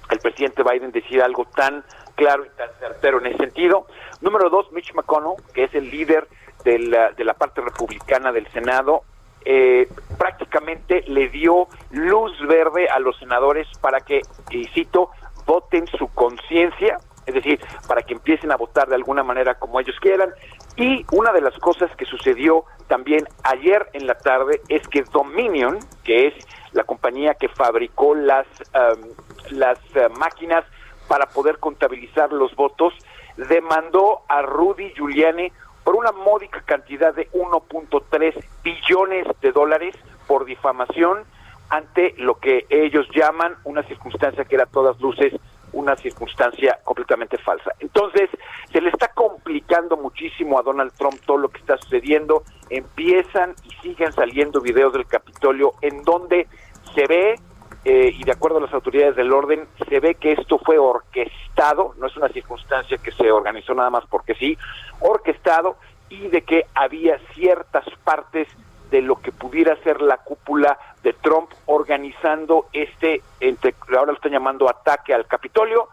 el 0.08 0.18
presidente 0.20 0.62
Biden 0.62 0.92
decir 0.92 1.20
algo 1.20 1.46
tan 1.46 1.84
claro 2.14 2.44
y 2.44 2.56
tan 2.56 2.68
certero 2.78 3.18
en 3.18 3.26
ese 3.26 3.38
sentido. 3.38 3.86
Número 4.20 4.50
dos, 4.50 4.70
Mitch 4.70 4.94
McConnell, 4.94 5.42
que 5.52 5.64
es 5.64 5.74
el 5.74 5.90
líder 5.90 6.28
de 6.64 6.78
la, 6.78 7.10
de 7.10 7.24
la 7.24 7.34
parte 7.34 7.60
republicana 7.60 8.30
del 8.30 8.46
Senado, 8.52 9.02
eh, 9.44 9.88
prácticamente 10.18 11.02
le 11.06 11.28
dio 11.28 11.68
luz 11.90 12.32
verde 12.46 12.88
a 12.88 12.98
los 12.98 13.18
senadores 13.18 13.66
para 13.80 14.00
que, 14.00 14.22
y 14.50 14.66
cito, 14.68 15.10
voten 15.46 15.86
su 15.86 16.08
conciencia, 16.08 16.98
es 17.26 17.34
decir, 17.34 17.60
para 17.86 18.02
que 18.02 18.14
empiecen 18.14 18.52
a 18.52 18.56
votar 18.56 18.88
de 18.88 18.94
alguna 18.94 19.22
manera 19.22 19.54
como 19.54 19.80
ellos 19.80 19.96
quieran. 20.00 20.30
Y 20.76 21.04
una 21.12 21.32
de 21.32 21.40
las 21.40 21.56
cosas 21.58 21.94
que 21.96 22.04
sucedió 22.04 22.64
también 22.88 23.28
ayer 23.44 23.88
en 23.92 24.06
la 24.06 24.14
tarde 24.14 24.60
es 24.68 24.86
que 24.88 25.02
Dominion, 25.02 25.78
que 26.04 26.28
es 26.28 26.34
la 26.72 26.84
compañía 26.84 27.34
que 27.34 27.48
fabricó 27.48 28.14
las, 28.14 28.46
um, 28.74 29.08
las 29.50 29.78
uh, 29.94 30.10
máquinas 30.18 30.64
para 31.08 31.26
poder 31.26 31.58
contabilizar 31.58 32.32
los 32.32 32.54
votos, 32.56 32.94
demandó 33.36 34.22
a 34.28 34.42
Rudy 34.42 34.92
Giuliani 34.94 35.52
por 35.84 35.96
una 35.96 36.12
módica 36.12 36.62
cantidad 36.62 37.14
de 37.14 37.30
1.3 37.32 38.44
billones 38.62 39.26
de 39.40 39.52
dólares 39.52 39.94
por 40.26 40.44
difamación 40.44 41.24
ante 41.68 42.14
lo 42.18 42.38
que 42.38 42.66
ellos 42.68 43.06
llaman 43.14 43.56
una 43.64 43.82
circunstancia 43.84 44.44
que 44.44 44.54
era 44.54 44.64
a 44.64 44.68
todas 44.68 45.00
luces 45.00 45.32
una 45.72 45.96
circunstancia 45.96 46.78
completamente 46.84 47.38
falsa. 47.38 47.72
Entonces, 47.80 48.28
se 48.70 48.80
le 48.80 48.90
está 48.90 49.08
complicando 49.08 49.96
muchísimo 49.96 50.58
a 50.58 50.62
Donald 50.62 50.92
Trump 50.96 51.18
todo 51.26 51.38
lo 51.38 51.48
que 51.48 51.60
está 51.60 51.78
sucediendo. 51.78 52.44
Empiezan 52.68 53.54
y 53.64 53.70
siguen 53.82 54.12
saliendo 54.12 54.60
videos 54.60 54.92
del 54.92 55.06
Capitolio 55.06 55.72
en 55.80 56.02
donde 56.04 56.46
se 56.94 57.06
ve, 57.06 57.40
eh, 57.84 58.14
y 58.16 58.22
de 58.22 58.32
acuerdo 58.32 58.58
a 58.58 58.62
las 58.62 58.72
autoridades 58.72 59.16
del 59.16 59.32
orden, 59.32 59.66
se 59.88 59.98
ve 59.98 60.14
que 60.14 60.32
esto 60.32 60.58
fue 60.58 60.78
orquestado, 60.78 61.94
no 61.98 62.06
es 62.06 62.16
una 62.16 62.28
circunstancia 62.28 62.98
que 62.98 63.10
se 63.10 63.32
organizó 63.32 63.74
nada 63.74 63.90
más 63.90 64.04
porque 64.08 64.34
sí, 64.34 64.56
orquestado 65.00 65.76
y 66.08 66.28
de 66.28 66.42
que 66.42 66.66
había 66.74 67.18
ciertas 67.34 67.84
partes 68.04 68.46
de 68.92 69.02
lo 69.02 69.16
que 69.16 69.32
pudiera 69.32 69.74
ser 69.82 70.00
la 70.00 70.18
cúpula 70.18 70.78
de 71.02 71.12
Trump 71.14 71.50
organizando 71.66 72.66
este, 72.72 73.22
entre, 73.40 73.74
ahora 73.88 74.12
lo 74.12 74.12
están 74.12 74.32
llamando 74.32 74.68
ataque 74.68 75.12
al 75.12 75.26
Capitolio, 75.26 75.88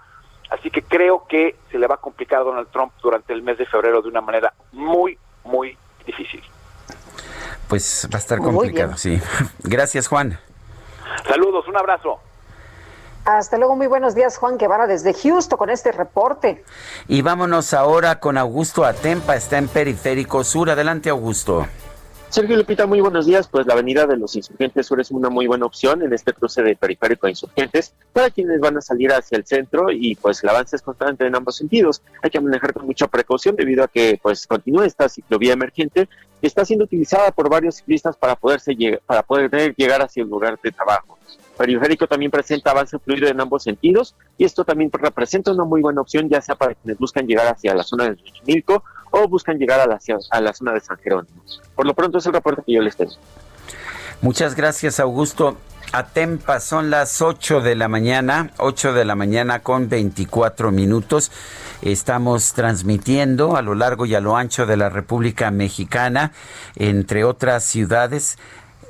así 0.51 0.69
que 0.69 0.83
creo 0.83 1.25
que 1.27 1.55
se 1.71 1.79
le 1.79 1.87
va 1.87 1.95
a 1.95 1.99
complicar 1.99 2.41
a 2.41 2.43
Donald 2.43 2.67
Trump 2.71 2.91
durante 3.01 3.33
el 3.33 3.41
mes 3.41 3.57
de 3.57 3.65
febrero 3.65 4.01
de 4.01 4.09
una 4.09 4.21
manera 4.21 4.53
muy, 4.73 5.17
muy 5.43 5.75
difícil. 6.05 6.43
Pues 7.67 8.07
va 8.13 8.17
a 8.17 8.19
estar 8.19 8.39
complicado, 8.39 8.97
sí. 8.97 9.19
Gracias, 9.63 10.07
Juan. 10.07 10.37
Saludos, 11.27 11.67
un 11.67 11.77
abrazo. 11.77 12.19
Hasta 13.25 13.57
luego, 13.57 13.75
muy 13.75 13.87
buenos 13.87 14.15
días, 14.15 14.37
Juan 14.37 14.57
Guevara, 14.57 14.87
desde 14.87 15.13
Houston 15.13 15.57
con 15.57 15.69
este 15.69 15.91
reporte. 15.91 16.63
Y 17.07 17.21
vámonos 17.21 17.73
ahora 17.73 18.19
con 18.19 18.37
Augusto 18.37 18.85
Atempa, 18.85 19.35
está 19.35 19.57
en 19.57 19.67
Periférico 19.67 20.43
Sur. 20.43 20.69
Adelante, 20.69 21.09
Augusto. 21.09 21.67
Sergio 22.29 22.57
Lupita, 22.57 22.85
muy 22.85 23.01
buenos 23.01 23.25
días. 23.25 23.47
Pues 23.47 23.65
la 23.65 23.73
avenida 23.73 24.05
de 24.05 24.15
los 24.15 24.35
Insurgentes 24.35 24.85
Sur 24.85 25.01
es 25.01 25.09
una 25.09 25.29
muy 25.29 25.47
buena 25.47 25.65
opción 25.65 26.03
en 26.03 26.13
este 26.13 26.31
cruce 26.31 26.61
de 26.61 26.75
periférico 26.75 27.25
a 27.25 27.31
Insurgentes 27.31 27.95
para 28.13 28.29
quienes 28.29 28.59
van 28.59 28.77
a 28.77 28.81
salir 28.81 29.11
hacia 29.11 29.35
el 29.35 29.47
centro 29.47 29.89
y 29.89 30.13
pues 30.15 30.43
el 30.43 30.49
avance 30.49 30.75
es 30.75 30.83
constante 30.83 31.25
en 31.25 31.35
ambos 31.35 31.55
sentidos. 31.55 32.03
Hay 32.21 32.29
que 32.29 32.39
manejar 32.39 32.73
con 32.73 32.85
mucha 32.85 33.07
precaución 33.07 33.55
debido 33.55 33.83
a 33.83 33.87
que 33.87 34.19
pues 34.21 34.45
continúa 34.45 34.85
esta 34.85 35.09
ciclovía 35.09 35.53
emergente 35.53 36.07
y 36.39 36.45
está 36.45 36.63
siendo 36.65 36.85
utilizada 36.85 37.31
por 37.31 37.49
varios 37.49 37.77
ciclistas 37.77 38.15
para 38.15 38.35
poderse 38.35 38.77
para 39.07 39.23
poder 39.23 39.73
llegar 39.75 40.03
hacia 40.03 40.21
el 40.21 40.29
lugar 40.29 40.59
de 40.61 40.71
trabajo 40.71 41.17
periférico 41.59 42.07
también 42.07 42.31
presenta 42.31 42.71
avance 42.71 42.97
fluido 42.99 43.27
en 43.27 43.41
ambos 43.41 43.63
sentidos 43.63 44.15
y 44.37 44.45
esto 44.45 44.63
también 44.63 44.89
representa 44.93 45.51
una 45.51 45.65
muy 45.65 45.81
buena 45.81 45.99
opción 45.99 46.29
ya 46.29 46.39
sea 46.39 46.55
para 46.55 46.73
quienes 46.73 46.97
buscan 46.97 47.27
llegar 47.27 47.47
hacia 47.47 47.75
la 47.75 47.83
zona 47.83 48.05
de 48.09 48.15
Xochimilco 48.15 48.83
o 49.11 49.27
buscan 49.27 49.57
llegar 49.57 49.79
a 49.79 49.87
la, 49.87 49.99
a 50.31 50.41
la 50.41 50.53
zona 50.53 50.73
de 50.73 50.79
San 50.79 50.97
Jerónimo. 50.97 51.41
Por 51.75 51.85
lo 51.85 51.93
pronto 51.93 52.17
es 52.17 52.25
el 52.25 52.33
reporte 52.33 52.63
que 52.65 52.73
yo 52.73 52.81
les 52.81 52.95
tengo. 52.95 53.13
Muchas 54.21 54.55
gracias 54.55 54.99
Augusto. 54.99 55.57
Atempa, 55.91 56.59
son 56.59 56.91
las 56.91 57.19
8 57.19 57.61
de 57.61 57.75
la 57.75 57.87
mañana, 57.87 58.51
8 58.57 58.93
de 58.93 59.05
la 59.05 59.15
mañana 59.15 59.63
con 59.63 59.89
24 59.89 60.71
minutos. 60.71 61.31
Estamos 61.81 62.53
transmitiendo 62.53 63.55
a 63.55 63.63
lo 63.63 63.73
largo 63.73 64.05
y 64.05 64.13
a 64.13 64.19
lo 64.19 64.37
ancho 64.37 64.67
de 64.67 64.77
la 64.77 64.89
República 64.89 65.49
Mexicana, 65.49 66.31
entre 66.75 67.23
otras 67.23 67.63
ciudades. 67.63 68.37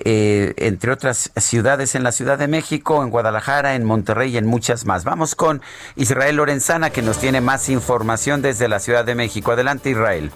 Eh, 0.06 0.54
entre 0.58 0.92
otras 0.92 1.32
ciudades 1.36 1.96
en 1.96 2.04
la 2.04 2.12
Ciudad 2.12 2.38
de 2.38 2.48
México, 2.48 3.04
en 3.04 3.10
Guadalajara, 3.10 3.76
en 3.76 3.84
Monterrey 3.84 4.34
y 4.34 4.38
en 4.38 4.46
muchas 4.46 4.86
más. 4.86 5.04
Vamos 5.04 5.36
con 5.36 5.62
Israel 5.96 6.38
Lorenzana 6.38 6.90
que 6.90 7.02
nos 7.02 7.20
tiene 7.20 7.42
más 7.42 7.70
información 7.70 8.42
desde 8.42 8.68
la 8.68 8.80
Ciudad 8.80 9.04
de 9.04 9.16
México. 9.16 9.52
Adelante 9.52 9.90
Israel. 9.90 10.32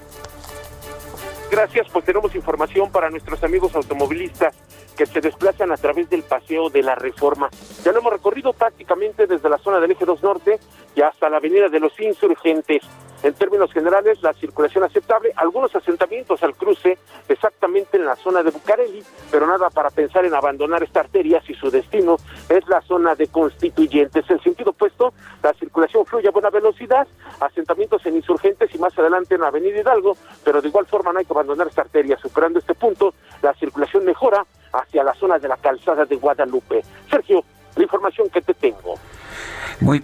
Gracias, 1.50 1.88
pues 1.94 2.04
tenemos 2.04 2.34
información 2.34 2.92
para 2.92 3.10
nuestros 3.12 3.44
amigos 3.44 3.76
automovilistas 3.76 4.56
que 4.98 5.06
se 5.06 5.22
desplazan 5.22 5.72
a 5.72 5.78
través 5.78 6.10
del 6.10 6.24
paseo 6.24 6.70
de 6.70 6.82
la 6.82 6.96
Reforma. 6.96 7.50
Ya 7.84 7.92
lo 7.92 8.00
hemos 8.00 8.14
recorrido 8.14 8.54
prácticamente 8.54 9.28
desde 9.28 9.50
la 9.50 9.58
zona 9.58 9.80
del 9.80 9.92
eje 9.92 10.06
2 10.06 10.24
Norte 10.24 10.60
y 10.96 11.02
hasta 11.02 11.30
la 11.30 11.38
avenida 11.38 11.70
de 11.70 11.80
los 11.80 12.00
Insurgentes. 12.00 12.84
En 13.24 13.34
términos 13.36 13.72
generales, 13.72 14.22
la 14.22 14.34
circulación 14.34 14.84
aceptable, 14.84 15.32
algunos 15.38 15.74
asentamientos 15.74 16.44
al 16.44 16.56
cruce 16.56 16.98
exactamente 17.30 17.96
en 17.96 18.06
la 18.06 18.18
zona 18.18 18.44
de 18.44 18.52
Bucareli, 18.52 19.02
pero 19.32 19.48
nada 19.48 19.70
para 19.70 19.90
pensar 19.92 20.26
en 20.26 20.34
abandonar 20.34 20.84
esta 20.84 21.00
arteria 21.00 21.42
si 21.48 21.54
su 21.54 21.72
destino 21.72 22.18
es 22.50 22.68
la 22.68 22.82
zona 22.82 23.16
de 23.16 23.28
constituyentes. 23.28 24.30
En 24.30 24.42
sentido 24.42 24.72
opuesto, 24.72 25.14
la 25.42 25.54
circulación 25.54 26.06
fluye 26.06 26.28
a 26.28 26.32
buena 26.32 26.50
velocidad, 26.50 27.08
asentamientos 27.40 28.06
en 28.06 28.18
insurgentes 28.18 28.76
y 28.76 28.78
más 28.78 28.98
adelante 29.00 29.36
en 29.36 29.42
la 29.42 29.48
avenida 29.48 29.80
Hidalgo, 29.80 30.18
pero 30.44 30.62
de 30.62 30.68
igual 30.68 30.86
forma 30.86 31.14
no 31.14 31.20
hay 31.20 31.26
que 31.26 31.32
abandonar 31.32 31.68
esta 31.68 31.84
arteria. 31.84 32.18
Superando 32.18 32.60
este 32.60 32.74
punto, 32.76 33.14
la 33.42 33.54
circulación 33.54 34.04
mejora 34.04 34.46
hacia 34.74 35.02
la 35.02 35.14
zona 35.14 35.40
de 35.40 35.48
la 35.48 35.56
calzada 35.56 36.04
de 36.04 36.18
Guadalupe. 36.18 36.84
Sergio, 37.10 37.42
la 37.78 37.84
información 37.84 38.30
que 38.30 38.42
te 38.42 38.54
tengo. 38.54 38.96
Muy 39.80 40.04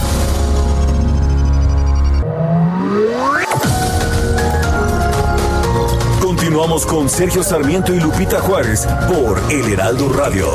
Con 6.87 7.09
Sergio 7.09 7.41
Sarmiento 7.43 7.93
y 7.93 7.99
Lupita 7.99 8.39
Juárez 8.39 8.85
por 9.07 9.39
El 9.49 9.73
Heraldo 9.73 10.09
Radio. 10.09 10.47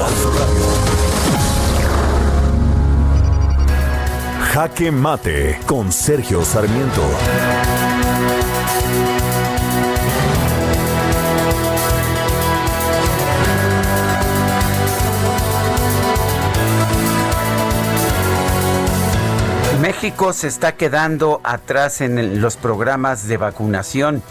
Jaque 4.52 4.90
Mate 4.90 5.60
con 5.66 5.90
Sergio 5.90 6.44
Sarmiento. 6.44 7.02
México 19.80 20.32
se 20.32 20.48
está 20.48 20.72
quedando 20.72 21.40
atrás 21.44 22.00
en 22.00 22.40
los 22.40 22.56
programas 22.56 23.28
de 23.28 23.36
vacunación. 23.36 24.22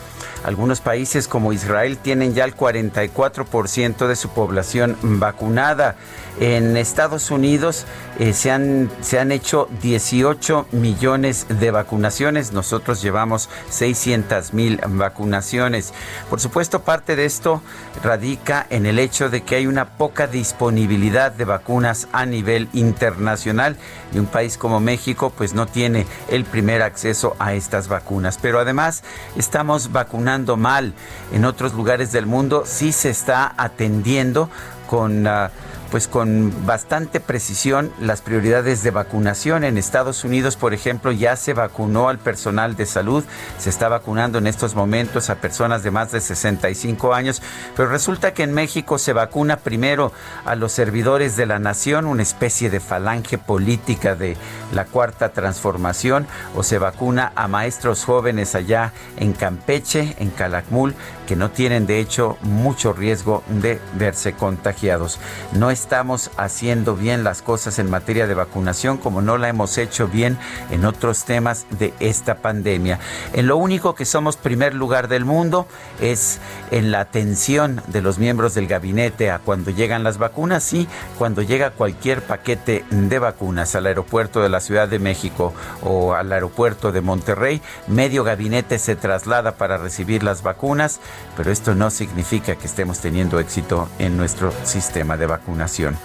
Algunos 0.45 0.79
países 0.79 1.27
como 1.27 1.53
Israel 1.53 1.97
tienen 1.97 2.35
ya 2.35 2.45
el 2.45 2.55
44% 2.55 4.05
de 4.05 4.15
su 4.15 4.29
población 4.29 4.95
vacunada. 5.01 5.95
En 6.39 6.77
Estados 6.77 7.31
Unidos 7.31 7.85
eh, 8.19 8.33
se, 8.33 8.51
han, 8.51 8.91
se 9.01 9.19
han 9.19 9.31
hecho 9.31 9.69
18 9.81 10.67
millones 10.71 11.47
de 11.49 11.71
vacunaciones. 11.71 12.51
Nosotros 12.51 13.01
llevamos 13.01 13.49
600 13.69 14.53
mil 14.53 14.79
vacunaciones. 14.87 15.93
Por 16.29 16.39
supuesto, 16.39 16.81
parte 16.81 17.15
de 17.15 17.25
esto 17.25 17.63
radica 18.03 18.67
en 18.69 18.85
el 18.85 18.99
hecho 18.99 19.29
de 19.29 19.41
que 19.41 19.55
hay 19.55 19.65
una 19.65 19.97
poca 19.97 20.27
disponibilidad 20.27 21.31
de 21.31 21.45
vacunas 21.45 22.07
a 22.11 22.27
nivel 22.27 22.67
internacional 22.73 23.77
y 24.13 24.19
un 24.19 24.27
país 24.27 24.57
como 24.59 24.79
México 24.79 25.33
pues 25.35 25.53
no 25.53 25.65
tiene 25.65 26.05
el 26.29 26.43
primer 26.43 26.83
acceso 26.83 27.35
a 27.39 27.53
estas 27.53 27.87
vacunas. 27.87 28.37
Pero 28.39 28.59
además 28.59 29.03
estamos 29.37 29.93
vacunando 29.93 30.34
mal. 30.57 30.93
En 31.31 31.45
otros 31.45 31.73
lugares 31.73 32.11
del 32.11 32.25
mundo 32.25 32.63
sí 32.65 32.91
se 32.91 33.09
está 33.09 33.53
atendiendo 33.57 34.49
con... 34.87 35.27
Uh, 35.27 35.49
pues 35.95 36.09
con 36.09 36.53
bastante 36.65 37.21
precisión 37.21 37.89
las 38.01 38.19
prioridades 38.19 38.83
de 38.83 38.91
vacunación. 38.91 39.63
En 39.63 39.77
Estados 39.77 40.25
Unidos, 40.25 40.57
por 40.57 40.73
ejemplo, 40.73 41.13
ya 41.13 41.37
se 41.37 41.53
vacunó 41.53 42.09
al 42.09 42.19
personal 42.19 42.75
de 42.75 42.85
salud, 42.85 43.23
se 43.57 43.69
está 43.69 43.87
vacunando 43.87 44.37
en 44.39 44.45
estos 44.45 44.75
momentos 44.75 45.29
a 45.29 45.35
personas 45.35 45.83
de 45.83 45.91
más 45.91 46.11
de 46.11 46.19
65 46.19 47.13
años, 47.13 47.41
pero 47.77 47.87
resulta 47.87 48.33
que 48.33 48.43
en 48.43 48.53
México 48.53 48.97
se 48.97 49.13
vacuna 49.13 49.55
primero 49.55 50.11
a 50.43 50.55
los 50.55 50.73
servidores 50.73 51.37
de 51.37 51.45
la 51.45 51.59
nación, 51.59 52.07
una 52.07 52.23
especie 52.23 52.69
de 52.69 52.81
falange 52.81 53.37
política 53.37 54.15
de 54.15 54.35
la 54.73 54.83
cuarta 54.83 55.29
transformación, 55.29 56.27
o 56.57 56.63
se 56.63 56.77
vacuna 56.77 57.31
a 57.37 57.47
maestros 57.47 58.03
jóvenes 58.03 58.53
allá 58.53 58.91
en 59.15 59.31
Campeche, 59.31 60.13
en 60.19 60.29
Calakmul, 60.31 60.93
que 61.25 61.35
no 61.35 61.51
tienen 61.51 61.85
de 61.85 61.99
hecho 61.99 62.37
mucho 62.41 62.93
riesgo 62.93 63.43
de 63.47 63.79
verse 63.93 64.33
contagiados. 64.33 65.19
No 65.53 65.71
estamos 65.71 66.31
haciendo 66.37 66.95
bien 66.95 67.23
las 67.23 67.41
cosas 67.41 67.79
en 67.79 67.89
materia 67.89 68.27
de 68.27 68.33
vacunación 68.33 68.97
como 68.97 69.21
no 69.21 69.37
la 69.37 69.49
hemos 69.49 69.77
hecho 69.77 70.07
bien 70.07 70.37
en 70.71 70.85
otros 70.85 71.25
temas 71.25 71.65
de 71.71 71.93
esta 71.99 72.35
pandemia. 72.35 72.99
En 73.33 73.47
lo 73.47 73.57
único 73.57 73.95
que 73.95 74.05
somos 74.05 74.37
primer 74.37 74.73
lugar 74.73 75.07
del 75.07 75.25
mundo 75.25 75.67
es 76.01 76.39
en 76.71 76.91
la 76.91 77.01
atención 77.01 77.81
de 77.87 78.01
los 78.01 78.17
miembros 78.17 78.53
del 78.53 78.67
gabinete 78.67 79.31
a 79.31 79.39
cuando 79.39 79.71
llegan 79.71 80.03
las 80.03 80.17
vacunas 80.17 80.71
y 80.73 80.87
cuando 81.17 81.41
llega 81.41 81.71
cualquier 81.71 82.21
paquete 82.21 82.85
de 82.89 83.19
vacunas 83.19 83.75
al 83.75 83.85
aeropuerto 83.85 84.41
de 84.41 84.49
la 84.49 84.59
Ciudad 84.59 84.87
de 84.87 84.99
México 84.99 85.53
o 85.81 86.13
al 86.13 86.31
aeropuerto 86.31 86.91
de 86.91 87.01
Monterrey, 87.01 87.61
medio 87.87 88.23
gabinete 88.23 88.79
se 88.79 88.95
traslada 88.95 89.55
para 89.57 89.77
recibir 89.77 90.23
las 90.23 90.43
vacunas, 90.43 90.99
pero 91.35 91.51
esto 91.51 91.75
no 91.75 91.89
significa 91.89 92.55
que 92.55 92.67
estemos 92.67 92.99
teniendo 92.99 93.39
éxito 93.39 93.89
en 93.99 94.17
nuestro 94.17 94.53
sistema 94.63 95.17
de 95.17 95.25
vacunación. 95.25 95.97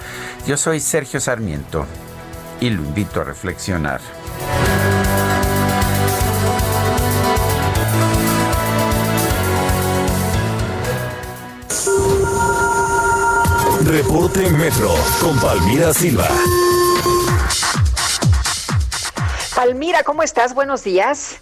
Yo 0.46 0.56
soy 0.56 0.80
Sergio 0.80 1.20
Sarmiento 1.20 1.86
y 2.60 2.70
lo 2.70 2.82
invito 2.82 3.20
a 3.20 3.24
reflexionar. 3.24 4.00
Reporte 13.84 14.48
Metro 14.50 14.94
con 15.20 15.38
Palmira 15.40 15.92
Silva. 15.92 16.28
Palmira, 19.56 20.04
¿cómo 20.04 20.22
estás? 20.22 20.54
Buenos 20.54 20.84
días. 20.84 21.40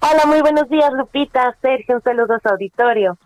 Hola, 0.00 0.26
muy 0.26 0.40
buenos 0.42 0.68
días, 0.68 0.92
Lupita, 0.92 1.56
Sergio, 1.60 1.96
un 1.96 2.02
saludo 2.02 2.34
a 2.34 2.38
su 2.38 2.48
auditorio. 2.48 3.18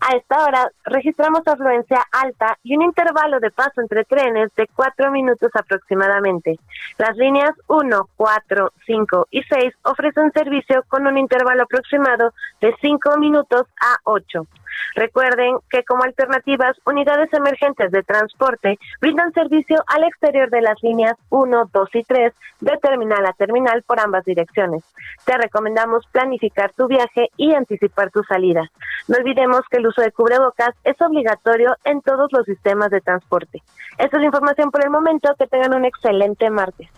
A 0.00 0.16
esta 0.16 0.42
hora 0.42 0.70
registramos 0.84 1.46
afluencia 1.46 2.02
alta 2.12 2.58
y 2.62 2.74
un 2.76 2.82
intervalo 2.82 3.40
de 3.40 3.50
paso 3.50 3.82
entre 3.82 4.04
trenes 4.04 4.50
de 4.56 4.66
cuatro 4.74 5.10
minutos 5.10 5.50
aproximadamente. 5.54 6.58
Las 6.96 7.14
líneas 7.18 7.52
1, 7.68 8.08
4, 8.16 8.72
5 8.86 9.28
y 9.30 9.42
6 9.42 9.74
ofrecen 9.82 10.32
servicio 10.32 10.82
con 10.88 11.06
un 11.06 11.18
intervalo 11.18 11.64
aproximado 11.64 12.32
de 12.60 12.74
5 12.80 13.18
minutos 13.18 13.66
a 13.80 13.98
8. 14.04 14.46
Recuerden 14.94 15.56
que 15.70 15.84
como 15.84 16.04
alternativas, 16.04 16.76
unidades 16.86 17.32
emergentes 17.32 17.90
de 17.90 18.02
transporte 18.02 18.78
brindan 19.00 19.32
servicio 19.32 19.82
al 19.86 20.04
exterior 20.04 20.50
de 20.50 20.60
las 20.60 20.82
líneas 20.82 21.16
1, 21.30 21.70
2 21.72 21.88
y 21.94 22.02
3 22.04 22.32
de 22.60 22.76
terminal 22.78 23.26
a 23.26 23.32
terminal 23.32 23.82
por 23.82 24.00
ambas 24.00 24.24
direcciones. 24.24 24.82
Te 25.24 25.36
recomendamos 25.36 26.06
planificar 26.12 26.72
tu 26.72 26.86
viaje 26.86 27.30
y 27.36 27.54
anticipar 27.54 28.10
tu 28.10 28.22
salida. 28.24 28.70
No 29.08 29.16
olvidemos 29.16 29.62
que 29.70 29.78
el 29.78 29.86
uso 29.86 30.02
de 30.02 30.12
cubrebocas 30.12 30.74
es 30.84 31.00
obligatorio 31.00 31.76
en 31.84 32.00
todos 32.02 32.32
los 32.32 32.44
sistemas 32.46 32.90
de 32.90 33.00
transporte. 33.00 33.62
Esta 33.98 34.16
es 34.16 34.20
la 34.20 34.26
información 34.26 34.70
por 34.70 34.84
el 34.84 34.90
momento. 34.90 35.34
Que 35.38 35.46
tengan 35.46 35.74
un 35.74 35.84
excelente 35.84 36.50
martes. 36.50 36.88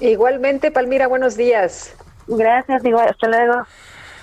Igualmente, 0.00 0.70
Palmira, 0.70 1.06
buenos 1.06 1.36
días. 1.36 1.96
Gracias, 2.26 2.84
igual, 2.84 3.08
hasta 3.08 3.28
luego. 3.28 3.66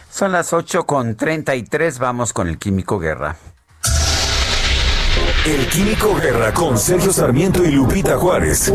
Son 0.10 0.32
las 0.32 0.54
8 0.54 0.86
con 0.86 1.16
33, 1.16 2.00
vamos 2.00 2.34
con 2.34 2.48
el 2.48 2.58
Químico 2.58 3.00
Guerra. 3.00 3.36
El 5.46 5.68
Químico 5.70 6.16
Guerra 6.16 6.54
con 6.54 6.78
Sergio 6.78 7.14
Sarmiento 7.14 7.64
y 7.64 7.72
Lupita 7.72 8.18
Juárez. 8.18 8.74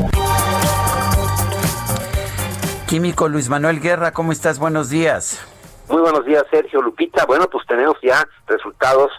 Químico 2.87 3.29
Luis 3.29 3.49
Manuel 3.49 3.81
Guerra, 3.81 4.13
¿cómo 4.13 4.33
estás? 4.33 4.59
Buenos 4.59 4.89
días. 4.89 5.41
Muy 5.89 6.01
buenos 6.01 6.25
días, 6.25 6.45
Sergio 6.51 6.81
Lupita. 6.81 7.27
Bueno, 7.27 7.47
pues 7.51 7.67
tenemos 7.67 7.97
ya 8.03 8.27
resultados 8.47 9.11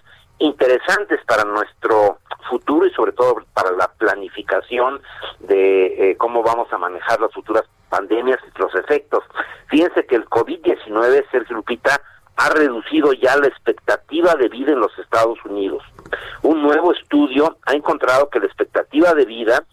interesantes 0.44 1.20
para 1.26 1.45
nuestro 1.45 2.20
futuro 2.49 2.86
y 2.86 2.91
sobre 2.91 3.14
todo 3.14 3.38
para 3.53 3.72
la 3.72 3.88
planificación 3.88 5.02
de 5.40 6.11
eh, 6.11 6.18
cómo 6.18 6.44
vamos 6.44 6.72
a 6.72 6.78
manejar 6.78 7.20
las 7.22 7.32
futuras 7.32 7.64
pandemias 7.90 8.40
y 8.44 8.60
los 8.60 8.74
efectos. 8.76 9.24
Fíjense 9.68 10.06
que 10.06 10.15
el 10.15 10.26
COVID-19, 10.26 11.30
Sergio 11.32 11.56
Lupita, 11.56 12.02
ha 12.36 12.49
reducido 12.49 13.14
ya 13.14 13.38
la 13.38 13.48
expectativa 13.48 14.36
de 14.36 14.49
vida 14.49 14.74
en 14.74 14.80
los 14.80 14.98
Estados 14.99 15.38
Unidos. 15.45 15.84
Un 16.41 16.61
nuevo 16.61 16.91
estudio 16.91 17.57
ha 17.65 17.74
encontrado 17.74 18.30
que 18.30 18.40
la 18.40 18.48
expectativa 18.48 19.14
de 19.14 19.26
vida 19.26 19.64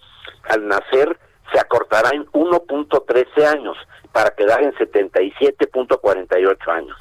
al 0.48 0.68
nacer 0.68 1.18
se 1.52 1.58
acortará 1.58 2.10
en 2.10 2.26
1.13 2.26 3.46
años 3.46 3.76
para 4.12 4.30
quedar 4.30 4.62
en 4.62 4.72
77.48 4.74 6.68
años. 6.68 6.96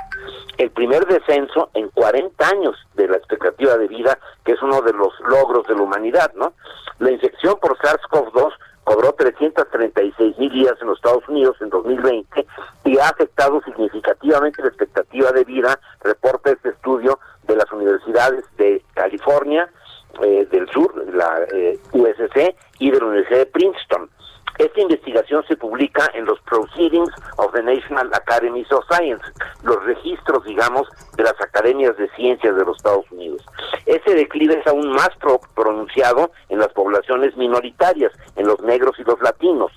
El 0.58 0.72
primer 0.72 1.06
descenso 1.06 1.70
en 1.74 1.90
40 1.90 2.48
años 2.48 2.76
de 2.96 3.08
la 3.08 3.18
expectativa 3.18 3.78
de 3.78 3.88
vida, 3.88 4.20
que 4.44 4.52
es 4.54 4.62
uno 4.62 4.82
de 4.82 4.94
los 4.94 5.14
logros 5.22 5.66
de 5.68 5.76
la 5.76 5.82
humanidad, 5.82 6.34
¿no? 6.36 6.54
La 7.00 7.12
infección 7.12 7.58
por 7.60 7.78
SARS-CoV-2 7.78 8.54
cobró 8.84 9.14
336 9.14 10.38
mil 10.38 10.52
días 10.52 10.74
en 10.82 10.88
los 10.88 10.98
Estados 10.98 11.28
Unidos 11.30 11.56
en 11.62 11.70
2020 11.70 12.46
y 12.86 12.98
ha 12.98 13.10
afectado 13.10 13.62
significativamente 13.62 14.62
la 14.62 14.70
expectativa 14.70 15.32
de 15.32 15.44
vida, 15.44 15.80
reporta 16.02 16.52
este 16.52 16.70
estudio 16.70 17.20
de 17.44 17.56
las 17.56 17.72
universidades 17.72 18.44
de 18.58 18.84
California, 18.96 19.70
eh, 20.24 20.48
del 20.52 20.68
sur, 20.70 20.94
la 21.14 21.46
eh, 21.54 21.80
USC 21.94 22.56
y 22.80 22.92
de 22.92 23.00
la 23.00 23.06
Universidad 23.06 23.40
de 23.40 23.46
Princeton. 23.46 24.10
Esta 24.60 24.82
investigación 24.82 25.42
se 25.48 25.56
publica 25.56 26.12
en 26.14 26.26
los 26.26 26.38
Proceedings 26.42 27.10
of 27.38 27.54
the 27.54 27.64
National 27.64 28.12
Academies 28.14 28.70
of 28.74 28.84
Science, 28.92 29.24
los 29.64 29.82
registros, 29.86 30.44
digamos, 30.44 30.86
de 31.16 31.24
las 31.24 31.40
academias 31.40 31.96
de 31.96 32.10
ciencias 32.10 32.54
de 32.58 32.66
los 32.66 32.76
Estados 32.76 33.10
Unidos. 33.10 33.42
Ese 33.86 34.14
declive 34.14 34.60
es 34.60 34.68
aún 34.68 34.92
más 34.92 35.12
pronunciado 35.56 36.32
en 36.50 36.60
las 36.60 36.68
poblaciones 36.74 37.38
minoritarias, 37.38 38.12
en 38.36 38.48
los 38.48 38.60
negros 38.60 39.00
y 39.00 39.04
los 39.04 39.22
latinos. 39.22 39.72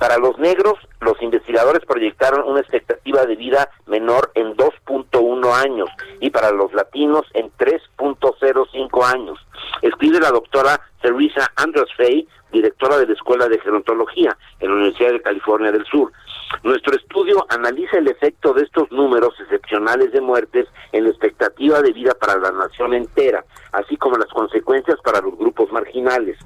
Para 0.00 0.16
los 0.16 0.38
negros, 0.38 0.78
los 1.02 1.20
investigadores 1.20 1.84
proyectaron 1.84 2.48
una 2.48 2.60
expectativa 2.60 3.26
de 3.26 3.36
vida 3.36 3.68
menor 3.86 4.32
en 4.34 4.56
2.1 4.56 5.52
años 5.52 5.90
y 6.20 6.30
para 6.30 6.52
los 6.52 6.72
latinos 6.72 7.26
en 7.34 7.52
3.05 7.58 9.04
años. 9.04 9.38
Escribe 9.82 10.18
la 10.18 10.30
doctora 10.30 10.80
Teresa 11.02 11.52
Andrews 11.56 11.90
Fay, 11.98 12.26
directora 12.50 12.96
de 12.96 13.08
la 13.08 13.12
Escuela 13.12 13.46
de 13.46 13.60
Gerontología 13.60 14.34
en 14.60 14.68
la 14.68 14.74
Universidad 14.76 15.12
de 15.12 15.20
California 15.20 15.70
del 15.70 15.84
Sur. 15.84 16.10
Nuestro 16.62 16.94
estudio 16.94 17.46
analiza 17.48 17.98
el 17.98 18.08
efecto 18.08 18.52
de 18.52 18.64
estos 18.64 18.90
números 18.90 19.34
excepcionales 19.40 20.12
de 20.12 20.20
muertes 20.20 20.66
en 20.92 21.04
la 21.04 21.10
expectativa 21.10 21.80
de 21.80 21.92
vida 21.92 22.14
para 22.14 22.38
la 22.38 22.50
nación 22.50 22.92
entera, 22.92 23.44
así 23.72 23.96
como 23.96 24.18
las 24.18 24.28
consecuencias 24.28 24.98
para 25.02 25.20
los 25.20 25.38
grupos 25.38 25.72
marginales. 25.72 26.36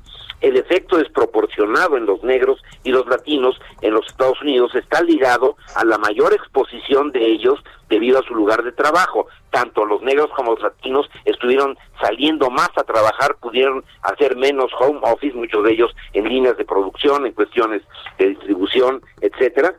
El 0.40 0.56
efecto 0.56 0.98
desproporcionado 0.98 1.96
en 1.96 2.06
los 2.06 2.22
negros 2.22 2.62
y 2.84 2.90
los 2.90 3.06
latinos 3.06 3.58
en 3.80 3.94
los 3.94 4.06
Estados 4.06 4.40
Unidos 4.42 4.74
está 4.74 5.02
ligado 5.02 5.56
a 5.74 5.84
la 5.84 5.98
mayor 5.98 6.32
exposición 6.32 7.10
de 7.10 7.26
ellos 7.26 7.58
debido 7.88 8.18
a 8.18 8.22
su 8.22 8.34
lugar 8.34 8.62
de 8.62 8.72
trabajo. 8.72 9.26
Tanto 9.50 9.84
los 9.84 10.02
negros 10.02 10.28
como 10.36 10.52
los 10.52 10.62
latinos 10.62 11.08
estuvieron 11.24 11.76
saliendo 12.00 12.50
más 12.50 12.70
a 12.76 12.84
trabajar, 12.84 13.36
pudieron 13.40 13.84
hacer 14.02 14.36
menos 14.36 14.70
home 14.78 15.00
office, 15.02 15.34
muchos 15.34 15.64
de 15.64 15.72
ellos 15.72 15.96
en 16.12 16.28
líneas 16.28 16.56
de 16.58 16.64
producción, 16.64 17.26
en 17.26 17.32
cuestiones 17.32 17.82
de 18.18 18.28
distribución, 18.28 19.02
etcétera 19.22 19.74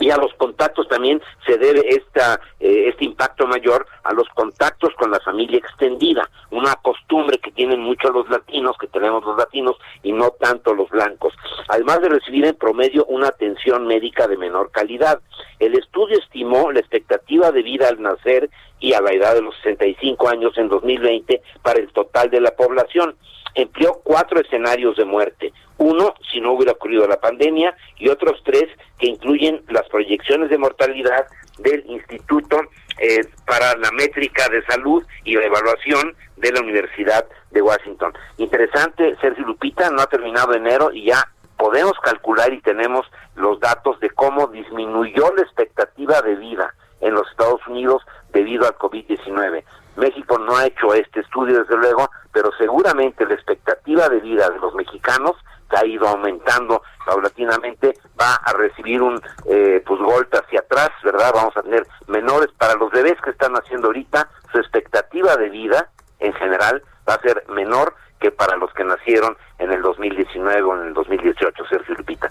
y 0.00 0.10
a 0.10 0.16
los 0.16 0.32
contactos 0.34 0.88
también 0.88 1.22
se 1.46 1.58
debe 1.58 1.82
esta, 1.88 2.40
eh, 2.58 2.88
este 2.88 3.04
impacto 3.04 3.46
mayor 3.46 3.86
a 4.02 4.12
los 4.14 4.28
contactos 4.30 4.94
con 4.94 5.10
la 5.10 5.20
familia 5.20 5.58
extendida, 5.58 6.28
una 6.50 6.74
costumbre 6.76 7.38
que 7.38 7.52
tienen 7.52 7.80
muchos 7.80 8.12
los 8.12 8.28
latinos, 8.30 8.76
que 8.80 8.86
tenemos 8.86 9.24
los 9.24 9.36
latinos 9.36 9.76
y 10.02 10.12
no 10.12 10.30
tanto 10.30 10.74
los 10.74 10.88
blancos, 10.88 11.34
además 11.68 12.00
de 12.00 12.08
recibir 12.08 12.46
en 12.46 12.54
promedio 12.54 13.04
una 13.06 13.28
atención 13.28 13.86
médica 13.86 14.26
de 14.26 14.38
menor 14.38 14.70
calidad. 14.70 15.20
El 15.58 15.78
estudio 15.78 16.18
estimó 16.18 16.72
la 16.72 16.80
expectativa 16.80 17.52
de 17.52 17.62
vida 17.62 17.88
al 17.88 18.00
nacer 18.00 18.48
y 18.80 18.94
a 18.94 19.02
la 19.02 19.12
edad 19.12 19.34
de 19.34 19.42
los 19.42 19.54
65 19.62 20.28
años 20.28 20.56
en 20.56 20.68
2020 20.68 21.42
para 21.62 21.78
el 21.78 21.92
total 21.92 22.30
de 22.30 22.40
la 22.40 22.52
población 22.52 23.14
empleó 23.54 24.00
cuatro 24.04 24.40
escenarios 24.40 24.96
de 24.96 25.04
muerte. 25.04 25.52
Uno, 25.78 26.14
si 26.30 26.40
no 26.40 26.52
hubiera 26.52 26.72
ocurrido 26.72 27.06
la 27.06 27.20
pandemia, 27.20 27.76
y 27.98 28.08
otros 28.08 28.42
tres 28.44 28.66
que 28.98 29.08
incluyen 29.08 29.62
las 29.68 29.88
proyecciones 29.88 30.50
de 30.50 30.58
mortalidad 30.58 31.26
del 31.58 31.84
Instituto 31.86 32.60
eh, 32.98 33.26
para 33.46 33.76
la 33.76 33.90
Métrica 33.92 34.48
de 34.48 34.62
Salud 34.66 35.04
y 35.24 35.34
la 35.34 35.46
Evaluación 35.46 36.14
de 36.36 36.52
la 36.52 36.60
Universidad 36.60 37.26
de 37.50 37.62
Washington. 37.62 38.12
Interesante, 38.38 39.16
Sergio 39.20 39.46
Lupita, 39.46 39.90
no 39.90 40.02
ha 40.02 40.06
terminado 40.06 40.54
enero 40.54 40.90
y 40.92 41.06
ya 41.06 41.26
podemos 41.56 41.92
calcular 42.02 42.52
y 42.52 42.60
tenemos 42.62 43.06
los 43.36 43.60
datos 43.60 44.00
de 44.00 44.10
cómo 44.10 44.46
disminuyó 44.46 45.34
la 45.34 45.42
expectativa 45.42 46.22
de 46.22 46.36
vida 46.36 46.74
en 47.00 47.14
los 47.14 47.28
Estados 47.30 47.60
Unidos 47.66 48.02
debido 48.32 48.66
al 48.66 48.74
COVID-19. 48.76 49.64
México 49.96 50.38
no 50.38 50.56
ha 50.56 50.66
hecho 50.66 50.94
este 50.94 51.20
estudio, 51.20 51.60
desde 51.60 51.76
luego, 51.76 52.10
pero 52.32 52.50
seguramente 52.58 53.26
la 53.26 53.34
expectativa 53.34 54.08
de 54.08 54.20
vida 54.20 54.48
de 54.48 54.58
los 54.58 54.74
mexicanos 54.74 55.36
que 55.68 55.76
ha 55.76 55.86
ido 55.86 56.08
aumentando 56.08 56.82
paulatinamente, 57.06 57.94
va 58.20 58.34
a 58.34 58.52
recibir 58.52 59.00
un 59.00 59.20
eh, 59.46 59.82
pues 59.86 60.00
golpe 60.00 60.38
hacia 60.38 60.60
atrás, 60.60 60.90
¿verdad? 61.04 61.32
Vamos 61.34 61.56
a 61.56 61.62
tener 61.62 61.86
menores 62.08 62.48
para 62.58 62.74
los 62.74 62.90
bebés 62.90 63.20
que 63.22 63.30
están 63.30 63.52
naciendo 63.52 63.86
ahorita, 63.86 64.28
su 64.52 64.58
expectativa 64.58 65.36
de 65.36 65.48
vida 65.48 65.90
en 66.18 66.32
general 66.34 66.82
va 67.08 67.14
a 67.14 67.20
ser 67.22 67.44
menor 67.48 67.94
que 68.20 68.30
para 68.30 68.56
los 68.56 68.72
que 68.74 68.84
nacieron 68.84 69.36
en 69.58 69.72
el 69.72 69.80
2019 69.80 70.62
o 70.62 70.74
en 70.80 70.88
el 70.88 70.94
2018, 70.94 71.64
Sergio 71.68 71.94
Lupita. 71.94 72.28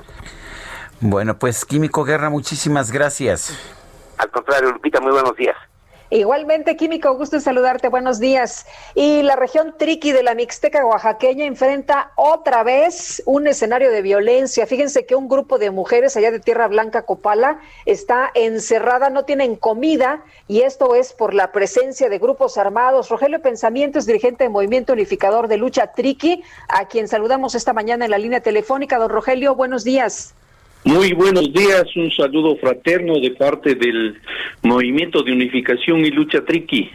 Bueno, 0.99 1.39
pues 1.39 1.65
Químico 1.65 2.03
Guerra, 2.03 2.29
muchísimas 2.29 2.91
gracias. 2.91 3.57
Al 4.17 4.29
contrario, 4.29 4.71
Lupita, 4.71 4.99
muy 4.99 5.11
buenos 5.11 5.35
días. 5.35 5.55
Igualmente, 6.11 6.75
Químico, 6.75 7.13
gusto 7.15 7.35
en 7.35 7.41
saludarte, 7.43 7.87
buenos 7.87 8.19
días. 8.19 8.65
Y 8.95 9.21
la 9.21 9.35
región 9.35 9.75
Triqui 9.77 10.11
de 10.11 10.23
la 10.23 10.33
Mixteca 10.33 10.83
oaxaqueña 10.83 11.45
enfrenta 11.45 12.13
otra 12.15 12.63
vez 12.63 13.21
un 13.27 13.45
escenario 13.45 13.91
de 13.91 14.01
violencia. 14.01 14.65
Fíjense 14.65 15.05
que 15.05 15.13
un 15.13 15.27
grupo 15.27 15.59
de 15.59 15.69
mujeres 15.69 16.17
allá 16.17 16.31
de 16.31 16.39
Tierra 16.39 16.67
Blanca, 16.67 17.03
Copala, 17.03 17.59
está 17.85 18.31
encerrada, 18.33 19.11
no 19.11 19.25
tienen 19.25 19.55
comida, 19.55 20.23
y 20.47 20.61
esto 20.61 20.95
es 20.95 21.13
por 21.13 21.35
la 21.35 21.51
presencia 21.51 22.09
de 22.09 22.17
grupos 22.17 22.57
armados. 22.57 23.09
Rogelio 23.09 23.39
Pensamiento 23.39 23.99
es 23.99 24.07
dirigente 24.07 24.45
del 24.45 24.51
Movimiento 24.51 24.93
Unificador 24.93 25.47
de 25.47 25.57
Lucha 25.57 25.91
Triqui, 25.91 26.43
a 26.69 26.87
quien 26.87 27.07
saludamos 27.07 27.53
esta 27.53 27.71
mañana 27.71 28.05
en 28.05 28.11
la 28.11 28.17
línea 28.17 28.41
telefónica. 28.41 28.97
Don 28.97 29.09
Rogelio, 29.11 29.53
buenos 29.53 29.83
días. 29.83 30.33
Muy 30.85 31.11
buenos 31.11 31.51
días, 31.51 31.83
un 31.97 32.09
saludo 32.11 32.55
fraterno 32.55 33.19
de 33.19 33.31
parte 33.31 33.75
del 33.75 34.17
Movimiento 34.63 35.23
de 35.23 35.33
Unificación 35.33 36.05
y 36.05 36.09
Lucha 36.09 36.45
Triqui. 36.45 36.89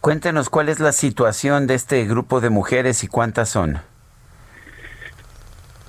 Cuéntenos 0.00 0.48
cuál 0.48 0.70
es 0.70 0.80
la 0.80 0.92
situación 0.92 1.66
de 1.66 1.74
este 1.74 2.06
grupo 2.06 2.40
de 2.40 2.48
mujeres 2.48 3.04
y 3.04 3.08
cuántas 3.08 3.50
son. 3.50 3.78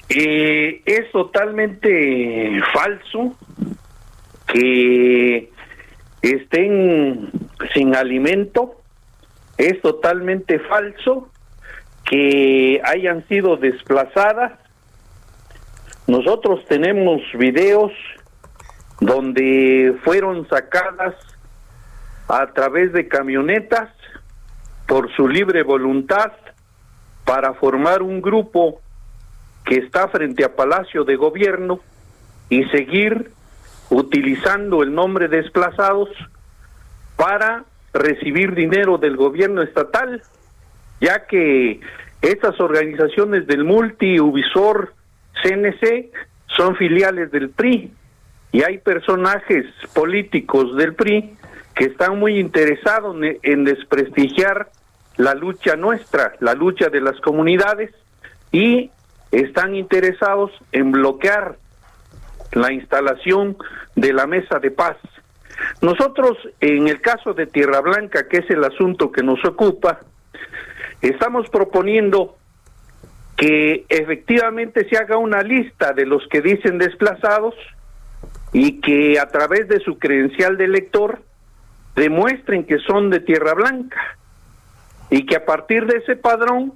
Eh, 0.09 0.81
es 0.85 1.09
totalmente 1.11 2.61
falso 2.73 3.35
que 4.47 5.49
estén 6.21 7.29
sin 7.73 7.95
alimento, 7.95 8.81
es 9.57 9.81
totalmente 9.81 10.59
falso 10.59 11.29
que 12.03 12.81
hayan 12.83 13.25
sido 13.27 13.55
desplazadas 13.55 14.66
nosotros 16.07 16.63
tenemos 16.67 17.21
videos 17.37 17.91
donde 19.01 19.95
fueron 20.03 20.47
sacadas 20.47 21.15
a 22.29 22.47
través 22.53 22.93
de 22.93 23.07
camionetas 23.07 23.89
por 24.87 25.13
su 25.15 25.27
libre 25.27 25.63
voluntad 25.63 26.31
para 27.25 27.53
formar 27.53 28.01
un 28.01 28.21
grupo 28.21 28.81
que 29.65 29.75
está 29.75 30.07
frente 30.07 30.45
a 30.45 30.55
Palacio 30.55 31.03
de 31.03 31.17
Gobierno 31.17 31.81
y 32.49 32.63
seguir 32.65 33.31
utilizando 33.89 34.83
el 34.83 34.95
nombre 34.95 35.27
desplazados 35.27 36.09
para 37.17 37.65
recibir 37.93 38.55
dinero 38.55 38.97
del 38.97 39.17
gobierno 39.17 39.61
estatal, 39.61 40.21
ya 41.01 41.25
que 41.25 41.81
estas 42.21 42.59
organizaciones 42.61 43.45
del 43.47 43.65
multi, 43.65 44.19
Ubisor, 44.19 44.93
CNC 45.43 46.11
son 46.55 46.75
filiales 46.75 47.31
del 47.31 47.49
PRI 47.49 47.91
y 48.51 48.63
hay 48.63 48.77
personajes 48.77 49.65
políticos 49.93 50.75
del 50.75 50.95
PRI 50.95 51.35
que 51.75 51.85
están 51.85 52.17
muy 52.17 52.39
interesados 52.39 53.15
en 53.43 53.63
desprestigiar 53.63 54.69
la 55.17 55.33
lucha 55.33 55.75
nuestra, 55.75 56.33
la 56.39 56.53
lucha 56.53 56.89
de 56.89 57.01
las 57.01 57.19
comunidades 57.21 57.91
y 58.51 58.91
están 59.31 59.75
interesados 59.75 60.51
en 60.71 60.91
bloquear 60.91 61.57
la 62.53 62.71
instalación 62.71 63.57
de 63.95 64.13
la 64.13 64.25
mesa 64.25 64.59
de 64.59 64.71
paz. 64.71 64.97
Nosotros, 65.81 66.37
en 66.61 66.87
el 66.87 67.01
caso 67.01 67.33
de 67.33 67.47
Tierra 67.47 67.81
Blanca, 67.81 68.27
que 68.27 68.37
es 68.37 68.49
el 68.49 68.63
asunto 68.63 69.11
que 69.11 69.23
nos 69.23 69.43
ocupa, 69.43 69.99
estamos 71.01 71.49
proponiendo 71.49 72.36
que 73.37 73.85
efectivamente 73.87 74.89
se 74.89 74.97
haga 74.97 75.17
una 75.17 75.43
lista 75.43 75.93
de 75.93 76.07
los 76.07 76.27
que 76.27 76.41
dicen 76.41 76.79
desplazados 76.79 77.53
y 78.51 78.81
que 78.81 79.19
a 79.19 79.27
través 79.27 79.67
de 79.67 79.79
su 79.79 79.99
credencial 79.99 80.57
de 80.57 80.65
elector 80.65 81.21
demuestren 81.95 82.65
que 82.65 82.79
son 82.79 83.11
de 83.11 83.19
Tierra 83.19 83.53
Blanca 83.53 84.17
y 85.11 85.25
que 85.27 85.35
a 85.35 85.45
partir 85.45 85.85
de 85.85 85.99
ese 85.99 86.15
padrón 86.15 86.73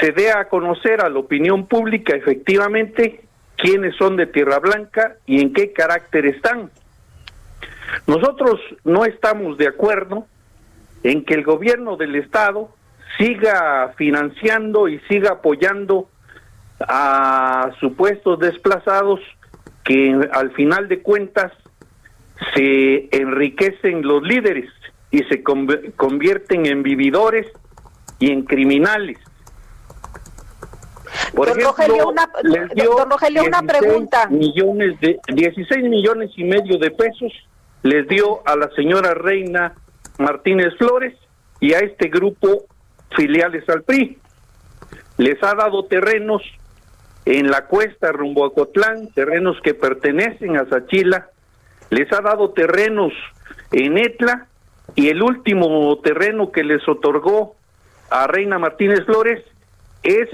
se 0.00 0.10
dé 0.10 0.32
a 0.32 0.48
conocer 0.48 1.00
a 1.00 1.08
la 1.08 1.20
opinión 1.20 1.66
pública 1.66 2.16
efectivamente 2.16 3.22
quiénes 3.56 3.94
son 3.96 4.16
de 4.16 4.26
Tierra 4.26 4.58
Blanca 4.58 5.16
y 5.24 5.40
en 5.40 5.52
qué 5.52 5.72
carácter 5.72 6.26
están. 6.26 6.70
Nosotros 8.08 8.60
no 8.84 9.04
estamos 9.04 9.56
de 9.56 9.68
acuerdo 9.68 10.26
en 11.04 11.24
que 11.24 11.34
el 11.34 11.44
gobierno 11.44 11.96
del 11.96 12.16
Estado 12.16 12.74
siga 13.18 13.92
financiando 13.96 14.88
y 14.88 14.98
siga 15.08 15.32
apoyando 15.32 16.08
a 16.80 17.70
supuestos 17.80 18.38
desplazados 18.38 19.20
que 19.84 20.28
al 20.32 20.52
final 20.52 20.88
de 20.88 21.02
cuentas 21.02 21.52
se 22.54 23.08
enriquecen 23.12 24.02
los 24.02 24.22
líderes 24.22 24.70
y 25.10 25.22
se 25.24 25.42
convierten 25.42 26.66
en 26.66 26.82
vividores 26.82 27.46
y 28.18 28.30
en 28.30 28.42
criminales. 28.42 29.18
Por 31.34 31.48
don 31.48 31.60
Rogelio, 31.60 32.08
una, 32.08 32.30
don 32.74 33.10
Rogelio, 33.10 33.44
una 33.44 33.62
pregunta. 33.62 34.28
Millones 34.28 34.98
de, 35.00 35.18
16 35.28 35.84
millones 35.84 36.30
y 36.36 36.44
medio 36.44 36.78
de 36.78 36.90
pesos 36.90 37.32
les 37.82 38.06
dio 38.08 38.46
a 38.46 38.56
la 38.56 38.70
señora 38.76 39.14
Reina 39.14 39.74
Martínez 40.18 40.74
Flores 40.78 41.14
y 41.60 41.72
a 41.72 41.78
este 41.78 42.08
grupo 42.08 42.64
filiales 43.16 43.68
al 43.68 43.82
PRI. 43.82 44.18
Les 45.18 45.42
ha 45.42 45.54
dado 45.54 45.84
terrenos 45.84 46.42
en 47.24 47.50
la 47.50 47.66
cuesta 47.66 48.12
rumbo 48.12 48.44
a 48.44 48.54
Cotlán, 48.54 49.08
terrenos 49.14 49.60
que 49.62 49.74
pertenecen 49.74 50.56
a 50.56 50.66
Sachila, 50.68 51.28
les 51.90 52.10
ha 52.12 52.20
dado 52.20 52.50
terrenos 52.50 53.12
en 53.72 53.98
Etla 53.98 54.46
y 54.94 55.08
el 55.08 55.22
último 55.22 55.98
terreno 56.02 56.50
que 56.50 56.64
les 56.64 56.86
otorgó 56.88 57.56
a 58.10 58.26
Reina 58.26 58.58
Martínez 58.58 59.04
Flores 59.04 59.44
es 60.02 60.28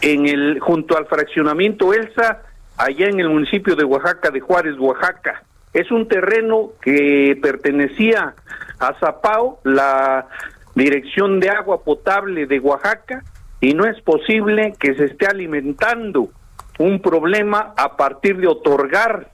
en 0.00 0.26
el 0.26 0.60
junto 0.60 0.96
al 0.96 1.06
fraccionamiento 1.06 1.92
Elsa 1.92 2.42
allá 2.76 3.06
en 3.06 3.20
el 3.20 3.28
municipio 3.28 3.76
de 3.76 3.84
Oaxaca 3.84 4.30
de 4.30 4.40
Juárez, 4.40 4.76
Oaxaca. 4.78 5.42
Es 5.72 5.90
un 5.90 6.06
terreno 6.06 6.70
que 6.80 7.38
pertenecía 7.42 8.34
a 8.78 8.94
Zapao, 9.00 9.60
la 9.64 10.28
Dirección 10.74 11.40
de 11.40 11.50
Agua 11.50 11.82
Potable 11.84 12.46
de 12.46 12.58
Oaxaca 12.58 13.22
y 13.60 13.74
no 13.74 13.86
es 13.86 14.00
posible 14.02 14.74
que 14.78 14.94
se 14.94 15.04
esté 15.06 15.26
alimentando 15.26 16.30
un 16.78 17.00
problema 17.00 17.72
a 17.76 17.96
partir 17.96 18.36
de 18.38 18.48
otorgar 18.48 19.30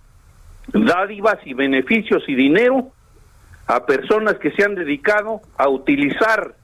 dádivas 0.69 1.39
y 1.45 1.55
beneficios 1.55 2.23
y 2.29 2.35
dinero 2.35 2.93
a 3.67 3.87
personas 3.87 4.35
que 4.35 4.51
se 4.53 4.65
han 4.65 4.75
dedicado 4.75 5.41
a 5.57 5.69
utilizar 5.69 6.55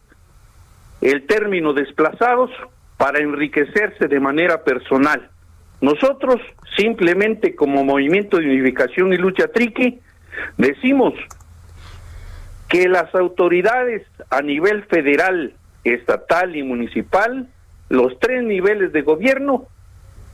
el 1.01 1.27
término 1.27 1.73
desplazados 1.73 2.51
para 2.97 3.20
enriquecerse 3.20 4.09
de 4.09 4.20
manera 4.20 4.65
personal. 4.65 5.31
Nosotros 5.81 6.36
simplemente 6.77 7.55
como 7.55 7.85
Movimiento 7.85 8.39
de 8.39 8.47
Unificación 8.47 9.12
y 9.12 9.16
Lucha 9.16 9.48
Triqui 9.48 10.01
decimos 10.57 11.15
que 12.68 12.88
las 12.88 13.14
autoridades 13.14 14.02
a 14.30 14.43
nivel 14.43 14.84
federal, 14.84 15.55
estatal 15.84 16.56
y 16.56 16.62
municipal, 16.62 17.48
los 17.88 18.18
tres 18.18 18.43
niveles 18.43 18.93
de 18.93 19.02
gobierno, 19.02 19.66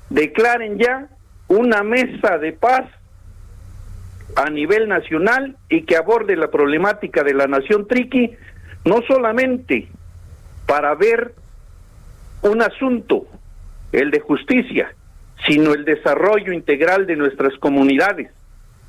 declaren 0.08 0.78
ya 0.78 1.08
una 1.48 1.82
mesa 1.82 2.38
de 2.38 2.52
paz 2.52 2.88
a 4.36 4.48
nivel 4.48 4.88
nacional 4.88 5.56
y 5.68 5.82
que 5.82 5.96
aborde 5.96 6.36
la 6.36 6.50
problemática 6.50 7.22
de 7.22 7.34
la 7.34 7.46
nación 7.46 7.86
triqui, 7.86 8.32
no 8.84 9.02
solamente 9.06 9.88
para 10.66 10.94
ver 10.94 11.34
un 12.42 12.62
asunto, 12.62 13.26
el 13.92 14.10
de 14.10 14.20
justicia, 14.20 14.94
sino 15.46 15.74
el 15.74 15.84
desarrollo 15.84 16.52
integral 16.52 17.06
de 17.06 17.16
nuestras 17.16 17.54
comunidades. 17.58 18.30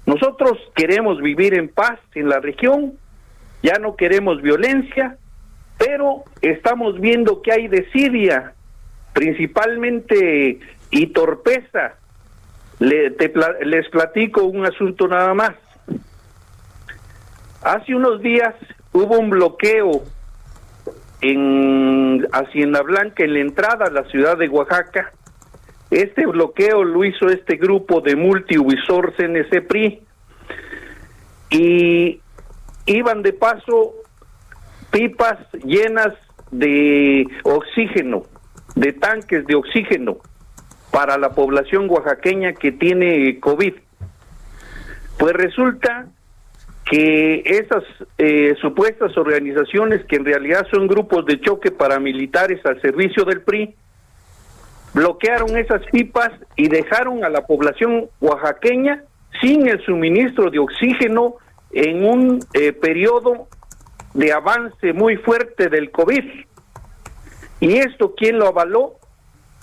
Nosotros 0.05 0.57
queremos 0.75 1.21
vivir 1.21 1.53
en 1.53 1.67
paz 1.67 1.99
en 2.15 2.29
la 2.29 2.39
región 2.39 2.93
ya 3.63 3.79
no 3.79 3.95
queremos 3.95 4.41
violencia, 4.41 5.17
pero 5.77 6.23
estamos 6.41 6.99
viendo 6.99 7.41
que 7.41 7.53
hay 7.53 7.67
desidia, 7.67 8.53
principalmente 9.13 10.59
y 10.91 11.07
torpeza. 11.07 11.95
les 12.79 13.89
platico 13.89 14.43
un 14.43 14.65
asunto 14.65 15.07
nada 15.07 15.33
más. 15.33 15.53
Hace 17.63 17.95
unos 17.95 18.21
días 18.21 18.53
hubo 18.91 19.17
un 19.17 19.29
bloqueo 19.29 20.03
en 21.21 22.27
Hacienda 22.33 22.81
Blanca, 22.81 23.23
en 23.23 23.33
la 23.33 23.39
entrada 23.39 23.85
a 23.85 23.91
la 23.91 24.03
ciudad 24.09 24.37
de 24.37 24.49
Oaxaca, 24.49 25.13
Este 25.89 26.25
bloqueo 26.25 26.83
lo 26.83 27.05
hizo 27.05 27.27
este 27.29 27.55
grupo 27.55 28.01
de 28.01 28.15
multiuvisor 28.15 29.13
CNC 29.15 29.67
PRI 29.67 30.01
y 31.51 32.22
iban 32.85 33.21
de 33.21 33.33
paso 33.33 33.93
pipas 34.91 35.37
llenas 35.63 36.13
de 36.51 37.25
oxígeno, 37.43 38.23
de 38.75 38.93
tanques 38.93 39.45
de 39.47 39.55
oxígeno 39.55 40.17
para 40.91 41.17
la 41.17 41.31
población 41.31 41.89
oaxaqueña 41.89 42.53
que 42.53 42.71
tiene 42.71 43.39
COVID. 43.39 43.73
Pues 45.17 45.33
resulta 45.33 46.07
que 46.85 47.41
esas 47.45 47.83
eh, 48.17 48.55
supuestas 48.61 49.17
organizaciones, 49.17 50.05
que 50.05 50.17
en 50.17 50.25
realidad 50.25 50.67
son 50.71 50.87
grupos 50.87 51.25
de 51.25 51.39
choque 51.39 51.71
paramilitares 51.71 52.63
al 52.65 52.79
servicio 52.81 53.23
del 53.23 53.41
PRI, 53.41 53.73
bloquearon 54.93 55.57
esas 55.57 55.81
pipas 55.91 56.29
y 56.55 56.67
dejaron 56.67 57.23
a 57.23 57.29
la 57.29 57.47
población 57.47 58.09
oaxaqueña 58.19 59.03
sin 59.41 59.67
el 59.67 59.83
suministro 59.85 60.51
de 60.51 60.59
oxígeno 60.59 61.37
en 61.73 62.05
un 62.05 62.39
eh, 62.53 62.71
periodo 62.71 63.47
de 64.13 64.31
avance 64.31 64.93
muy 64.93 65.17
fuerte 65.17 65.69
del 65.69 65.91
COVID. 65.91 66.23
¿Y 67.59 67.77
esto 67.77 68.13
quién 68.15 68.37
lo 68.39 68.47
avaló? 68.47 68.95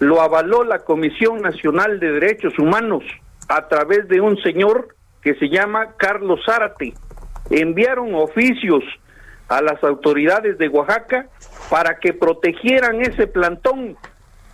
Lo 0.00 0.20
avaló 0.20 0.64
la 0.64 0.80
Comisión 0.80 1.40
Nacional 1.42 2.00
de 2.00 2.12
Derechos 2.12 2.58
Humanos 2.58 3.04
a 3.48 3.68
través 3.68 4.08
de 4.08 4.20
un 4.20 4.40
señor 4.42 4.96
que 5.22 5.34
se 5.34 5.48
llama 5.48 5.94
Carlos 5.96 6.40
Zárate. 6.46 6.94
Enviaron 7.50 8.14
oficios 8.14 8.82
a 9.48 9.60
las 9.60 9.82
autoridades 9.84 10.58
de 10.58 10.68
Oaxaca 10.68 11.26
para 11.68 11.98
que 11.98 12.12
protegieran 12.12 13.00
ese 13.02 13.26
plantón 13.26 13.96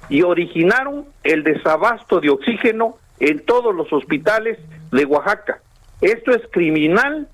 y 0.09 0.23
originaron 0.23 1.07
el 1.23 1.43
desabasto 1.45 2.21
de 2.21 2.31
oxígeno 2.31 2.97
en 3.21 3.45
todos 3.45 3.75
los 3.75 3.93
hospitales 3.93 4.59
de 4.91 5.05
Oaxaca. 5.05 5.61
Esto 6.01 6.33
es 6.33 6.43
criminal, 6.51 7.29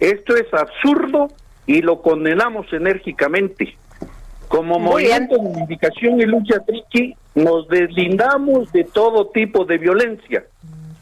esto 0.00 0.36
es 0.36 0.52
absurdo 0.52 1.28
y 1.66 1.82
lo 1.82 2.00
condenamos 2.02 2.66
enérgicamente. 2.72 3.76
Como 4.48 4.78
movimiento 4.78 5.34
de 5.34 5.40
unificación 5.40 6.20
y 6.20 6.24
lucha 6.24 6.60
triqui, 6.60 7.14
nos 7.34 7.68
deslindamos 7.68 8.72
de 8.72 8.84
todo 8.84 9.28
tipo 9.28 9.64
de 9.66 9.76
violencia. 9.76 10.44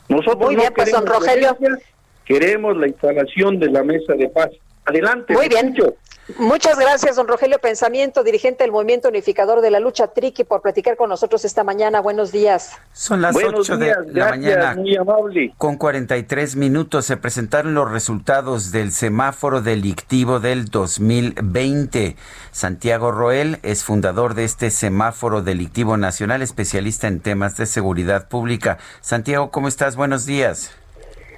Nosotros 0.09 0.47
Muy 0.47 0.56
bien, 0.56 0.68
no 0.68 0.74
pues, 0.74 0.90
don 0.90 1.05
queremos 1.05 1.20
Rogelio. 1.20 1.56
violencia, 1.59 1.89
queremos 2.24 2.77
la 2.77 2.89
instalación 2.89 3.59
de 3.60 3.70
la 3.70 3.85
mesa 3.85 4.14
de 4.14 4.28
paz. 4.28 4.51
Adelante. 4.85 5.35
Muy 5.35 5.48
bien. 5.48 5.68
escucho. 5.68 5.94
Muchas 6.39 6.77
gracias, 6.77 7.15
don 7.15 7.28
Rogelio 7.28 7.61
Pensamiento, 7.61 8.24
dirigente 8.24 8.65
del 8.65 8.73
Movimiento 8.73 9.09
Unificador 9.09 9.61
de 9.61 9.70
la 9.70 9.78
Lucha 9.78 10.09
Triqui, 10.09 10.43
por 10.43 10.61
platicar 10.61 10.97
con 10.97 11.09
nosotros 11.09 11.44
esta 11.44 11.62
mañana. 11.62 12.01
Buenos 12.01 12.32
días. 12.32 12.73
Son 12.93 13.23
las 13.23 13.32
Buenos 13.32 13.70
8 13.70 13.77
de 13.77 13.86
la 13.86 14.03
gracias, 14.03 14.31
mañana. 14.31 14.74
muy 14.74 14.97
amable. 14.97 15.55
Con 15.57 15.77
43 15.77 16.57
minutos 16.57 17.07
se 17.07 17.16
presentaron 17.16 17.74
los 17.74 17.90
resultados 17.90 18.73
del 18.73 18.90
semáforo 18.90 19.61
delictivo 19.62 20.40
del 20.40 20.65
2020. 20.66 22.16
Santiago 22.51 23.12
Roel 23.12 23.61
es 23.62 23.85
fundador 23.85 24.35
de 24.35 24.44
este 24.44 24.70
semáforo 24.70 25.43
delictivo 25.43 25.97
nacional, 25.97 26.43
especialista 26.43 27.07
en 27.07 27.20
temas 27.20 27.57
de 27.57 27.66
seguridad 27.66 28.28
pública. 28.28 28.78
Santiago, 29.01 29.53
¿cómo 29.53 29.69
estás? 29.69 29.94
Buenos 29.94 30.27
días. 30.27 30.73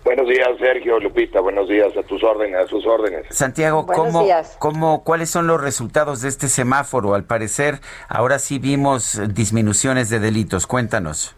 Buenos 0.09 0.27
días, 0.27 0.49
Sergio, 0.59 0.99
Lupita. 1.01 1.41
Buenos 1.43 1.69
días, 1.69 1.95
a 1.95 2.03
tus 2.03 2.25
órdenes, 2.25 2.57
a 2.57 2.67
sus 2.67 2.87
órdenes. 2.87 3.27
Santiago, 3.29 3.85
¿cómo, 3.87 4.27
cómo, 4.59 5.05
¿cuáles 5.05 5.29
son 5.29 5.47
los 5.47 5.61
resultados 5.61 6.23
de 6.23 6.31
este 6.31 6.49
semáforo? 6.49 7.13
Al 7.15 7.25
parecer, 7.25 7.75
ahora 8.09 8.39
sí 8.39 8.59
vimos 8.59 9.21
disminuciones 9.35 10.09
de 10.09 10.19
delitos. 10.19 10.67
Cuéntanos. 10.67 11.37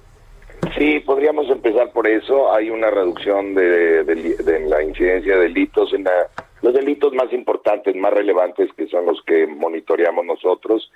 Sí, 0.79 1.01
podríamos 1.01 1.51
empezar 1.51 1.91
por 1.91 2.07
eso. 2.07 2.53
Hay 2.55 2.71
una 2.71 2.91
reducción 2.91 3.57
de, 3.57 4.05
de- 4.05 4.37
de 4.37 4.61
la 4.69 4.85
incidencia 4.85 5.35
de 5.35 5.43
delitos 5.43 5.93
en 5.93 6.05
la- 6.05 6.29
los 6.63 6.73
delitos 6.73 7.13
más 7.13 7.33
importantes, 7.33 7.97
más 7.97 8.13
relevantes, 8.15 8.71
que 8.77 8.87
son 8.87 9.05
los 9.05 9.21
que 9.27 9.49
monitoreamos 9.49 10.25
nosotros. 10.25 10.93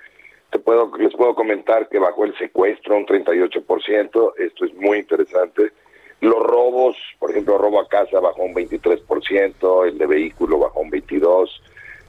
Te 0.49 0.59
puedo, 0.59 0.95
les 0.97 1.13
puedo 1.13 1.35
comentar 1.35 1.89
que 1.89 1.99
bajó 1.99 2.23
el 2.23 2.37
secuestro 2.37 2.95
un 2.95 3.05
38%. 3.05 4.33
Esto 4.37 4.63
es 4.65 4.73
muy 4.75 4.99
interesante. 4.99 5.73
Los 6.21 6.41
robos, 6.41 6.95
por 7.19 7.31
ejemplo, 7.31 7.57
robo 7.57 7.79
a 7.79 7.87
casa 7.87 8.19
bajó 8.19 8.43
un 8.43 8.55
23%, 8.55 9.87
el 9.87 9.97
de 9.97 10.05
vehículo 10.07 10.59
bajó 10.59 10.81
un 10.81 10.91
22%, 10.91 11.49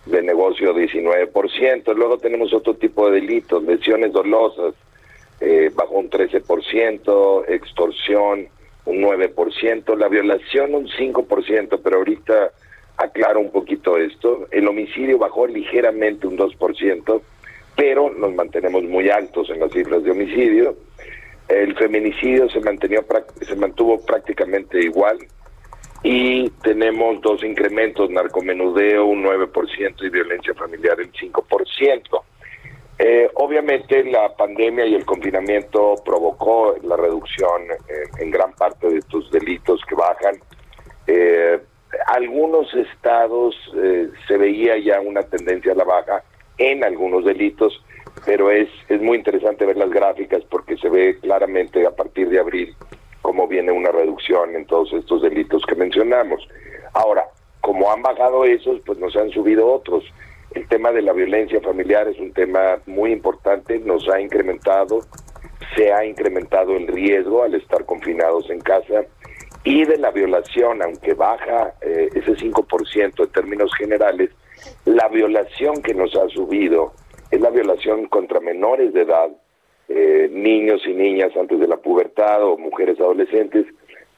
de 0.06 0.22
negocio 0.22 0.74
19%. 0.74 1.94
Luego 1.94 2.18
tenemos 2.18 2.52
otro 2.54 2.74
tipo 2.74 3.10
de 3.10 3.20
delitos, 3.20 3.62
lesiones 3.64 4.12
dolosas, 4.12 4.74
eh, 5.40 5.70
bajó 5.74 5.98
un 5.98 6.08
13%, 6.08 7.44
extorsión 7.48 8.48
un 8.86 9.02
9%, 9.02 9.96
la 9.96 10.08
violación 10.08 10.74
un 10.74 10.88
5%, 10.88 11.80
pero 11.82 11.96
ahorita 11.96 12.52
aclaro 12.96 13.40
un 13.40 13.50
poquito 13.50 13.98
esto, 13.98 14.46
el 14.52 14.66
homicidio 14.68 15.18
bajó 15.18 15.46
ligeramente 15.46 16.26
un 16.26 16.38
2%, 16.38 17.20
pero 17.76 18.10
nos 18.10 18.32
mantenemos 18.34 18.84
muy 18.84 19.10
altos 19.10 19.50
en 19.50 19.60
las 19.60 19.72
cifras 19.72 20.04
de 20.04 20.12
homicidio, 20.12 20.76
el 21.48 21.76
feminicidio 21.76 22.48
se, 22.50 22.60
mantenió, 22.60 23.04
se 23.40 23.56
mantuvo 23.56 24.04
prácticamente 24.04 24.80
igual 24.80 25.18
y 26.02 26.50
tenemos 26.62 27.20
dos 27.20 27.42
incrementos, 27.42 28.10
narcomenudeo 28.10 29.06
un 29.06 29.24
9% 29.24 30.04
y 30.04 30.10
violencia 30.10 30.54
familiar 30.54 31.00
el 31.00 31.12
5%. 31.12 32.22
Eh, 32.98 33.30
obviamente 33.34 34.04
la 34.04 34.34
pandemia 34.34 34.86
y 34.86 34.94
el 34.94 35.04
confinamiento 35.04 35.96
provocó 36.04 36.76
la 36.82 36.96
reducción 36.96 37.62
en 38.18 38.30
gran 38.30 38.52
parte 38.54 38.88
de 38.88 38.98
estos 38.98 39.30
delitos 39.30 39.80
que 39.86 39.94
bajan. 39.94 40.36
Eh, 41.06 41.60
algunos 42.06 42.72
estados 42.74 43.54
eh, 43.76 44.08
se 44.26 44.36
veía 44.36 44.78
ya 44.78 45.00
una 45.00 45.22
tendencia 45.22 45.72
a 45.72 45.76
la 45.76 45.84
baja 45.84 46.22
en 46.58 46.84
algunos 46.84 47.24
delitos, 47.24 47.82
pero 48.24 48.50
es, 48.50 48.68
es 48.88 49.00
muy 49.00 49.18
interesante 49.18 49.66
ver 49.66 49.76
las 49.76 49.90
gráficas 49.90 50.42
porque 50.50 50.76
se 50.76 50.88
ve 50.88 51.18
claramente 51.20 51.86
a 51.86 51.90
partir 51.90 52.28
de 52.28 52.40
abril 52.40 52.74
cómo 53.22 53.48
viene 53.48 53.72
una 53.72 53.90
reducción 53.90 54.54
en 54.54 54.66
todos 54.66 54.92
estos 54.92 55.22
delitos 55.22 55.62
que 55.66 55.74
mencionamos. 55.74 56.48
Ahora, 56.94 57.24
como 57.60 57.90
han 57.90 58.00
bajado 58.00 58.44
esos, 58.44 58.80
pues 58.86 58.98
nos 58.98 59.16
han 59.16 59.30
subido 59.30 59.66
otros. 59.66 60.04
El 60.54 60.68
tema 60.68 60.92
de 60.92 61.02
la 61.02 61.12
violencia 61.12 61.60
familiar 61.60 62.06
es 62.06 62.18
un 62.20 62.32
tema 62.32 62.78
muy 62.86 63.10
importante, 63.10 63.80
nos 63.80 64.08
ha 64.08 64.20
incrementado, 64.20 65.00
se 65.74 65.92
ha 65.92 66.04
incrementado 66.04 66.76
el 66.76 66.86
riesgo 66.86 67.42
al 67.42 67.56
estar 67.56 67.84
confinados 67.84 68.48
en 68.48 68.60
casa 68.60 69.04
y 69.64 69.84
de 69.84 69.98
la 69.98 70.12
violación, 70.12 70.80
aunque 70.80 71.14
baja 71.14 71.74
eh, 71.80 72.08
ese 72.14 72.36
5% 72.36 73.24
en 73.24 73.32
términos 73.32 73.74
generales, 73.76 74.30
la 74.84 75.08
violación 75.08 75.82
que 75.82 75.92
nos 75.92 76.14
ha 76.14 76.28
subido 76.28 76.92
es 77.30 77.40
la 77.40 77.50
violación 77.50 78.06
contra 78.06 78.40
menores 78.40 78.92
de 78.92 79.02
edad, 79.02 79.30
eh, 79.88 80.28
niños 80.30 80.82
y 80.86 80.92
niñas 80.92 81.36
antes 81.36 81.58
de 81.60 81.68
la 81.68 81.76
pubertad 81.76 82.42
o 82.44 82.56
mujeres 82.56 82.98
adolescentes, 83.00 83.66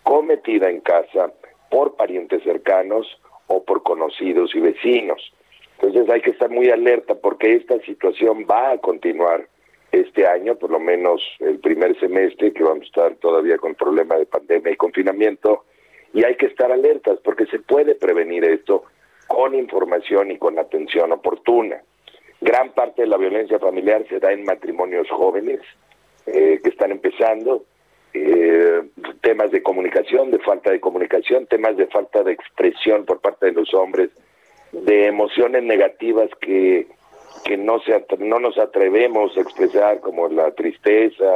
cometida 0.02 0.70
en 0.70 0.80
casa 0.80 1.32
por 1.70 1.96
parientes 1.96 2.42
cercanos 2.42 3.06
o 3.46 3.64
por 3.64 3.82
conocidos 3.82 4.54
y 4.54 4.60
vecinos. 4.60 5.32
Entonces 5.80 6.10
hay 6.10 6.20
que 6.20 6.30
estar 6.30 6.50
muy 6.50 6.70
alerta 6.70 7.14
porque 7.14 7.54
esta 7.54 7.78
situación 7.80 8.46
va 8.50 8.72
a 8.72 8.78
continuar 8.78 9.46
este 9.92 10.26
año, 10.26 10.56
por 10.56 10.70
lo 10.70 10.80
menos 10.80 11.22
el 11.38 11.58
primer 11.60 11.98
semestre, 11.98 12.52
que 12.52 12.62
vamos 12.62 12.82
a 12.82 12.86
estar 12.86 13.14
todavía 13.16 13.56
con 13.58 13.74
problema 13.74 14.16
de 14.16 14.26
pandemia 14.26 14.72
y 14.72 14.76
confinamiento, 14.76 15.64
y 16.12 16.24
hay 16.24 16.36
que 16.36 16.46
estar 16.46 16.70
alertas 16.72 17.18
porque 17.22 17.46
se 17.46 17.58
puede 17.60 17.94
prevenir 17.94 18.44
esto 18.44 18.84
con 19.26 19.54
información 19.54 20.30
y 20.30 20.38
con 20.38 20.58
atención 20.58 21.12
oportuna. 21.12 21.82
Gran 22.40 22.70
parte 22.72 23.02
de 23.02 23.08
la 23.08 23.16
violencia 23.16 23.58
familiar 23.58 24.04
se 24.08 24.20
da 24.20 24.32
en 24.32 24.44
matrimonios 24.44 25.08
jóvenes 25.10 25.60
eh, 26.26 26.60
que 26.62 26.70
están 26.70 26.92
empezando, 26.92 27.64
eh, 28.14 28.82
temas 29.20 29.50
de 29.50 29.62
comunicación, 29.62 30.30
de 30.30 30.38
falta 30.38 30.70
de 30.70 30.80
comunicación, 30.80 31.46
temas 31.46 31.76
de 31.76 31.86
falta 31.86 32.22
de 32.22 32.32
expresión 32.32 33.04
por 33.04 33.20
parte 33.20 33.46
de 33.46 33.52
los 33.52 33.74
hombres, 33.74 34.10
de 34.72 35.06
emociones 35.06 35.62
negativas 35.62 36.30
que, 36.40 36.86
que 37.44 37.56
no, 37.56 37.80
se, 37.80 38.04
no 38.18 38.38
nos 38.38 38.58
atrevemos 38.58 39.36
a 39.36 39.40
expresar, 39.40 40.00
como 40.00 40.28
la 40.28 40.52
tristeza, 40.52 41.32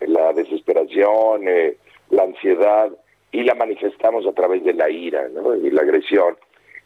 la 0.00 0.32
desesperación, 0.32 1.46
eh, 1.46 1.76
la 2.10 2.24
ansiedad, 2.24 2.90
y 3.34 3.42
la 3.42 3.56
manifestamos 3.56 4.24
a 4.28 4.32
través 4.32 4.62
de 4.62 4.72
la 4.72 4.88
ira 4.88 5.28
¿no? 5.28 5.56
y 5.56 5.68
la 5.68 5.82
agresión. 5.82 6.36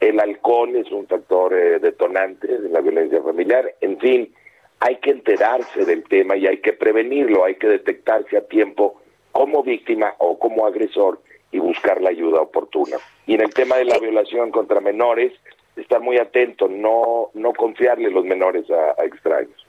El 0.00 0.20
alcohol 0.20 0.76
es 0.76 0.90
un 0.92 1.06
factor 1.06 1.54
eh, 1.54 1.78
detonante 1.80 2.46
de 2.46 2.68
la 2.68 2.80
violencia 2.80 3.22
familiar. 3.22 3.74
En 3.80 3.98
fin, 3.98 4.32
hay 4.80 4.96
que 4.96 5.10
enterarse 5.10 5.84
del 5.84 6.04
tema 6.04 6.36
y 6.36 6.46
hay 6.46 6.58
que 6.58 6.72
prevenirlo, 6.72 7.44
hay 7.44 7.56
que 7.56 7.66
detectarse 7.66 8.36
a 8.36 8.46
tiempo 8.46 9.00
como 9.32 9.62
víctima 9.62 10.14
o 10.18 10.38
como 10.38 10.66
agresor 10.66 11.20
y 11.50 11.58
buscar 11.58 12.00
la 12.00 12.10
ayuda 12.10 12.40
oportuna. 12.40 12.96
Y 13.26 13.34
en 13.34 13.42
el 13.42 13.54
tema 13.54 13.76
de 13.76 13.84
la 13.84 13.98
violación 13.98 14.50
contra 14.50 14.80
menores, 14.80 15.32
estar 15.76 16.00
muy 16.00 16.18
atento, 16.18 16.68
no, 16.68 17.30
no 17.34 17.52
confiarle 17.52 18.10
los 18.10 18.24
menores 18.24 18.70
a, 18.70 19.00
a 19.00 19.04
extraños. 19.04 19.67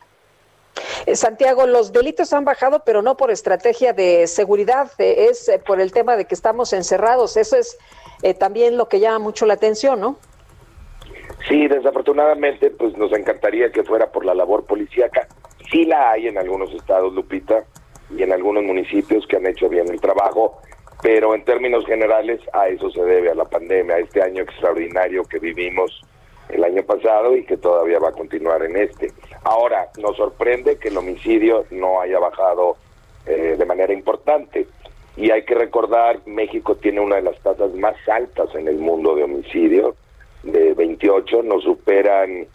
Eh, 1.05 1.15
Santiago, 1.15 1.67
los 1.67 1.91
delitos 1.91 2.33
han 2.33 2.45
bajado, 2.45 2.83
pero 2.85 3.01
no 3.01 3.17
por 3.17 3.31
estrategia 3.31 3.93
de 3.93 4.27
seguridad, 4.27 4.91
eh, 4.97 5.27
es 5.29 5.49
eh, 5.49 5.59
por 5.59 5.81
el 5.81 5.91
tema 5.91 6.17
de 6.17 6.25
que 6.25 6.35
estamos 6.35 6.73
encerrados. 6.73 7.37
Eso 7.37 7.57
es 7.57 7.77
también 8.37 8.75
lo 8.75 8.89
que 8.89 8.99
llama 8.99 9.19
mucho 9.19 9.45
la 9.45 9.53
atención, 9.53 10.01
¿no? 10.01 10.17
Sí, 11.47 11.67
desafortunadamente, 11.69 12.69
pues 12.71 12.97
nos 12.97 13.13
encantaría 13.13 13.71
que 13.71 13.83
fuera 13.83 14.11
por 14.11 14.25
la 14.25 14.33
labor 14.33 14.65
policíaca. 14.65 15.27
Sí 15.71 15.85
la 15.85 16.11
hay 16.11 16.27
en 16.27 16.37
algunos 16.37 16.69
estados, 16.73 17.13
Lupita, 17.13 17.63
y 18.15 18.23
en 18.23 18.33
algunos 18.33 18.63
municipios 18.63 19.25
que 19.27 19.37
han 19.37 19.45
hecho 19.45 19.69
bien 19.69 19.87
el 19.87 20.01
trabajo, 20.01 20.61
pero 21.01 21.33
en 21.33 21.45
términos 21.45 21.85
generales 21.85 22.41
a 22.53 22.67
eso 22.67 22.89
se 22.89 23.01
debe, 23.03 23.31
a 23.31 23.35
la 23.35 23.45
pandemia, 23.45 23.95
a 23.95 23.99
este 23.99 24.21
año 24.21 24.43
extraordinario 24.43 25.23
que 25.23 25.39
vivimos 25.39 26.01
el 26.49 26.63
año 26.63 26.83
pasado 26.83 27.35
y 27.35 27.45
que 27.45 27.57
todavía 27.57 27.99
va 27.99 28.09
a 28.09 28.13
continuar 28.13 28.63
en 28.63 28.75
este. 28.75 29.11
Ahora, 29.43 29.89
nos 29.97 30.17
sorprende 30.17 30.77
que 30.77 30.89
el 30.89 30.97
homicidio 30.97 31.65
no 31.71 32.01
haya 32.01 32.19
bajado 32.19 32.77
eh, 33.25 33.55
de 33.57 33.65
manera 33.65 33.93
importante. 33.93 34.67
Y 35.17 35.31
hay 35.31 35.43
que 35.43 35.55
recordar, 35.55 36.19
México 36.25 36.75
tiene 36.75 37.01
una 37.01 37.17
de 37.17 37.23
las 37.23 37.39
tasas 37.39 37.73
más 37.73 37.95
altas 38.07 38.53
en 38.55 38.67
el 38.67 38.77
mundo 38.77 39.15
de 39.15 39.23
homicidio, 39.23 39.95
de 40.43 40.73
28, 40.73 41.43
nos 41.43 41.63
superan 41.63 42.47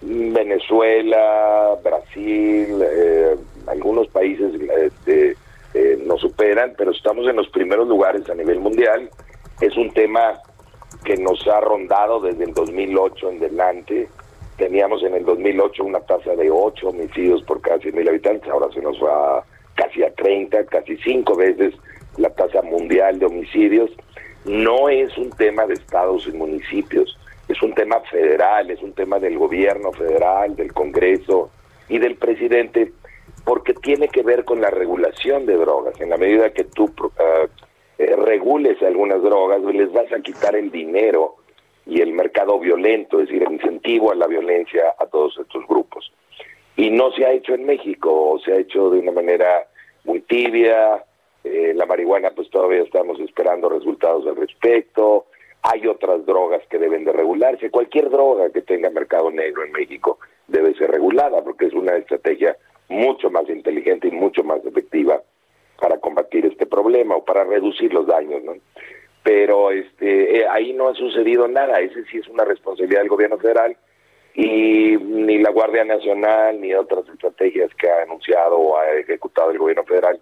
Venezuela, 0.00 1.76
Brasil, 1.82 2.82
eh, 2.82 3.36
algunos 3.66 4.08
países 4.08 4.52
este, 4.78 5.36
nos 6.06 6.20
superan, 6.20 6.74
pero 6.76 6.90
estamos 6.90 7.26
en 7.28 7.36
los 7.36 7.48
primeros 7.48 7.86
lugares 7.88 8.28
a 8.30 8.34
nivel 8.34 8.60
mundial. 8.60 9.10
Es 9.60 9.76
un 9.76 9.92
tema 9.92 10.40
que 11.04 11.16
nos 11.16 11.46
ha 11.46 11.60
rondado 11.60 12.20
desde 12.20 12.44
el 12.44 12.54
2008 12.54 13.30
en 13.30 13.38
delante. 13.38 14.08
Teníamos 14.56 15.02
en 15.02 15.14
el 15.14 15.24
2008 15.24 15.84
una 15.84 16.00
tasa 16.00 16.34
de 16.34 16.50
8 16.50 16.88
homicidios 16.88 17.42
por 17.42 17.60
cada 17.60 17.78
100.000 17.78 18.08
habitantes, 18.08 18.50
ahora 18.50 18.72
se 18.72 18.80
nos 18.80 18.96
va 19.02 19.44
casi 19.74 20.02
a 20.02 20.12
30, 20.14 20.64
casi 20.66 20.96
5 20.96 21.36
veces 21.36 21.74
la 22.16 22.30
tasa 22.30 22.62
mundial 22.62 23.18
de 23.18 23.26
homicidios. 23.26 23.90
No 24.46 24.88
es 24.88 25.16
un 25.18 25.30
tema 25.30 25.66
de 25.66 25.74
estados 25.74 26.26
y 26.26 26.32
municipios, 26.32 27.18
es 27.48 27.60
un 27.62 27.74
tema 27.74 28.00
federal, 28.10 28.70
es 28.70 28.82
un 28.82 28.92
tema 28.92 29.18
del 29.18 29.38
gobierno 29.38 29.92
federal, 29.92 30.56
del 30.56 30.72
Congreso 30.72 31.50
y 31.88 31.98
del 31.98 32.16
presidente, 32.16 32.92
porque 33.44 33.74
tiene 33.74 34.08
que 34.08 34.22
ver 34.22 34.44
con 34.44 34.60
la 34.60 34.70
regulación 34.70 35.46
de 35.46 35.56
drogas. 35.56 36.00
En 36.00 36.10
la 36.10 36.16
medida 36.16 36.50
que 36.50 36.64
tú 36.64 36.84
uh, 36.84 38.24
regules 38.24 38.82
algunas 38.82 39.22
drogas, 39.22 39.62
les 39.62 39.92
vas 39.92 40.10
a 40.12 40.20
quitar 40.20 40.56
el 40.56 40.70
dinero 40.70 41.36
y 41.86 42.00
el 42.00 42.12
mercado 42.12 42.58
violento, 42.58 43.20
es 43.20 43.28
decir, 43.28 43.44
el 43.44 43.54
incentivo 43.54 44.10
a 44.10 44.16
la 44.16 44.26
violencia 44.26 44.94
a 44.98 45.06
todos 45.06 45.38
estos 45.38 45.66
grupos. 45.66 46.12
Y 46.76 46.90
no 46.90 47.12
se 47.12 47.24
ha 47.24 47.32
hecho 47.32 47.54
en 47.54 47.64
México, 47.64 48.38
se 48.44 48.52
ha 48.52 48.56
hecho 48.56 48.90
de 48.90 48.98
una 48.98 49.12
manera 49.12 49.66
muy 50.04 50.20
tibia, 50.20 51.04
eh, 51.44 51.72
la 51.74 51.86
marihuana 51.86 52.30
pues 52.30 52.50
todavía 52.50 52.82
estamos 52.82 53.20
esperando 53.20 53.68
resultados 53.68 54.26
al 54.26 54.36
respecto, 54.36 55.26
hay 55.62 55.86
otras 55.86 56.26
drogas 56.26 56.62
que 56.68 56.78
deben 56.78 57.04
de 57.04 57.12
regularse, 57.12 57.70
cualquier 57.70 58.10
droga 58.10 58.50
que 58.50 58.62
tenga 58.62 58.90
mercado 58.90 59.30
negro 59.30 59.64
en 59.64 59.72
México 59.72 60.18
debe 60.48 60.74
ser 60.74 60.90
regulada 60.90 61.42
porque 61.42 61.66
es 61.66 61.72
una 61.72 61.96
estrategia 61.96 62.56
mucho 62.88 63.30
más 63.30 63.48
inteligente 63.48 64.08
y 64.08 64.12
mucho 64.12 64.44
más 64.44 64.64
efectiva 64.64 65.20
para 65.80 65.98
combatir 65.98 66.46
este 66.46 66.66
problema 66.66 67.16
o 67.16 67.24
para 67.24 67.44
reducir 67.44 67.92
los 67.92 68.06
daños, 68.06 68.42
¿no? 68.42 68.54
Pero 69.26 69.72
este, 69.72 70.38
eh, 70.38 70.46
ahí 70.48 70.72
no 70.72 70.86
ha 70.86 70.94
sucedido 70.94 71.48
nada, 71.48 71.80
ese 71.80 72.04
sí 72.04 72.18
es 72.18 72.28
una 72.28 72.44
responsabilidad 72.44 73.00
del 73.00 73.08
gobierno 73.08 73.38
federal 73.38 73.76
y 74.34 74.96
ni 74.98 75.38
la 75.38 75.50
Guardia 75.50 75.84
Nacional 75.84 76.60
ni 76.60 76.72
otras 76.74 77.08
estrategias 77.08 77.74
que 77.74 77.90
ha 77.90 78.02
anunciado 78.02 78.56
o 78.56 78.78
ha 78.78 78.88
ejecutado 78.92 79.50
el 79.50 79.58
gobierno 79.58 79.82
federal 79.82 80.20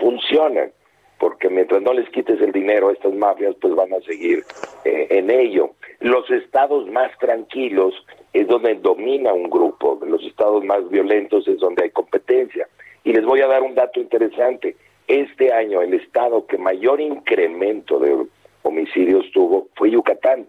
funcionan, 0.00 0.72
porque 1.18 1.50
mientras 1.50 1.82
no 1.82 1.92
les 1.92 2.08
quites 2.08 2.40
el 2.40 2.50
dinero 2.52 2.88
a 2.88 2.92
estas 2.94 3.12
mafias, 3.12 3.54
pues 3.60 3.74
van 3.74 3.92
a 3.92 4.00
seguir 4.00 4.42
eh, 4.86 5.06
en 5.10 5.28
ello. 5.28 5.72
Los 6.00 6.30
estados 6.30 6.88
más 6.88 7.10
tranquilos 7.18 7.92
es 8.32 8.48
donde 8.48 8.76
domina 8.76 9.34
un 9.34 9.50
grupo, 9.50 10.00
los 10.06 10.24
estados 10.24 10.64
más 10.64 10.88
violentos 10.88 11.46
es 11.46 11.58
donde 11.58 11.84
hay 11.84 11.90
competencia. 11.90 12.66
Y 13.04 13.12
les 13.12 13.26
voy 13.26 13.42
a 13.42 13.48
dar 13.48 13.62
un 13.62 13.74
dato 13.74 14.00
interesante. 14.00 14.76
Este 15.08 15.52
año 15.52 15.82
el 15.82 15.92
estado 15.92 16.46
que 16.46 16.56
mayor 16.56 17.02
incremento 17.02 17.98
de 17.98 18.26
homicidios 18.66 19.24
tuvo 19.32 19.68
fue 19.76 19.90
Yucatán. 19.90 20.48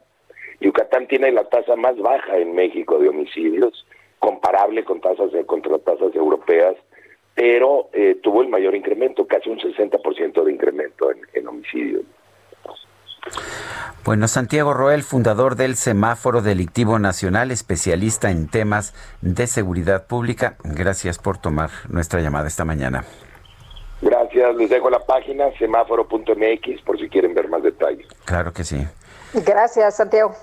Yucatán 0.60 1.07
tiene 1.07 1.31
la 1.31 1.44
tasa 1.45 1.76
más 1.76 1.98
baja 1.98 2.38
en 2.38 2.56
México 2.56 2.98
de 2.98 3.10
homicidios, 3.10 3.85
comparable 4.19 4.84
con 4.84 4.99
tasas 5.02 5.31
contra 5.45 5.77
tasas 5.80 6.15
europeas, 6.15 6.76
pero 7.35 7.89
eh, 7.94 8.18
tuvo 8.23 8.41
el 8.41 8.49
mayor 8.49 8.76
incremento, 8.76 9.27
casi 9.27 9.49
un 9.49 9.60
60% 9.60 10.44
de 10.44 10.52
incremento 10.52 11.11
en, 11.11 11.19
en 11.34 11.48
homicidios. 11.48 12.03
Bueno, 14.03 14.27
Santiago 14.27 14.73
Roel, 14.73 15.03
fundador 15.03 15.56
del 15.56 15.76
Semáforo 15.76 16.41
Delictivo 16.41 16.98
Nacional, 16.98 17.52
especialista 17.52 18.31
en 18.31 18.48
temas 18.48 18.95
de 19.22 19.48
seguridad 19.48 20.07
pública, 20.07 20.56
gracias 20.64 21.19
por 21.19 21.38
tomar 21.38 21.69
nuestra 21.89 22.22
llamada 22.22 22.48
esta 22.48 22.64
mañana. 22.64 23.03
Gracias, 24.38 24.55
les 24.55 24.69
dejo 24.69 24.89
la 24.89 24.99
página 24.99 25.45
semáforo.mx 25.57 26.81
por 26.85 26.99
si 26.99 27.09
quieren 27.09 27.34
ver 27.34 27.49
más 27.49 27.64
detalles. 27.64 28.05
Claro 28.26 28.53
que 28.53 28.64
sí. 28.64 28.85
Gracias, 29.34 29.95
Santiago. 29.95 30.35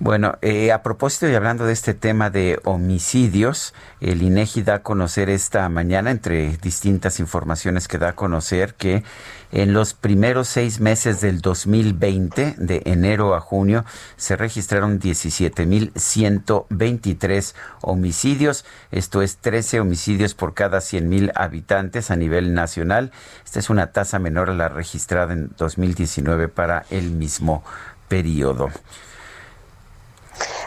Bueno, 0.00 0.38
eh, 0.42 0.70
a 0.70 0.84
propósito 0.84 1.28
y 1.28 1.34
hablando 1.34 1.66
de 1.66 1.72
este 1.72 1.92
tema 1.92 2.30
de 2.30 2.60
homicidios, 2.62 3.74
el 4.00 4.22
INEGI 4.22 4.62
da 4.62 4.76
a 4.76 4.82
conocer 4.84 5.28
esta 5.28 5.68
mañana, 5.68 6.12
entre 6.12 6.56
distintas 6.58 7.18
informaciones 7.18 7.88
que 7.88 7.98
da 7.98 8.10
a 8.10 8.14
conocer, 8.14 8.74
que 8.74 9.02
en 9.50 9.72
los 9.72 9.94
primeros 9.94 10.46
seis 10.46 10.78
meses 10.78 11.20
del 11.20 11.40
2020, 11.40 12.54
de 12.58 12.82
enero 12.84 13.34
a 13.34 13.40
junio, 13.40 13.84
se 14.16 14.36
registraron 14.36 15.00
17.123 15.00 17.54
homicidios. 17.80 18.64
Esto 18.92 19.20
es 19.20 19.38
13 19.38 19.80
homicidios 19.80 20.34
por 20.34 20.54
cada 20.54 20.78
100.000 20.78 21.32
habitantes 21.34 22.12
a 22.12 22.16
nivel 22.16 22.54
nacional. 22.54 23.10
Esta 23.44 23.58
es 23.58 23.68
una 23.68 23.90
tasa 23.90 24.20
menor 24.20 24.48
a 24.48 24.54
la 24.54 24.68
registrada 24.68 25.32
en 25.32 25.50
2019 25.58 26.46
para 26.46 26.84
el 26.90 27.10
mismo 27.10 27.64
periodo. 28.06 28.70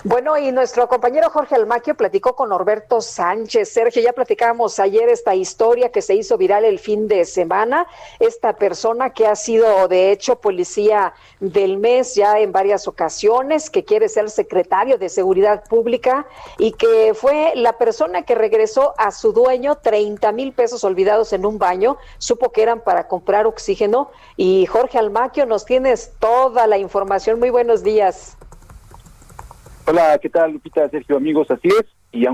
Bueno, 0.04 0.36
y 0.36 0.52
nuestro 0.52 0.88
compañero 0.88 1.30
Jorge 1.30 1.54
Almaquio 1.54 1.94
platicó 1.94 2.36
con 2.36 2.50
Norberto 2.50 3.02
Sánchez. 3.02 3.70
Sergio, 3.70 4.02
ya 4.02 4.14
platicábamos 4.14 4.80
ayer 4.80 5.10
esta 5.10 5.36
historia 5.36 5.92
que 5.92 6.02
se 6.02 6.16
hizo 6.16 6.40
viral 6.40 6.66
el 6.66 6.80
fin 6.80 7.08
de 7.08 7.24
semana. 7.24 7.86
Esta 8.20 8.54
persona 8.54 9.12
que 9.12 9.28
ha 9.28 9.36
sido, 9.36 9.88
de 9.88 10.12
hecho, 10.12 10.38
policía 10.38 11.14
del 11.40 11.78
mes 11.78 12.16
ya 12.16 12.40
en 12.40 12.52
varias 12.52 12.88
ocasiones, 12.88 13.70
que 13.70 13.86
quiere 13.86 14.10
ser 14.10 14.32
secretario 14.32 14.98
de 14.98 15.08
Seguridad 15.08 15.64
Pública 15.70 16.26
y 16.58 16.72
que 16.72 17.14
fue 17.14 17.54
la 17.56 17.78
persona 17.78 18.24
que 18.24 18.34
regresó 18.34 18.96
a 18.98 19.12
su 19.12 19.34
dueño 19.34 19.78
30 19.78 20.32
mil 20.32 20.54
pesos 20.54 20.84
olvidados 20.84 21.32
en 21.32 21.46
un 21.46 21.60
baño. 21.60 21.98
Supo 22.18 22.52
que 22.52 22.64
eran 22.64 22.82
para 22.82 23.08
comprar 23.08 23.46
oxígeno. 23.46 24.10
Y 24.36 24.66
Jorge 24.66 24.98
Almaquio, 24.98 25.46
nos 25.46 25.66
tienes 25.66 26.14
toda 26.18 26.66
la 26.66 26.80
información. 26.80 27.40
Muy 27.40 27.52
buenos 27.52 27.84
días. 27.84 28.38
Hola, 29.86 30.20
¿qué 30.22 30.30
tal, 30.30 30.54
Lupita? 30.54 30.88
Sergio, 30.90 31.18
amigos, 31.18 31.50
así 31.50 31.68
es. 31.68 31.86
Y 32.12 32.26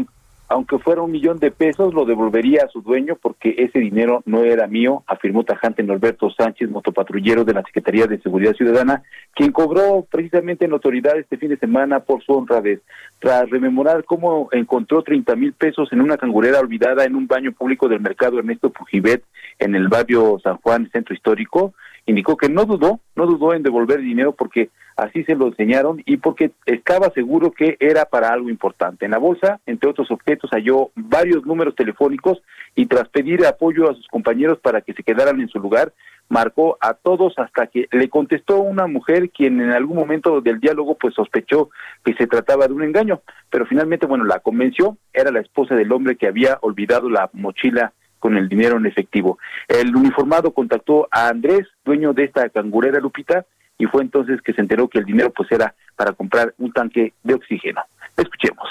aunque, 0.50 0.80
fuera 0.80 1.02
un 1.02 1.12
millón 1.12 1.40
de 1.40 1.50
pesos, 1.50 1.94
lo 1.94 2.06
devolvería 2.06 2.64
a 2.66 2.68
su 2.68 2.82
dueño 2.82 3.18
porque 3.22 3.56
ese 3.58 3.80
dinero 3.80 4.22
no 4.26 4.44
era 4.44 4.68
mío, 4.68 5.04
afirmó 5.08 5.44
tajante 5.44 5.82
Norberto 5.82 6.30
Sánchez, 6.30 6.70
motopatrullero 6.70 7.46
de 7.46 7.54
la 7.54 7.64
Secretaría 7.64 8.06
de 8.06 8.20
Seguridad 8.20 8.54
Ciudadana, 8.54 9.04
quien 9.34 9.52
cobró 9.52 10.06
precisamente 10.10 10.66
en 10.66 10.74
autoridad 10.74 11.18
este 11.18 11.38
fin 11.38 11.50
de 11.50 11.58
semana 11.58 12.02
por 12.02 12.22
su 12.24 12.34
honradez. 12.34 12.82
Tras 13.20 13.50
rememorar 13.50 14.04
cómo 14.04 14.50
encontró 14.52 15.02
30 15.04 15.36
mil 15.36 15.54
pesos 15.54 15.92
en 15.94 16.02
una 16.02 16.18
cangurera 16.18 16.60
olvidada 16.60 17.06
en 17.06 17.16
un 17.16 17.28
baño 17.28 17.54
público 17.54 17.88
del 17.88 18.02
mercado 18.02 18.40
Ernesto 18.40 18.70
Pujibet 18.70 19.24
en 19.60 19.74
el 19.74 19.88
barrio 19.88 20.38
San 20.44 20.58
Juan, 20.58 20.90
centro 20.92 21.16
histórico, 21.16 21.74
indicó 22.08 22.38
que 22.38 22.50
no 22.50 22.66
dudó, 22.66 23.00
no 23.16 23.28
dudó 23.28 23.54
en 23.54 23.62
devolver 23.62 24.00
dinero 24.02 24.32
porque 24.32 24.70
así 24.96 25.24
se 25.26 25.36
lo 25.36 25.48
enseñaron 25.48 26.02
y 26.06 26.18
porque 26.18 26.52
estaba 26.66 27.12
seguro 27.12 27.52
que 27.52 27.78
era 27.80 28.06
para 28.06 28.30
algo 28.30 28.50
importante. 28.50 29.06
En 29.06 29.12
la 29.12 29.20
bolsa, 29.20 29.60
entre 29.66 29.90
otros 29.90 30.10
objetos, 30.10 30.50
halló 30.52 30.90
varios 30.96 31.46
números 31.46 31.76
telefónicos 31.76 32.42
y 32.76 32.88
tras 32.88 33.10
pedir 33.10 33.46
apoyo 33.46 33.90
a 33.90 33.94
sus 33.94 34.08
compañeros 34.08 34.58
para 34.60 34.82
que 34.82 34.94
se 34.94 35.04
quedaran 35.04 35.40
en 35.40 35.50
su 35.50 35.60
lugar, 35.60 35.94
marcó 36.30 36.78
a 36.82 36.94
todos 36.94 37.34
hasta 37.38 37.68
que 37.68 37.88
le 37.92 38.10
contestó 38.10 38.60
una 38.60 38.88
mujer 38.88 39.30
quien 39.30 39.62
en 39.62 39.72
algún 39.72 39.98
momento 39.98 40.42
del 40.42 40.60
diálogo 40.60 40.98
pues 40.98 41.14
sospechó 41.14 41.70
que 42.04 42.14
se 42.14 42.28
trataba 42.28 42.68
de 42.68 42.74
un 42.74 42.84
engaño, 42.84 43.22
pero 43.50 43.66
finalmente 43.66 44.06
bueno, 44.06 44.24
la 44.24 44.40
convenció, 44.40 44.98
era 45.14 45.32
la 45.32 45.42
esposa 45.42 45.76
del 45.76 45.92
hombre 45.92 46.16
que 46.16 46.28
había 46.28 46.58
olvidado 46.62 47.10
la 47.10 47.30
mochila 47.34 47.94
con 48.20 48.38
el 48.38 48.50
dinero 48.50 48.78
en 48.78 48.86
efectivo. 48.86 49.40
El 49.68 49.96
uniformado 49.96 50.52
contactó 50.54 51.08
a 51.12 51.28
Andrés, 51.28 51.68
dueño 51.86 52.14
de 52.14 52.26
esta 52.26 52.50
cangurera 52.50 53.00
Lupita, 53.00 53.46
y 53.78 53.86
fue 53.86 54.02
entonces 54.02 54.42
que 54.42 54.54
se 54.54 54.62
enteró 54.62 54.88
que 54.88 55.00
el 55.00 55.06
dinero 55.06 55.32
pues 55.32 55.52
era 55.52 55.76
para 55.96 56.14
comprar 56.14 56.54
un 56.58 56.72
tanque 56.72 57.14
de 57.24 57.34
oxígeno. 57.34 57.82
Escuchemos. 58.16 58.68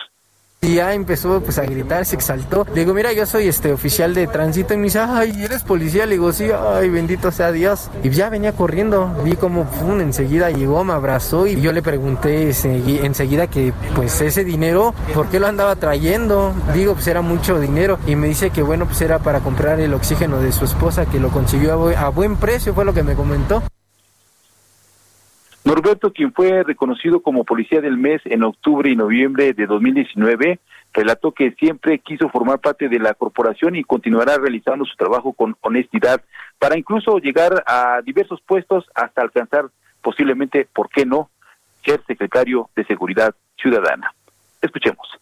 Y 0.62 0.76
ya 0.76 0.94
empezó 0.94 1.40
pues 1.40 1.58
a 1.58 1.62
gritar, 1.62 2.04
se 2.06 2.16
exaltó. 2.16 2.66
Le 2.74 2.80
digo, 2.80 2.94
mira, 2.94 3.12
yo 3.12 3.24
soy 3.26 3.46
este 3.46 3.72
oficial 3.72 4.14
de 4.14 4.26
tránsito 4.26 4.74
y 4.74 4.78
me 4.78 4.84
dice, 4.84 4.98
ay, 4.98 5.44
¿eres 5.44 5.62
policía? 5.62 6.06
Le 6.06 6.12
digo, 6.12 6.32
sí, 6.32 6.48
ay, 6.50 6.88
bendito 6.88 7.30
sea 7.30 7.52
Dios. 7.52 7.88
Y 8.02 8.10
ya 8.10 8.30
venía 8.30 8.52
corriendo, 8.52 9.14
vi 9.22 9.36
como 9.36 9.64
pum, 9.64 10.00
enseguida 10.00 10.50
llegó, 10.50 10.82
me 10.82 10.94
abrazó 10.94 11.46
y 11.46 11.60
yo 11.60 11.72
le 11.72 11.82
pregunté 11.82 12.50
enseguida 12.50 13.46
que 13.46 13.72
pues 13.94 14.20
ese 14.20 14.44
dinero, 14.44 14.94
¿por 15.14 15.28
qué 15.28 15.38
lo 15.38 15.46
andaba 15.46 15.76
trayendo? 15.76 16.52
Digo, 16.74 16.94
pues 16.94 17.06
era 17.06 17.20
mucho 17.20 17.60
dinero 17.60 17.98
y 18.06 18.16
me 18.16 18.26
dice 18.26 18.50
que 18.50 18.62
bueno, 18.62 18.86
pues 18.86 19.00
era 19.02 19.18
para 19.18 19.40
comprar 19.40 19.78
el 19.78 19.94
oxígeno 19.94 20.40
de 20.40 20.52
su 20.52 20.64
esposa 20.64 21.06
que 21.06 21.20
lo 21.20 21.28
consiguió 21.28 21.96
a 21.96 22.08
buen 22.08 22.36
precio, 22.36 22.74
fue 22.74 22.84
lo 22.84 22.94
que 22.94 23.02
me 23.02 23.14
comentó. 23.14 23.62
Norberto, 25.66 26.12
quien 26.12 26.32
fue 26.32 26.62
reconocido 26.62 27.22
como 27.22 27.42
policía 27.42 27.80
del 27.80 27.98
mes 27.98 28.22
en 28.24 28.44
octubre 28.44 28.88
y 28.88 28.94
noviembre 28.94 29.52
de 29.52 29.66
2019, 29.66 30.60
relató 30.92 31.32
que 31.32 31.50
siempre 31.58 31.98
quiso 31.98 32.28
formar 32.28 32.60
parte 32.60 32.88
de 32.88 33.00
la 33.00 33.14
corporación 33.14 33.74
y 33.74 33.82
continuará 33.82 34.38
realizando 34.38 34.84
su 34.84 34.94
trabajo 34.94 35.32
con 35.32 35.56
honestidad 35.62 36.22
para 36.60 36.78
incluso 36.78 37.18
llegar 37.18 37.64
a 37.66 38.00
diversos 38.04 38.40
puestos 38.46 38.84
hasta 38.94 39.22
alcanzar 39.22 39.64
posiblemente, 40.02 40.68
¿por 40.72 40.88
qué 40.88 41.04
no?, 41.04 41.30
ser 41.84 42.00
secretario 42.06 42.70
de 42.76 42.84
Seguridad 42.84 43.34
Ciudadana. 43.56 44.14
Escuchemos. 44.62 45.18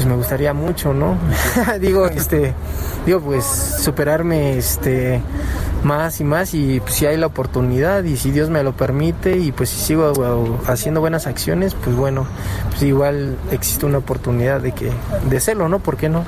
Pues 0.00 0.08
me 0.08 0.16
gustaría 0.16 0.54
mucho, 0.54 0.94
¿no? 0.94 1.18
digo, 1.80 2.06
este, 2.06 2.54
digo, 3.04 3.20
pues 3.20 3.44
superarme, 3.44 4.56
este, 4.56 5.20
más 5.84 6.22
y 6.22 6.24
más 6.24 6.54
y 6.54 6.80
pues, 6.80 6.94
si 6.94 7.04
hay 7.04 7.18
la 7.18 7.26
oportunidad 7.26 8.04
y 8.04 8.16
si 8.16 8.30
Dios 8.30 8.48
me 8.48 8.62
lo 8.62 8.72
permite 8.72 9.36
y 9.36 9.52
pues 9.52 9.68
si 9.68 9.78
sigo 9.78 10.58
haciendo 10.66 11.00
buenas 11.00 11.26
acciones, 11.26 11.74
pues 11.74 11.94
bueno, 11.96 12.26
pues 12.70 12.82
igual 12.82 13.36
existe 13.50 13.84
una 13.84 13.98
oportunidad 13.98 14.62
de 14.62 14.72
que, 14.72 14.90
de 15.28 15.36
hacerlo, 15.36 15.68
¿no? 15.68 15.80
¿Por 15.80 15.98
qué 15.98 16.08
no? 16.08 16.24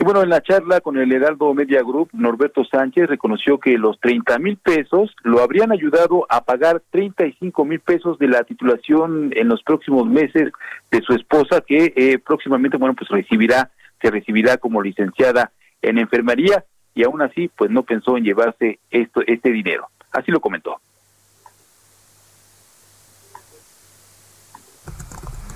Y 0.00 0.04
bueno, 0.04 0.22
en 0.22 0.28
la 0.28 0.40
charla 0.40 0.80
con 0.80 0.96
el 0.96 1.10
Heraldo 1.10 1.52
Media 1.54 1.80
Group, 1.82 2.10
Norberto 2.12 2.64
Sánchez 2.64 3.08
reconoció 3.08 3.58
que 3.58 3.76
los 3.76 3.98
30 3.98 4.38
mil 4.38 4.56
pesos 4.56 5.12
lo 5.24 5.40
habrían 5.40 5.72
ayudado 5.72 6.24
a 6.28 6.44
pagar 6.44 6.82
35 6.90 7.64
mil 7.64 7.80
pesos 7.80 8.16
de 8.18 8.28
la 8.28 8.44
titulación 8.44 9.32
en 9.34 9.48
los 9.48 9.60
próximos 9.64 10.06
meses 10.06 10.52
de 10.92 11.00
su 11.02 11.14
esposa, 11.14 11.62
que 11.66 11.92
eh, 11.96 12.18
próximamente, 12.24 12.76
bueno, 12.76 12.94
pues 12.94 13.10
recibirá, 13.10 13.72
se 14.00 14.12
recibirá 14.12 14.58
como 14.58 14.82
licenciada 14.82 15.50
en 15.82 15.98
enfermería 15.98 16.64
y 16.94 17.02
aún 17.02 17.20
así, 17.20 17.50
pues 17.56 17.70
no 17.72 17.82
pensó 17.82 18.16
en 18.16 18.22
llevarse 18.22 18.78
esto, 18.90 19.20
este 19.26 19.50
dinero. 19.50 19.88
Así 20.12 20.30
lo 20.30 20.40
comentó. 20.40 20.80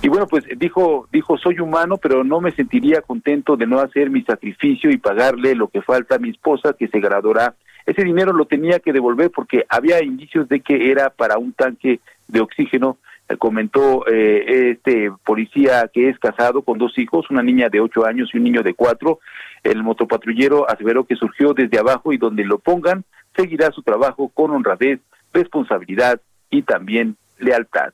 Y 0.03 0.09
bueno, 0.09 0.27
pues 0.27 0.45
dijo, 0.57 1.09
dijo, 1.13 1.39
soy 1.39 1.61
humano, 1.61 1.97
pero 1.97 2.25
no 2.25 2.41
me 2.41 2.51
sentiría 2.51 3.03
contento 3.03 3.57
de 3.57 3.69
no 3.69 3.79
hacer 3.79 4.11
mi 4.11 4.23
sacrificio 4.23 4.91
y 4.91 4.97
pagarle 4.97 5.55
lo 5.55 5.69
que 5.69 5.81
falta 5.81 6.17
a 6.17 6.19
mi 6.19 6.31
esposa 6.31 6.75
que 6.77 6.89
se 6.89 6.99
graduará. 6.99 7.55
Ese 7.87 8.03
dinero 8.03 8.33
lo 8.33 8.47
tenía 8.47 8.81
que 8.81 8.93
devolver 8.93 9.31
porque 9.31 9.65
había 9.69 10.03
indicios 10.03 10.49
de 10.49 10.61
que 10.61 10.91
era 10.91 11.11
para 11.11 11.39
un 11.39 11.53
tanque 11.53 12.01
de 12.27 12.41
oxígeno. 12.41 12.99
Eh, 13.29 13.37
comentó 13.37 14.05
eh, 14.09 14.73
este 14.73 15.13
policía 15.25 15.89
que 15.95 16.09
es 16.09 16.19
casado 16.19 16.63
con 16.63 16.79
dos 16.79 16.99
hijos, 16.99 17.31
una 17.31 17.45
niña 17.45 17.69
de 17.69 17.81
ocho 17.81 18.05
años 18.05 18.31
y 18.33 18.39
un 18.39 18.45
niño 18.45 18.65
de 18.65 18.75
cuatro. 18.75 19.21
El 19.63 19.85
motopatrullero 19.85 20.69
aseveró 20.69 21.05
que 21.05 21.15
surgió 21.15 21.55
desde 21.55 21.79
abajo 21.79 22.13
y 22.13 22.19
donde 22.19 22.45
lo 22.45 22.59
pongan, 22.59 23.05
seguirá 23.37 23.71
su 23.71 23.83
trabajo 23.83 24.31
con 24.35 24.51
honradez, 24.51 24.99
responsabilidad 25.33 26.21
y 26.51 26.63
también 26.63 27.17
lealtad. 27.39 27.93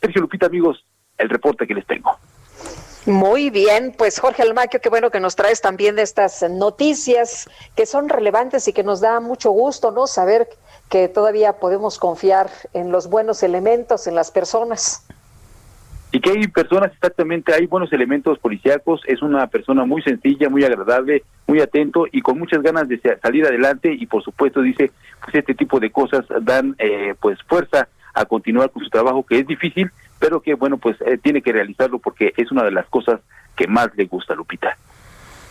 Sergio 0.00 0.22
Lupita, 0.22 0.46
amigos, 0.46 0.86
el 1.20 1.28
reporte 1.28 1.66
que 1.66 1.74
les 1.74 1.86
tengo. 1.86 2.18
Muy 3.06 3.48
bien, 3.48 3.94
pues 3.96 4.18
Jorge 4.18 4.42
Almaquio, 4.42 4.80
qué 4.80 4.90
bueno 4.90 5.10
que 5.10 5.20
nos 5.20 5.34
traes 5.34 5.62
también 5.62 5.96
de 5.96 6.02
estas 6.02 6.42
noticias 6.50 7.48
que 7.74 7.86
son 7.86 8.10
relevantes 8.10 8.68
y 8.68 8.74
que 8.74 8.82
nos 8.82 9.00
da 9.00 9.20
mucho 9.20 9.50
gusto, 9.50 9.90
¿no? 9.90 10.06
Saber 10.06 10.48
que 10.90 11.08
todavía 11.08 11.54
podemos 11.54 11.98
confiar 11.98 12.50
en 12.74 12.92
los 12.92 13.08
buenos 13.08 13.42
elementos, 13.42 14.06
en 14.06 14.14
las 14.14 14.30
personas. 14.30 15.06
Y 16.12 16.20
que 16.20 16.30
hay 16.30 16.48
personas, 16.48 16.92
exactamente, 16.92 17.54
hay 17.54 17.66
buenos 17.66 17.92
elementos 17.92 18.38
policíacos, 18.38 19.00
es 19.06 19.22
una 19.22 19.46
persona 19.46 19.86
muy 19.86 20.02
sencilla, 20.02 20.50
muy 20.50 20.64
agradable, 20.64 21.22
muy 21.46 21.60
atento 21.60 22.04
y 22.10 22.20
con 22.20 22.38
muchas 22.38 22.62
ganas 22.62 22.88
de 22.88 23.00
salir 23.22 23.46
adelante 23.46 23.92
y 23.92 24.06
por 24.06 24.22
supuesto 24.22 24.60
dice, 24.60 24.90
pues 25.24 25.36
este 25.36 25.54
tipo 25.54 25.80
de 25.80 25.90
cosas 25.90 26.26
dan 26.42 26.74
eh, 26.78 27.14
pues 27.20 27.38
fuerza 27.44 27.88
a 28.14 28.24
continuar 28.24 28.70
con 28.70 28.82
su 28.82 28.90
trabajo 28.90 29.24
que 29.24 29.38
es 29.38 29.46
difícil, 29.46 29.90
pero 30.18 30.40
que 30.40 30.54
bueno, 30.54 30.78
pues 30.78 30.96
eh, 31.00 31.18
tiene 31.18 31.42
que 31.42 31.52
realizarlo 31.52 31.98
porque 31.98 32.32
es 32.36 32.50
una 32.50 32.64
de 32.64 32.70
las 32.70 32.86
cosas 32.86 33.20
que 33.56 33.66
más 33.66 33.88
le 33.96 34.06
gusta, 34.06 34.34
Lupita. 34.34 34.76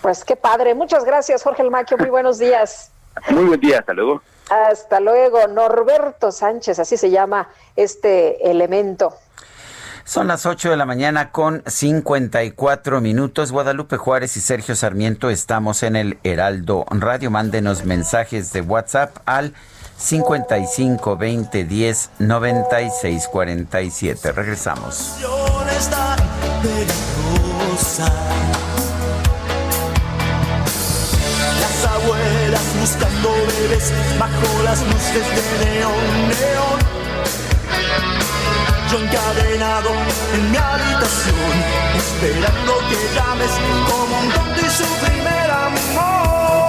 Pues 0.02 0.24
qué 0.24 0.36
padre. 0.36 0.76
Muchas 0.76 1.04
gracias, 1.04 1.44
Jorge 1.44 1.62
Elmaquio. 1.62 1.98
Muy 1.98 2.10
buenos 2.10 2.40
días. 2.40 2.92
Muy 3.32 3.46
buen 3.46 3.60
día, 3.60 3.80
hasta 3.80 3.94
luego. 3.94 4.22
Hasta 4.50 5.00
luego, 5.00 5.48
Norberto 5.48 6.32
Sánchez, 6.32 6.80
así 6.80 6.98
se 6.98 7.12
llama 7.12 7.50
este 7.76 8.50
elemento. 8.50 9.14
Son 10.10 10.28
las 10.28 10.48
8 10.48 10.72
de 10.72 10.78
la 10.78 10.88
mañana 10.88 11.32
con 11.32 11.62
54 11.68 13.00
minutos. 13.00 13.52
Guadalupe 13.52 13.98
Juárez 13.98 14.38
y 14.38 14.42
Sergio 14.42 14.76
Sarmiento 14.76 15.30
estamos 15.30 15.84
en 15.84 15.96
el 15.96 16.18
Heraldo 16.24 16.84
Radio. 16.90 17.30
Mándenos 17.30 17.86
mensajes 17.86 18.52
de 18.52 18.62
WhatsApp 18.62 19.18
al 19.28 19.54
55 20.00 21.18
20 21.18 21.64
10 21.66 22.10
96 22.20 23.28
47. 23.28 24.32
Regresamos. 24.32 25.16
Las 31.60 31.86
abuelas 31.86 32.62
buscando 32.80 33.30
bebés 33.30 33.92
bajo 34.18 34.64
las 34.64 34.82
luces 34.84 35.26
de 35.36 35.66
neón, 35.66 36.30
neón. 36.30 36.80
Yo 38.90 39.00
encadenado 39.00 39.90
en 40.34 40.52
mi 40.52 40.58
habitación, 40.58 41.54
esperando 41.98 42.74
que 42.90 42.98
llames 43.16 43.52
como 43.88 44.20
un 44.20 44.30
tonto 44.32 44.60
y 44.66 44.70
su 44.70 44.86
primer 45.06 45.52
amor. 45.52 46.69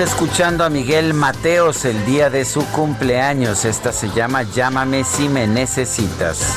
Escuchando 0.00 0.64
a 0.64 0.70
Miguel 0.70 1.14
Mateos 1.14 1.84
el 1.84 2.04
día 2.04 2.30
de 2.30 2.44
su 2.44 2.64
cumpleaños. 2.66 3.64
Esta 3.64 3.92
se 3.92 4.08
llama 4.10 4.42
Llámame 4.42 5.02
si 5.04 5.28
me 5.28 5.46
necesitas. 5.46 6.54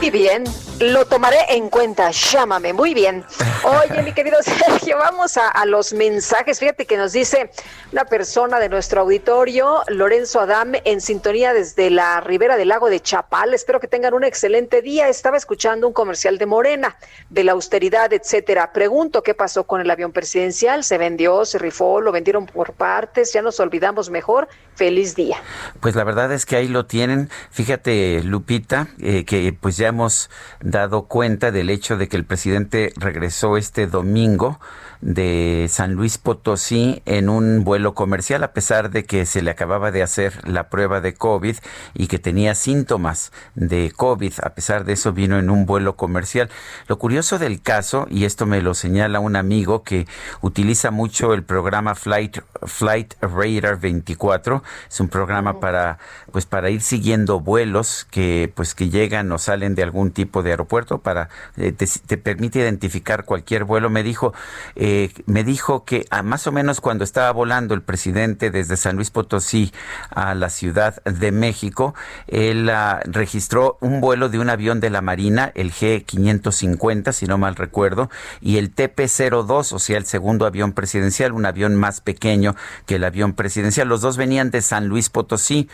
Y 0.00 0.10
bien, 0.10 0.44
Lo 0.80 1.04
tomaré 1.06 1.38
en 1.50 1.68
cuenta, 1.68 2.10
llámame, 2.10 2.72
muy 2.72 2.94
bien. 2.94 3.24
Oye, 3.68 4.02
mi 4.02 4.12
querido 4.12 4.38
Sergio, 4.42 4.96
vamos 4.96 5.36
a, 5.36 5.66
los 5.66 5.92
mensajes. 5.92 6.58
Fíjate 6.58 6.86
que 6.86 6.96
nos 6.96 7.12
dice 7.12 7.50
una 7.92 8.06
persona 8.06 8.60
de 8.60 8.70
nuestro 8.70 9.02
auditorio, 9.02 9.82
Lorenzo 9.88 10.40
Adam, 10.40 10.72
en 10.84 11.02
sintonía 11.02 11.52
desde 11.52 11.90
la 11.90 12.22
ribera 12.22 12.56
del 12.56 12.68
lago 12.68 12.88
de 12.88 13.00
Chapal. 13.00 13.52
Espero 13.52 13.78
que 13.78 13.86
tengan 13.86 14.14
un 14.14 14.24
excelente 14.24 14.80
día. 14.80 15.10
Estaba 15.10 15.36
escuchando 15.36 15.86
un 15.86 15.92
comercial 15.92 16.38
de 16.38 16.46
Morena, 16.46 16.96
de 17.28 17.44
la 17.44 17.52
austeridad, 17.52 18.10
etcétera. 18.10 18.72
Pregunto 18.72 19.22
qué 19.22 19.34
pasó 19.34 19.64
con 19.64 19.82
el 19.82 19.90
avión 19.90 20.12
presidencial. 20.12 20.82
¿Se 20.82 20.96
vendió, 20.96 21.44
se 21.44 21.58
rifó, 21.58 22.00
lo 22.00 22.10
vendieron 22.10 22.46
por 22.46 22.72
partes? 22.72 23.34
¿Ya 23.34 23.42
nos 23.42 23.60
olvidamos 23.60 24.08
mejor? 24.08 24.48
Feliz 24.76 25.14
día. 25.14 25.36
Pues 25.80 25.94
la 25.94 26.04
verdad 26.04 26.32
es 26.32 26.46
que 26.46 26.56
ahí 26.56 26.68
lo 26.68 26.86
tienen. 26.86 27.28
Fíjate, 27.50 28.22
Lupita, 28.22 28.88
eh, 28.98 29.26
que 29.26 29.52
pues 29.52 29.76
ya 29.76 29.88
hemos 29.88 30.30
dado 30.60 31.02
cuenta 31.02 31.50
del 31.50 31.68
hecho 31.68 31.98
de 31.98 32.08
que 32.08 32.16
el 32.16 32.24
presidente 32.24 32.94
regresó 32.96 33.57
este 33.58 33.86
domingo 33.86 34.58
de 35.00 35.66
San 35.70 35.94
Luis 35.94 36.18
Potosí 36.18 37.02
en 37.06 37.28
un 37.28 37.64
vuelo 37.64 37.94
comercial 37.94 38.42
a 38.42 38.52
pesar 38.52 38.90
de 38.90 39.04
que 39.04 39.26
se 39.26 39.42
le 39.42 39.50
acababa 39.50 39.90
de 39.90 40.02
hacer 40.02 40.46
la 40.48 40.68
prueba 40.68 41.00
de 41.00 41.14
COVID 41.14 41.56
y 41.94 42.06
que 42.08 42.18
tenía 42.18 42.54
síntomas 42.54 43.32
de 43.54 43.92
COVID. 43.94 44.32
A 44.42 44.50
pesar 44.50 44.84
de 44.84 44.94
eso 44.94 45.12
vino 45.12 45.38
en 45.38 45.50
un 45.50 45.66
vuelo 45.66 45.96
comercial. 45.96 46.50
Lo 46.86 46.98
curioso 46.98 47.38
del 47.38 47.62
caso, 47.62 48.06
y 48.10 48.24
esto 48.24 48.46
me 48.46 48.62
lo 48.62 48.74
señala 48.74 49.20
un 49.20 49.36
amigo 49.36 49.82
que 49.82 50.06
utiliza 50.40 50.90
mucho 50.90 51.34
el 51.34 51.44
programa 51.44 51.94
Flight, 51.94 52.38
Flight 52.62 53.14
Radar 53.20 53.78
24, 53.78 54.62
es 54.88 55.00
un 55.00 55.08
programa 55.08 55.60
para 55.60 55.98
pues 56.32 56.46
para 56.46 56.70
ir 56.70 56.82
siguiendo 56.82 57.40
vuelos 57.40 58.06
que 58.10 58.52
pues 58.54 58.74
que 58.74 58.90
llegan 58.90 59.30
o 59.32 59.38
salen 59.38 59.74
de 59.74 59.82
algún 59.82 60.10
tipo 60.10 60.42
de 60.42 60.50
aeropuerto 60.50 60.98
para 60.98 61.28
eh, 61.56 61.72
te, 61.72 61.86
te, 61.86 62.18
permite 62.18 62.58
identificar 62.58 63.24
cualquier 63.24 63.64
vuelo 63.64 63.88
me 63.90 64.02
dijo 64.02 64.34
eh, 64.74 64.87
me 65.26 65.44
dijo 65.44 65.84
que 65.84 66.06
a 66.10 66.22
más 66.22 66.46
o 66.46 66.52
menos 66.52 66.80
cuando 66.80 67.04
estaba 67.04 67.30
volando 67.32 67.74
el 67.74 67.82
presidente 67.82 68.50
desde 68.50 68.76
San 68.76 68.96
Luis 68.96 69.10
Potosí 69.10 69.72
a 70.10 70.34
la 70.34 70.50
Ciudad 70.50 71.02
de 71.04 71.32
México 71.32 71.94
él 72.26 72.70
uh, 72.70 73.00
registró 73.10 73.78
un 73.80 74.00
vuelo 74.00 74.28
de 74.28 74.38
un 74.38 74.50
avión 74.50 74.80
de 74.80 74.90
la 74.90 75.00
Marina 75.00 75.52
el 75.54 75.72
G550 75.72 77.12
si 77.12 77.26
no 77.26 77.38
mal 77.38 77.56
recuerdo 77.56 78.10
y 78.40 78.58
el 78.58 78.74
TP02 78.74 79.72
o 79.72 79.78
sea 79.78 79.98
el 79.98 80.06
segundo 80.06 80.46
avión 80.46 80.72
presidencial 80.72 81.32
un 81.32 81.46
avión 81.46 81.74
más 81.74 82.00
pequeño 82.00 82.54
que 82.86 82.96
el 82.96 83.04
avión 83.04 83.34
presidencial. 83.34 83.88
Los 83.88 84.00
dos 84.00 84.16
venían 84.16 84.50
de 84.50 84.62
San 84.62 84.88
Luis 84.88 85.10
Potosí. 85.10 85.68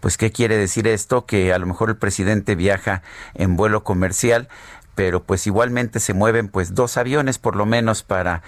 Pues, 0.00 0.18
¿qué 0.18 0.30
quiere 0.30 0.58
decir 0.58 0.86
esto? 0.86 1.24
Que 1.24 1.54
a 1.54 1.58
lo 1.58 1.64
mejor 1.64 1.88
el 1.88 1.96
presidente 1.96 2.56
viaja 2.56 3.02
en 3.32 3.56
vuelo 3.56 3.84
comercial, 3.84 4.48
pero 4.94 5.22
pues 5.22 5.46
igualmente 5.46 6.00
se 6.00 6.14
mueven 6.14 6.48
pues 6.48 6.74
dos 6.74 6.96
aviones 6.96 7.38
por 7.38 7.56
lo 7.56 7.66
menos 7.66 8.02
para 8.02 8.42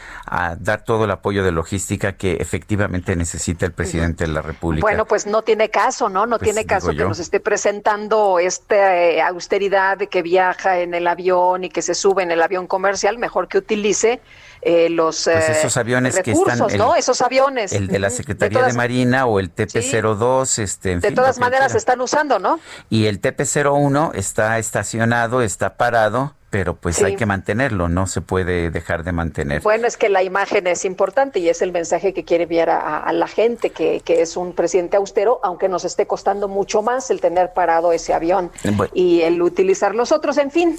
dar 0.59 0.85
todo 0.85 1.05
el 1.05 1.11
apoyo 1.11 1.45
de 1.45 1.53
logística 1.53 2.17
que 2.17 2.35
efectivamente 2.35 3.17
necesita 3.17 3.67
el 3.67 3.73
presidente 3.73 4.25
de 4.25 4.33
la 4.33 4.43
República. 4.43 4.83
Bueno, 4.83 5.05
pues 5.07 5.27
no 5.27 5.43
tiene 5.43 5.71
caso, 5.71 6.09
¿no? 6.09 6.27
No 6.27 6.39
pues, 6.39 6.51
tiene 6.51 6.67
caso 6.67 6.91
que 6.91 7.05
nos 7.05 7.19
esté 7.19 7.41
presentando 7.41 8.39
esta 8.39 8.97
eh, 8.97 9.23
austeridad 9.23 9.99
de 9.99 10.09
que 10.09 10.23
viaja 10.23 10.81
en 10.81 10.95
el 10.95 11.07
avión 11.07 11.65
y 11.65 11.69
que 11.69 11.83
se 11.83 11.95
sube 11.95 12.23
en 12.23 12.31
el 12.31 12.43
avión 12.43 12.67
comercial, 12.67 13.19
mejor 13.19 13.49
que 13.49 13.59
utilice 13.59 14.21
eh, 14.63 14.89
los 14.91 15.25
pues 15.25 15.49
esos 15.49 15.77
aviones 15.77 16.15
recursos, 16.15 16.67
que 16.67 16.75
están. 16.75 16.99
Esos 16.99 17.21
aviones. 17.21 17.73
El 17.73 17.89
de 17.89 17.99
la 17.99 18.11
Secretaría 18.11 18.49
de, 18.49 18.63
todas, 18.63 18.73
de 18.73 18.77
Marina 18.77 19.27
o 19.27 19.41
el 19.41 19.55
TP-02, 19.55 20.47
sí. 20.47 20.63
este, 20.63 20.93
en 20.93 21.01
De 21.01 21.09
fin, 21.09 21.15
todas 21.15 21.39
maneras 21.39 21.73
se 21.73 21.79
están 21.79 22.01
usando, 22.01 22.39
¿no? 22.39 22.59
Y 22.91 23.07
el 23.07 23.21
TP-01 23.21 24.13
está 24.15 24.59
estacionado, 24.59 25.43
está 25.43 25.77
parado, 25.77 26.35
pero 26.51 26.75
pues 26.77 26.97
sí. 26.97 27.05
hay 27.05 27.17
que 27.17 27.27
mantenerlo, 27.27 27.89
no 27.89 28.07
se 28.07 28.21
puede 28.21 28.71
dejar 28.71 29.05
de 29.05 29.13
mantener. 29.13 29.63
Bueno, 29.63 29.87
es 29.87 29.97
que 29.97 30.09
la 30.09 30.23
imagen 30.23 30.67
es 30.67 30.85
importante 30.85 31.39
y 31.39 31.49
es 31.49 31.61
el 31.61 31.73
mensaje 31.73 32.15
que 32.15 32.25
quiere 32.25 32.45
enviar 32.45 32.71
a, 32.71 33.01
a 33.01 33.13
la 33.13 33.27
gente, 33.27 33.71
que, 33.71 34.01
que, 34.01 34.23
es 34.23 34.37
un 34.37 34.53
presidente 34.53 34.97
austero, 34.97 35.41
aunque 35.43 35.69
nos 35.69 35.85
esté 35.85 36.07
costando 36.07 36.49
mucho 36.49 36.83
más 36.83 37.11
el 37.11 37.21
tener 37.21 37.53
parado 37.53 37.93
ese 37.93 38.15
avión 38.15 38.51
bueno. 38.65 38.91
y 38.95 39.23
el 39.23 39.43
utilizar 39.43 39.95
los 39.95 40.13
otros, 40.13 40.39
en 40.39 40.51
fin. 40.51 40.79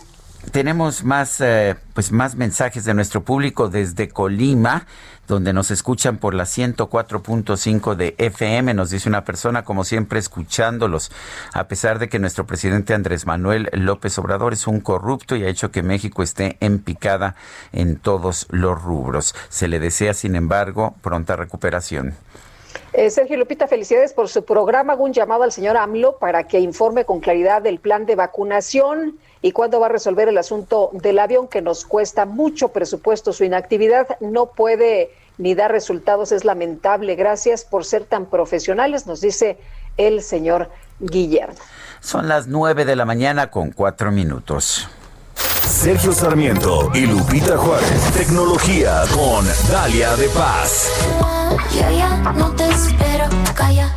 Tenemos 0.52 1.03
más, 1.03 1.41
eh, 1.41 1.76
pues 1.94 2.11
más 2.11 2.36
mensajes 2.36 2.86
de 2.86 2.94
nuestro 2.94 3.22
público 3.22 3.68
desde 3.68 4.07
Colima, 4.07 4.88
donde 5.28 5.52
nos 5.52 5.72
escuchan 5.72 6.18
por 6.18 6.34
la 6.34 6.45
104.5 6.45 7.95
de 7.95 8.15
FM. 8.18 8.74
Nos 8.74 8.90
dice 8.90 9.10
una 9.10 9.26
persona, 9.26 9.65
como 9.65 9.84
siempre, 9.84 10.19
escuchándolos, 10.19 11.11
a 11.53 11.68
pesar 11.68 11.99
de 11.99 12.07
que 12.07 12.19
nuestro 12.19 12.45
presidente 12.45 12.94
Andrés 12.94 13.26
Manuel 13.26 13.69
López 13.74 14.18
Obrador 14.19 14.53
es 14.53 14.68
un 14.68 14.80
corrupto 14.80 15.36
y 15.36 15.44
ha 15.44 15.49
hecho 15.49 15.69
que 15.69 15.84
México 15.84 16.24
esté 16.24 16.56
en 16.61 16.80
picada 16.80 17.36
en 17.74 17.98
todos 17.98 18.48
los 18.49 18.82
rubros. 18.82 19.36
Se 19.49 19.68
le 19.68 19.80
desea, 19.80 20.14
sin 20.14 20.36
embargo, 20.36 20.95
pronta 21.02 21.36
recuperación. 21.36 22.15
Eh, 22.94 23.10
Sergio 23.10 23.38
Lupita, 23.38 23.68
felicidades 23.68 24.14
por 24.14 24.30
su 24.30 24.45
programa. 24.45 24.95
Un 24.95 25.11
llamado 25.11 25.44
al 25.44 25.52
señor 25.52 25.76
AMLO 25.76 26.18
para 26.19 26.45
que 26.45 26.60
informe 26.60 27.03
con 27.03 27.19
claridad 27.19 27.61
del 27.61 27.80
plan 27.80 28.06
de 28.06 28.15
vacunación 28.15 29.19
y 29.41 29.51
cuándo 29.51 29.80
va 29.80 29.88
a 29.88 29.89
resolver 29.89 30.30
el 30.30 30.38
asunto 30.38 30.89
del 30.93 31.19
avión 31.19 31.47
que 31.47 31.61
nos 31.61 31.85
cuesta 31.85 32.26
mucho 32.26 32.69
presupuesto. 32.69 33.34
Su 33.34 33.43
inactividad 33.43 34.18
no 34.19 34.47
puede 34.47 35.11
ni 35.38 35.55
dar 35.55 35.72
resultados, 35.72 36.31
es 36.31 36.45
lamentable. 36.45 37.15
Gracias 37.15 37.64
por 37.64 37.85
ser 37.85 38.05
tan 38.05 38.26
profesionales, 38.26 39.05
nos 39.07 39.22
dice 39.22 39.57
el 39.97 40.22
señor 40.22 40.69
Guillermo. 40.99 41.55
Son 41.99 42.27
las 42.27 42.47
nueve 42.47 42.85
de 42.85 42.95
la 42.95 43.05
mañana 43.05 43.49
con 43.49 43.72
cuatro 43.72 44.11
minutos. 44.11 44.88
Sergio 45.35 46.14
Sarmiento 46.14 46.89
y 46.93 47.01
Lupita 47.01 47.57
Juárez. 47.57 48.11
Tecnología 48.14 49.03
con 49.14 49.45
Dalia 49.69 50.15
de 50.15 50.30
Paz. 50.30 50.89
Ya, 51.72 52.18
no 52.34 52.51
te 52.55 52.68
espero, 52.69 53.26
calla. 53.53 53.97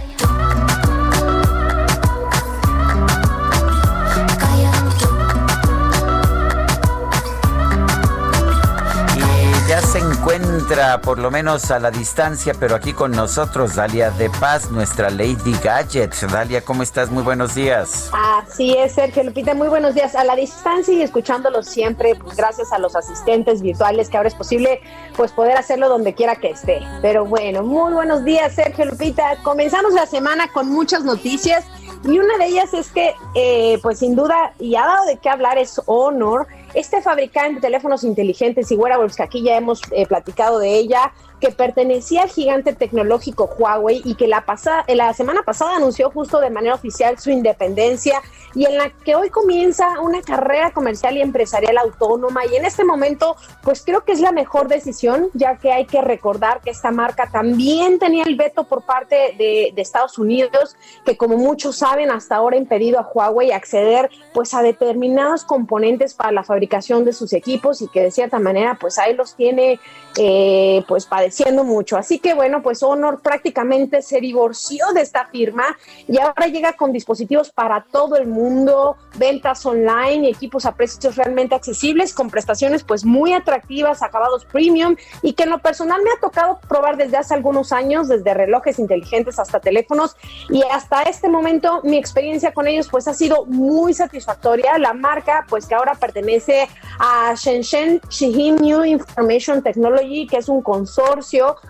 Por 11.02 11.18
lo 11.18 11.32
menos 11.32 11.72
a 11.72 11.80
la 11.80 11.90
distancia, 11.90 12.55
pero 12.59 12.76
aquí 12.76 12.92
con 12.92 13.10
nosotros 13.10 13.74
Dalia 13.74 14.12
de 14.12 14.30
Paz, 14.30 14.70
nuestra 14.70 15.10
Lady 15.10 15.52
Gadget. 15.64 16.14
Dalia, 16.30 16.64
¿cómo 16.64 16.84
estás? 16.84 17.10
Muy 17.10 17.24
buenos 17.24 17.56
días. 17.56 18.09
Así 18.12 18.76
es, 18.78 18.92
Sergio 18.92 19.24
Lupita, 19.24 19.52
muy 19.55 19.66
buenos 19.66 19.97
días. 19.97 20.14
A 20.14 20.22
la 20.22 20.36
distancia 20.36 20.94
y 20.94 21.02
escuchándolos 21.02 21.66
siempre, 21.66 22.14
pues 22.14 22.36
gracias 22.36 22.72
a 22.72 22.78
los 22.78 22.94
asistentes 22.94 23.62
virtuales 23.62 24.09
que 24.09 24.16
ahora 24.16 24.28
es 24.28 24.34
posible 24.36 24.80
pues 25.16 25.32
poder 25.32 25.56
hacerlo 25.56 25.88
donde 25.88 26.14
quiera 26.14 26.36
que 26.36 26.51
esté. 26.51 26.80
Pero 27.02 27.24
bueno, 27.24 27.64
muy 27.64 27.92
buenos 27.92 28.24
días, 28.24 28.55
Sergio 28.55 28.84
Lupita. 28.84 29.38
Comenzamos 29.42 29.92
la 29.92 30.06
semana 30.06 30.52
con 30.52 30.68
muchas 30.68 31.02
noticias 31.02 31.64
y 32.05 32.18
una 32.18 32.38
de 32.38 32.47
ellas 32.47 32.72
es 32.74 32.92
que, 32.92 33.14
eh, 33.34 33.78
pues 33.82 33.98
sin 33.98 34.14
duda, 34.14 34.52
y 34.60 34.76
ha 34.76 34.86
dado 34.86 35.05
de 35.06 35.16
qué 35.16 35.28
hablar, 35.28 35.59
es 35.59 35.80
Honor, 35.86 36.47
este 36.74 37.02
fabricante 37.02 37.56
de 37.56 37.60
teléfonos 37.60 38.05
inteligentes 38.05 38.70
y 38.70 38.76
wearables, 38.76 39.16
que 39.16 39.22
aquí 39.22 39.42
ya 39.42 39.56
hemos 39.56 39.80
eh, 39.92 40.06
platicado 40.06 40.59
de 40.59 40.74
ella, 40.76 41.12
que 41.40 41.50
pertenecía 41.50 42.22
al 42.22 42.28
gigante 42.28 42.74
tecnológico 42.74 43.50
Huawei 43.58 44.02
y 44.04 44.14
que 44.14 44.28
la, 44.28 44.44
pasada, 44.44 44.84
la 44.88 45.12
semana 45.14 45.42
pasada 45.42 45.76
anunció 45.76 46.10
justo 46.10 46.38
de 46.38 46.50
manera 46.50 46.74
oficial 46.74 47.18
su 47.18 47.30
independencia 47.30 48.20
y 48.54 48.66
en 48.66 48.76
la 48.76 48.90
que 48.90 49.14
hoy 49.14 49.30
comienza 49.30 50.00
una 50.00 50.20
carrera 50.20 50.72
comercial 50.72 51.16
y 51.16 51.22
empresarial 51.22 51.78
autónoma. 51.78 52.42
Y 52.46 52.56
en 52.56 52.64
este 52.64 52.84
momento 52.84 53.36
pues 53.62 53.82
creo 53.84 54.04
que 54.04 54.12
es 54.12 54.20
la 54.20 54.32
mejor 54.32 54.68
decisión 54.68 55.28
ya 55.32 55.56
que 55.56 55.72
hay 55.72 55.86
que 55.86 56.02
recordar 56.02 56.60
que 56.60 56.70
esta 56.70 56.90
marca 56.90 57.30
también 57.30 57.98
tenía 57.98 58.24
el 58.24 58.36
veto 58.36 58.64
por 58.64 58.82
parte 58.82 59.34
de, 59.38 59.72
de 59.74 59.82
Estados 59.82 60.18
Unidos 60.18 60.76
que 61.06 61.16
como 61.16 61.36
muchos 61.36 61.76
saben 61.76 62.10
hasta 62.10 62.36
ahora 62.36 62.56
ha 62.56 62.58
impedido 62.58 62.98
a 62.98 63.08
Huawei 63.10 63.52
acceder 63.52 64.10
pues 64.34 64.52
a 64.52 64.62
determinados 64.62 65.44
componentes 65.44 66.12
para 66.12 66.32
la 66.32 66.44
fabricación 66.44 67.04
de 67.04 67.12
sus 67.12 67.32
equipos 67.32 67.80
y 67.80 67.88
que 67.88 68.02
de 68.02 68.10
cierta 68.10 68.38
manera 68.38 68.76
pues 68.78 68.98
ahí 68.98 69.14
los 69.14 69.34
tiene 69.34 69.80
eh, 70.18 70.84
pues 70.86 71.06
padeciendo 71.06 71.30
mucho. 71.65 71.97
Así 71.97 72.19
que 72.19 72.35
bueno, 72.35 72.62
pues 72.62 72.82
Honor 72.82 73.20
prácticamente 73.20 74.02
se 74.02 74.20
divorció 74.20 74.86
de 74.94 75.02
esta 75.02 75.27
firma 75.27 75.77
y 76.07 76.19
ahora 76.19 76.47
llega 76.47 76.73
con 76.74 76.93
dispositivos 76.93 77.51
para 77.51 77.85
todo 77.90 78.16
el 78.16 78.27
mundo, 78.27 78.97
ventas 79.16 79.65
online 79.66 80.28
y 80.28 80.31
equipos 80.31 80.66
a 80.66 80.74
precios 80.74 81.16
realmente 81.16 81.55
accesibles 81.55 82.15
con 82.15 82.31
prestaciones 82.31 82.85
pues 82.85 83.05
muy 83.05 83.32
atractivas, 83.32 84.02
acabados 84.02 84.44
premium 84.44 84.97
y 85.23 85.32
que 85.32 85.44
en 85.44 85.51
lo 85.51 85.59
personal 85.59 86.01
me 86.02 86.11
ha 86.11 86.20
tocado 86.20 86.61
probar 86.69 86.97
desde 86.97 87.16
hace 87.16 87.35
algunos 87.35 87.73
años, 87.73 88.09
desde 88.09 88.35
relojes 88.35 88.78
inteligentes 88.78 89.39
hasta 89.39 89.61
teléfonos 89.61 90.16
y 90.48 90.62
hasta 90.70 91.02
este 91.02 91.28
momento 91.28 91.81
mi 91.82 91.97
experiencia 91.97 92.52
con 92.52 92.66
ellos 92.66 92.89
pues 92.90 93.09
ha 93.09 93.15
sido 93.15 93.44
muy 93.47 93.94
satisfactoria. 93.94 94.78
La 94.78 94.93
marca 94.93 95.47
pues 95.48 95.66
que 95.66 95.74
ahora 95.74 95.94
pertenece 95.94 96.69
a 96.98 97.35
Shenzhen 97.35 98.01
Shihim 98.09 98.57
New 98.57 98.85
Information 98.85 99.62
Technology, 99.62 100.27
que 100.27 100.39
es 100.39 100.48
un 100.48 100.62
consorcio, 100.62 101.19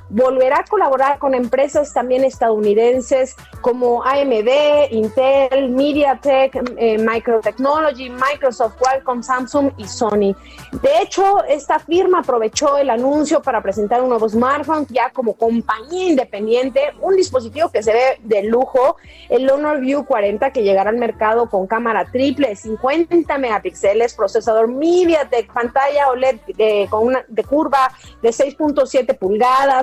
volverá 0.08 0.60
a 0.60 0.64
colaborar 0.64 1.18
con 1.18 1.34
empresas 1.34 1.92
también 1.92 2.24
estadounidenses 2.24 3.36
como 3.60 4.02
AMD, 4.02 4.90
Intel, 4.90 5.70
MediaTek, 5.70 6.74
eh, 6.76 6.98
Microtechnology, 6.98 8.10
Microsoft, 8.10 8.76
Qualcomm, 8.78 9.22
Samsung 9.22 9.72
y 9.76 9.86
Sony. 9.86 10.34
De 10.82 11.02
hecho, 11.02 11.44
esta 11.44 11.78
firma 11.78 12.20
aprovechó 12.20 12.78
el 12.78 12.90
anuncio 12.90 13.42
para 13.42 13.62
presentar 13.62 14.02
un 14.02 14.08
nuevo 14.08 14.28
smartphone 14.28 14.86
ya 14.88 15.10
como 15.10 15.34
compañía 15.34 16.08
independiente, 16.08 16.80
un 17.00 17.16
dispositivo 17.16 17.70
que 17.70 17.82
se 17.82 17.92
ve 17.92 18.20
de 18.22 18.42
lujo, 18.44 18.96
el 19.28 19.48
Honor 19.50 19.80
View 19.80 20.04
40 20.04 20.50
que 20.52 20.62
llegará 20.62 20.90
al 20.90 20.96
mercado 20.96 21.48
con 21.48 21.66
cámara 21.66 22.06
triple, 22.10 22.54
50 22.56 23.38
megapíxeles, 23.38 24.14
procesador 24.14 24.68
MediaTek, 24.68 25.52
pantalla 25.52 26.08
OLED 26.10 26.40
de, 26.56 26.86
con 26.90 27.06
una 27.06 27.24
de 27.28 27.44
curva 27.44 27.92
de 28.22 28.30
6.7 28.30 29.16
pulgadas, 29.18 29.39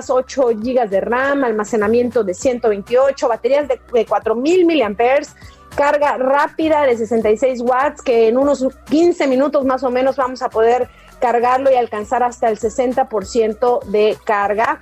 8 0.08 0.50
gigas 0.62 0.90
de 0.90 1.00
RAM, 1.00 1.44
almacenamiento 1.44 2.24
de 2.24 2.34
128, 2.34 3.28
baterías 3.28 3.68
de, 3.68 3.80
de 3.92 4.06
4000 4.06 4.66
miliamperes 4.66 5.34
carga 5.76 6.16
rápida 6.16 6.82
de 6.82 6.96
66 6.96 7.60
watts 7.60 8.02
que 8.02 8.28
en 8.28 8.36
unos 8.36 8.66
15 8.90 9.26
minutos 9.28 9.64
más 9.64 9.84
o 9.84 9.90
menos 9.90 10.16
vamos 10.16 10.42
a 10.42 10.48
poder 10.48 10.88
cargarlo 11.20 11.70
y 11.70 11.74
alcanzar 11.74 12.22
hasta 12.22 12.48
el 12.48 12.58
60% 12.58 13.84
de 13.84 14.16
carga 14.24 14.80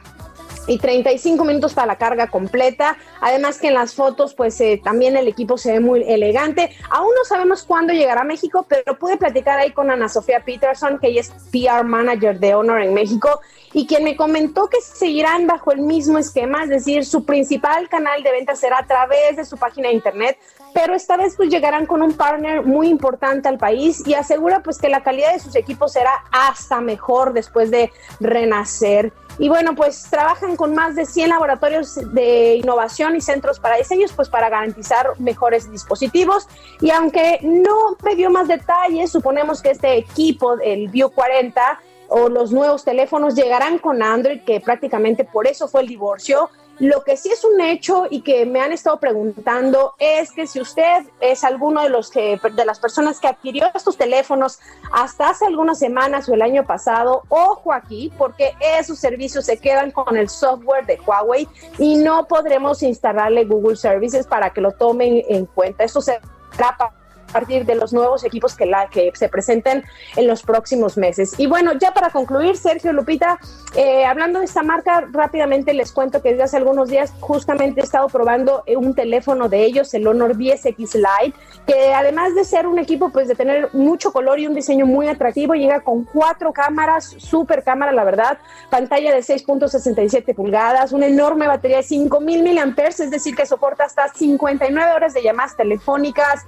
y 0.67 0.79
35 0.79 1.45
minutos 1.45 1.75
para 1.75 1.87
la 1.87 1.97
carga 1.97 2.29
completa. 2.29 2.97
Además 3.21 3.59
que 3.59 3.69
en 3.69 3.75
las 3.75 3.95
fotos, 3.95 4.35
pues 4.35 4.61
eh, 4.61 4.81
también 4.83 5.17
el 5.17 5.29
equipo 5.29 5.59
se 5.59 5.73
ve 5.73 5.81
muy 5.81 6.03
elegante. 6.03 6.71
Aún 6.91 7.11
no 7.17 7.25
sabemos 7.25 7.65
cuándo 7.65 7.93
llegará 7.93 8.23
a 8.23 8.25
México, 8.25 8.67
pero 8.69 8.99
pude 8.99 9.17
platicar 9.17 9.59
ahí 9.59 9.73
con 9.73 9.91
Ana 9.91 10.09
Sofía 10.09 10.41
Peterson, 10.45 10.99
que 10.99 11.09
ella 11.09 11.21
es 11.21 11.33
PR 11.51 11.85
Manager 11.85 12.39
de 12.39 12.55
Honor 12.55 12.83
en 12.83 12.95
México, 12.95 13.41
y 13.73 13.87
quien 13.87 14.05
me 14.05 14.17
comentó 14.17 14.69
que 14.69 14.81
seguirán 14.81 15.47
bajo 15.47 15.73
el 15.73 15.81
mismo 15.81 16.19
esquema, 16.19 16.65
es 16.65 16.71
decir, 16.71 17.05
su 17.05 17.25
principal 17.25 17.89
canal 17.89 18.23
de 18.23 18.33
venta 18.33 18.57
será 18.57 18.79
a 18.79 18.87
través 18.87 19.37
de 19.37 19.45
su 19.45 19.57
página 19.57 19.89
de 19.89 19.95
internet, 19.95 20.39
pero 20.73 20.95
esta 20.95 21.17
vez 21.17 21.35
pues 21.37 21.49
llegarán 21.49 21.87
con 21.87 22.03
un 22.03 22.15
partner 22.15 22.63
muy 22.63 22.89
importante 22.89 23.49
al 23.49 23.59
país 23.59 24.03
y 24.07 24.15
asegura 24.15 24.63
pues 24.63 24.79
que 24.79 24.89
la 24.89 25.03
calidad 25.03 25.33
de 25.33 25.41
sus 25.41 25.57
equipos 25.57 25.93
será 25.93 26.25
hasta 26.33 26.81
mejor 26.81 27.33
después 27.33 27.71
de 27.71 27.91
renacer. 28.21 29.13
Y 29.39 29.49
bueno, 29.49 29.75
pues 29.75 30.07
trabajan 30.09 30.57
con 30.57 30.75
más 30.75 30.95
de 30.95 31.05
100 31.05 31.29
laboratorios 31.29 31.95
de 32.13 32.57
innovación 32.57 33.17
y 33.17 33.21
centros 33.21 33.61
para 33.61 33.77
diseños, 33.77 34.13
pues 34.13 34.29
para 34.29 34.49
garantizar 34.49 35.19
mejores 35.19 35.71
dispositivos. 35.71 36.49
Y 36.81 36.91
aunque 36.91 37.41
no 37.43 37.97
me 38.03 38.15
dio 38.15 38.31
más 38.31 38.49
detalles, 38.49 39.13
suponemos 39.13 39.61
que 39.61 39.73
este 39.73 39.97
equipo, 39.97 40.59
el 40.61 40.89
View 40.89 41.11
40, 41.11 41.81
o 42.09 42.29
los 42.29 42.53
nuevos 42.53 42.85
teléfonos 42.85 43.35
llegarán 43.35 43.79
con 43.79 44.03
Android, 44.03 44.41
que 44.45 44.61
prácticamente 44.61 45.25
por 45.25 45.47
eso 45.47 45.69
fue 45.69 45.83
el 45.83 45.89
divorcio. 45.89 46.51
Lo 46.79 47.05
que 47.05 47.17
sí 47.17 47.31
es 47.31 47.43
un 47.45 47.61
hecho 47.61 48.07
y 48.11 48.21
que 48.21 48.45
me 48.45 48.61
han 48.61 48.73
estado 48.73 48.99
preguntando 49.01 49.95
es 49.99 50.31
que 50.33 50.47
si 50.47 50.61
usted 50.61 51.05
es 51.21 51.43
alguno 51.43 51.83
de 51.83 51.89
los 51.89 52.11
que 52.11 52.39
de 52.53 52.65
las 52.67 52.79
personas 52.81 53.19
que 53.19 53.29
adquirió 53.29 53.67
estos 53.75 53.97
teléfonos 53.97 54.59
hasta 54.93 55.31
hace 55.31 55.47
algunas 55.47 55.79
semanas 55.79 56.29
o 56.29 56.35
el 56.35 56.43
año 56.43 56.67
pasado, 56.67 57.23
ojo 57.29 57.73
aquí, 57.73 58.13
porque 58.19 58.55
esos 58.79 58.99
servicios 58.99 59.47
se 59.47 59.57
quedan 59.59 59.91
con 59.91 60.17
el 60.17 60.29
software 60.29 60.85
de 60.85 61.01
Huawei 61.01 61.49
y 61.79 61.97
no 61.97 62.27
podremos 62.27 62.83
instalarle 62.83 63.45
Google 63.45 63.77
Services 63.77 64.27
para 64.27 64.51
que 64.51 64.61
lo 64.61 64.73
tomen 64.73 65.25
en 65.29 65.47
cuenta. 65.47 65.85
Eso 65.85 66.03
se 66.03 66.21
trapa 66.57 66.93
partir 67.33 67.65
de 67.65 67.75
los 67.75 67.93
nuevos 67.93 68.25
equipos 68.25 68.55
que, 68.55 68.67
la, 68.67 68.89
que 68.89 69.11
se 69.15 69.29
presenten 69.29 69.85
en 70.17 70.27
los 70.27 70.43
próximos 70.43 70.97
meses. 70.97 71.35
Y 71.39 71.47
bueno, 71.47 71.73
ya 71.79 71.93
para 71.93 72.11
concluir, 72.11 72.57
Sergio 72.57 72.93
Lupita, 72.93 73.39
eh, 73.75 74.05
hablando 74.05 74.39
de 74.39 74.47
esta 74.47 74.63
marca, 74.63 75.07
rápidamente 75.13 75.75
les 75.75 75.93
cuento 75.93 76.23
que 76.23 76.31
desde 76.31 76.45
hace 76.45 76.57
algunos 76.57 76.89
días 76.89 77.13
justamente 77.21 77.81
he 77.81 77.85
estado 77.85 78.09
probando 78.09 78.65
un 78.77 78.95
teléfono 78.95 79.49
de 79.49 79.65
ellos, 79.65 79.93
el 79.95 80.07
Honor 80.07 80.37
10X 80.37 80.95
Lite, 80.95 81.39
que 81.67 81.93
además 81.95 82.35
de 82.35 82.45
ser 82.45 82.67
un 82.67 82.79
equipo, 82.79 83.11
pues 83.11 83.29
de 83.29 83.35
tener 83.35 83.69
mucho 83.73 84.13
color 84.13 84.39
y 84.39 84.47
un 84.47 84.55
diseño 84.55 84.87
muy 84.87 85.09
atractivo, 85.09 85.55
llega 85.55 85.81
con 85.81 86.05
cuatro 86.05 86.53
cámaras, 86.53 87.15
super 87.19 87.63
cámara, 87.63 87.93
la 87.93 88.05
verdad, 88.05 88.39
pantalla 88.71 89.15
de 89.15 89.21
6.67 89.21 90.35
pulgadas, 90.35 90.93
una 90.93 91.07
enorme 91.07 91.47
batería 91.47 91.79
de 91.79 91.83
5000 91.83 92.43
mAh, 92.45 92.87
es 92.89 93.11
decir, 93.11 93.35
que 93.35 93.47
soporta 93.47 93.85
hasta 93.85 94.09
59 94.09 94.93
horas 94.93 95.15
de 95.15 95.23
llamadas 95.23 95.57
telefónicas, 95.57 96.45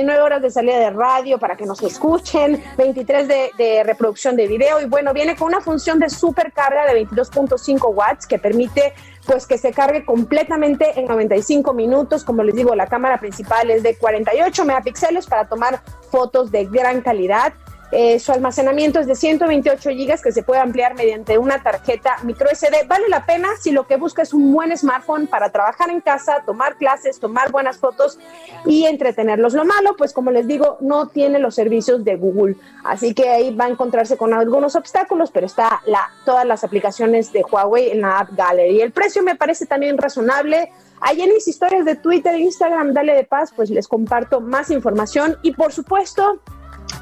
79 0.00 0.22
horas 0.22 0.42
de 0.42 0.50
salida 0.50 0.78
de 0.78 0.90
radio 0.90 1.38
para 1.38 1.56
que 1.56 1.66
nos 1.66 1.82
escuchen, 1.82 2.62
23 2.78 3.28
de, 3.28 3.50
de 3.56 3.82
reproducción 3.84 4.36
de 4.36 4.46
video 4.46 4.80
y 4.80 4.86
bueno, 4.86 5.12
viene 5.12 5.36
con 5.36 5.48
una 5.48 5.60
función 5.60 5.98
de 5.98 6.08
supercarga 6.08 6.86
de 6.86 7.06
22.5 7.06 7.94
watts 7.94 8.26
que 8.26 8.38
permite 8.38 8.94
pues 9.26 9.46
que 9.46 9.58
se 9.58 9.72
cargue 9.72 10.04
completamente 10.04 10.98
en 10.98 11.06
95 11.06 11.74
minutos. 11.74 12.24
Como 12.24 12.42
les 12.42 12.54
digo, 12.54 12.74
la 12.74 12.86
cámara 12.86 13.20
principal 13.20 13.70
es 13.70 13.82
de 13.82 13.96
48 13.96 14.64
megapíxeles 14.64 15.26
para 15.26 15.48
tomar 15.48 15.82
fotos 16.10 16.50
de 16.50 16.64
gran 16.64 17.02
calidad. 17.02 17.52
Eh, 17.92 18.20
su 18.20 18.30
almacenamiento 18.30 19.00
es 19.00 19.06
de 19.08 19.16
128 19.16 19.90
gigas 19.90 20.22
que 20.22 20.30
se 20.30 20.44
puede 20.44 20.60
ampliar 20.60 20.94
mediante 20.94 21.38
una 21.38 21.60
tarjeta 21.62 22.16
micro 22.22 22.48
SD. 22.48 22.86
Vale 22.86 23.08
la 23.08 23.26
pena 23.26 23.48
si 23.60 23.72
lo 23.72 23.86
que 23.86 23.96
busca 23.96 24.22
es 24.22 24.32
un 24.32 24.52
buen 24.52 24.76
smartphone 24.76 25.26
para 25.26 25.50
trabajar 25.50 25.90
en 25.90 26.00
casa, 26.00 26.42
tomar 26.46 26.76
clases, 26.76 27.18
tomar 27.18 27.50
buenas 27.50 27.78
fotos 27.78 28.18
y 28.64 28.84
entretenerlos. 28.84 29.54
Lo 29.54 29.64
malo, 29.64 29.96
pues 29.96 30.12
como 30.12 30.30
les 30.30 30.46
digo, 30.46 30.78
no 30.80 31.08
tiene 31.08 31.40
los 31.40 31.56
servicios 31.56 32.04
de 32.04 32.14
Google. 32.14 32.56
Así 32.84 33.12
que 33.12 33.28
ahí 33.28 33.54
va 33.54 33.64
a 33.64 33.68
encontrarse 33.68 34.16
con 34.16 34.34
algunos 34.34 34.76
obstáculos, 34.76 35.30
pero 35.32 35.46
está 35.46 35.80
la, 35.86 36.10
todas 36.24 36.46
las 36.46 36.62
aplicaciones 36.62 37.32
de 37.32 37.42
Huawei 37.42 37.90
en 37.90 38.02
la 38.02 38.20
App 38.20 38.30
Gallery. 38.32 38.82
El 38.82 38.92
precio 38.92 39.22
me 39.24 39.34
parece 39.34 39.66
también 39.66 39.98
razonable. 39.98 40.70
Ahí 41.00 41.22
en 41.22 41.30
mis 41.30 41.48
historias 41.48 41.84
de 41.84 41.96
Twitter 41.96 42.34
e 42.34 42.40
Instagram, 42.40 42.92
dale 42.92 43.14
de 43.14 43.24
paz, 43.24 43.52
pues 43.56 43.70
les 43.70 43.88
comparto 43.88 44.40
más 44.40 44.70
información 44.70 45.38
y 45.42 45.52
por 45.52 45.72
supuesto 45.72 46.40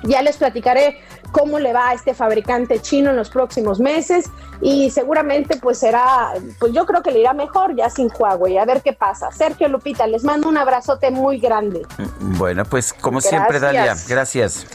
ya 0.05 0.23
les 0.23 0.37
platicaré 0.37 1.01
cómo 1.33 1.59
le 1.59 1.73
va 1.73 1.91
a 1.91 1.95
este 1.95 2.15
fabricante 2.15 2.81
chino 2.81 3.11
en 3.11 3.17
los 3.17 3.31
próximos 3.31 3.81
meses 3.81 4.31
y 4.61 4.91
seguramente 4.91 5.57
pues 5.57 5.79
será, 5.79 6.33
pues 6.59 6.73
yo 6.73 6.87
creo 6.87 7.03
que 7.03 7.11
le 7.11 7.21
irá 7.21 7.33
mejor 7.33 7.77
ya 7.77 7.91
sin 7.91 8.11
Huawei, 8.17 8.59
a 8.59 8.65
ver 8.65 8.83
qué 8.83 8.93
pasa. 8.93 9.31
Sergio 9.31 9.69
Lupita, 9.69 10.07
les 10.07 10.25
mando 10.25 10.49
un 10.49 10.57
abrazote 10.57 11.11
muy 11.11 11.39
grande. 11.39 11.83
Bueno, 12.21 12.65
pues 12.65 12.93
como 12.93 13.21
siempre, 13.21 13.61
Dalia, 13.61 13.97
gracias. 14.09 14.67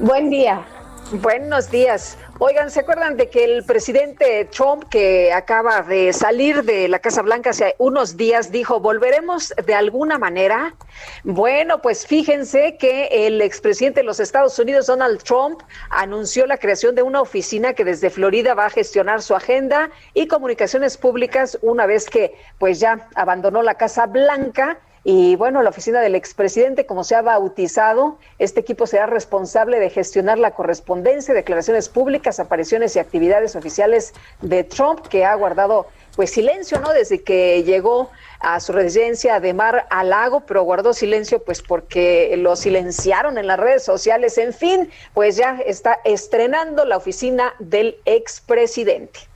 Buen 0.00 0.30
día. 0.30 0.64
Buenos 1.12 1.70
días. 1.70 2.16
Oigan, 2.38 2.70
¿se 2.70 2.80
acuerdan 2.80 3.18
de 3.18 3.28
que 3.28 3.44
el 3.44 3.64
presidente 3.64 4.46
Trump, 4.46 4.84
que 4.88 5.30
acaba 5.30 5.82
de 5.82 6.10
salir 6.14 6.64
de 6.64 6.88
la 6.88 7.00
Casa 7.00 7.20
Blanca 7.20 7.50
hace 7.50 7.74
unos 7.76 8.16
días, 8.16 8.50
dijo, 8.50 8.80
¿volveremos 8.80 9.52
de 9.66 9.74
alguna 9.74 10.18
manera? 10.18 10.74
Bueno, 11.22 11.82
pues 11.82 12.06
fíjense 12.06 12.78
que 12.78 13.26
el 13.26 13.42
expresidente 13.42 14.00
de 14.00 14.04
los 14.04 14.20
Estados 14.20 14.58
Unidos, 14.58 14.86
Donald 14.86 15.22
Trump, 15.22 15.60
anunció 15.90 16.46
la 16.46 16.56
creación 16.56 16.94
de 16.94 17.02
una 17.02 17.20
oficina 17.20 17.74
que 17.74 17.84
desde 17.84 18.08
Florida 18.08 18.54
va 18.54 18.64
a 18.64 18.70
gestionar 18.70 19.20
su 19.20 19.34
agenda 19.34 19.90
y 20.14 20.28
comunicaciones 20.28 20.96
públicas 20.96 21.58
una 21.60 21.84
vez 21.84 22.08
que 22.08 22.34
pues 22.58 22.80
ya 22.80 23.10
abandonó 23.16 23.62
la 23.62 23.74
Casa 23.74 24.06
Blanca 24.06 24.78
y 25.04 25.34
bueno, 25.34 25.62
la 25.62 25.70
oficina 25.70 26.00
del 26.00 26.14
expresidente, 26.14 26.86
como 26.86 27.02
se 27.02 27.16
ha 27.16 27.22
bautizado, 27.22 28.18
este 28.38 28.60
equipo 28.60 28.86
será 28.86 29.06
responsable 29.06 29.80
de 29.80 29.90
gestionar 29.90 30.38
la 30.38 30.52
correspondencia, 30.52 31.34
declaraciones 31.34 31.88
públicas, 31.88 32.38
apariciones 32.38 32.94
y 32.94 33.00
actividades 33.00 33.56
oficiales 33.56 34.12
de 34.42 34.62
Trump, 34.62 35.00
que 35.08 35.24
ha 35.24 35.34
guardado 35.34 35.88
pues 36.14 36.30
silencio, 36.30 36.78
¿no? 36.78 36.92
Desde 36.92 37.22
que 37.22 37.64
llegó 37.64 38.10
a 38.38 38.60
su 38.60 38.72
residencia 38.72 39.40
de 39.40 39.54
Mar 39.54 39.86
a 39.90 40.04
Lago, 40.04 40.40
pero 40.46 40.62
guardó 40.62 40.92
silencio 40.92 41.42
pues 41.42 41.62
porque 41.62 42.36
lo 42.36 42.54
silenciaron 42.54 43.38
en 43.38 43.48
las 43.48 43.58
redes 43.58 43.82
sociales. 43.82 44.38
En 44.38 44.52
fin, 44.52 44.88
pues 45.14 45.36
ya 45.36 45.58
está 45.66 45.98
estrenando 46.04 46.84
la 46.84 46.96
oficina 46.96 47.54
del 47.58 47.96
expresidente. 48.04 49.31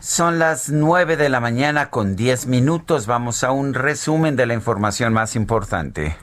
Son 0.00 0.38
las 0.38 0.70
9 0.70 1.16
de 1.16 1.28
la 1.28 1.40
mañana 1.40 1.90
con 1.90 2.16
10 2.16 2.46
minutos. 2.46 3.06
Vamos 3.06 3.44
a 3.44 3.50
un 3.52 3.74
resumen 3.74 4.36
de 4.36 4.46
la 4.46 4.54
información 4.54 5.12
más 5.12 5.36
importante. 5.36 6.16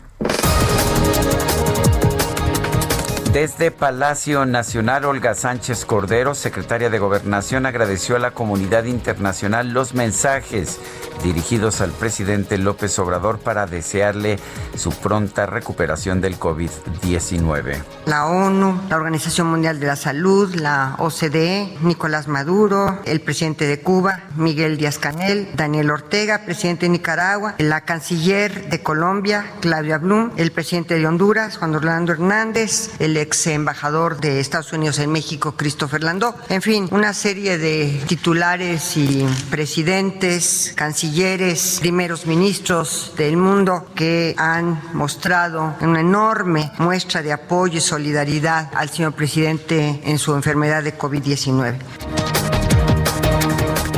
Desde 3.33 3.71
Palacio 3.71 4.45
Nacional, 4.45 5.05
Olga 5.05 5.35
Sánchez 5.35 5.85
Cordero, 5.85 6.35
secretaria 6.35 6.89
de 6.89 6.99
Gobernación, 6.99 7.65
agradeció 7.65 8.17
a 8.17 8.19
la 8.19 8.31
comunidad 8.31 8.83
internacional 8.83 9.71
los 9.71 9.93
mensajes 9.93 10.81
dirigidos 11.23 11.81
al 11.81 11.91
presidente 11.91 12.57
López 12.57 12.97
Obrador 12.99 13.39
para 13.39 13.67
desearle 13.67 14.37
su 14.75 14.91
pronta 14.91 15.45
recuperación 15.45 16.19
del 16.19 16.39
COVID-19. 16.39 17.83
La 18.05 18.25
ONU, 18.25 18.81
la 18.89 18.95
Organización 18.95 19.47
Mundial 19.47 19.79
de 19.79 19.87
la 19.87 19.95
Salud, 19.95 20.53
la 20.55 20.95
OCDE, 20.97 21.77
Nicolás 21.83 22.27
Maduro, 22.27 22.99
el 23.05 23.21
presidente 23.21 23.65
de 23.65 23.79
Cuba, 23.79 24.23
Miguel 24.35 24.77
Díaz 24.77 24.97
Canel, 24.97 25.47
Daniel 25.55 25.91
Ortega, 25.91 26.39
presidente 26.45 26.85
de 26.85 26.89
Nicaragua, 26.89 27.55
la 27.59 27.81
canciller 27.81 28.69
de 28.69 28.81
Colombia, 28.81 29.45
Claudia 29.61 29.99
Blum, 29.99 30.31
el 30.37 30.51
presidente 30.51 30.97
de 30.97 31.05
Honduras, 31.05 31.57
Juan 31.57 31.75
Orlando 31.75 32.13
Hernández, 32.13 32.91
el 32.99 33.20
ex 33.21 33.47
embajador 33.47 34.19
de 34.19 34.39
Estados 34.39 34.73
Unidos 34.73 34.99
en 34.99 35.11
México, 35.11 35.53
Christopher 35.55 36.03
Landó. 36.03 36.35
En 36.49 36.61
fin, 36.61 36.87
una 36.91 37.13
serie 37.13 37.57
de 37.57 38.01
titulares 38.07 38.97
y 38.97 39.25
presidentes, 39.49 40.73
cancilleres, 40.75 41.77
primeros 41.79 42.25
ministros 42.25 43.13
del 43.17 43.37
mundo 43.37 43.87
que 43.95 44.35
han 44.37 44.81
mostrado 44.93 45.75
una 45.81 46.01
enorme 46.01 46.71
muestra 46.77 47.21
de 47.21 47.31
apoyo 47.31 47.77
y 47.77 47.81
solidaridad 47.81 48.69
al 48.73 48.89
señor 48.89 49.13
presidente 49.13 50.01
en 50.03 50.17
su 50.17 50.33
enfermedad 50.35 50.83
de 50.83 50.97
COVID-19. 50.97 52.40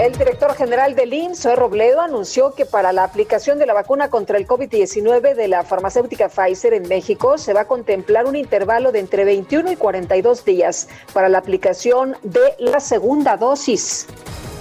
El 0.03 0.17
director 0.17 0.53
general 0.53 0.95
del 0.95 1.13
IMSS, 1.13 1.55
Robledo, 1.55 2.01
anunció 2.01 2.53
que 2.55 2.65
para 2.65 2.91
la 2.91 3.05
aplicación 3.05 3.57
de 3.57 3.65
la 3.65 3.73
vacuna 3.73 4.09
contra 4.09 4.37
el 4.37 4.45
COVID-19 4.45 5.33
de 5.33 5.47
la 5.47 5.63
farmacéutica 5.63 6.27
Pfizer 6.27 6.73
en 6.73 6.89
México 6.89 7.37
se 7.37 7.53
va 7.53 7.61
a 7.61 7.67
contemplar 7.67 8.25
un 8.25 8.35
intervalo 8.35 8.91
de 8.91 8.99
entre 8.99 9.23
21 9.23 9.71
y 9.71 9.75
42 9.77 10.43
días 10.43 10.89
para 11.13 11.29
la 11.29 11.37
aplicación 11.37 12.17
de 12.21 12.53
la 12.59 12.81
segunda 12.81 13.37
dosis. 13.37 14.07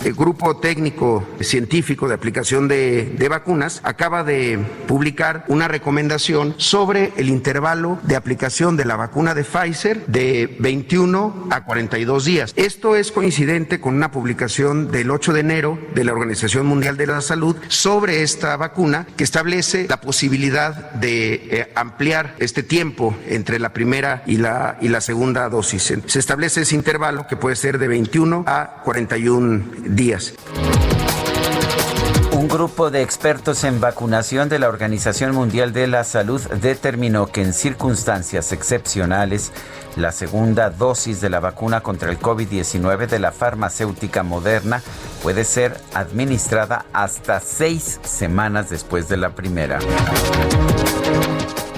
El 0.04 0.14
Grupo 0.14 0.56
Técnico 0.56 1.24
Científico 1.40 2.08
de 2.08 2.14
Aplicación 2.14 2.66
de, 2.66 3.14
de, 3.16 3.28
Vacunas 3.28 3.80
acaba 3.84 4.24
de 4.24 4.58
publicar 4.88 5.44
una 5.46 5.68
recomendación 5.68 6.54
sobre 6.56 7.12
el 7.16 7.28
intervalo 7.28 8.00
de 8.02 8.16
aplicación 8.16 8.76
de 8.76 8.84
la 8.84 8.96
vacuna 8.96 9.34
de 9.34 9.44
Pfizer 9.44 10.04
de 10.06 10.56
21 10.58 11.48
a 11.50 11.64
42 11.64 12.24
días. 12.24 12.52
Esto 12.56 12.96
es 12.96 13.12
coincidente 13.12 13.80
con 13.80 13.94
una 13.94 14.10
publicación 14.10 14.90
del 14.90 15.10
8 15.10 15.34
de 15.34 15.40
enero 15.40 15.78
de 15.94 16.02
la 16.02 16.12
Organización 16.12 16.66
Mundial 16.66 16.96
de 16.96 17.06
la 17.06 17.20
Salud 17.20 17.54
sobre 17.68 18.22
esta 18.22 18.56
vacuna 18.56 19.06
que 19.16 19.22
establece 19.22 19.86
la 19.88 20.00
posibilidad 20.00 20.90
de 20.94 21.34
eh, 21.34 21.72
ampliar 21.76 22.34
este 22.40 22.64
tiempo 22.64 23.16
entre 23.28 23.60
la 23.60 23.72
primera 23.72 24.24
y 24.26 24.38
la, 24.38 24.78
y 24.80 24.88
la 24.88 25.00
segunda 25.00 25.48
dosis. 25.48 25.94
Se 26.06 26.18
establece 26.18 26.62
ese 26.62 26.74
intervalo 26.74 27.28
que 27.28 27.36
puede 27.36 27.54
ser 27.54 27.78
de 27.78 27.86
21 27.86 28.44
a 28.48 28.82
41 28.84 29.91
días. 29.94 30.34
Un 32.32 32.48
grupo 32.48 32.90
de 32.90 33.02
expertos 33.02 33.62
en 33.62 33.80
vacunación 33.80 34.48
de 34.48 34.58
la 34.58 34.68
Organización 34.68 35.34
Mundial 35.34 35.72
de 35.72 35.86
la 35.86 36.02
Salud 36.02 36.40
determinó 36.60 37.26
que 37.26 37.42
en 37.42 37.52
circunstancias 37.52 38.52
excepcionales 38.52 39.52
la 39.96 40.12
segunda 40.12 40.70
dosis 40.70 41.20
de 41.20 41.28
la 41.28 41.40
vacuna 41.40 41.82
contra 41.82 42.10
el 42.10 42.18
COVID-19 42.18 43.06
de 43.06 43.18
la 43.18 43.32
farmacéutica 43.32 44.22
moderna 44.22 44.82
puede 45.22 45.44
ser 45.44 45.76
administrada 45.92 46.86
hasta 46.92 47.38
seis 47.40 48.00
semanas 48.02 48.70
después 48.70 49.08
de 49.08 49.18
la 49.18 49.34
primera. 49.34 49.78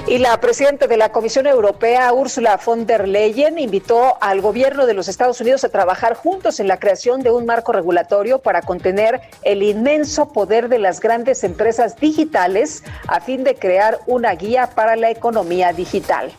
Y 0.07 0.19
la 0.19 0.39
presidenta 0.39 0.87
de 0.87 0.99
la 0.99 1.09
Comisión 1.13 1.47
Europea, 1.47 2.13
Ursula 2.13 2.61
von 2.65 2.85
der 2.85 3.09
Leyen, 3.09 3.59
invitó 3.59 4.19
al 4.21 4.43
gobierno 4.43 4.85
de 4.85 4.93
los 4.93 5.09
Estados 5.09 5.41
Unidos 5.41 5.65
a 5.65 5.71
trabajar 5.71 6.15
juntos 6.15 6.61
en 6.61 6.69
la 6.69 6.79
creación 6.79 7.23
de 7.23 7.31
un 7.31 7.47
marco 7.47 7.73
regulatorio 7.73 8.39
para 8.39 8.61
contener 8.61 9.23
el 9.43 9.63
inmenso 9.63 10.29
poder 10.29 10.69
de 10.69 10.79
las 10.79 11.01
grandes 11.01 11.43
empresas 11.43 11.97
digitales 11.97 12.85
a 13.07 13.21
fin 13.21 13.45
de 13.45 13.55
crear 13.55 13.99
una 14.07 14.35
guía 14.35 14.69
para 14.75 14.95
la 14.95 15.11
economía 15.11 15.73
digital. 15.73 16.31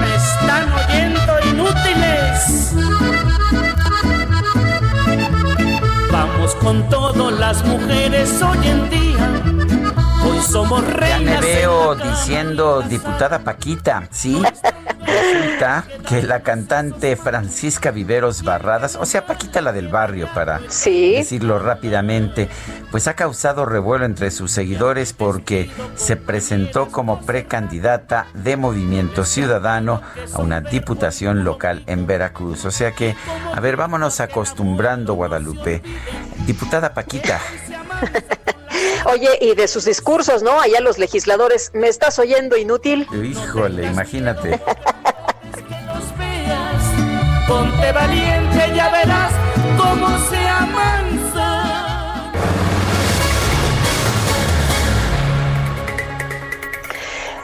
Me 0.00 0.14
están 0.16 0.72
oyendo 0.72 1.32
inútiles. 1.50 2.72
Vamos 6.10 6.54
con 6.54 6.88
todas 6.88 7.38
las 7.38 7.62
mujeres 7.66 8.40
hoy 8.40 8.66
en 8.66 8.90
día 8.90 9.81
Somos 10.52 10.84
Ya 11.00 11.18
me 11.18 11.40
veo 11.40 11.94
diciendo 11.94 12.82
diputada 12.82 13.38
Paquita, 13.38 14.06
¿sí? 14.10 14.42
Resulta 15.00 15.84
que 16.06 16.22
la 16.22 16.40
cantante 16.40 17.16
Francisca 17.16 17.90
Viveros 17.90 18.42
Barradas, 18.42 18.96
o 18.96 19.06
sea, 19.06 19.24
Paquita 19.24 19.62
la 19.62 19.72
del 19.72 19.88
barrio, 19.88 20.28
para 20.34 20.58
decirlo 20.58 21.58
rápidamente, 21.58 22.50
pues 22.90 23.08
ha 23.08 23.14
causado 23.14 23.64
revuelo 23.64 24.04
entre 24.04 24.30
sus 24.30 24.50
seguidores 24.50 25.14
porque 25.14 25.70
se 25.94 26.16
presentó 26.16 26.88
como 26.88 27.22
precandidata 27.22 28.26
de 28.34 28.58
Movimiento 28.58 29.24
Ciudadano 29.24 30.02
a 30.34 30.38
una 30.38 30.60
diputación 30.60 31.44
local 31.44 31.82
en 31.86 32.06
Veracruz. 32.06 32.66
O 32.66 32.70
sea 32.70 32.92
que, 32.92 33.16
a 33.54 33.58
ver, 33.60 33.78
vámonos 33.78 34.20
acostumbrando, 34.20 35.14
Guadalupe. 35.14 35.82
Diputada 36.44 36.92
Paquita. 36.92 37.40
Oye, 39.04 39.36
y 39.40 39.54
de 39.54 39.66
sus 39.66 39.84
discursos, 39.84 40.42
¿no? 40.42 40.60
Allá 40.60 40.80
los 40.80 40.98
legisladores, 40.98 41.70
¿me 41.74 41.88
estás 41.88 42.18
oyendo 42.18 42.56
inútil? 42.56 43.06
Híjole, 43.12 43.86
imagínate. 43.86 44.60
Ponte 47.48 47.92
valiente, 47.92 48.72
ya 48.74 48.90
verás 48.90 49.32
cómo 49.76 50.08
se 50.30 50.38
amansa. 50.38 51.72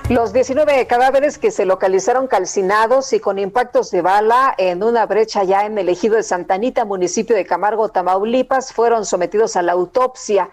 Los 0.08 0.32
19 0.32 0.86
cadáveres 0.86 1.36
que 1.36 1.50
se 1.50 1.66
localizaron 1.66 2.28
calcinados 2.28 3.12
y 3.12 3.20
con 3.20 3.38
impactos 3.38 3.90
de 3.90 4.00
bala 4.00 4.54
en 4.56 4.82
una 4.82 5.04
brecha 5.04 5.44
ya 5.44 5.66
en 5.66 5.76
el 5.76 5.90
ejido 5.90 6.16
de 6.16 6.22
Santanita, 6.22 6.86
municipio 6.86 7.36
de 7.36 7.44
Camargo, 7.44 7.90
Tamaulipas, 7.90 8.72
fueron 8.72 9.04
sometidos 9.04 9.56
a 9.56 9.62
la 9.62 9.72
autopsia. 9.72 10.48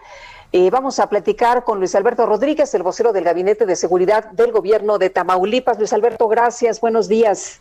Eh, 0.58 0.70
vamos 0.70 1.00
a 1.02 1.10
platicar 1.10 1.66
con 1.66 1.80
Luis 1.80 1.96
Alberto 1.96 2.26
Rodríguez, 2.26 2.74
el 2.76 2.82
vocero 2.82 3.12
del 3.12 3.26
Gabinete 3.26 3.66
de 3.66 3.76
Seguridad 3.76 4.32
del 4.32 4.54
Gobierno 4.54 4.98
de 4.98 5.10
Tamaulipas. 5.10 5.78
Luis 5.78 5.92
Alberto, 5.92 6.30
gracias. 6.30 6.80
Buenos 6.80 7.10
días. 7.10 7.60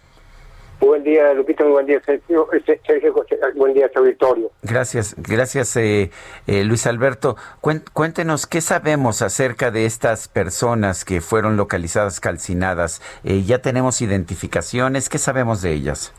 Buen 0.78 1.02
día, 1.02 1.34
Lupita. 1.34 1.64
Muy 1.64 1.72
buen 1.72 1.86
día, 1.86 2.00
Sergio. 2.06 2.46
Este, 2.52 2.80
Sergio 2.86 3.12
buen 3.56 3.74
día, 3.74 3.90
auditorio. 3.96 4.52
Gracias, 4.62 5.16
gracias, 5.18 5.76
eh, 5.76 6.12
eh, 6.46 6.62
Luis 6.62 6.86
Alberto. 6.86 7.36
Cuéntenos 7.60 8.46
qué 8.46 8.60
sabemos 8.60 9.22
acerca 9.22 9.72
de 9.72 9.86
estas 9.86 10.28
personas 10.28 11.04
que 11.04 11.20
fueron 11.20 11.56
localizadas 11.56 12.20
calcinadas. 12.20 13.02
¿Ya 13.24 13.58
tenemos 13.58 14.02
identificaciones? 14.02 15.08
¿Qué 15.08 15.18
sabemos 15.18 15.62
de 15.62 15.72
ellas? 15.72 16.12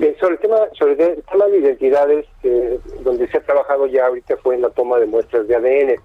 Bien, 0.00 0.16
sobre 0.18 0.36
el 0.36 0.40
tema, 0.40 0.56
sobre 0.78 0.92
el 0.92 1.22
tema 1.24 1.46
de 1.48 1.58
identidades, 1.58 2.26
eh, 2.42 2.80
donde 3.02 3.28
se 3.28 3.36
ha 3.36 3.42
trabajado 3.42 3.86
ya 3.86 4.06
ahorita 4.06 4.38
fue 4.38 4.54
en 4.54 4.62
la 4.62 4.70
toma 4.70 4.98
de 4.98 5.04
muestras 5.04 5.46
de 5.46 5.54
ADN. 5.54 6.00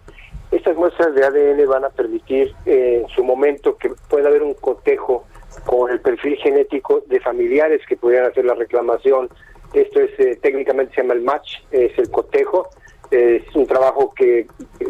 Estas 0.52 0.76
muestras 0.76 1.16
de 1.16 1.24
ADN 1.24 1.66
van 1.66 1.86
a 1.86 1.90
permitir 1.92 2.54
eh, 2.66 3.00
en 3.02 3.08
su 3.08 3.24
momento 3.24 3.78
que 3.78 3.94
pueda 4.10 4.28
haber 4.28 4.44
un 4.44 4.54
cotejo 4.56 5.24
con 5.66 5.90
el 5.90 6.02
perfil 6.02 6.36
genético 6.36 7.04
de 7.08 7.22
familiares 7.22 7.84
que 7.88 7.96
pudieran 7.96 8.32
hacer 8.32 8.44
la 8.44 8.56
reclamación. 8.56 9.30
Esto 9.74 10.02
es 10.02 10.20
eh, 10.20 10.38
técnicamente 10.42 10.94
se 10.94 11.02
llama 11.02 11.14
el 11.14 11.22
match, 11.22 11.60
es 11.72 11.98
el 11.98 12.12
cotejo. 12.12 12.68
Es 13.12 13.44
un 13.56 13.66
trabajo 13.66 14.14
que 14.14 14.46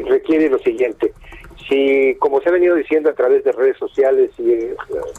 requiere 0.08 0.50
lo 0.50 0.58
siguiente. 0.58 1.14
Si, 1.68 2.16
como 2.20 2.42
se 2.42 2.50
ha 2.50 2.52
venido 2.52 2.76
diciendo 2.76 3.10
a 3.10 3.14
través 3.14 3.44
de 3.44 3.52
redes 3.52 3.78
sociales 3.78 4.32
y 4.38 4.70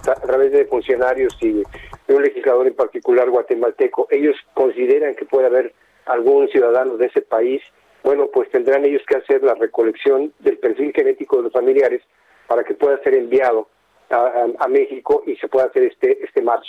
a 0.08 0.14
través 0.14 0.52
de 0.52 0.64
funcionarios 0.66 1.36
y 1.40 1.62
de 2.06 2.14
un 2.14 2.22
legislador 2.22 2.66
en 2.66 2.74
particular 2.74 3.28
guatemalteco, 3.30 4.06
ellos 4.10 4.36
consideran 4.54 5.14
que 5.16 5.24
puede 5.24 5.46
haber 5.46 5.74
algún 6.04 6.48
ciudadano 6.48 6.96
de 6.96 7.06
ese 7.06 7.22
país, 7.22 7.62
bueno, 8.04 8.28
pues 8.32 8.48
tendrán 8.50 8.84
ellos 8.84 9.02
que 9.08 9.16
hacer 9.16 9.42
la 9.42 9.54
recolección 9.54 10.32
del 10.38 10.58
perfil 10.58 10.92
genético 10.94 11.38
de 11.38 11.44
los 11.44 11.52
familiares 11.52 12.02
para 12.46 12.62
que 12.62 12.74
pueda 12.74 13.02
ser 13.02 13.14
enviado 13.14 13.68
a, 14.10 14.68
México 14.68 15.24
y 15.26 15.34
se 15.36 15.48
pueda 15.48 15.66
hacer 15.66 15.82
este, 15.82 16.24
este 16.24 16.42
match. 16.42 16.66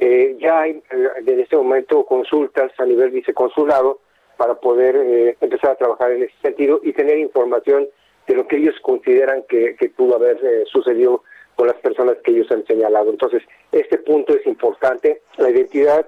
Eh, 0.00 0.36
ya 0.40 0.62
hay 0.62 0.82
eh, 0.90 1.08
en 1.24 1.40
este 1.40 1.56
momento 1.56 2.04
consultas 2.04 2.72
a 2.78 2.84
nivel 2.84 3.10
viceconsulado 3.10 4.00
para 4.36 4.54
poder 4.54 4.96
eh, 4.96 5.36
empezar 5.40 5.72
a 5.72 5.76
trabajar 5.76 6.10
en 6.12 6.24
ese 6.24 6.34
sentido 6.42 6.80
y 6.82 6.92
tener 6.92 7.18
información 7.18 7.86
de 8.26 8.34
lo 8.34 8.46
que 8.46 8.56
ellos 8.56 8.74
consideran 8.82 9.44
que, 9.48 9.76
que 9.76 9.88
pudo 9.90 10.16
haber 10.16 10.38
sucedido 10.66 11.22
con 11.56 11.66
las 11.66 11.76
personas 11.76 12.16
que 12.24 12.30
ellos 12.30 12.50
han 12.50 12.64
señalado. 12.66 13.10
Entonces, 13.10 13.42
este 13.72 13.98
punto 13.98 14.34
es 14.34 14.46
importante. 14.46 15.20
La 15.36 15.50
identidad, 15.50 16.06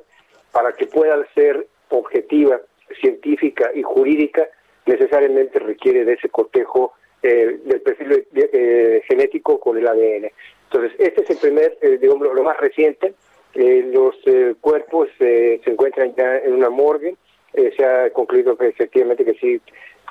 para 0.50 0.72
que 0.72 0.86
pueda 0.86 1.22
ser 1.34 1.66
objetiva, 1.90 2.60
científica 3.00 3.70
y 3.74 3.82
jurídica, 3.82 4.48
necesariamente 4.86 5.58
requiere 5.58 6.04
de 6.04 6.14
ese 6.14 6.28
cotejo 6.28 6.94
eh, 7.22 7.60
del 7.64 7.80
perfil 7.82 8.26
eh, 8.34 9.02
genético 9.06 9.60
con 9.60 9.78
el 9.78 9.86
ADN. 9.86 10.30
Entonces, 10.64 10.92
este 10.98 11.22
es 11.22 11.30
el 11.30 11.36
primer, 11.36 11.78
eh, 11.80 11.98
digamos, 12.00 12.34
lo 12.34 12.42
más 12.42 12.56
reciente. 12.58 13.14
los 13.54 14.16
cuerpos 14.60 15.08
se 15.18 15.60
encuentran 15.66 16.14
ya 16.16 16.38
en 16.38 16.54
una 16.54 16.70
morgue. 16.70 17.14
se 17.52 17.84
ha 17.84 18.10
concluido 18.10 18.56
que 18.56 18.68
efectivamente 18.68 19.24
que 19.24 19.34
sí 19.34 19.60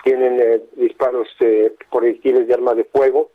tienen 0.04 0.64
disparos 0.74 1.28
por 1.38 2.02
proyectiles 2.02 2.48
de 2.48 2.54
armas 2.54 2.76
de 2.76 2.86
fuego 2.86 3.30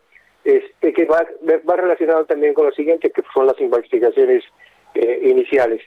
este, 0.46 0.92
que 0.92 1.04
va, 1.06 1.26
va 1.68 1.74
relacionado 1.76 2.24
también 2.24 2.54
con 2.54 2.66
lo 2.66 2.72
siguiente, 2.72 3.10
que 3.10 3.22
son 3.34 3.46
las 3.48 3.60
investigaciones 3.60 4.44
eh, 4.94 5.20
iniciales, 5.24 5.82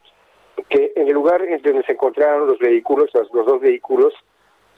que 0.68 0.92
en 0.98 1.08
el 1.08 1.14
lugar 1.14 1.42
en 1.44 1.62
donde 1.62 1.84
se 1.84 1.94
encontraron 1.94 2.46
los 2.46 2.60
vehículos, 2.60 3.10
los, 3.14 3.32
dos 3.32 3.62
vehículos 3.62 4.14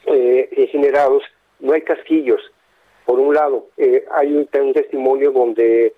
eh, 0.06 0.48
incinerados, 0.56 1.24
no 1.58 1.72
hay 1.72 1.82
casquillos. 1.82 2.40
Por 3.04 3.18
un 3.18 3.34
lado, 3.34 3.70
eh, 3.76 4.04
hay 4.12 4.32
un, 4.36 4.46
testimonio 4.72 5.32
donde 5.32 5.94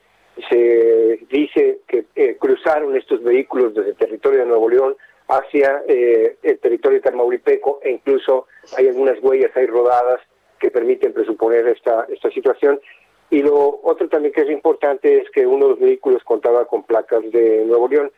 se 0.48 1.20
dice 1.28 1.80
que 1.86 2.06
eh, 2.16 2.38
cruzaron 2.40 2.96
estos 2.96 3.22
vehículos 3.22 3.74
desde 3.74 3.90
el 3.90 3.96
territorio 3.96 4.40
de 4.40 4.46
Nuevo 4.46 4.70
León 4.70 4.96
hacia 5.28 5.82
eh, 5.88 6.36
el 6.42 6.58
territorio 6.58 6.98
de 6.98 7.10
Tamaulipeco 7.10 7.80
e 7.82 7.90
incluso 7.90 8.46
hay 8.76 8.88
algunas 8.88 9.22
huellas 9.22 9.50
ahí 9.56 9.66
rodadas 9.66 10.20
que 10.58 10.70
permiten 10.70 11.12
presuponer 11.12 11.66
esta, 11.68 12.06
esta 12.08 12.30
situación. 12.30 12.80
Y 13.30 13.42
lo 13.42 13.80
otro 13.82 14.08
también 14.08 14.34
que 14.34 14.42
es 14.42 14.50
importante 14.50 15.22
es 15.22 15.30
que 15.30 15.46
uno 15.46 15.66
de 15.66 15.70
los 15.72 15.80
vehículos 15.80 16.22
contaba 16.24 16.66
con 16.66 16.84
placas 16.84 17.22
de 17.30 17.64
Nuevo 17.64 17.88
León. 17.88 18.12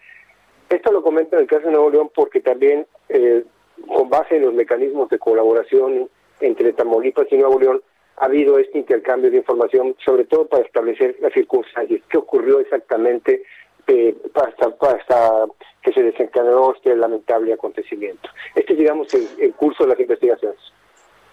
Esto 0.69 0.93
lo 0.93 1.03
comento 1.03 1.37
en 1.37 1.43
el 1.43 1.49
caso 1.49 1.67
de 1.67 1.73
Nuevo 1.73 1.91
León 1.91 2.11
porque 2.15 2.41
también 2.41 2.87
eh, 3.09 3.45
con 3.87 4.09
base 4.09 4.37
en 4.37 4.43
los 4.43 4.55
mecanismos 4.55 5.09
de 5.09 5.19
colaboración 5.19 6.09
entre 6.41 6.73
Tamaulipas 6.73 7.29
y 7.31 7.37
Nuevo 7.37 7.59
León 7.59 7.83
ha 8.17 8.25
habido 8.25 8.59
este 8.59 8.79
intercambio 8.79 9.31
de 9.31 9.37
información, 9.39 9.95
sobre 10.05 10.25
todo 10.25 10.47
para 10.47 10.65
establecer 10.65 11.17
las 11.21 11.33
circunstancias, 11.33 12.01
qué 12.09 12.17
ocurrió 12.17 12.61
exactamente 12.61 13.43
eh, 13.87 14.17
hasta, 14.35 14.67
hasta 14.67 15.47
que 15.83 15.93
se 15.93 16.03
desencadenó 16.03 16.75
este 16.75 16.95
lamentable 16.97 17.53
acontecimiento. 17.53 18.29
Este 18.55 18.73
es, 18.73 18.79
digamos, 18.79 19.09
el, 19.15 19.55
curso 19.55 19.85
de 19.85 19.91
las 19.91 20.01
investigaciones. 20.01 20.59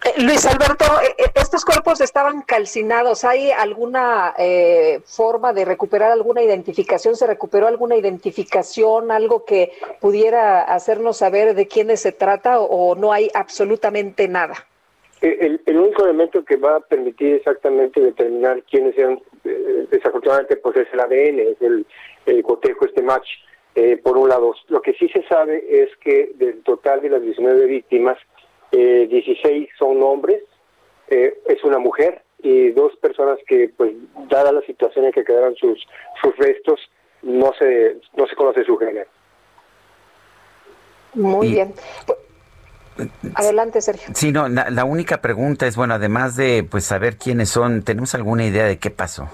Eh, 0.06 0.22
Luis 0.22 0.46
Alberto, 0.46 0.86
eh, 1.02 1.16
eh, 1.18 1.32
estos 1.36 1.66
cuerpos 1.66 2.02
estaban 2.02 2.42
calcinados. 2.42 3.24
¿Hay 3.24 3.52
alguna 3.52 4.34
forma 5.06 5.54
de 5.54 5.66
recuperar 5.66 6.12
alguna 6.12 6.44
identificación? 6.44 7.16
¿Se 7.16 7.26
recuperó 7.26 7.68
alguna 7.68 7.96
identificación, 7.96 9.12
algo 9.12 9.46
que 9.46 9.72
pudiera 10.00 10.62
hacernos 10.62 11.18
saber 11.18 11.56
de 11.56 11.68
quiénes 11.68 12.02
se 12.02 12.12
trata 12.12 12.60
o 12.60 12.96
no 12.96 13.12
hay 13.12 13.30
absolutamente 13.34 14.28
nada? 14.28 14.68
El, 15.24 15.62
único 15.66 16.04
elemento 16.04 16.44
que 16.44 16.58
va 16.58 16.76
a 16.76 16.80
permitir 16.82 17.36
exactamente 17.36 18.02
determinar 18.02 18.62
quiénes 18.64 18.94
sean, 18.94 19.22
eh, 19.46 19.88
desafortunadamente, 19.90 20.58
pues 20.58 20.76
es 20.76 20.88
el 20.92 21.00
ADN, 21.00 21.40
es 21.40 21.62
el, 21.62 21.86
cotejo, 22.44 22.86
este 22.86 23.02
match, 23.02 23.28
eh, 23.76 23.98
por 23.98 24.18
un 24.18 24.30
lado. 24.30 24.54
Lo 24.68 24.82
que 24.82 24.94
sí 24.94 25.10
se 25.10 25.24
sabe 25.28 25.64
es 25.68 25.90
que 25.98 26.32
del 26.36 26.62
total 26.64 27.02
de 27.02 27.10
las 27.10 27.22
19 27.22 27.66
víctimas, 27.66 28.18
eh, 28.72 29.08
16 29.10 29.70
son 29.78 30.02
hombres, 30.04 30.44
eh, 31.08 31.40
es 31.48 31.64
una 31.64 31.80
mujer 31.80 32.22
y 32.42 32.72
dos 32.72 32.96
personas 32.98 33.40
que, 33.48 33.72
pues, 33.76 33.94
dada 34.30 34.52
la 34.52 34.62
situación 34.62 35.06
en 35.06 35.12
que 35.12 35.24
quedaron 35.24 35.56
sus, 35.56 35.80
sus 36.22 36.36
restos, 36.38 36.80
no 37.22 37.52
se, 37.58 37.98
no 38.16 38.28
se 38.28 38.36
conoce 38.36 38.64
su 38.64 38.78
género. 38.78 39.10
Muy 41.14 41.52
bien. 41.52 41.74
Adelante, 43.36 43.82
Sergio. 43.82 44.14
Sí, 44.14 44.32
no, 44.32 44.48
la, 44.50 44.86
única 44.86 45.22
pregunta 45.22 45.66
es, 45.66 45.76
bueno, 45.76 45.96
además 45.96 46.36
de 46.36 46.64
pues 46.70 46.84
saber 46.86 47.18
quiénes 47.18 47.50
son, 47.50 47.82
¿tenemos 47.84 48.14
alguna 48.14 48.46
idea 48.46 48.66
de 48.66 48.78
qué 48.78 48.92
pasó? 48.92 49.30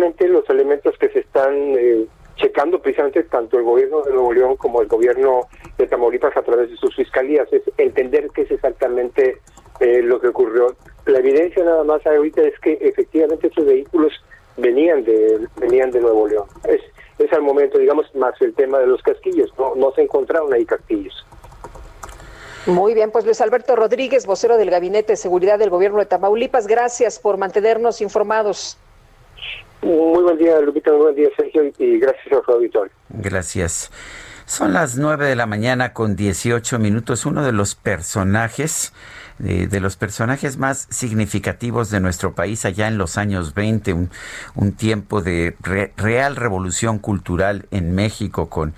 Los 0.00 0.48
elementos 0.48 0.96
que 0.98 1.08
se 1.10 1.20
están 1.20 1.54
eh, 1.78 2.06
checando 2.36 2.80
precisamente 2.80 3.22
tanto 3.24 3.58
el 3.58 3.64
gobierno 3.64 4.02
de 4.02 4.12
Nuevo 4.12 4.32
León 4.32 4.56
como 4.56 4.80
el 4.80 4.88
gobierno 4.88 5.42
de 5.76 5.86
Tamaulipas 5.86 6.36
a 6.36 6.42
través 6.42 6.70
de 6.70 6.76
sus 6.76 6.94
fiscalías, 6.96 7.52
es 7.52 7.62
entender 7.76 8.28
qué 8.34 8.42
es 8.42 8.50
exactamente 8.50 9.38
eh, 9.80 10.02
lo 10.02 10.20
que 10.20 10.28
ocurrió. 10.28 10.74
La 11.06 11.18
evidencia 11.18 11.64
nada 11.64 11.84
más 11.84 12.06
ahorita 12.06 12.42
es 12.42 12.58
que 12.60 12.78
efectivamente 12.80 13.48
estos 13.48 13.66
vehículos 13.66 14.12
venían 14.56 15.04
de 15.04 15.46
venían 15.56 15.90
de 15.90 16.00
Nuevo 16.00 16.28
León. 16.28 16.46
Es, 16.64 16.80
es 17.18 17.32
al 17.32 17.42
momento, 17.42 17.78
digamos, 17.78 18.14
más 18.14 18.34
el 18.40 18.54
tema 18.54 18.78
de 18.78 18.86
los 18.86 19.02
casquillos, 19.02 19.52
no, 19.58 19.74
no 19.74 19.92
se 19.92 20.02
encontraron 20.02 20.52
ahí 20.52 20.64
casquillos. 20.64 21.14
Muy 22.66 22.94
bien, 22.94 23.10
pues 23.10 23.24
Luis 23.24 23.40
Alberto 23.40 23.74
Rodríguez, 23.74 24.26
vocero 24.26 24.58
del 24.58 24.70
Gabinete 24.70 25.12
de 25.12 25.16
Seguridad 25.16 25.58
del 25.58 25.70
Gobierno 25.70 25.98
de 25.98 26.06
Tamaulipas, 26.06 26.66
gracias 26.66 27.18
por 27.18 27.38
mantenernos 27.38 28.00
informados. 28.00 28.78
Muy 29.82 30.22
buen 30.22 30.36
día, 30.36 30.60
Lupita, 30.60 30.90
muy 30.92 31.00
buen 31.00 31.14
día, 31.14 31.28
Sergio, 31.36 31.62
y 31.78 31.98
gracias 31.98 32.32
a 32.32 32.42
su. 32.42 32.90
Gracias. 33.08 33.90
Son 34.44 34.72
las 34.72 34.96
9 34.96 35.26
de 35.26 35.36
la 35.36 35.46
mañana 35.46 35.92
con 35.92 36.16
18 36.16 36.78
minutos. 36.80 37.24
Uno 37.24 37.44
de 37.44 37.52
los 37.52 37.76
personajes, 37.76 38.92
de, 39.38 39.80
los 39.80 39.96
personajes 39.96 40.58
más 40.58 40.88
significativos 40.90 41.88
de 41.90 42.00
nuestro 42.00 42.34
país 42.34 42.64
allá 42.64 42.88
en 42.88 42.98
los 42.98 43.16
años 43.16 43.54
20, 43.54 43.92
un, 43.92 44.10
un 44.56 44.72
tiempo 44.72 45.22
de 45.22 45.54
real 45.96 46.36
revolución 46.36 46.98
cultural 46.98 47.66
en 47.70 47.94
México 47.94 48.50
con 48.50 48.74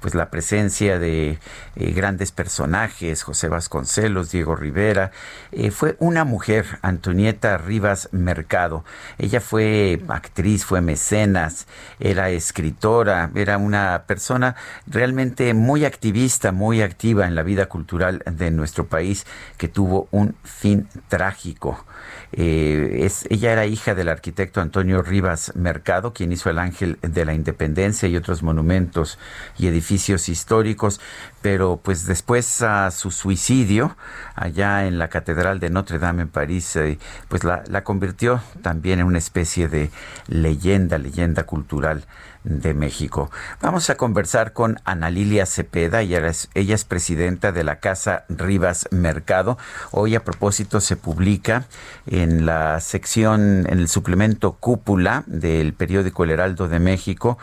pues 0.00 0.14
la 0.14 0.30
presencia 0.30 0.98
de 0.98 1.38
eh, 1.76 1.92
grandes 1.92 2.32
personajes, 2.32 3.22
José 3.22 3.48
Vasconcelos, 3.48 4.30
Diego 4.30 4.56
Rivera, 4.56 5.10
eh, 5.52 5.70
fue 5.70 5.96
una 5.98 6.24
mujer, 6.24 6.78
Antonieta 6.82 7.58
Rivas 7.58 8.08
Mercado. 8.12 8.84
Ella 9.18 9.40
fue 9.40 10.02
actriz, 10.08 10.64
fue 10.64 10.80
mecenas, 10.80 11.66
era 12.00 12.30
escritora, 12.30 13.30
era 13.34 13.58
una 13.58 14.04
persona 14.06 14.56
realmente 14.86 15.54
muy 15.54 15.84
activista, 15.84 16.52
muy 16.52 16.82
activa 16.82 17.26
en 17.26 17.34
la 17.34 17.42
vida 17.42 17.66
cultural 17.66 18.22
de 18.30 18.50
nuestro 18.50 18.86
país, 18.86 19.26
que 19.56 19.68
tuvo 19.68 20.08
un 20.10 20.34
fin 20.44 20.88
trágico. 21.08 21.84
Eh, 22.32 23.00
es, 23.02 23.26
ella 23.30 23.52
era 23.52 23.66
hija 23.66 23.94
del 23.94 24.08
arquitecto 24.08 24.60
Antonio 24.60 25.02
Rivas 25.02 25.52
Mercado, 25.54 26.12
quien 26.12 26.32
hizo 26.32 26.50
el 26.50 26.58
Ángel 26.58 26.98
de 27.02 27.24
la 27.24 27.34
Independencia 27.34 28.08
y 28.08 28.16
otros 28.16 28.42
monumentos 28.42 29.18
y 29.58 29.66
edificios 29.68 30.28
históricos, 30.28 31.00
pero 31.42 31.80
pues 31.82 32.06
después 32.06 32.62
a 32.62 32.90
su 32.90 33.10
suicidio 33.10 33.96
allá 34.34 34.86
en 34.86 34.98
la 34.98 35.08
Catedral 35.08 35.60
de 35.60 35.70
Notre 35.70 35.98
Dame 35.98 36.22
en 36.22 36.28
París, 36.28 36.76
eh, 36.76 36.98
pues 37.28 37.44
la, 37.44 37.62
la 37.68 37.84
convirtió 37.84 38.42
también 38.62 39.00
en 39.00 39.06
una 39.06 39.18
especie 39.18 39.68
de 39.68 39.90
leyenda, 40.28 40.98
leyenda 40.98 41.44
cultural 41.44 42.04
de 42.46 42.74
México. 42.74 43.30
Vamos 43.60 43.90
a 43.90 43.96
conversar 43.96 44.52
con 44.52 44.80
Ana 44.84 45.10
Lilia 45.10 45.46
Cepeda, 45.46 46.00
ella 46.00 46.26
es, 46.26 46.48
ella 46.54 46.74
es 46.74 46.84
presidenta 46.84 47.52
de 47.52 47.64
la 47.64 47.80
Casa 47.80 48.24
Rivas 48.28 48.88
Mercado. 48.92 49.58
Hoy 49.90 50.14
a 50.14 50.24
propósito 50.24 50.80
se 50.80 50.96
publica 50.96 51.64
en 52.06 52.46
la 52.46 52.80
sección, 52.80 53.66
en 53.68 53.78
el 53.80 53.88
suplemento 53.88 54.52
Cúpula 54.52 55.24
del 55.26 55.74
periódico 55.74 56.24
El 56.24 56.30
Heraldo 56.30 56.68
de 56.68 56.78
México, 56.78 57.36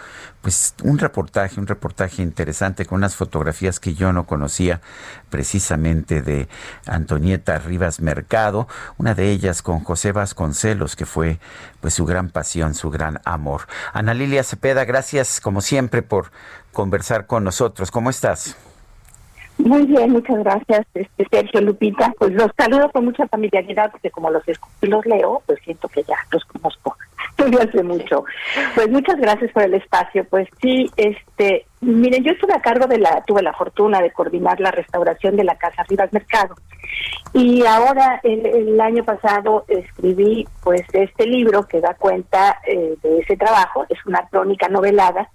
pues 0.43 0.75
un 0.83 0.99
reportaje, 0.99 1.57
un 1.57 1.67
reportaje 1.67 2.21
interesante 2.21 2.85
con 2.85 2.97
unas 2.97 3.15
fotografías 3.15 3.79
que 3.79 3.93
yo 3.93 4.11
no 4.11 4.25
conocía 4.25 4.81
precisamente 5.29 6.21
de 6.21 6.49
Antonieta 6.85 7.57
Rivas 7.59 8.01
Mercado, 8.01 8.67
una 8.97 9.15
de 9.15 9.31
ellas 9.31 9.61
con 9.61 9.79
José 9.79 10.11
Vasconcelos, 10.11 10.97
que 10.97 11.05
fue 11.05 11.39
pues 11.79 11.93
su 11.93 12.05
gran 12.05 12.29
pasión, 12.29 12.73
su 12.73 12.89
gran 12.89 13.21
amor. 13.23 13.61
Ana 13.93 14.13
Lilia 14.13 14.43
Cepeda, 14.43 14.83
gracias 14.83 15.39
como 15.39 15.61
siempre 15.61 16.01
por 16.01 16.31
conversar 16.73 17.25
con 17.25 17.45
nosotros. 17.45 17.89
¿Cómo 17.89 18.09
estás? 18.09 18.57
Muy 19.57 19.85
bien, 19.85 20.11
muchas 20.11 20.39
gracias, 20.39 20.85
este, 20.93 21.25
Sergio 21.31 21.61
Lupita. 21.61 22.11
Pues 22.19 22.33
los 22.33 22.51
saludo 22.57 22.91
con 22.91 23.05
mucha 23.05 23.25
familiaridad 23.29 23.91
porque 23.91 24.11
como 24.11 24.29
los 24.29 24.43
los 24.81 25.05
leo, 25.05 25.41
pues 25.45 25.59
siento 25.63 25.87
que 25.87 26.03
ya 26.03 26.17
los 26.31 26.43
conozco 26.43 26.97
desde 27.37 27.63
hace 27.63 27.83
mucho. 27.83 28.25
Pues 28.75 28.89
muchas 28.89 29.17
gracias 29.17 29.51
por 29.51 29.63
el 29.63 29.73
espacio. 29.73 30.25
Pues 30.29 30.47
sí, 30.61 30.89
este, 30.95 31.65
miren, 31.81 32.23
yo 32.23 32.31
estuve 32.31 32.53
a 32.53 32.61
cargo 32.61 32.87
de 32.87 32.99
la, 32.99 33.23
tuve 33.25 33.41
la 33.41 33.53
fortuna 33.53 34.01
de 34.01 34.11
coordinar 34.11 34.59
la 34.59 34.71
restauración 34.71 35.35
de 35.35 35.43
la 35.43 35.55
Casa 35.55 35.83
Rivas 35.83 36.11
Mercado. 36.13 36.55
Y 37.33 37.65
ahora, 37.65 38.19
el, 38.23 38.79
año 38.79 39.03
pasado, 39.03 39.65
escribí 39.67 40.47
pues 40.63 40.81
este 40.93 41.25
libro 41.25 41.67
que 41.67 41.81
da 41.81 41.95
cuenta 41.95 42.59
eh, 42.67 42.95
de 43.01 43.19
ese 43.19 43.35
trabajo, 43.37 43.85
es 43.89 43.97
una 44.05 44.27
crónica 44.29 44.67
novelada 44.67 45.29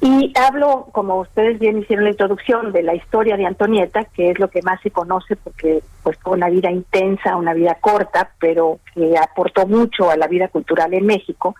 y 0.00 0.32
hablo, 0.38 0.88
como 0.92 1.20
ustedes 1.20 1.58
bien 1.58 1.78
hicieron 1.78 2.04
la 2.04 2.12
introducción, 2.12 2.70
de 2.72 2.84
la 2.84 2.94
historia 2.94 3.36
de 3.36 3.46
Antonieta, 3.46 4.04
que 4.04 4.30
es 4.30 4.38
lo 4.38 4.48
que 4.48 4.62
más 4.62 4.80
se 4.80 4.92
conoce 4.92 5.34
porque 5.34 5.82
pues 6.04 6.16
fue 6.18 6.34
una 6.34 6.48
vida 6.48 6.70
intensa, 6.70 7.36
una 7.36 7.52
vida 7.52 7.76
corta, 7.80 8.30
pero 8.38 8.78
que 8.94 9.18
aportó 9.18 9.66
mucho 9.66 10.08
a 10.10 10.16
la 10.16 10.28
vida 10.28 10.48
cultural 10.48 10.94
en 10.94 11.04
México. 11.04 11.56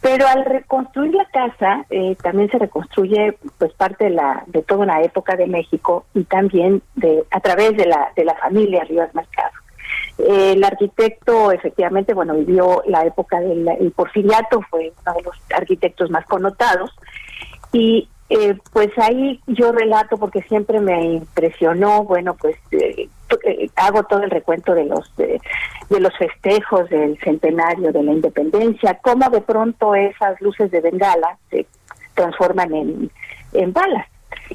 Pero 0.00 0.26
al 0.26 0.46
reconstruir 0.46 1.14
la 1.14 1.26
casa, 1.26 1.84
eh, 1.90 2.16
también 2.22 2.50
se 2.50 2.58
reconstruye 2.58 3.36
pues 3.58 3.74
parte 3.74 4.04
de 4.04 4.10
la 4.10 4.42
de 4.46 4.62
toda 4.62 4.80
una 4.80 5.02
época 5.02 5.36
de 5.36 5.46
México 5.46 6.06
y 6.14 6.24
también 6.24 6.80
de 6.94 7.24
a 7.30 7.40
través 7.40 7.76
de 7.76 7.84
la 7.84 8.10
de 8.16 8.24
la 8.24 8.34
familia 8.36 8.84
Rivas 8.84 9.14
Mercado. 9.14 9.52
el 10.16 10.64
arquitecto 10.64 11.52
efectivamente, 11.52 12.14
bueno, 12.14 12.34
vivió 12.34 12.82
la 12.86 13.04
época 13.04 13.38
del 13.40 13.92
porfiriato, 13.94 14.62
fue 14.70 14.90
uno 15.04 15.14
de 15.14 15.22
los 15.22 15.36
arquitectos 15.54 16.10
más 16.10 16.24
connotados 16.24 16.90
y 17.72 18.08
eh, 18.30 18.56
pues 18.72 18.90
ahí 18.98 19.40
yo 19.48 19.72
relato 19.72 20.16
porque 20.16 20.42
siempre 20.42 20.80
me 20.80 21.14
impresionó, 21.14 22.04
bueno, 22.04 22.34
pues 22.34 22.56
eh, 22.70 23.08
eh, 23.44 23.70
hago 23.76 24.04
todo 24.04 24.22
el 24.22 24.30
recuento 24.30 24.74
de 24.74 24.84
los 24.84 25.16
de, 25.16 25.40
los 25.88 26.16
festejos 26.16 26.88
del 26.90 27.18
centenario 27.18 27.92
de 27.92 28.02
la 28.02 28.12
independencia, 28.12 28.98
cómo 29.02 29.28
de 29.30 29.40
pronto 29.40 29.94
esas 29.96 30.40
luces 30.40 30.70
de 30.70 30.80
bengala 30.80 31.36
se 31.50 31.66
transforman 32.14 32.72
en, 32.72 33.10
en 33.52 33.72
balas. 33.72 34.06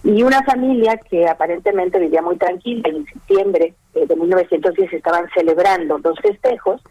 Y 0.03 0.23
una 0.23 0.43
familia 0.43 0.97
que 0.97 1.27
aparentemente 1.27 1.99
vivía 1.99 2.21
muy 2.21 2.37
tranquila 2.37 2.89
en 2.89 3.05
septiembre 3.05 3.73
eh, 3.93 4.05
de 4.05 4.15
1910 4.15 4.93
estaban 4.93 5.27
celebrando 5.33 5.97
los 5.99 6.19
festejos, 6.19 6.81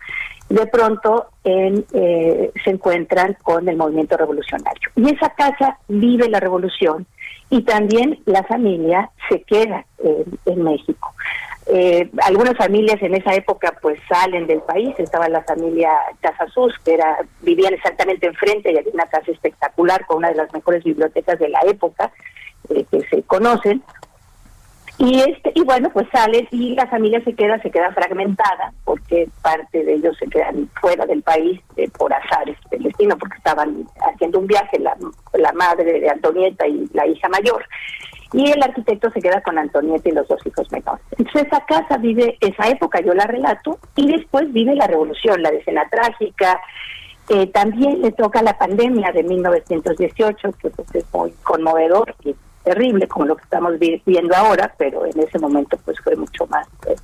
de 0.49 0.67
pronto 0.67 1.29
en, 1.43 1.85
eh, 1.93 2.53
se 2.63 2.71
encuentran 2.71 3.37
con 3.43 3.69
el 3.69 3.77
movimiento 3.77 4.17
revolucionario. 4.17 4.91
Y 4.97 5.15
esa 5.15 5.31
casa 5.31 5.79
vive 5.89 6.29
la 6.29 6.41
revolución 6.41 7.07
y 7.51 7.63
también 7.63 8.21
la 8.25 8.43
familia 8.45 9.11
se 9.29 9.43
queda 9.43 9.85
en, 10.47 10.63
México. 10.63 11.15
Eh, 11.67 12.11
algunas 12.23 12.57
familias 12.57 13.01
en 13.01 13.15
esa 13.15 13.35
época 13.35 13.75
pues 13.81 13.99
salen 14.09 14.47
del 14.47 14.61
país, 14.61 14.95
estaba 14.99 15.29
la 15.29 15.43
familia 15.45 15.91
Casasus, 16.21 16.75
que 16.85 16.95
era, 16.95 17.19
vivían 17.41 17.73
exactamente 17.73 18.27
enfrente 18.27 18.73
y 18.73 18.77
había 18.77 18.93
una 18.93 19.07
casa 19.07 19.31
espectacular 19.31 20.05
con 20.07 20.19
una 20.19 20.29
de 20.29 20.37
las 20.37 20.53
mejores 20.53 20.85
bibliotecas 20.85 21.39
de 21.39 21.49
la 21.49 21.61
época 21.65 22.13
eh, 22.69 22.85
que 22.91 23.01
se 23.09 23.23
conocen. 23.23 23.83
Y 24.99 25.21
este 25.21 25.51
y 25.55 25.63
bueno, 25.63 25.91
pues 25.93 26.07
salen 26.13 26.47
y 26.51 26.75
la 26.75 26.87
familia 26.87 27.23
se 27.25 27.35
queda, 27.35 27.61
se 27.61 27.71
queda 27.71 27.93
fragmentada, 27.93 28.73
porque 28.85 29.29
parte 29.43 29.83
de 29.83 29.95
ellos 29.95 30.17
se 30.19 30.27
quedan 30.29 30.69
fuera 30.81 31.05
del 31.07 31.23
país 31.23 31.61
eh, 31.77 31.89
por 31.99 32.13
azares 32.13 32.57
del 32.71 32.85
destino, 32.85 33.17
porque 33.19 33.37
estaban 33.37 33.87
haciendo 34.13 34.39
un 34.39 34.47
viaje 34.47 34.79
la, 34.79 34.97
la 35.33 35.53
madre 35.53 36.01
de 36.01 36.09
Antonieta 36.09 36.67
y 36.67 36.89
la 36.93 37.07
hija 37.07 37.29
mayor 37.29 37.65
y 38.35 38.51
el 38.51 38.63
arquitecto 38.63 39.11
se 39.13 39.21
queda 39.21 39.41
con 39.43 39.59
Antonieta 39.59 40.09
y 40.09 40.13
los 40.13 40.27
dos 40.27 40.45
hijos 40.45 40.71
menores. 40.73 41.05
Entonces 41.17 41.47
esa 41.47 41.65
casa 41.67 41.99
vive 41.99 42.37
esa 42.41 42.69
época, 42.69 43.01
yo 43.01 43.15
la 43.15 43.27
relato, 43.27 43.79
y 43.95 44.11
después 44.11 44.53
vive 44.53 44.75
la 44.75 44.89
revolución, 44.89 45.41
la 45.41 45.53
decena 45.53 45.89
trágica, 45.89 46.61
eh, 47.29 47.47
también 47.47 48.03
le 48.03 48.11
toca 48.11 48.43
la 48.43 48.59
pandemia 48.59 49.13
de 49.13 49.23
1918, 49.23 50.53
que 50.61 50.71
pues, 50.71 50.95
es 50.95 51.05
muy 51.15 51.31
conmovedor 51.45 52.15
y 52.25 52.35
terrible 52.65 53.07
como 53.07 53.27
lo 53.27 53.37
que 53.37 53.45
estamos 53.45 53.79
vi- 53.79 54.03
viendo 54.07 54.35
ahora, 54.35 54.75
pero 54.79 55.05
en 55.07 55.19
ese 55.21 55.39
momento 55.39 55.79
pues 55.85 55.99
fue 56.01 56.17
mucho 56.17 56.47
más 56.47 56.67
eh, 56.89 56.95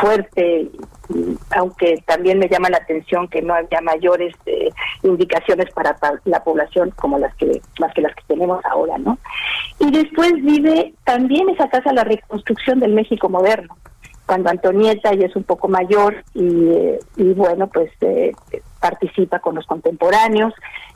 fuerte, 0.00 0.68
y, 1.08 1.38
aunque 1.56 2.02
también 2.06 2.38
me 2.38 2.48
llama 2.48 2.68
la 2.70 2.76
atención 2.76 3.26
que 3.28 3.40
no 3.42 3.54
había 3.54 3.80
mayores 3.80 4.34
eh, 4.46 4.70
indicaciones 5.02 5.70
para 5.72 5.96
pa- 5.96 6.20
la 6.24 6.44
población 6.44 6.92
como 6.96 7.18
las 7.18 7.34
que 7.36 7.60
más 7.80 7.92
que 7.94 8.02
las 8.02 8.14
que 8.14 8.22
tenemos 8.28 8.64
ahora, 8.66 8.98
¿no? 8.98 9.18
Y 9.80 9.90
después 9.90 10.32
vive 10.34 10.92
también 11.04 11.48
esa 11.48 11.68
casa 11.68 11.92
la 11.92 12.04
reconstrucción 12.04 12.80
del 12.80 12.92
México 12.92 13.28
moderno, 13.28 13.76
cuando 14.28 14.50
Antonieta 14.50 15.14
ya 15.14 15.24
es 15.24 15.34
un 15.36 15.44
poco 15.44 15.68
mayor 15.68 16.22
y, 16.34 16.68
eh, 16.68 16.98
bueno, 17.34 17.66
pues 17.66 17.90
eh, 18.02 18.32
participa 18.78 19.38
con 19.38 19.54
los 19.54 19.66
contemporáneos. 19.66 20.52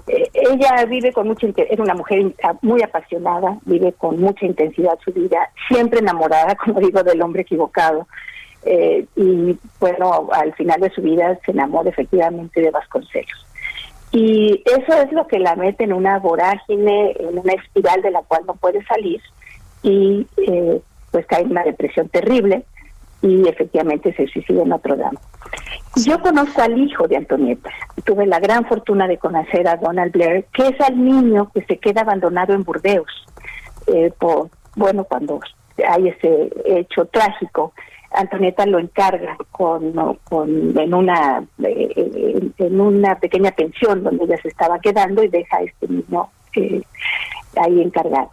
Eh, 0.06 0.28
ella 0.34 0.84
vive 0.84 1.14
con 1.14 1.28
mucha, 1.28 1.46
era 1.56 1.82
una 1.82 1.94
mujer 1.94 2.34
muy 2.60 2.82
apasionada, 2.82 3.56
vive 3.64 3.94
con 3.94 4.20
mucha 4.20 4.44
intensidad 4.44 4.98
su 5.02 5.12
vida, 5.14 5.48
siempre 5.66 6.00
enamorada, 6.00 6.54
como 6.62 6.78
digo, 6.78 7.02
del 7.02 7.22
hombre 7.22 7.40
equivocado. 7.40 8.06
Eh, 8.66 9.06
y 9.16 9.58
bueno, 9.80 10.28
al 10.32 10.52
final 10.52 10.82
de 10.82 10.90
su 10.90 11.00
vida 11.00 11.38
se 11.46 11.52
enamora 11.52 11.88
efectivamente 11.88 12.60
de 12.60 12.70
Vasconcelos. 12.70 13.46
Y 14.12 14.62
eso 14.66 14.92
es 15.00 15.10
lo 15.10 15.26
que 15.26 15.38
la 15.38 15.56
mete 15.56 15.84
en 15.84 15.94
una 15.94 16.18
vorágine, 16.18 17.16
en 17.18 17.38
una 17.38 17.54
espiral 17.54 18.02
de 18.02 18.10
la 18.10 18.20
cual 18.20 18.42
no 18.46 18.56
puede 18.56 18.84
salir 18.84 19.22
y 19.82 20.26
pues 21.10 21.26
cae 21.26 21.42
en 21.42 21.50
una 21.50 21.64
depresión 21.64 22.08
terrible 22.10 22.66
y 23.22 23.48
efectivamente 23.48 24.12
se 24.14 24.26
suicida 24.26 24.62
en 24.62 24.68
Notre 24.68 24.96
Dame. 24.96 25.18
Yo 26.04 26.20
conozco 26.20 26.62
al 26.62 26.76
hijo 26.78 27.06
de 27.06 27.16
Antonieta. 27.16 27.70
Tuve 28.04 28.26
la 28.26 28.40
gran 28.40 28.66
fortuna 28.66 29.06
de 29.06 29.18
conocer 29.18 29.68
a 29.68 29.76
Donald 29.76 30.12
Blair, 30.12 30.46
que 30.52 30.68
es 30.68 30.80
al 30.80 31.02
niño 31.02 31.50
que 31.54 31.62
se 31.64 31.78
queda 31.78 32.00
abandonado 32.00 32.54
en 32.54 32.64
Burdeos. 32.64 33.26
Eh, 33.86 34.12
por, 34.18 34.48
bueno, 34.74 35.04
cuando 35.04 35.40
hay 35.88 36.08
ese 36.08 36.50
hecho 36.64 37.04
trágico, 37.06 37.72
Antonieta 38.14 38.66
lo 38.66 38.78
encarga 38.78 39.36
con, 39.50 39.92
con 40.24 40.78
en 40.78 40.94
una 40.94 41.44
eh, 41.62 42.50
en 42.58 42.80
una 42.80 43.18
pequeña 43.18 43.52
pensión 43.52 44.02
donde 44.02 44.24
ella 44.24 44.36
se 44.42 44.48
estaba 44.48 44.78
quedando 44.80 45.22
y 45.22 45.28
deja 45.28 45.56
a 45.56 45.62
este 45.62 45.88
niño 45.88 46.28
eh, 46.56 46.82
ahí 47.56 47.80
encargado. 47.80 48.30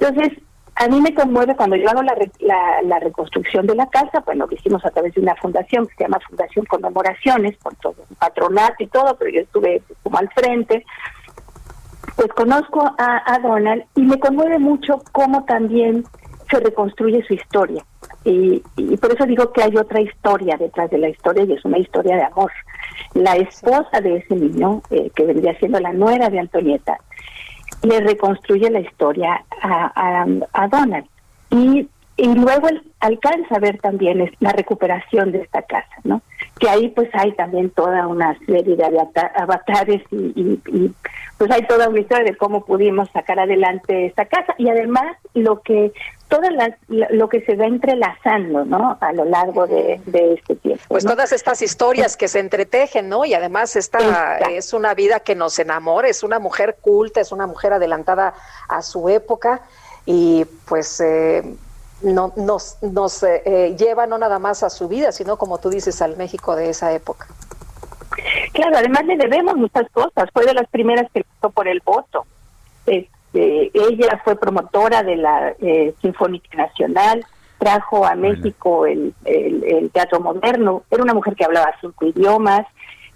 Entonces, 0.00 0.38
a 0.78 0.88
mí 0.88 1.00
me 1.00 1.14
conmueve 1.14 1.56
cuando 1.56 1.76
yo 1.76 1.88
hago 1.88 2.02
la, 2.02 2.14
la, 2.40 2.82
la 2.82 3.00
reconstrucción 3.00 3.66
de 3.66 3.74
la 3.74 3.86
casa, 3.86 4.22
bueno, 4.26 4.46
lo 4.46 4.54
hicimos 4.54 4.84
a 4.84 4.90
través 4.90 5.14
de 5.14 5.22
una 5.22 5.34
fundación 5.36 5.86
que 5.86 5.94
se 5.94 6.04
llama 6.04 6.20
Fundación 6.28 6.66
Conmemoraciones, 6.66 7.56
con 7.62 7.74
todo 7.76 7.94
patronato 8.18 8.82
y 8.82 8.86
todo, 8.88 9.16
pero 9.16 9.30
yo 9.30 9.40
estuve 9.40 9.82
como 10.02 10.18
al 10.18 10.28
frente, 10.30 10.84
pues 12.14 12.28
conozco 12.28 12.82
a, 12.98 13.34
a 13.34 13.38
Donald 13.38 13.84
y 13.94 14.02
me 14.02 14.18
conmueve 14.18 14.58
mucho 14.58 15.02
cómo 15.12 15.44
también 15.44 16.04
se 16.50 16.60
reconstruye 16.60 17.24
su 17.26 17.34
historia. 17.34 17.82
Y, 18.24 18.62
y 18.76 18.96
por 18.96 19.12
eso 19.12 19.24
digo 19.24 19.52
que 19.52 19.62
hay 19.62 19.76
otra 19.76 20.00
historia 20.00 20.56
detrás 20.58 20.90
de 20.90 20.98
la 20.98 21.08
historia 21.08 21.44
y 21.44 21.52
es 21.52 21.64
una 21.64 21.78
historia 21.78 22.16
de 22.16 22.24
amor. 22.24 22.52
La 23.14 23.36
esposa 23.36 24.00
de 24.02 24.16
ese 24.16 24.34
niño, 24.34 24.82
eh, 24.90 25.10
que 25.14 25.24
vendría 25.24 25.58
siendo 25.58 25.80
la 25.80 25.92
nuera 25.92 26.28
de 26.28 26.40
Antonieta, 26.40 26.98
le 27.82 28.00
reconstruye 28.00 28.70
la 28.70 28.80
historia 28.80 29.44
a, 29.62 30.24
a, 30.52 30.68
Donald. 30.68 31.06
Y, 31.50 31.88
luego 32.18 32.68
él 32.68 32.82
alcanza 33.00 33.56
a 33.56 33.58
ver 33.58 33.78
también 33.78 34.30
la 34.40 34.52
recuperación 34.52 35.32
de 35.32 35.42
esta 35.42 35.62
casa, 35.62 35.96
¿no? 36.04 36.22
Que 36.58 36.68
ahí 36.70 36.88
pues 36.88 37.10
hay 37.12 37.32
también 37.32 37.68
toda 37.70 38.06
una 38.06 38.38
serie 38.46 38.76
de 38.76 38.84
avata- 38.84 39.30
avatares 39.36 40.02
y, 40.10 40.16
y- 40.34 40.60
y, 40.68 40.94
pues 41.36 41.50
hay 41.50 41.66
toda 41.66 41.90
una 41.90 42.00
historia 42.00 42.24
de 42.24 42.34
cómo 42.36 42.64
pudimos 42.64 43.10
sacar 43.10 43.38
adelante 43.38 44.06
esta 44.06 44.24
casa 44.24 44.54
y 44.56 44.70
además 44.70 45.16
lo 45.34 45.60
que 45.60 45.92
todas 46.28 46.50
las 46.54 46.70
lo 46.88 47.06
lo 47.10 47.28
que 47.28 47.42
se 47.42 47.56
va 47.56 47.66
entrelazando, 47.66 48.64
¿no? 48.64 48.96
A 49.02 49.12
lo 49.12 49.26
largo 49.26 49.66
de, 49.66 50.00
de 50.06 50.32
este 50.32 50.56
tiempo. 50.56 50.82
Pues 50.88 51.04
¿no? 51.04 51.10
todas 51.10 51.32
estas 51.32 51.60
historias 51.60 52.16
que 52.16 52.26
se 52.26 52.38
entretejen, 52.40 53.10
¿no? 53.10 53.26
Y 53.26 53.34
además 53.34 53.76
esta 53.76 53.98
Exacto. 53.98 54.48
es 54.50 54.72
una 54.72 54.94
vida 54.94 55.20
que 55.20 55.34
nos 55.34 55.58
enamora, 55.58 56.08
es 56.08 56.22
una 56.22 56.38
mujer 56.38 56.78
culta, 56.80 57.20
es 57.20 57.32
una 57.32 57.46
mujer 57.46 57.74
adelantada 57.74 58.32
a 58.68 58.80
su 58.80 59.10
época 59.10 59.60
y 60.06 60.46
pues 60.66 61.00
eh, 61.00 61.42
no, 62.02 62.32
nos, 62.36 62.78
nos 62.82 63.22
eh, 63.22 63.42
eh, 63.44 63.76
lleva 63.78 64.06
no 64.06 64.18
nada 64.18 64.38
más 64.38 64.62
a 64.62 64.70
su 64.70 64.88
vida, 64.88 65.12
sino 65.12 65.36
como 65.38 65.58
tú 65.58 65.70
dices, 65.70 66.02
al 66.02 66.16
México 66.16 66.54
de 66.56 66.70
esa 66.70 66.92
época. 66.92 67.26
Claro, 68.52 68.76
además 68.78 69.04
le 69.06 69.16
debemos 69.16 69.56
muchas 69.56 69.88
cosas. 69.90 70.28
Fue 70.32 70.44
de 70.46 70.54
las 70.54 70.66
primeras 70.68 71.10
que 71.12 71.20
luchó 71.20 71.50
por 71.52 71.68
el 71.68 71.80
voto. 71.84 72.24
Este, 72.86 73.70
ella 73.74 74.20
fue 74.24 74.36
promotora 74.36 75.02
de 75.02 75.16
la 75.16 75.54
eh, 75.60 75.94
Sinfónica 76.00 76.56
Nacional, 76.56 77.24
trajo 77.58 78.06
a 78.06 78.14
México 78.14 78.86
el, 78.86 79.14
el- 79.24 79.64
el 79.64 79.90
teatro 79.90 80.20
moderno. 80.20 80.82
Era 80.90 81.02
una 81.02 81.14
mujer 81.14 81.34
que 81.34 81.44
hablaba 81.44 81.74
cinco 81.80 82.06
idiomas, 82.06 82.66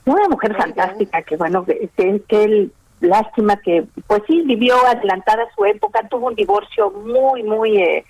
una 0.04 0.28
mujer 0.28 0.54
fantástica 0.56 1.22
que, 1.22 1.36
bueno, 1.36 1.64
que, 1.64 1.88
que- 1.96 2.22
que 2.28 2.44
él- 2.44 2.72
lástima 3.00 3.56
que, 3.56 3.84
pues 4.06 4.22
sí, 4.26 4.42
vivió 4.42 4.74
adelantada 4.86 5.44
a 5.44 5.54
su 5.54 5.64
época, 5.64 6.06
tuvo 6.10 6.26
un 6.26 6.34
divorcio 6.34 6.90
muy, 6.90 7.42
muy... 7.42 7.78
eh, 7.80 8.04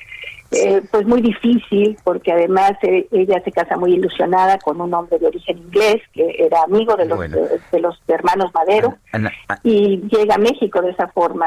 eh, 0.53 0.83
pues 0.91 1.07
muy 1.07 1.23
difícil 1.23 1.97
porque 2.03 2.33
además 2.33 2.73
eh, 2.83 3.07
ella 3.13 3.41
se 3.45 3.53
casa 3.53 3.77
muy 3.77 3.95
ilusionada 3.95 4.59
con 4.59 4.81
un 4.81 4.93
hombre 4.95 5.19
de 5.19 5.27
origen 5.29 5.59
inglés 5.59 6.03
que 6.13 6.35
era 6.39 6.63
amigo 6.63 6.97
de 6.97 7.05
los 7.07 7.17
Bueno. 7.17 7.37
de, 7.37 7.61
de 7.71 7.81
los 7.81 8.01
hermanos 8.09 8.51
Madero 8.53 8.97
Ana- 9.13 9.33
a- 9.49 9.59
y 9.63 10.01
llega 10.11 10.35
a 10.35 10.39
México 10.39 10.83
de 10.83 10.91
esa 10.91 11.07
forma 11.09 11.47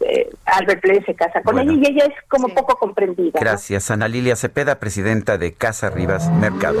eh, 0.00 0.30
Albert 0.46 0.82
Blair 0.82 1.04
se 1.06 1.14
casa 1.14 1.42
con 1.42 1.54
Bueno. 1.54 1.72
ella 1.72 1.88
y 1.88 1.92
ella 1.92 2.04
es 2.06 2.14
como 2.28 2.48
poco 2.48 2.76
comprendida 2.76 3.30
¿no? 3.34 3.40
Gracias, 3.40 3.90
Ana 3.90 4.08
Lilia 4.08 4.36
Cepeda, 4.36 4.78
presidenta 4.80 5.38
de 5.38 5.52
Casa 5.54 5.90
Rivas 5.90 6.30
Mercado. 6.32 6.80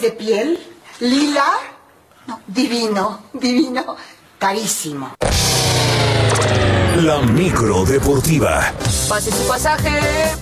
de 0.00 0.10
piel, 0.10 0.58
lila, 1.00 1.46
divino, 2.46 3.22
divino, 3.32 3.96
carísimo. 4.38 5.12
La 6.96 7.18
micro 7.20 7.84
deportiva. 7.84 8.72
Pase 9.08 9.30
su 9.30 9.46
pasaje. 9.48 10.34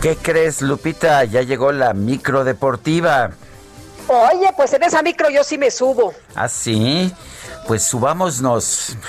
¿Qué 0.00 0.16
crees, 0.16 0.62
Lupita? 0.62 1.24
Ya 1.24 1.42
llegó 1.42 1.72
la 1.72 1.92
micro 1.92 2.44
deportiva. 2.44 3.30
Oye, 4.08 4.50
pues 4.56 4.72
en 4.72 4.82
esa 4.82 5.02
micro 5.02 5.28
yo 5.28 5.44
sí 5.44 5.58
me 5.58 5.70
subo. 5.70 6.14
¿Ah, 6.34 6.48
sí? 6.48 7.12
Pues 7.66 7.84
subámonos. 7.84 8.96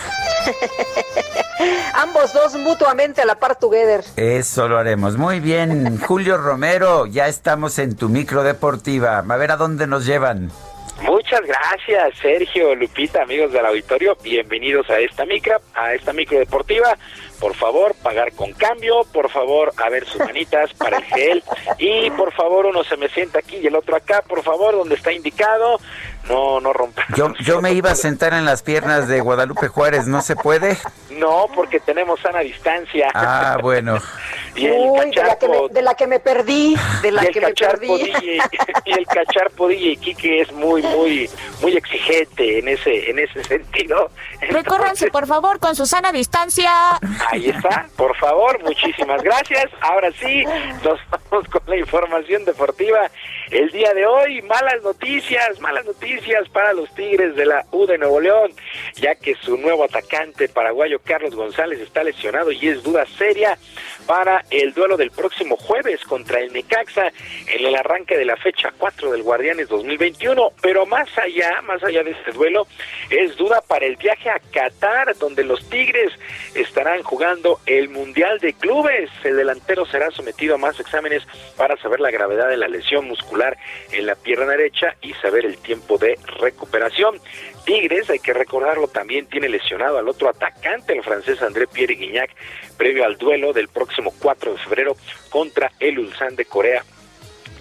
Ambos 1.93 2.34
dos 2.34 2.55
mutuamente 2.55 3.21
a 3.21 3.26
la 3.26 3.35
par 3.35 3.57
together. 3.57 4.03
Eso 4.17 4.67
lo 4.67 4.77
haremos. 4.77 5.17
Muy 5.17 5.39
bien, 5.39 5.99
Julio 6.01 6.38
Romero, 6.38 7.05
ya 7.05 7.27
estamos 7.27 7.80
en 7.80 7.95
tu 7.95 8.09
micro 8.09 8.43
deportiva. 8.43 9.19
A 9.19 9.38
ver 9.38 9.51
a 9.51 9.57
dónde 9.57 9.88
nos 9.88 10.05
llevan. 10.05 10.51
Muchas 11.01 11.41
gracias, 11.41 12.17
Sergio, 12.21 12.76
Lupita, 12.76 13.23
amigos 13.23 13.53
del 13.53 13.65
auditorio. 13.65 14.17
Bienvenidos 14.21 14.89
a 14.89 14.99
esta 14.99 15.26
micro, 15.26 15.57
a 15.73 15.93
esta 15.93 16.11
micro 16.11 16.39
deportiva. 16.39 16.97
Por 17.39 17.55
favor, 17.55 17.95
pagar 17.95 18.33
con 18.33 18.51
cambio. 18.53 19.03
Por 19.13 19.29
favor, 19.29 19.73
a 19.77 19.89
ver 19.89 20.05
sus 20.05 20.19
manitas 20.19 20.73
para 20.73 20.97
el 20.97 21.03
gel. 21.05 21.43
Y 21.77 22.09
por 22.11 22.33
favor, 22.33 22.65
uno 22.65 22.83
se 22.83 22.97
me 22.97 23.07
sienta 23.09 23.39
aquí 23.39 23.57
y 23.57 23.67
el 23.67 23.75
otro 23.75 23.95
acá. 23.95 24.21
Por 24.21 24.43
favor, 24.43 24.75
donde 24.75 24.95
está 24.95 25.11
indicado. 25.11 25.79
No, 26.30 26.60
no 26.61 26.72
rompa. 26.73 27.03
Yo, 27.15 27.34
yo 27.39 27.61
me 27.61 27.73
iba 27.73 27.91
a 27.91 27.95
sentar 27.95 28.34
en 28.34 28.45
las 28.45 28.61
piernas 28.64 29.07
de 29.07 29.19
Guadalupe 29.19 29.68
Juárez. 29.68 30.07
¿No 30.07 30.22
se 30.22 30.35
puede? 30.35 30.77
No, 31.10 31.47
porque 31.53 31.80
tenemos 31.80 32.19
sana 32.22 32.39
distancia. 32.39 33.10
Ah, 33.14 33.57
bueno. 33.61 33.97
y 34.56 34.68
el 34.68 34.73
Uy, 34.73 34.99
de 35.11 35.23
la, 35.23 35.35
que 35.38 35.47
me, 35.47 35.53
cacharpo- 35.57 35.69
de 35.72 35.81
la 35.81 35.93
que 35.95 36.07
me 36.07 36.19
perdí, 36.19 36.76
de 37.01 37.11
la 37.11 37.23
y 37.23 37.27
el 37.27 37.34
que 37.34 37.41
me 37.41 37.47
cacharpo 37.47 37.97
perdí. 37.97 38.11
DJ, 38.11 38.39
y 38.85 38.91
el 38.93 39.06
cacharpo 39.07 39.68
DJ 39.68 39.97
Kike 39.97 40.41
es 40.41 40.51
muy 40.53 40.81
muy 40.84 41.30
muy 41.61 41.76
exigente 41.76 42.60
en 42.60 42.68
ese 42.69 43.10
en 43.10 43.19
ese 43.19 43.43
sentido. 43.43 44.11
Recórranse, 44.41 45.10
por 45.10 45.27
favor, 45.27 45.60
con 45.60 45.76
su 45.76 45.85
sana 45.85 46.11
distancia. 46.11 46.72
Ahí 47.31 47.49
está, 47.49 47.88
por 47.97 48.15
favor, 48.18 48.61
muchísimas 48.64 49.22
gracias. 49.23 49.65
Ahora 49.81 50.10
sí, 50.19 50.43
nos 50.84 50.99
vamos 51.10 51.47
con 51.49 51.61
la 51.68 51.76
información 51.77 52.45
deportiva. 52.45 53.10
El 53.51 53.72
día 53.72 53.93
de 53.93 54.06
hoy, 54.06 54.41
malas 54.43 54.81
noticias, 54.84 55.60
malas 55.60 55.84
noticias 55.85 56.18
para 56.51 56.73
los 56.73 56.93
Tigres 56.95 57.35
de 57.35 57.45
la 57.45 57.65
U 57.71 57.85
de 57.85 57.97
Nuevo 57.97 58.19
León, 58.19 58.51
ya 58.95 59.15
que 59.15 59.35
su 59.35 59.57
nuevo 59.57 59.83
atacante 59.83 60.49
paraguayo 60.49 60.99
Carlos 61.03 61.35
González 61.35 61.79
está 61.79 62.03
lesionado 62.03 62.51
y 62.51 62.67
es 62.67 62.83
duda 62.83 63.05
seria 63.17 63.57
para 64.10 64.44
el 64.49 64.73
duelo 64.73 64.98
del 64.98 65.11
próximo 65.11 65.56
jueves 65.56 66.03
contra 66.03 66.40
el 66.40 66.52
Necaxa 66.52 67.11
en 67.45 67.64
el 67.64 67.76
arranque 67.76 68.18
de 68.18 68.26
la 68.26 68.38
fecha 68.38 68.73
4 68.76 69.11
del 69.11 69.22
Guardianes 69.22 69.69
2021. 69.69 70.52
Pero 70.64 70.88
más 70.88 71.15
allá, 71.15 71.61
más 71.61 71.84
allá 71.84 72.03
de 72.03 72.10
este 72.10 72.31
duelo, 72.31 72.65
es 73.11 73.38
duda 73.38 73.61
para 73.61 73.86
el 73.86 73.98
viaje 73.98 74.31
a 74.31 74.40
Qatar, 74.52 75.15
donde 75.19 75.44
los 75.44 75.69
Tigres 75.69 76.11
estarán 76.56 77.03
jugando 77.03 77.60
el 77.68 77.90
Mundial 77.90 78.40
de 78.40 78.53
Clubes. 78.53 79.11
El 79.23 79.38
delantero 79.38 79.86
será 79.86 80.10
sometido 80.10 80.56
a 80.56 80.57
más 80.57 80.80
exámenes 80.80 81.22
para 81.56 81.77
saber 81.77 81.99
la 81.99 82.10
gravedad 82.10 82.49
de 82.49 82.57
la 82.57 82.68
lesión 82.68 83.07
muscular 83.07 83.60
en 83.91 84.07
la 84.07 84.15
pierna 84.15 84.48
derecha 84.48 84.95
y 85.03 85.14
saber 85.14 85.45
el 85.45 85.60
tiempo 85.60 85.99
de 85.99 86.18
recuperación. 86.40 87.22
Tigres, 87.69 88.09
hay 88.09 88.17
que 88.17 88.33
recordarlo, 88.33 88.87
también 88.87 89.27
tiene 89.27 89.47
lesionado 89.47 89.99
al 89.99 90.09
otro 90.09 90.27
atacante, 90.27 90.93
el 90.93 91.03
francés 91.03 91.39
André 91.43 91.67
Pierre 91.67 91.93
Guignac, 91.93 92.31
previo 92.77 93.05
al 93.05 93.15
duelo 93.19 93.53
del 93.53 93.67
próximo 93.67 94.11
4 94.17 94.53
de 94.53 94.57
febrero 94.57 94.97
contra 95.29 95.71
el 95.79 95.99
Ulsan 95.99 96.35
de 96.35 96.45
Corea 96.45 96.83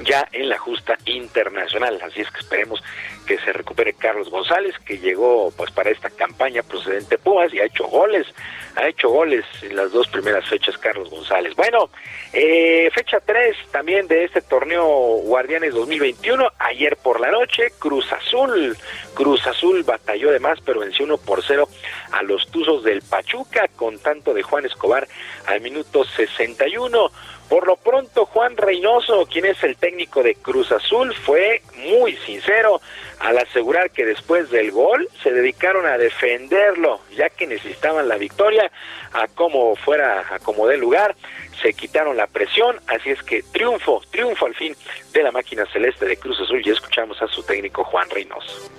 ya 0.01 0.27
en 0.33 0.49
la 0.49 0.57
justa 0.57 0.97
internacional. 1.05 2.01
Así 2.03 2.23
es 2.23 2.31
que 2.31 2.41
esperemos 2.41 2.83
que 3.29 3.39
se 3.39 3.53
recupere 3.53 3.93
Carlos 3.93 4.31
González, 4.31 4.75
que 4.87 4.99
llegó 4.99 5.53
pues 5.55 5.71
para 5.71 5.91
esta 5.91 6.09
campaña 6.09 6.63
procedente 6.63 7.17
de 7.17 7.19
Pumas 7.19 7.53
y 7.53 7.61
ha 7.61 7.67
hecho 7.67 7.87
goles, 7.87 8.27
ha 8.75 8.89
hecho 8.89 9.11
goles 9.11 9.45
en 9.61 9.77
las 9.77 9.93
dos 9.93 10.09
primeras 10.09 10.49
fechas 10.49 10.79
Carlos 10.79 11.11
González. 11.11 11.55
Bueno, 11.55 11.91
eh, 12.33 12.91
fecha 12.95 13.21
3 13.21 13.55
también 13.71 14.09
de 14.09 14.25
este 14.25 14.41
torneo 14.41 14.87
Guardianes 15.25 15.75
2021, 15.75 16.49
ayer 16.59 16.97
por 16.97 17.21
la 17.21 17.31
noche, 17.31 17.71
Cruz 17.79 18.11
Azul, 18.15 18.75
Cruz 19.13 19.47
Azul 19.47 19.83
batalló 19.83 20.31
de 20.31 20.41
más, 20.41 20.59
pero 20.65 20.81
venció 20.81 21.05
1 21.05 21.19
por 21.19 21.45
0 21.45 21.69
a 22.13 22.23
los 22.23 22.47
Tuzos 22.51 22.83
del 22.83 23.03
Pachuca 23.03 23.69
con 23.77 23.99
tanto 23.99 24.33
de 24.33 24.43
Juan 24.43 24.65
Escobar 24.65 25.07
al 25.45 25.61
minuto 25.61 26.03
61. 26.05 27.11
Por 27.49 27.67
lo 27.67 27.77
pronto, 27.77 28.27
Juan 28.27 28.57
Reynoso, 28.59 29.27
quien 29.27 29.47
es 29.47 29.63
el 29.65 29.77
técnico 29.77 30.23
de 30.23 30.35
Cruz 30.35 30.71
Azul, 30.71 31.15
fue 31.15 31.63
muy 31.77 32.15
sincero 32.19 32.81
al 33.21 33.39
asegurar 33.39 33.91
que 33.91 34.05
después 34.05 34.51
del 34.51 34.71
gol 34.71 35.09
se 35.23 35.33
dedicaron 35.33 35.87
a 35.87 35.99
defenderlo, 35.99 37.01
ya 37.17 37.31
que 37.31 37.47
necesitaban 37.47 38.09
la 38.09 38.17
victoria 38.17 38.71
a 39.13 39.27
como 39.29 39.75
fuera, 39.77 40.25
a 40.31 40.39
como 40.39 40.67
dé 40.67 40.77
lugar, 40.77 41.17
se 41.63 41.73
quitaron 41.73 42.17
la 42.17 42.27
presión, 42.27 42.77
así 42.87 43.11
es 43.11 43.23
que 43.23 43.43
triunfo, 43.43 44.03
triunfo 44.11 44.47
al 44.47 44.55
fin 44.55 44.77
de 45.13 45.23
la 45.23 45.33
máquina 45.33 45.67
celeste 45.73 46.07
de 46.07 46.17
Cruz 46.17 46.41
Azul 46.41 46.63
y 46.65 46.71
escuchamos 46.71 47.21
a 47.21 47.27
su 47.27 47.43
técnico 47.43 47.85
Juan 47.85 48.09
Reynoso. 48.11 48.71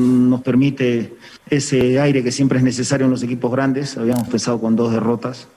nos 0.00 0.40
permite 0.40 1.12
ese 1.50 2.00
aire 2.00 2.22
que 2.22 2.32
siempre 2.32 2.58
es 2.58 2.64
necesario 2.64 3.04
en 3.04 3.10
los 3.10 3.22
equipos 3.22 3.50
grandes. 3.50 3.98
Habíamos 3.98 4.24
empezado 4.24 4.60
con 4.60 4.76
dos 4.76 4.92
derrotas. 4.92 5.48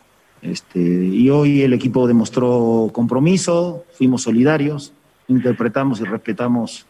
Este, 0.41 0.79
y 0.79 1.29
hoy 1.29 1.61
el 1.61 1.71
equipo 1.71 2.05
demostró 2.05 2.89
compromiso, 2.91 3.85
fuimos 3.97 4.23
solidarios, 4.23 4.91
interpretamos 5.29 6.01
y 6.01 6.03
respetamos 6.03 6.85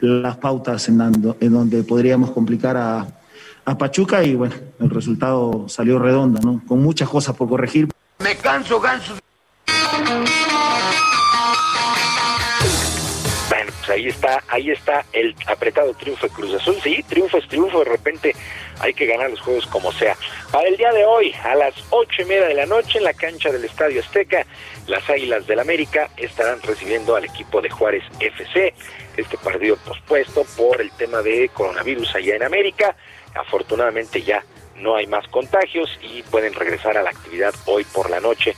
las 0.00 0.36
pautas 0.36 0.88
en, 0.88 0.98
donde 1.40 1.82
podríamos 1.82 2.30
complicar 2.30 2.76
a, 2.76 3.08
a 3.64 3.78
Pachuca 3.78 4.22
y 4.22 4.36
bueno, 4.36 4.54
el 4.78 4.90
resultado 4.90 5.68
salió 5.68 5.98
redondo, 5.98 6.40
¿no? 6.40 6.62
Con 6.68 6.80
muchas 6.80 7.08
cosas 7.08 7.34
por 7.34 7.48
corregir. 7.48 7.88
Me 8.20 8.36
canso, 8.36 8.80
ganso. 8.80 9.14
Pues 13.86 13.98
ahí 13.98 14.08
está, 14.08 14.42
ahí 14.48 14.70
está 14.70 15.04
el 15.12 15.36
apretado 15.46 15.94
triunfo 15.94 16.26
de 16.26 16.32
Cruz 16.32 16.54
Azul. 16.54 16.76
Sí, 16.82 17.04
triunfo 17.08 17.38
es 17.38 17.46
triunfo, 17.46 17.78
de 17.80 17.84
repente 17.84 18.34
hay 18.80 18.92
que 18.92 19.06
ganar 19.06 19.30
los 19.30 19.40
juegos 19.40 19.64
como 19.66 19.92
sea. 19.92 20.16
Para 20.50 20.66
el 20.66 20.76
día 20.76 20.92
de 20.92 21.04
hoy, 21.04 21.32
a 21.44 21.54
las 21.54 21.72
ocho 21.90 22.22
y 22.22 22.24
media 22.24 22.48
de 22.48 22.54
la 22.54 22.66
noche, 22.66 22.98
en 22.98 23.04
la 23.04 23.14
cancha 23.14 23.52
del 23.52 23.64
Estadio 23.64 24.00
Azteca, 24.00 24.44
las 24.88 25.08
Águilas 25.08 25.46
del 25.46 25.60
América 25.60 26.10
estarán 26.16 26.60
recibiendo 26.62 27.14
al 27.14 27.26
equipo 27.26 27.62
de 27.62 27.70
Juárez 27.70 28.02
FC. 28.18 28.74
Este 29.16 29.38
partido 29.38 29.76
pospuesto 29.76 30.44
por 30.56 30.80
el 30.80 30.90
tema 30.90 31.22
de 31.22 31.48
coronavirus 31.50 32.16
allá 32.16 32.34
en 32.34 32.42
América. 32.42 32.96
Afortunadamente 33.34 34.20
ya 34.20 34.42
no 34.74 34.96
hay 34.96 35.06
más 35.06 35.28
contagios 35.28 35.96
y 36.02 36.22
pueden 36.24 36.54
regresar 36.54 36.98
a 36.98 37.02
la 37.02 37.10
actividad 37.10 37.54
hoy 37.66 37.84
por 37.84 38.10
la 38.10 38.18
noche 38.18 38.56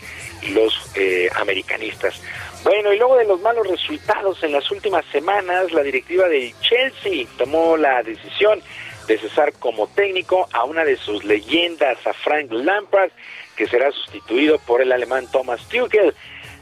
los 0.52 0.90
eh, 0.94 1.28
americanistas. 1.36 2.20
Bueno, 2.64 2.92
y 2.92 2.98
luego 2.98 3.16
de 3.16 3.24
los 3.24 3.40
malos 3.40 3.66
resultados 3.66 4.42
en 4.42 4.52
las 4.52 4.70
últimas 4.70 5.04
semanas, 5.06 5.72
la 5.72 5.82
directiva 5.82 6.28
del 6.28 6.52
Chelsea 6.60 7.26
tomó 7.36 7.76
la 7.76 8.02
decisión 8.02 8.60
de 9.06 9.18
cesar 9.18 9.52
como 9.54 9.86
técnico 9.86 10.48
a 10.52 10.64
una 10.64 10.84
de 10.84 10.96
sus 10.96 11.24
leyendas, 11.24 12.04
a 12.06 12.12
Frank 12.12 12.50
Lampard, 12.50 13.10
que 13.56 13.66
será 13.66 13.90
sustituido 13.92 14.58
por 14.58 14.82
el 14.82 14.92
alemán 14.92 15.26
Thomas 15.30 15.66
Tuchel. 15.68 16.14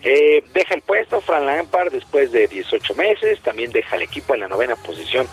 Eh, 0.03 0.45
deja 0.53 0.75
el 0.75 0.83
puesto 0.83 1.21
Frank 1.21 1.45
Lampard 1.45 1.91
después 1.91 2.31
de 2.31 2.47
18 2.47 2.95
meses, 2.95 3.41
también 3.41 3.73
deja 3.73 3.97
el 3.97 4.03
equipo 4.03 4.35
en 4.35 4.41
la 4.41 4.49
novena 4.49 4.77
posición 4.77 5.27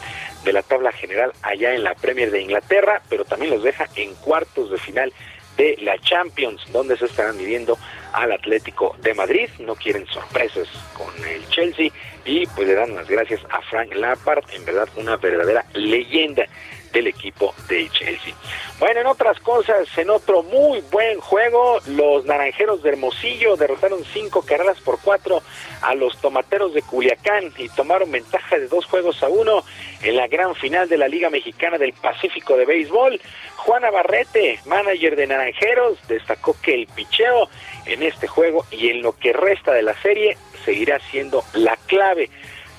de 0.44 0.54
la 0.54 0.64
tabla 0.64 0.92
general 0.92 1.34
allá 1.44 1.76
en 1.76 1.84
la 1.84 1.94
Premier 1.94 2.32
de 2.32 2.42
Inglaterra, 2.42 3.02
pero 3.10 3.26
también 3.26 3.52
los 3.52 3.64
deja 3.64 3.88
en 3.96 4.16
cuartos 4.16 4.72
de 4.72 4.78
final 4.78 5.14
de 5.58 5.78
la 5.82 6.00
Champions, 6.00 6.64
donde 6.72 6.98
se 6.98 7.06
estarán 7.06 7.38
midiendo 7.38 7.78
al 8.14 8.32
Atlético 8.32 8.96
de 9.02 9.14
Madrid. 9.14 9.50
No 9.60 9.76
quieren 9.76 10.06
sorpresas 10.08 10.68
con 10.94 11.14
el 11.28 11.48
Chelsea 11.50 11.92
y 12.26 12.46
pues 12.48 12.68
le 12.68 12.76
dan 12.76 12.96
las 12.96 13.08
gracias 13.08 13.42
a 13.50 13.62
Frank 13.62 13.94
Lampard, 13.94 14.44
en 14.54 14.66
verdad 14.66 14.88
una 14.96 15.18
verdadera 15.18 15.66
leyenda 15.74 16.46
del 16.94 17.08
equipo 17.08 17.54
de 17.68 17.90
Chelsea. 17.90 18.34
Bueno, 18.80 19.02
en 19.02 19.08
otras 19.08 19.40
cosas, 19.40 19.88
en 19.98 20.10
otro 20.10 20.44
muy 20.44 20.82
buen 20.92 21.20
juego, 21.20 21.80
los 21.88 22.26
naranjeros 22.26 22.84
de 22.84 22.90
Hermosillo 22.90 23.56
derrotaron 23.56 24.04
cinco 24.14 24.44
carreras 24.44 24.80
por 24.82 25.00
cuatro 25.02 25.42
a 25.82 25.96
los 25.96 26.18
tomateros 26.22 26.74
de 26.74 26.82
Culiacán 26.84 27.52
y 27.58 27.68
tomaron 27.70 28.12
ventaja 28.12 28.58
de 28.58 28.68
dos 28.68 28.86
juegos 28.86 29.22
a 29.24 29.28
uno 29.28 29.64
en 30.02 30.16
la 30.16 30.28
gran 30.28 30.54
final 30.56 30.88
de 30.88 30.98
la 30.98 31.08
Liga 31.08 31.30
Mexicana 31.30 31.78
del 31.78 31.94
Pacífico 31.94 32.56
de 32.56 32.66
Béisbol. 32.66 33.20
Juana 33.56 33.90
Barrete, 33.90 34.60
manager 34.66 35.16
de 35.16 35.28
Naranjeros, 35.28 35.98
destacó 36.08 36.56
que 36.62 36.76
el 36.76 36.88
picheo 36.88 37.50
en 37.86 38.04
este 38.04 38.28
juego 38.28 38.66
y 38.72 38.90
en 38.90 39.02
lo 39.02 39.18
que 39.18 39.34
resta 39.34 39.74
de 39.74 39.82
la 39.82 40.00
serie 40.02 40.38
seguirá 40.66 41.00
siendo 41.12 41.44
la 41.54 41.78
clave 41.88 42.30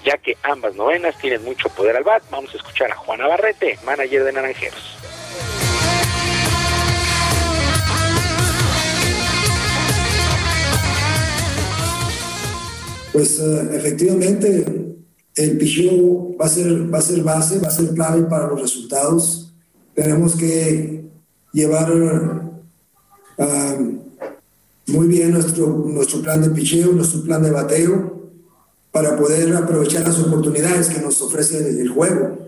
ya 0.05 0.19
que 0.19 0.37
ambas 0.43 0.77
novenas 0.77 1.17
tienen 1.19 1.43
mucho 1.43 1.69
poder 1.71 1.97
al 1.97 2.05
bat. 2.05 2.23
Vamos 2.31 2.53
a 2.53 2.57
escuchar 2.59 2.93
a 2.93 2.97
Juana 2.97 3.27
Barrete, 3.27 3.79
manager 3.85 4.25
de 4.25 4.33
Naranjeros. 4.33 4.99
Pues 13.13 13.39
eh, 13.39 13.69
efectivamente 13.73 14.65
el 15.37 15.59
picheo 15.59 16.37
va 16.37 16.47
a 16.47 16.49
ser, 16.49 16.93
va 16.93 16.99
a 16.99 17.03
ser 17.03 17.23
base, 17.23 17.61
va 17.61 17.69
a 17.69 17.71
ser 17.71 17.95
clave 17.95 18.25
para 18.25 18.49
los 18.49 18.61
resultados. 18.61 19.53
Tenemos 19.95 20.37
que 20.37 21.05
llevar 21.53 21.89
ah, 23.39 23.77
muy 24.87 25.07
bien 25.09 25.33
nuestro, 25.33 25.67
nuestro 25.67 26.21
plan 26.21 26.43
de 26.43 26.51
picheo, 26.51 26.93
nuestro 26.93 27.23
plan 27.23 27.43
de 27.43 27.51
bateo, 27.51 28.31
para 28.91 29.17
poder 29.17 29.55
aprovechar 29.57 30.03
las 30.03 30.19
oportunidades 30.21 30.89
que 30.89 31.01
nos 31.01 31.21
ofrece 31.23 31.59
el 31.59 31.89
juego. 31.89 32.39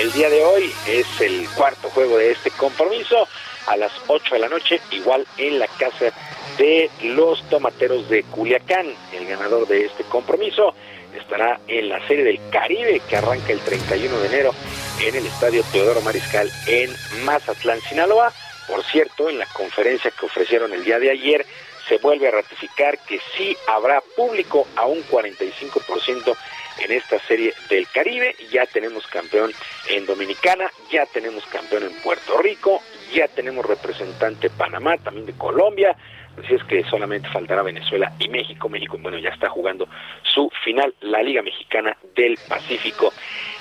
El 0.00 0.12
día 0.12 0.30
de 0.30 0.44
hoy 0.44 0.72
es 0.88 1.06
el 1.20 1.46
cuarto 1.56 1.88
juego 1.90 2.16
de 2.18 2.32
este 2.32 2.50
compromiso 2.52 3.28
a 3.66 3.76
las 3.76 3.92
8 4.06 4.34
de 4.34 4.40
la 4.40 4.48
noche, 4.48 4.80
igual 4.92 5.26
en 5.36 5.58
la 5.58 5.66
casa 5.66 6.12
de 6.58 6.90
los 7.02 7.42
tomateros 7.48 8.08
de 8.08 8.22
Culiacán. 8.24 8.86
El 9.12 9.26
ganador 9.26 9.68
de 9.68 9.86
este 9.86 10.04
compromiso 10.04 10.74
estará 11.18 11.60
en 11.68 11.88
la 11.88 12.06
Serie 12.06 12.24
del 12.24 12.40
Caribe 12.50 13.02
que 13.08 13.16
arranca 13.16 13.52
el 13.52 13.60
31 13.60 14.18
de 14.20 14.26
enero 14.26 14.54
en 15.02 15.14
el 15.14 15.26
Estadio 15.26 15.62
Teodoro 15.72 16.00
Mariscal 16.00 16.50
en 16.66 16.90
Mazatlán, 17.24 17.80
Sinaloa. 17.82 18.32
Por 18.68 18.82
cierto, 18.84 19.28
en 19.28 19.38
la 19.38 19.46
conferencia 19.46 20.10
que 20.10 20.26
ofrecieron 20.26 20.72
el 20.72 20.84
día 20.84 20.98
de 20.98 21.10
ayer, 21.10 21.46
se 21.88 21.98
vuelve 21.98 22.28
a 22.28 22.32
ratificar 22.32 22.98
que 22.98 23.20
sí 23.36 23.56
habrá 23.68 24.00
público 24.16 24.66
a 24.76 24.86
un 24.86 25.02
45% 25.04 26.36
en 26.78 26.92
esta 26.92 27.18
serie 27.26 27.54
del 27.68 27.86
Caribe. 27.88 28.34
Ya 28.50 28.66
tenemos 28.66 29.06
campeón 29.06 29.52
en 29.88 30.06
Dominicana, 30.06 30.70
ya 30.90 31.06
tenemos 31.06 31.44
campeón 31.46 31.84
en 31.84 31.94
Puerto 32.02 32.38
Rico, 32.38 32.82
ya 33.12 33.28
tenemos 33.28 33.64
representante 33.64 34.50
Panamá, 34.50 34.96
también 34.98 35.26
de 35.26 35.32
Colombia, 35.34 35.96
Así 36.42 36.54
es 36.54 36.64
que 36.64 36.84
solamente 36.84 37.28
faltará 37.28 37.62
Venezuela 37.62 38.12
y 38.18 38.28
México. 38.28 38.68
México, 38.68 38.98
bueno, 39.00 39.18
ya 39.18 39.30
está 39.30 39.48
jugando 39.48 39.88
su 40.22 40.50
final, 40.64 40.94
la 41.00 41.22
Liga 41.22 41.42
Mexicana 41.42 41.96
del 42.14 42.38
Pacífico. 42.48 43.12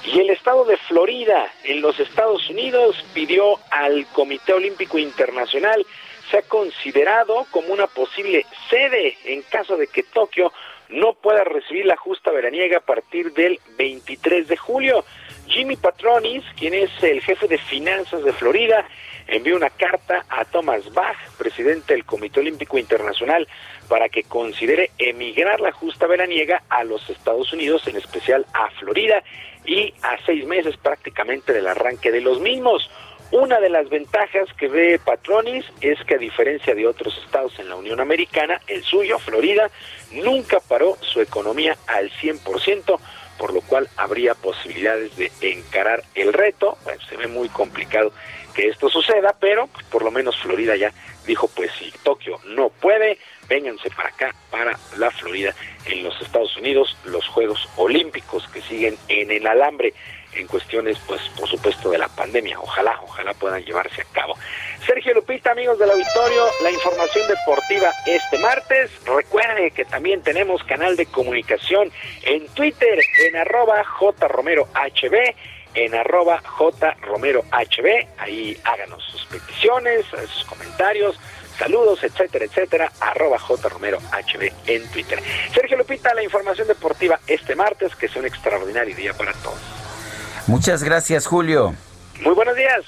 Y 0.05 0.19
el 0.19 0.29
estado 0.29 0.65
de 0.65 0.77
Florida, 0.77 1.47
en 1.63 1.81
los 1.81 1.99
Estados 1.99 2.49
Unidos, 2.49 3.03
pidió 3.13 3.57
al 3.71 4.05
Comité 4.07 4.53
Olímpico 4.53 4.97
Internacional, 4.97 5.85
se 6.29 6.37
ha 6.37 6.41
considerado 6.41 7.45
como 7.51 7.73
una 7.73 7.87
posible 7.87 8.45
sede 8.69 9.15
en 9.25 9.41
caso 9.43 9.77
de 9.77 9.87
que 9.87 10.03
Tokio 10.03 10.51
no 10.89 11.13
pueda 11.13 11.43
recibir 11.43 11.85
la 11.85 11.97
justa 11.97 12.31
veraniega 12.31 12.77
a 12.77 12.81
partir 12.81 13.31
del 13.33 13.59
23 13.77 14.47
de 14.47 14.57
julio. 14.57 15.05
Jimmy 15.47 15.75
Patronis, 15.75 16.43
quien 16.57 16.73
es 16.73 16.91
el 17.03 17.21
jefe 17.21 17.47
de 17.47 17.57
finanzas 17.57 18.23
de 18.23 18.33
Florida, 18.33 18.87
envió 19.27 19.55
una 19.55 19.69
carta 19.69 20.25
a 20.29 20.45
Thomas 20.45 20.93
Bach, 20.93 21.17
presidente 21.37 21.93
del 21.93 22.05
Comité 22.05 22.39
Olímpico 22.39 22.77
Internacional, 22.77 23.47
para 23.87 24.09
que 24.09 24.23
considere 24.23 24.91
emigrar 24.97 25.59
la 25.59 25.71
justa 25.71 26.07
veraniega 26.07 26.63
a 26.69 26.83
los 26.83 27.09
Estados 27.09 27.51
Unidos, 27.53 27.87
en 27.87 27.97
especial 27.97 28.45
a 28.53 28.69
Florida, 28.71 29.23
y 29.65 29.93
a 30.03 30.17
seis 30.25 30.45
meses 30.45 30.77
prácticamente 30.77 31.53
del 31.53 31.67
arranque 31.67 32.11
de 32.11 32.21
los 32.21 32.39
mismos. 32.39 32.89
Una 33.31 33.59
de 33.59 33.69
las 33.69 33.89
ventajas 33.89 34.47
que 34.57 34.67
ve 34.67 34.99
Patronis 35.03 35.65
es 35.81 35.99
que 36.05 36.15
a 36.15 36.19
diferencia 36.19 36.75
de 36.75 36.87
otros 36.87 37.17
estados 37.25 37.57
en 37.59 37.69
la 37.69 37.75
Unión 37.75 37.99
Americana, 37.99 38.61
el 38.67 38.83
suyo, 38.83 39.17
Florida, 39.17 39.69
nunca 40.11 40.59
paró 40.59 40.97
su 41.01 41.21
economía 41.21 41.75
al 41.87 42.11
100%, 42.11 42.99
por 43.39 43.53
lo 43.53 43.61
cual 43.61 43.89
habría 43.97 44.35
posibilidades 44.35 45.17
de 45.17 45.31
encarar 45.41 46.03
el 46.13 46.31
reto. 46.33 46.77
Bueno, 46.83 47.01
se 47.09 47.17
ve 47.17 47.27
muy 47.27 47.49
complicado 47.49 48.13
que 48.55 48.69
esto 48.69 48.89
suceda, 48.89 49.35
pero 49.39 49.69
por 49.91 50.03
lo 50.03 50.11
menos 50.11 50.37
Florida 50.37 50.75
ya 50.75 50.91
dijo, 51.25 51.47
pues 51.49 51.71
si 51.77 51.91
Tokio 52.03 52.39
no 52.45 52.69
puede, 52.69 53.17
vénganse 53.49 53.89
para 53.91 54.09
acá, 54.09 54.35
para 54.49 54.77
la 54.97 55.11
Florida, 55.11 55.53
en 55.85 56.03
los 56.03 56.19
Estados 56.21 56.55
Unidos, 56.57 56.97
los 57.05 57.27
Juegos 57.27 57.67
Olímpicos 57.75 58.47
que 58.49 58.61
siguen 58.61 58.97
en 59.07 59.31
el 59.31 59.45
alambre 59.45 59.93
en 60.35 60.47
cuestiones, 60.47 60.97
pues 61.07 61.21
por 61.37 61.47
supuesto, 61.47 61.89
de 61.89 61.97
la 61.97 62.09
pandemia. 62.09 62.59
Ojalá, 62.59 62.99
ojalá 63.03 63.33
puedan 63.33 63.63
llevarse 63.63 64.01
a 64.01 64.05
cabo. 64.11 64.37
Sergio 64.85 65.13
Lupita, 65.13 65.51
amigos 65.51 65.79
del 65.79 65.89
auditorio, 65.89 66.45
la 66.61 66.71
información 66.71 67.27
deportiva 67.27 67.91
este 68.05 68.37
martes. 68.39 68.91
Recuerde 69.05 69.71
que 69.71 69.85
también 69.85 70.21
tenemos 70.21 70.63
canal 70.63 70.95
de 70.95 71.05
comunicación 71.05 71.91
en 72.23 72.47
Twitter, 72.49 72.99
en 73.25 73.35
arroba 73.37 73.83
jromerohb 73.83 74.67
en 75.75 75.95
arroba 75.95 76.41
jromerohb. 77.01 77.45
Ahí 78.17 78.57
háganos 78.63 79.03
sus 79.11 79.25
peticiones, 79.25 80.05
sus 80.05 80.45
comentarios, 80.45 81.19
saludos, 81.57 82.03
etcétera, 82.03 82.45
etcétera, 82.45 82.91
arroba 82.99 83.37
jromerohb 83.39 84.01
en 84.67 84.87
Twitter. 84.89 85.21
Sergio 85.53 85.77
Lupita, 85.77 86.13
la 86.13 86.23
información 86.23 86.67
deportiva 86.67 87.19
este 87.27 87.55
martes, 87.55 87.95
que 87.95 88.07
es 88.07 88.15
un 88.15 88.25
extraordinario 88.25 88.95
día 88.95 89.13
para 89.13 89.33
todos. 89.33 89.59
Muchas 90.47 90.83
gracias, 90.83 91.25
Julio. 91.25 91.75
Muy 92.21 92.33
buenos 92.33 92.55
días. 92.55 92.85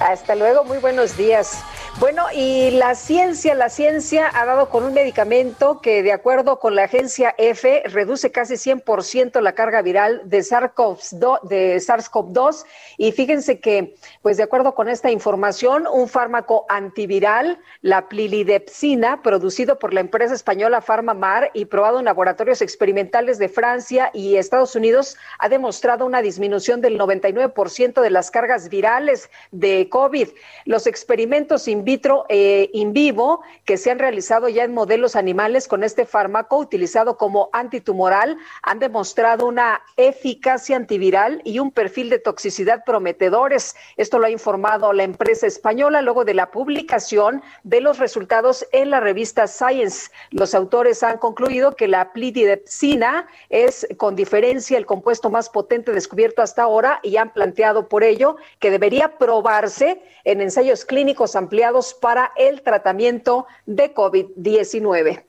Hasta 0.00 0.34
luego, 0.36 0.62
muy 0.62 0.78
buenos 0.78 1.16
días. 1.16 1.60
Bueno, 1.98 2.26
y 2.32 2.70
la 2.70 2.94
ciencia, 2.94 3.56
la 3.56 3.68
ciencia 3.68 4.30
ha 4.32 4.46
dado 4.46 4.68
con 4.68 4.84
un 4.84 4.94
medicamento 4.94 5.80
que, 5.80 6.04
de 6.04 6.12
acuerdo 6.12 6.60
con 6.60 6.76
la 6.76 6.84
agencia 6.84 7.34
EFE, 7.36 7.82
reduce 7.86 8.30
casi 8.30 8.54
100% 8.54 9.40
la 9.40 9.54
carga 9.54 9.82
viral 9.82 10.22
de 10.24 10.38
SARS-CoV-2. 10.38 12.64
Y 12.98 13.10
fíjense 13.10 13.58
que, 13.58 13.96
pues 14.22 14.36
de 14.36 14.44
acuerdo 14.44 14.76
con 14.76 14.88
esta 14.88 15.10
información, 15.10 15.88
un 15.92 16.08
fármaco 16.08 16.64
antiviral, 16.68 17.58
la 17.82 18.08
plilidepsina, 18.08 19.22
producido 19.22 19.80
por 19.80 19.92
la 19.92 19.98
empresa 19.98 20.34
española 20.34 20.80
PharmaMar 20.80 21.50
y 21.52 21.64
probado 21.64 21.98
en 21.98 22.04
laboratorios 22.04 22.62
experimentales 22.62 23.38
de 23.38 23.48
Francia 23.48 24.12
y 24.14 24.36
Estados 24.36 24.76
Unidos, 24.76 25.16
ha 25.40 25.48
demostrado 25.48 26.06
una 26.06 26.22
disminución 26.22 26.80
del 26.80 26.96
99% 26.96 28.00
de 28.00 28.10
las 28.10 28.30
cargas 28.30 28.68
virales 28.68 29.30
de 29.50 29.87
COVID. 29.88 30.28
Los 30.64 30.86
experimentos 30.86 31.68
vitro 31.84 32.24
eh, 32.28 32.70
in 32.72 32.92
vivo 32.92 33.40
que 33.64 33.76
se 33.76 33.90
han 33.90 33.98
realizado 33.98 34.48
ya 34.48 34.64
en 34.64 34.74
modelos 34.74 35.16
animales 35.16 35.68
con 35.68 35.84
este 35.84 36.04
fármaco 36.04 36.58
utilizado 36.58 37.16
como 37.16 37.50
antitumoral 37.52 38.36
han 38.62 38.78
demostrado 38.78 39.46
una 39.46 39.80
eficacia 39.96 40.76
antiviral 40.76 41.40
y 41.44 41.58
un 41.58 41.70
perfil 41.70 42.10
de 42.10 42.18
toxicidad 42.18 42.84
prometedores. 42.84 43.74
Esto 43.96 44.18
lo 44.18 44.26
ha 44.26 44.30
informado 44.30 44.92
la 44.92 45.04
empresa 45.04 45.46
española 45.46 46.02
luego 46.02 46.24
de 46.24 46.34
la 46.34 46.50
publicación 46.50 47.42
de 47.62 47.80
los 47.80 47.98
resultados 47.98 48.66
en 48.72 48.90
la 48.90 49.00
revista 49.00 49.46
Science. 49.46 50.10
Los 50.30 50.54
autores 50.54 51.02
han 51.02 51.18
concluido 51.18 51.74
que 51.74 51.88
la 51.88 52.12
plitidepsina 52.12 53.26
es 53.48 53.86
con 53.96 54.16
diferencia 54.16 54.78
el 54.78 54.86
compuesto 54.86 55.30
más 55.30 55.48
potente 55.48 55.92
descubierto 55.92 56.42
hasta 56.42 56.62
ahora 56.62 57.00
y 57.02 57.16
han 57.16 57.32
planteado 57.32 57.88
por 57.88 58.02
ello 58.04 58.36
que 58.58 58.70
debería 58.70 59.16
probarse 59.18 59.77
en 59.80 60.40
ensayos 60.40 60.84
clínicos 60.84 61.36
ampliados 61.36 61.94
para 61.94 62.32
el 62.36 62.62
tratamiento 62.62 63.46
de 63.66 63.94
COVID-19. 63.94 65.24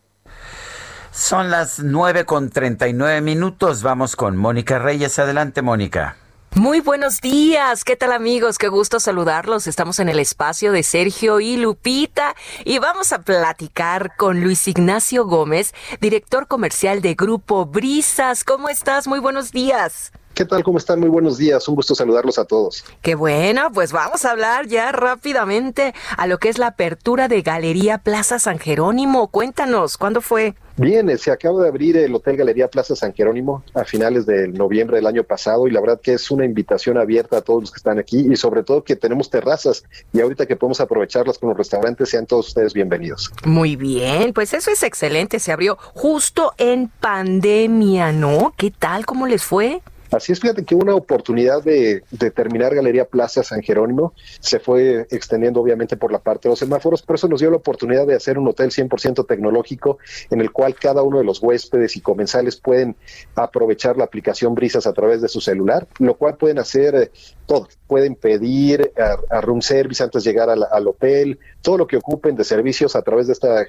Son 1.12 1.50
las 1.50 1.80
9 1.80 2.26
con 2.26 2.50
39 2.50 3.22
minutos. 3.22 3.84
Vamos 3.84 4.16
con 4.16 4.38
Mónica 4.38 4.80
Reyes. 4.80 5.20
Adelante, 5.20 5.62
Mónica. 5.62 6.16
Muy 6.56 6.80
buenos 6.80 7.22
días, 7.22 7.84
¿qué 7.84 7.96
tal 7.96 8.12
amigos? 8.12 8.58
Qué 8.58 8.70
gusto 8.70 9.00
saludarlos. 9.00 9.68
Estamos 9.68 10.00
en 10.00 10.10
el 10.10 10.20
espacio 10.20 10.72
de 10.72 10.82
Sergio 10.82 11.40
y 11.40 11.58
Lupita 11.58 12.36
y 12.66 12.80
vamos 12.80 13.14
a 13.14 13.22
platicar 13.22 14.16
con 14.18 14.42
Luis 14.42 14.68
Ignacio 14.68 15.26
Gómez, 15.26 15.74
director 16.02 16.48
comercial 16.48 17.02
de 17.02 17.14
Grupo 17.14 17.68
Brisas. 17.68 18.44
¿Cómo 18.44 18.68
estás? 18.68 19.08
Muy 19.08 19.20
buenos 19.20 19.52
días. 19.52 20.12
¿Qué 20.40 20.46
tal? 20.46 20.64
¿Cómo 20.64 20.78
están? 20.78 21.02
Muy 21.02 21.10
buenos 21.10 21.38
días. 21.38 21.68
Un 21.68 21.76
gusto 21.76 21.94
saludarlos 21.96 22.40
a 22.40 22.46
todos. 22.46 22.86
Qué 23.02 23.14
bueno, 23.14 23.74
pues 23.74 23.92
vamos 23.92 24.24
a 24.24 24.32
hablar 24.32 24.68
ya 24.68 24.94
rápidamente 24.94 25.94
a 26.16 26.28
lo 26.28 26.38
que 26.38 26.48
es 26.48 26.58
la 26.58 26.68
apertura 26.68 27.28
de 27.28 27.42
Galería 27.42 27.98
Plaza 27.98 28.40
San 28.40 28.58
Jerónimo. 28.58 29.28
Cuéntanos, 29.28 29.98
¿cuándo 29.98 30.22
fue? 30.22 30.56
Bien, 30.78 31.18
se 31.18 31.30
acaba 31.30 31.64
de 31.64 31.68
abrir 31.68 31.98
el 31.98 32.16
Hotel 32.16 32.38
Galería 32.38 32.70
Plaza 32.70 32.96
San 32.96 33.14
Jerónimo 33.14 33.66
a 33.74 33.84
finales 33.84 34.26
de 34.26 34.48
noviembre 34.48 34.96
del 34.96 35.08
año 35.08 35.26
pasado 35.26 35.68
y 35.68 35.72
la 35.72 35.82
verdad 35.82 36.00
que 36.02 36.14
es 36.14 36.32
una 36.32 36.46
invitación 36.46 36.98
abierta 36.98 37.40
a 37.40 37.42
todos 37.42 37.64
los 37.64 37.72
que 37.72 37.80
están 37.80 38.00
aquí 38.00 38.26
y 38.32 38.38
sobre 38.38 38.64
todo 38.64 38.86
que 38.86 38.96
tenemos 38.96 39.30
terrazas 39.30 39.84
y 40.14 40.22
ahorita 40.22 40.46
que 40.46 40.56
podemos 40.56 40.80
aprovecharlas 40.80 41.38
con 41.38 41.50
los 41.50 41.58
restaurantes, 41.58 42.08
sean 42.08 42.26
todos 42.26 42.48
ustedes 42.48 42.74
bienvenidos. 42.74 43.30
Muy 43.44 43.76
bien, 43.76 44.32
pues 44.32 44.54
eso 44.54 44.72
es 44.72 44.84
excelente, 44.84 45.40
se 45.40 45.52
abrió 45.52 45.78
justo 45.82 46.54
en 46.58 46.88
pandemia, 46.88 48.14
¿no? 48.14 48.54
¿Qué 48.56 48.72
tal? 48.72 49.06
¿Cómo 49.06 49.28
les 49.28 49.44
fue? 49.44 49.82
Así 50.12 50.32
es, 50.32 50.40
fíjate 50.40 50.64
que 50.64 50.76
una 50.76 50.96
oportunidad 50.96 51.64
de, 51.64 52.04
de 52.12 52.32
terminar 52.32 52.74
Galería 52.74 53.06
Plaza 53.06 53.44
San 53.44 53.62
Jerónimo 53.62 54.14
se 54.40 54.60
fue 54.60 55.08
extendiendo 55.12 55.62
obviamente 55.62 55.98
por 55.98 56.12
la 56.12 56.20
parte 56.20 56.48
de 56.48 56.54
los 56.54 56.60
semáforos, 56.60 57.02
pero 57.02 57.16
eso 57.16 57.28
nos 57.28 57.40
dio 57.40 57.52
la 57.52 57.58
oportunidad 57.58 58.08
de 58.08 58.16
hacer 58.16 58.38
un 58.38 58.48
hotel 58.48 58.72
100% 58.72 59.28
tecnológico 59.28 60.00
en 60.30 60.42
el 60.42 60.52
cual 60.52 60.76
cada 60.76 61.04
uno 61.04 61.20
de 61.20 61.24
los 61.24 61.42
huéspedes 61.42 61.96
y 61.96 62.02
comensales 62.02 62.56
pueden 62.58 62.96
aprovechar 63.36 63.98
la 63.98 64.06
aplicación 64.06 64.56
Brisas 64.56 64.88
a 64.88 64.94
través 64.94 65.22
de 65.22 65.28
su 65.28 65.42
celular, 65.42 65.88
lo 66.00 66.16
cual 66.16 66.38
pueden 66.38 66.60
hacer 66.60 66.96
eh, 66.96 67.12
todo. 67.46 67.68
Pueden 67.88 68.16
pedir 68.16 68.92
a, 68.98 69.38
a 69.38 69.42
room 69.42 69.62
service 69.62 70.04
antes 70.04 70.24
de 70.24 70.32
llegar 70.32 70.50
al, 70.50 70.66
al 70.72 70.88
hotel, 70.88 71.40
todo 71.62 71.78
lo 71.78 71.88
que 71.88 71.98
ocupen 71.98 72.36
de 72.36 72.44
servicios 72.44 72.96
a 72.96 73.02
través 73.02 73.28
de 73.28 73.34
esta 73.34 73.64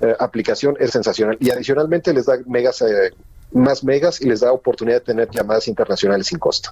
eh, 0.00 0.14
aplicación 0.18 0.76
es 0.78 0.90
sensacional. 0.90 1.36
Y 1.40 1.50
adicionalmente 1.50 2.12
les 2.12 2.26
da 2.26 2.38
megas, 2.46 2.82
eh, 2.82 3.10
más 3.54 3.84
megas 3.84 4.20
y 4.20 4.28
les 4.28 4.40
da 4.40 4.52
oportunidad 4.52 4.98
de 4.98 5.04
tener 5.04 5.30
llamadas 5.30 5.68
internacionales 5.68 6.26
sin 6.26 6.38
costo. 6.38 6.70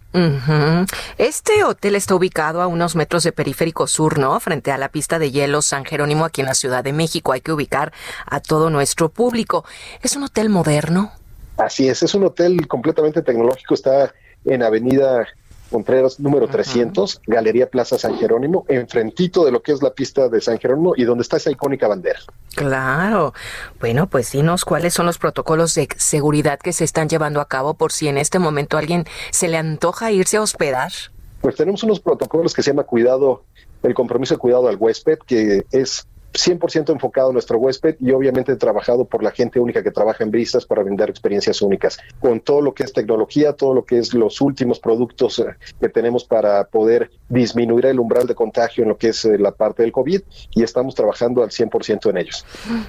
Este 1.16 1.64
hotel 1.64 1.94
está 1.94 2.14
ubicado 2.14 2.60
a 2.60 2.66
unos 2.66 2.96
metros 2.96 3.22
de 3.22 3.32
Periférico 3.32 3.86
Sur, 3.86 4.18
¿no? 4.18 4.38
Frente 4.40 4.72
a 4.72 4.78
la 4.78 4.90
pista 4.90 5.18
de 5.18 5.30
hielo 5.30 5.62
San 5.62 5.84
Jerónimo 5.84 6.24
aquí 6.24 6.40
en 6.40 6.48
la 6.48 6.54
Ciudad 6.54 6.82
de 6.84 6.92
México. 6.92 7.32
Hay 7.32 7.40
que 7.40 7.52
ubicar 7.52 7.92
a 8.26 8.40
todo 8.40 8.68
nuestro 8.68 9.08
público. 9.08 9.64
¿Es 10.02 10.16
un 10.16 10.24
hotel 10.24 10.48
moderno? 10.48 11.12
Así 11.56 11.88
es, 11.88 12.02
es 12.02 12.14
un 12.14 12.24
hotel 12.24 12.66
completamente 12.66 13.22
tecnológico, 13.22 13.74
está 13.74 14.12
en 14.44 14.62
Avenida 14.62 15.26
Contreras 15.72 16.20
número 16.20 16.46
300, 16.46 17.22
Galería 17.26 17.68
Plaza 17.68 17.98
San 17.98 18.16
Jerónimo, 18.18 18.64
enfrentito 18.68 19.44
de 19.44 19.50
lo 19.50 19.62
que 19.62 19.72
es 19.72 19.82
la 19.82 19.90
pista 19.90 20.28
de 20.28 20.40
San 20.40 20.58
Jerónimo 20.58 20.92
y 20.96 21.04
donde 21.04 21.22
está 21.22 21.38
esa 21.38 21.50
icónica 21.50 21.88
bandera. 21.88 22.20
Claro. 22.54 23.32
Bueno, 23.80 24.06
pues 24.06 24.30
dinos 24.30 24.64
cuáles 24.64 24.94
son 24.94 25.06
los 25.06 25.18
protocolos 25.18 25.74
de 25.74 25.88
seguridad 25.96 26.60
que 26.60 26.72
se 26.72 26.84
están 26.84 27.08
llevando 27.08 27.40
a 27.40 27.48
cabo 27.48 27.74
por 27.74 27.90
si 27.90 28.06
en 28.06 28.18
este 28.18 28.38
momento 28.38 28.76
a 28.76 28.80
alguien 28.80 29.06
se 29.30 29.48
le 29.48 29.56
antoja 29.56 30.12
irse 30.12 30.36
a 30.36 30.42
hospedar. 30.42 30.92
Pues 31.40 31.56
tenemos 31.56 31.82
unos 31.82 31.98
protocolos 31.98 32.54
que 32.54 32.62
se 32.62 32.70
llama 32.70 32.84
cuidado, 32.84 33.42
el 33.82 33.94
compromiso 33.94 34.34
de 34.34 34.38
cuidado 34.38 34.68
al 34.68 34.76
huésped, 34.76 35.18
que 35.26 35.64
es 35.72 36.06
100% 36.32 36.90
enfocado 36.90 37.30
a 37.30 37.32
nuestro 37.32 37.58
huésped 37.58 37.96
y 38.00 38.12
obviamente 38.12 38.56
trabajado 38.56 39.04
por 39.04 39.22
la 39.22 39.30
gente 39.30 39.60
única 39.60 39.82
que 39.82 39.90
trabaja 39.90 40.24
en 40.24 40.30
Brisas 40.30 40.66
para 40.66 40.82
brindar 40.82 41.10
experiencias 41.10 41.62
únicas, 41.62 41.98
con 42.20 42.40
todo 42.40 42.60
lo 42.60 42.74
que 42.74 42.84
es 42.84 42.92
tecnología, 42.92 43.52
todo 43.52 43.74
lo 43.74 43.84
que 43.84 43.98
es 43.98 44.14
los 44.14 44.40
últimos 44.40 44.80
productos 44.80 45.38
eh, 45.38 45.56
que 45.80 45.88
tenemos 45.88 46.24
para 46.24 46.64
poder 46.64 47.10
disminuir 47.28 47.86
el 47.86 48.00
umbral 48.00 48.26
de 48.26 48.34
contagio 48.34 48.82
en 48.82 48.88
lo 48.88 48.96
que 48.96 49.08
es 49.08 49.24
eh, 49.24 49.38
la 49.38 49.52
parte 49.52 49.82
del 49.82 49.92
COVID 49.92 50.22
y 50.50 50.62
estamos 50.62 50.94
trabajando 50.94 51.42
al 51.42 51.50
100% 51.50 52.10
en 52.10 52.16
ellos. 52.16 52.46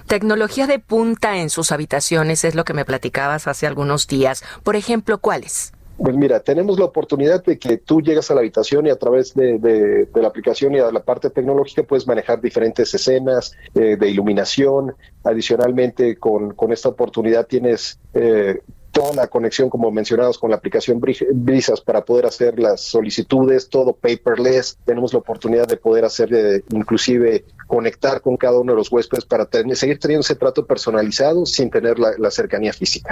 Tecnología 0.07 0.67
de 0.67 0.79
punta 0.79 1.37
en 1.37 1.49
sus 1.49 1.71
habitaciones 1.71 2.43
es 2.43 2.55
lo 2.55 2.63
que 2.63 2.73
me 2.73 2.85
platicabas 2.85 3.47
hace 3.47 3.67
algunos 3.67 4.07
días. 4.07 4.43
Por 4.63 4.75
ejemplo, 4.75 5.17
¿cuáles? 5.17 5.72
Pues 5.97 6.15
mira, 6.15 6.39
tenemos 6.39 6.79
la 6.79 6.85
oportunidad 6.85 7.43
de 7.43 7.57
que 7.59 7.77
tú 7.77 8.01
llegas 8.01 8.29
a 8.31 8.33
la 8.33 8.41
habitación 8.41 8.87
y 8.87 8.89
a 8.89 8.97
través 8.97 9.33
de, 9.35 10.07
la 10.15 10.27
aplicación 10.27 10.73
y 10.75 10.79
a 10.79 10.91
la 10.91 11.03
parte 11.03 11.29
tecnológica 11.29 11.83
puedes 11.83 12.07
manejar 12.07 12.41
diferentes 12.41 12.93
escenas 12.93 13.53
eh, 13.75 13.95
de 13.95 14.09
iluminación. 14.09 14.95
Adicionalmente, 15.23 16.17
con, 16.17 16.55
esta 16.71 16.89
oportunidad 16.89 17.45
tienes 17.45 17.99
eh, 18.13 18.59
toda 18.91 19.13
la 19.13 19.27
conexión, 19.27 19.69
como 19.69 19.91
mencionados, 19.91 20.37
con 20.37 20.49
la 20.49 20.57
aplicación 20.57 20.99
Bri- 20.99 21.27
Brisas 21.31 21.81
para 21.81 22.03
poder 22.05 22.25
hacer 22.25 22.59
las 22.59 22.81
solicitudes, 22.81 23.69
todo 23.69 23.93
paperless. 23.93 24.77
Tenemos 24.85 25.13
la 25.13 25.19
oportunidad 25.19 25.67
de 25.67 25.77
poder 25.77 26.05
hacer, 26.05 26.33
eh, 26.33 26.63
inclusive, 26.71 27.45
conectar 27.67 28.21
con 28.21 28.37
cada 28.37 28.59
uno 28.59 28.73
de 28.73 28.77
los 28.77 28.91
huéspedes 28.91 29.25
para 29.25 29.45
tener- 29.45 29.75
seguir 29.75 29.99
teniendo 29.99 30.21
ese 30.21 30.35
trato 30.35 30.65
personalizado 30.65 31.45
sin 31.45 31.69
tener 31.69 31.99
la- 31.99 32.13
la 32.17 32.31
cercanía 32.31 32.73
física. 32.73 33.11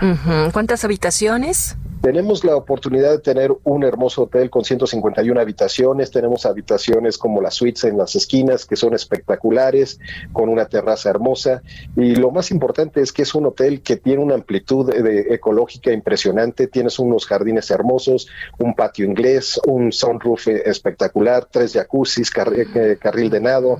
¿Cuántas 0.54 0.84
habitaciones? 0.84 1.76
Tenemos 2.02 2.44
la 2.44 2.56
oportunidad 2.56 3.12
de 3.12 3.20
tener 3.20 3.52
un 3.64 3.84
hermoso 3.84 4.24
hotel 4.24 4.50
con 4.50 4.64
151 4.64 5.40
habitaciones. 5.40 6.10
Tenemos 6.10 6.46
habitaciones 6.48 7.18
como 7.18 7.42
las 7.42 7.54
suites 7.54 7.84
en 7.84 7.98
las 7.98 8.16
esquinas 8.16 8.66
que 8.66 8.76
son 8.76 8.94
espectaculares, 8.96 10.00
con 10.34 10.50
una 10.50 10.66
terraza 10.66 11.10
hermosa. 11.10 11.62
Y 11.96 12.16
lo 12.16 12.32
más 12.32 12.50
importante 12.52 13.02
es 13.02 13.14
que 13.14 13.22
es 13.22 13.36
un 13.36 13.46
hotel 13.46 13.82
que 13.82 13.98
tiene 13.98 14.24
una 14.24 14.34
amplitud 14.36 14.92
de- 14.92 15.34
ecológica 15.34 15.92
impresionante. 15.92 16.68
Tienes 16.68 16.98
unos 17.00 17.26
jardines 17.28 17.70
hermosos, 17.70 18.28
un 18.58 18.74
patio 18.76 19.06
inglés, 19.06 19.60
un 19.68 19.92
sunroof 19.92 20.48
eh, 20.48 20.64
espectacular, 20.66 21.48
tres 21.52 21.74
jacuzzis, 21.74 22.34
carri- 22.34 22.68
eh, 22.76 22.98
carril 23.00 23.30
de 23.30 23.40
nado. 23.42 23.78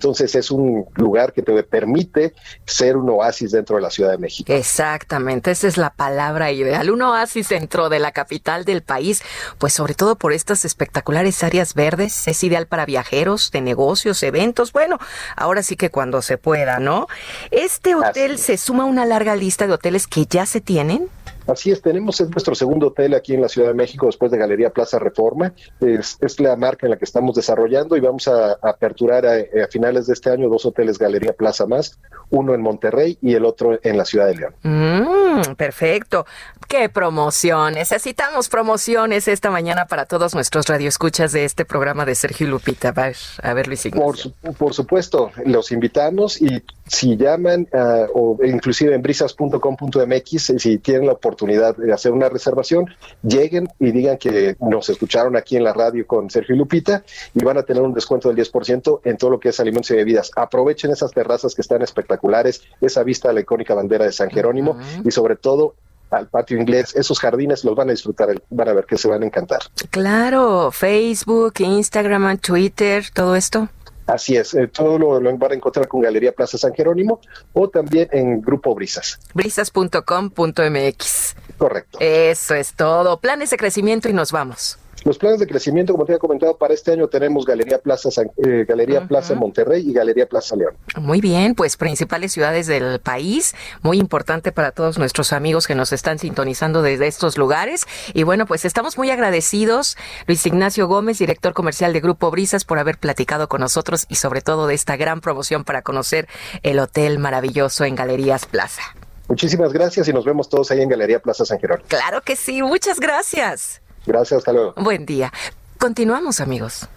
Entonces 0.00 0.34
es 0.34 0.50
un 0.50 0.86
lugar 0.94 1.34
que 1.34 1.42
te 1.42 1.62
permite 1.62 2.32
ser 2.64 2.96
un 2.96 3.10
oasis 3.10 3.50
dentro 3.50 3.76
de 3.76 3.82
la 3.82 3.90
Ciudad 3.90 4.10
de 4.10 4.16
México. 4.16 4.50
Exactamente, 4.50 5.50
esa 5.50 5.68
es 5.68 5.76
la 5.76 5.90
palabra 5.90 6.50
ideal. 6.52 6.90
Un 6.90 7.02
oasis 7.02 7.50
dentro 7.50 7.90
de 7.90 7.98
la 7.98 8.10
capital 8.10 8.64
del 8.64 8.82
país, 8.82 9.22
pues 9.58 9.74
sobre 9.74 9.92
todo 9.92 10.16
por 10.16 10.32
estas 10.32 10.64
espectaculares 10.64 11.44
áreas 11.44 11.74
verdes, 11.74 12.26
es 12.28 12.42
ideal 12.42 12.66
para 12.66 12.86
viajeros, 12.86 13.50
de 13.50 13.60
negocios, 13.60 14.22
eventos, 14.22 14.72
bueno, 14.72 14.98
ahora 15.36 15.62
sí 15.62 15.76
que 15.76 15.90
cuando 15.90 16.22
se 16.22 16.38
pueda, 16.38 16.78
¿no? 16.78 17.06
Este 17.50 17.94
hotel 17.94 18.38
se 18.38 18.56
suma 18.56 18.84
a 18.84 18.86
una 18.86 19.04
larga 19.04 19.36
lista 19.36 19.66
de 19.66 19.74
hoteles 19.74 20.06
que 20.06 20.24
ya 20.24 20.46
se 20.46 20.62
tienen. 20.62 21.10
Así 21.50 21.70
es, 21.70 21.82
tenemos 21.82 22.20
es 22.20 22.30
nuestro 22.30 22.54
segundo 22.54 22.88
hotel 22.88 23.14
aquí 23.14 23.34
en 23.34 23.42
la 23.42 23.48
Ciudad 23.48 23.68
de 23.68 23.74
México 23.74 24.06
después 24.06 24.30
de 24.30 24.38
Galería 24.38 24.70
Plaza 24.70 24.98
Reforma. 24.98 25.52
Es, 25.80 26.16
es 26.20 26.40
la 26.40 26.56
marca 26.56 26.86
en 26.86 26.90
la 26.90 26.96
que 26.96 27.04
estamos 27.04 27.34
desarrollando 27.34 27.96
y 27.96 28.00
vamos 28.00 28.28
a, 28.28 28.52
a 28.52 28.58
aperturar 28.70 29.26
a, 29.26 29.32
a 29.34 29.66
finales 29.70 30.06
de 30.06 30.12
este 30.14 30.30
año 30.30 30.48
dos 30.48 30.64
hoteles 30.64 30.98
Galería 30.98 31.32
Plaza 31.32 31.66
más, 31.66 31.98
uno 32.30 32.54
en 32.54 32.62
Monterrey 32.62 33.18
y 33.20 33.34
el 33.34 33.44
otro 33.44 33.78
en 33.82 33.96
la 33.98 34.04
Ciudad 34.04 34.26
de 34.26 34.36
León. 34.36 34.54
Mm, 34.62 35.54
perfecto. 35.56 36.26
¡Qué 36.68 36.88
promoción! 36.88 37.74
Necesitamos 37.74 38.48
promociones 38.48 39.26
esta 39.26 39.50
mañana 39.50 39.86
para 39.86 40.06
todos 40.06 40.34
nuestros 40.34 40.66
radioescuchas 40.68 41.32
de 41.32 41.44
este 41.44 41.64
programa 41.64 42.04
de 42.04 42.14
Sergio 42.14 42.46
y 42.46 42.50
Lupita. 42.50 42.90
A 42.90 42.92
ver, 42.92 43.16
a 43.42 43.54
ver 43.54 43.66
Luis 43.66 43.84
Ignacio. 43.86 44.04
Por, 44.06 44.16
su- 44.16 44.32
por 44.56 44.74
supuesto, 44.74 45.32
los 45.44 45.72
invitamos 45.72 46.40
y 46.40 46.62
si 46.90 47.16
llaman 47.16 47.68
ah, 47.72 48.06
o 48.12 48.36
inclusive 48.42 48.92
en 48.92 49.00
brisas.com.mx, 49.00 50.52
si 50.58 50.78
tienen 50.78 51.06
la 51.06 51.12
oportunidad 51.12 51.76
de 51.76 51.92
hacer 51.92 52.10
una 52.10 52.28
reservación, 52.28 52.86
lleguen 53.22 53.68
y 53.78 53.92
digan 53.92 54.18
que 54.18 54.56
nos 54.58 54.88
escucharon 54.90 55.36
aquí 55.36 55.56
en 55.56 55.62
la 55.62 55.72
radio 55.72 56.04
con 56.04 56.28
Sergio 56.30 56.56
y 56.56 56.58
Lupita 56.58 57.04
y 57.32 57.44
van 57.44 57.58
a 57.58 57.62
tener 57.62 57.82
un 57.82 57.94
descuento 57.94 58.28
del 58.28 58.44
10% 58.44 59.02
en 59.04 59.16
todo 59.16 59.30
lo 59.30 59.38
que 59.38 59.50
es 59.50 59.60
alimentos 59.60 59.92
y 59.92 59.94
bebidas. 59.94 60.32
Aprovechen 60.34 60.90
esas 60.90 61.12
terrazas 61.12 61.54
que 61.54 61.62
están 61.62 61.80
espectaculares, 61.82 62.62
esa 62.80 63.04
vista 63.04 63.30
a 63.30 63.32
la 63.32 63.40
icónica 63.40 63.74
bandera 63.74 64.04
de 64.04 64.12
San 64.12 64.28
Jerónimo 64.28 64.76
y 65.04 65.12
sobre 65.12 65.36
todo 65.36 65.76
al 66.10 66.26
patio 66.26 66.58
inglés, 66.58 66.96
esos 66.96 67.20
jardines 67.20 67.64
los 67.64 67.76
van 67.76 67.88
a 67.88 67.92
disfrutar, 67.92 68.28
van 68.50 68.68
a 68.68 68.72
ver 68.72 68.84
que 68.84 68.98
se 68.98 69.06
van 69.06 69.22
a 69.22 69.26
encantar. 69.26 69.60
Claro, 69.90 70.72
Facebook, 70.72 71.54
Instagram, 71.60 72.38
Twitter, 72.38 73.04
todo 73.14 73.36
esto. 73.36 73.68
Así 74.10 74.36
es, 74.36 74.54
eh, 74.54 74.66
todo 74.66 74.98
lo, 74.98 75.20
lo 75.20 75.38
van 75.38 75.52
a 75.52 75.54
encontrar 75.54 75.86
con 75.86 76.00
Galería 76.00 76.32
Plaza 76.32 76.58
San 76.58 76.74
Jerónimo 76.74 77.20
o 77.52 77.68
también 77.68 78.08
en 78.10 78.40
Grupo 78.40 78.74
Brisas. 78.74 79.20
Brisas.com.mx. 79.34 81.36
Correcto. 81.56 81.98
Eso 82.00 82.56
es 82.56 82.74
todo. 82.74 83.20
Planes 83.20 83.50
de 83.50 83.56
crecimiento 83.56 84.08
y 84.08 84.12
nos 84.12 84.32
vamos. 84.32 84.80
Los 85.04 85.16
planes 85.18 85.40
de 85.40 85.46
crecimiento, 85.46 85.92
como 85.94 86.04
te 86.04 86.12
había 86.12 86.18
comentado, 86.18 86.56
para 86.58 86.74
este 86.74 86.92
año 86.92 87.08
tenemos 87.08 87.46
Galería 87.46 87.78
Plaza, 87.78 88.10
San- 88.10 88.30
eh, 88.36 88.64
Galería 88.68 89.06
Plaza 89.08 89.34
Monterrey 89.34 89.88
y 89.88 89.92
Galería 89.94 90.26
Plaza 90.26 90.56
León. 90.56 90.74
Muy 91.00 91.20
bien, 91.20 91.54
pues 91.54 91.76
principales 91.78 92.32
ciudades 92.32 92.66
del 92.66 93.00
país, 93.00 93.54
muy 93.82 93.98
importante 93.98 94.52
para 94.52 94.72
todos 94.72 94.98
nuestros 94.98 95.32
amigos 95.32 95.66
que 95.66 95.74
nos 95.74 95.92
están 95.92 96.18
sintonizando 96.18 96.82
desde 96.82 97.06
estos 97.06 97.38
lugares. 97.38 97.86
Y 98.12 98.24
bueno, 98.24 98.44
pues 98.46 98.64
estamos 98.64 98.98
muy 98.98 99.10
agradecidos, 99.10 99.96
Luis 100.26 100.44
Ignacio 100.44 100.86
Gómez, 100.86 101.18
director 101.18 101.54
comercial 101.54 101.92
de 101.92 102.00
Grupo 102.00 102.30
Brisas, 102.30 102.64
por 102.64 102.78
haber 102.78 102.98
platicado 102.98 103.48
con 103.48 103.60
nosotros 103.62 104.06
y 104.10 104.16
sobre 104.16 104.42
todo 104.42 104.66
de 104.66 104.74
esta 104.74 104.96
gran 104.96 105.20
promoción 105.22 105.64
para 105.64 105.82
conocer 105.82 106.28
el 106.62 106.78
hotel 106.78 107.18
maravilloso 107.18 107.84
en 107.84 107.94
Galerías 107.94 108.44
Plaza. 108.46 108.82
Muchísimas 109.28 109.72
gracias 109.72 110.08
y 110.08 110.12
nos 110.12 110.24
vemos 110.24 110.48
todos 110.48 110.70
ahí 110.72 110.82
en 110.82 110.88
Galería 110.88 111.20
Plaza 111.20 111.44
San 111.44 111.58
Jerónimo. 111.58 111.86
Claro 111.88 112.20
que 112.20 112.36
sí, 112.36 112.62
muchas 112.62 113.00
gracias. 113.00 113.80
Gracias, 114.06 114.38
hasta 114.38 114.52
luego. 114.52 114.74
Buen 114.76 115.06
día. 115.06 115.32
Continuamos, 115.78 116.40
amigos. 116.40 116.88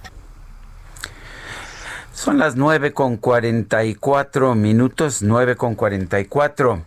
Son 2.14 2.38
las 2.38 2.56
nueve 2.56 2.94
con 2.94 3.18
cuarenta 3.18 3.84
y 3.84 3.96
cuatro 3.96 4.56
minutos, 4.56 5.22
nueve 5.22 5.56
con 5.56 5.76
cuarenta 5.76 6.20
y 6.20 6.26
cuatro. 6.26 6.84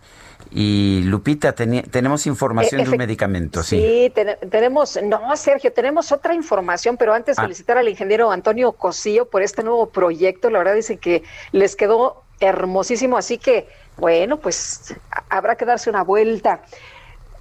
Y 0.49 1.01
Lupita, 1.03 1.51
tenemos 1.53 2.25
información 2.25 2.79
Eh, 2.81 2.83
de 2.85 2.89
un 2.91 2.97
medicamento, 2.97 3.61
sí. 3.63 3.77
Sí, 3.81 4.11
ten- 4.15 4.37
tenemos, 4.49 4.97
no, 5.03 5.35
Sergio, 5.35 5.73
tenemos 5.73 6.13
otra 6.13 6.33
información, 6.33 6.95
pero 6.95 7.13
antes 7.13 7.37
Ah. 7.37 7.41
felicitar 7.41 7.77
al 7.77 7.89
ingeniero 7.89 8.31
Antonio 8.31 8.71
Cosillo 8.71 9.25
por 9.29 9.41
este 9.41 9.61
nuevo 9.63 9.89
proyecto. 9.89 10.49
La 10.49 10.59
verdad 10.59 10.75
dicen 10.75 10.97
que 10.99 11.23
les 11.51 11.75
quedó 11.75 12.23
hermosísimo, 12.39 13.17
así 13.17 13.37
que, 13.37 13.67
bueno, 13.97 14.37
pues 14.37 14.95
habrá 15.29 15.55
que 15.57 15.65
darse 15.65 15.89
una 15.89 16.03
vuelta. 16.03 16.61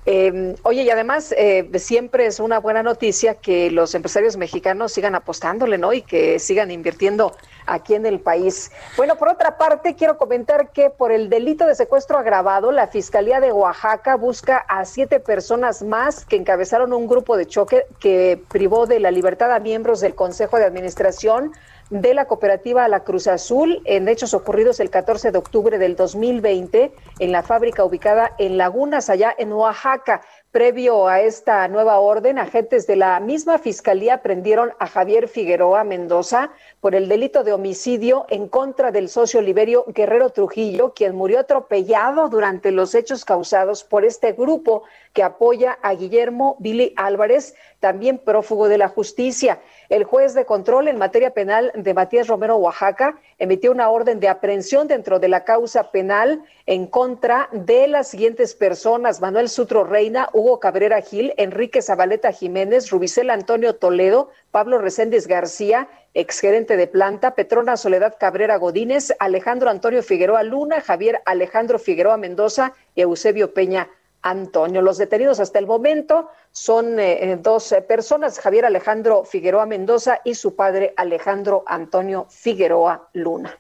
Eh, 0.09 0.55
oye, 0.62 0.83
y 0.83 0.91
además 0.91 1.35
eh, 1.36 1.68
siempre 1.75 2.26
es 2.26 2.39
una 2.39 2.60
buena 2.60 2.85
noticia 2.85 3.35
que 3.35 3.73
los 3.73 3.93
empresarios 3.97 4.36
mexicanos 4.36 4.93
sigan 4.93 5.17
apostándole, 5.17 5.78
¿no? 5.78 5.93
Y 5.93 6.02
que 6.02 6.39
sigan 6.39 6.70
invirtiendo 6.70 7.35
aquí 7.67 7.94
en 7.94 8.07
el 8.07 8.20
país. 8.20 8.70
Bueno, 8.97 9.17
por 9.17 9.28
otra 9.28 9.59
parte, 9.59 9.97
quiero 9.97 10.17
comentar 10.17 10.70
que 10.70 10.91
por 10.91 11.10
el 11.10 11.28
delito 11.28 11.67
de 11.67 11.75
secuestro 11.75 12.18
agravado, 12.18 12.70
la 12.70 12.86
Fiscalía 12.86 13.41
de 13.41 13.51
Oaxaca 13.51 14.15
busca 14.15 14.59
a 14.59 14.85
siete 14.85 15.18
personas 15.18 15.83
más 15.83 16.25
que 16.25 16.36
encabezaron 16.36 16.93
un 16.93 17.09
grupo 17.09 17.36
de 17.36 17.47
choque 17.47 17.85
que 17.99 18.41
privó 18.49 18.86
de 18.86 19.01
la 19.01 19.10
libertad 19.10 19.51
a 19.52 19.59
miembros 19.59 20.01
del 20.01 20.15
Consejo 20.15 20.57
de 20.57 20.67
Administración 20.67 21.52
de 21.91 22.15
la 22.15 22.27
cooperativa 22.27 22.89
La 22.89 23.05
Cruz 23.05 23.29
Azul 23.29 23.81
en 23.85 24.09
hechos 24.09 24.35
ocurridos 24.35 24.81
el 24.81 24.91
14 24.91 25.31
de 25.31 25.39
octubre 25.39 25.79
del 25.79 25.95
2020 25.95 26.93
en 27.21 27.33
la 27.33 27.43
fábrica 27.43 27.85
ubicada 27.85 28.33
en 28.39 28.59
Lagunas, 28.59 29.09
allá 29.09 29.35
en 29.39 29.53
Oaxaca. 29.53 30.23
Previo 30.51 31.07
a 31.07 31.21
esta 31.21 31.69
nueva 31.69 32.01
orden, 32.01 32.39
agentes 32.39 32.87
de 32.87 32.97
la 32.97 33.21
misma 33.21 33.59
fiscalía 33.59 34.23
prendieron 34.23 34.73
a 34.79 34.87
Javier 34.87 35.29
Figueroa 35.29 35.85
Mendoza 35.85 36.51
por 36.81 36.95
el 36.95 37.09
delito 37.09 37.45
de 37.45 37.53
homicidio 37.53 38.25
en 38.31 38.49
contra 38.49 38.91
del 38.91 39.11
socio 39.11 39.43
Liberio 39.43 39.85
Guerrero 39.89 40.31
Trujillo, 40.31 40.95
quien 40.95 41.15
murió 41.15 41.41
atropellado 41.41 42.31
durante 42.31 42.71
los 42.71 42.95
hechos 42.95 43.27
causados 43.27 43.85
por 43.85 44.07
este 44.07 44.33
grupo 44.33 44.85
que 45.13 45.23
apoya 45.23 45.79
a 45.83 45.93
Guillermo 45.93 46.57
Billy 46.59 46.95
Álvarez, 46.97 47.55
también 47.79 48.17
prófugo 48.17 48.69
de 48.69 48.79
la 48.79 48.89
justicia. 48.89 49.61
El 49.89 50.05
juez 50.05 50.35
de 50.35 50.45
control 50.45 50.89
en 50.89 50.99
materia 50.99 51.31
penal 51.31 51.71
de 51.75 51.95
Matías 51.95 52.27
Romero, 52.27 52.57
Oaxaca, 52.57 53.21
emitió 53.39 53.71
una 53.71 53.89
orden 53.89 54.19
de 54.19 54.29
aprehensión 54.29 54.89
dentro 54.89 55.21
de 55.21 55.29
la 55.29 55.45
causa 55.45 55.93
penal 55.93 56.43
en 56.67 56.87
contra 56.87 57.49
de 57.53 57.87
las 57.87 58.09
siguientes 58.09 58.55
personas: 58.55 59.21
Manuel 59.21 59.49
Sutro 59.49 59.85
Reina, 59.85 60.29
Hugo 60.33 60.59
Cabrera 60.59 61.01
Gil, 61.01 61.35
Enrique 61.37 61.83
Zabaleta 61.83 62.33
Jiménez, 62.33 62.91
Rubicel 62.91 63.31
Antonio 63.31 63.77
Toledo, 63.77 64.31
Pablo 64.51 64.79
Reséndiz 64.79 65.29
García, 65.29 65.89
exgerente 66.15 66.77
de 66.77 66.89
planta, 66.89 67.35
Petrona 67.35 67.77
Soledad 67.77 68.17
Cabrera 68.19 68.57
Godínez, 68.57 69.15
Alejandro 69.21 69.71
Antonio 69.71 70.03
Figueroa 70.03 70.43
Luna, 70.43 70.81
Javier 70.81 71.23
Alejandro 71.27 71.79
Figueroa 71.79 72.17
Mendoza 72.17 72.73
y 72.95 73.03
Eusebio 73.03 73.55
Peña 73.55 73.89
Antonio. 74.23 74.83
Los 74.83 74.99
detenidos 74.99 75.41
hasta 75.41 75.59
el 75.59 75.67
momento 75.67 76.31
son 76.51 76.99
eh, 76.99 77.33
eh, 77.33 77.39
dos 77.41 77.73
eh, 77.73 77.83
personas, 77.83 78.39
Javier 78.39 78.65
Alejandro 78.65 79.25
Figueroa 79.25 79.67
Mendoza 79.67 80.20
y 80.25 80.35
su 80.35 80.57
padre 80.57 80.95
Alejandro 80.97 81.65
Antonio 81.67 82.27
Figueroa 82.31 83.09
Luna. 83.12 83.59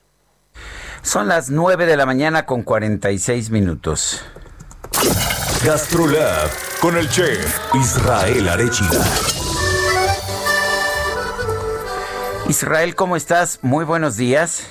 Son 1.02 1.28
las 1.28 1.50
nueve 1.50 1.86
de 1.86 1.96
la 1.96 2.06
mañana 2.06 2.46
con 2.46 2.62
46 2.62 3.50
minutos. 3.50 4.24
GastroLab 5.64 6.50
con 6.80 6.96
el 6.96 7.08
chef 7.08 7.58
Israel 7.74 8.48
Arechiga. 8.48 9.04
Israel, 12.48 12.94
¿cómo 12.94 13.16
estás? 13.16 13.58
Muy 13.62 13.84
buenos 13.84 14.16
días. 14.16 14.66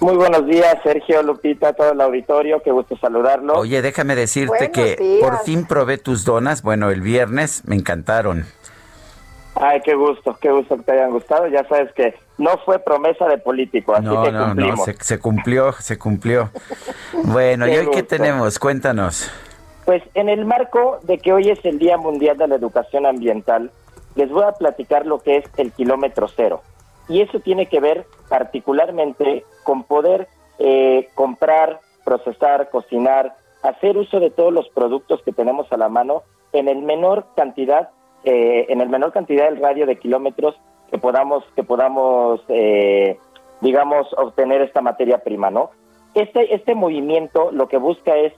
Muy 0.00 0.14
buenos 0.16 0.46
días, 0.46 0.76
Sergio, 0.84 1.22
Lupita, 1.22 1.72
todo 1.72 1.92
el 1.92 2.00
auditorio, 2.00 2.62
qué 2.62 2.70
gusto 2.70 2.96
saludarlo. 2.98 3.54
Oye, 3.54 3.82
déjame 3.82 4.14
decirte 4.14 4.70
que 4.70 5.18
por 5.20 5.38
fin 5.40 5.66
probé 5.66 5.98
tus 5.98 6.24
donas, 6.24 6.62
bueno, 6.62 6.90
el 6.90 7.00
viernes 7.00 7.62
me 7.66 7.74
encantaron. 7.74 8.46
Ay, 9.56 9.80
qué 9.84 9.94
gusto, 9.94 10.36
qué 10.40 10.52
gusto 10.52 10.76
que 10.76 10.82
te 10.84 10.92
hayan 10.92 11.10
gustado. 11.10 11.48
Ya 11.48 11.66
sabes 11.66 11.92
que 11.94 12.14
no 12.36 12.58
fue 12.64 12.78
promesa 12.78 13.26
de 13.26 13.38
político, 13.38 13.92
así 13.92 14.04
no, 14.04 14.22
que 14.22 14.30
no, 14.30 14.46
cumplimos. 14.46 14.78
No, 14.78 14.84
se, 14.84 14.96
se 15.00 15.18
cumplió, 15.18 15.72
se 15.72 15.98
cumplió. 15.98 16.50
Bueno, 17.24 17.66
¿y 17.66 17.76
hoy 17.76 17.90
qué 17.90 18.04
tenemos? 18.04 18.60
Cuéntanos. 18.60 19.28
Pues 19.84 20.02
en 20.14 20.28
el 20.28 20.44
marco 20.44 21.00
de 21.02 21.18
que 21.18 21.32
hoy 21.32 21.50
es 21.50 21.58
el 21.64 21.80
Día 21.80 21.96
Mundial 21.96 22.36
de 22.36 22.46
la 22.46 22.54
Educación 22.54 23.04
Ambiental, 23.04 23.72
les 24.14 24.30
voy 24.30 24.44
a 24.44 24.52
platicar 24.52 25.06
lo 25.06 25.18
que 25.18 25.38
es 25.38 25.44
el 25.56 25.72
kilómetro 25.72 26.28
cero. 26.28 26.62
Y 27.08 27.20
eso 27.22 27.40
tiene 27.40 27.66
que 27.66 27.80
ver 27.80 28.06
particularmente 28.28 29.44
con 29.64 29.84
poder 29.84 30.28
eh, 30.58 31.08
comprar, 31.14 31.80
procesar, 32.04 32.68
cocinar, 32.70 33.34
hacer 33.62 33.96
uso 33.96 34.20
de 34.20 34.30
todos 34.30 34.52
los 34.52 34.68
productos 34.70 35.22
que 35.22 35.32
tenemos 35.32 35.70
a 35.72 35.76
la 35.76 35.88
mano 35.88 36.22
en 36.52 36.68
el 36.68 36.78
menor 36.82 37.26
cantidad, 37.36 37.90
eh, 38.24 38.66
en 38.68 38.80
el 38.80 38.88
menor 38.88 39.12
cantidad 39.12 39.44
del 39.46 39.60
radio 39.60 39.86
de 39.86 39.96
kilómetros 39.96 40.54
que 40.90 40.98
podamos, 40.98 41.44
que 41.54 41.62
podamos, 41.62 42.40
eh, 42.48 43.18
digamos, 43.60 44.06
obtener 44.16 44.62
esta 44.62 44.80
materia 44.80 45.18
prima, 45.18 45.50
¿no? 45.50 45.70
Este, 46.14 46.54
este 46.54 46.74
movimiento 46.74 47.50
lo 47.52 47.68
que 47.68 47.76
busca 47.76 48.16
es 48.16 48.32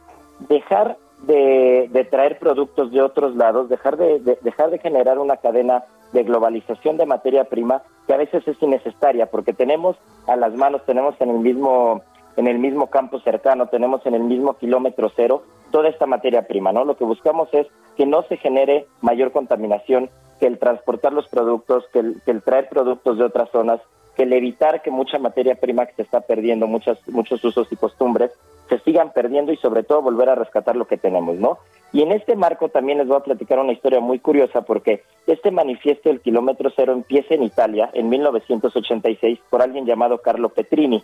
dejar 0.49 0.97
de, 1.23 1.89
de 1.93 2.05
traer 2.05 2.39
productos 2.39 2.91
de 2.91 3.01
otros 3.03 3.37
lados, 3.37 3.69
dejar 3.69 3.97
de, 3.97 4.19
de- 4.21 4.39
dejar 4.43 4.71
de 4.71 4.79
generar 4.79 5.19
una 5.19 5.37
cadena 5.37 5.85
de 6.13 6.25
globalización 6.25 6.97
de 6.97 7.07
materia 7.07 7.45
prima 7.45 7.83
que 8.07 8.15
a 8.15 8.19
veces 8.19 8.47
es 8.47 8.61
innecesaria 8.63 9.27
porque 9.27 9.53
tenemos 9.53 9.97
a 10.27 10.37
las 10.37 10.55
manos, 10.55 10.85
tenemos 10.87 11.15
en 11.21 11.31
el 11.31 11.39
mismo 11.39 12.03
en 12.37 12.47
el 12.47 12.59
mismo 12.59 12.87
campo 12.89 13.21
cercano, 13.21 13.67
tenemos 13.67 14.05
en 14.07 14.15
el 14.15 14.23
mismo 14.23 14.55
kilómetro 14.55 15.11
cero 15.15 15.43
toda 15.71 15.89
esta 15.89 16.07
materia 16.07 16.47
prima, 16.47 16.73
¿no? 16.73 16.85
Lo 16.85 16.97
que 16.97 17.05
buscamos 17.05 17.49
es 17.53 17.67
que 17.97 18.07
no 18.07 18.23
se 18.23 18.37
genere 18.37 18.87
mayor 19.03 19.33
contaminación, 19.33 20.11
que 20.39 20.47
el 20.47 20.59
transportar 20.59 21.13
los 21.13 21.29
productos, 21.29 21.85
que 21.93 21.99
el, 21.99 22.23
que 22.25 22.31
el 22.31 22.43
traer 22.43 22.69
productos 22.69 23.19
de 23.19 23.25
otras 23.25 23.51
zonas, 23.51 23.81
que 24.17 24.25
el 24.25 24.33
evitar 24.33 24.83
que 24.83 24.91
mucha 24.91 25.19
materia 25.19 25.55
prima 25.55 25.87
que 25.87 25.95
se 25.95 26.03
está 26.03 26.21
perdiendo, 26.21 26.67
muchas, 26.67 26.99
muchos 27.09 27.43
usos 27.45 27.71
y 27.71 27.77
costumbres, 27.77 28.33
se 28.69 28.79
sigan 28.81 29.13
perdiendo 29.13 29.53
y 29.53 29.57
sobre 29.57 29.83
todo 29.83 30.03
volver 30.03 30.29
a 30.29 30.35
rescatar 30.35 30.77
lo 30.77 30.87
que 30.87 30.97
tenemos, 30.97 31.37
¿no? 31.37 31.59
Y 31.93 32.03
en 32.03 32.13
este 32.13 32.37
marco 32.37 32.69
también 32.69 32.99
les 32.99 33.09
voy 33.09 33.17
a 33.17 33.25
platicar 33.25 33.59
una 33.59 33.73
historia 33.73 34.01
muy 34.01 34.21
curiosa 34.21 34.63
porque 34.63 35.03
este 35.27 35.51
manifiesto 35.51 36.09
del 36.09 36.21
kilómetro 36.21 36.71
cero 36.75 36.93
empieza 36.93 37.35
en 37.35 37.43
Italia 37.43 37.91
en 37.93 38.09
1986 38.09 39.41
por 39.51 39.63
alguien 39.63 39.87
llamado 39.87 40.19
Carlo 40.19 40.51
Petrini 40.51 41.03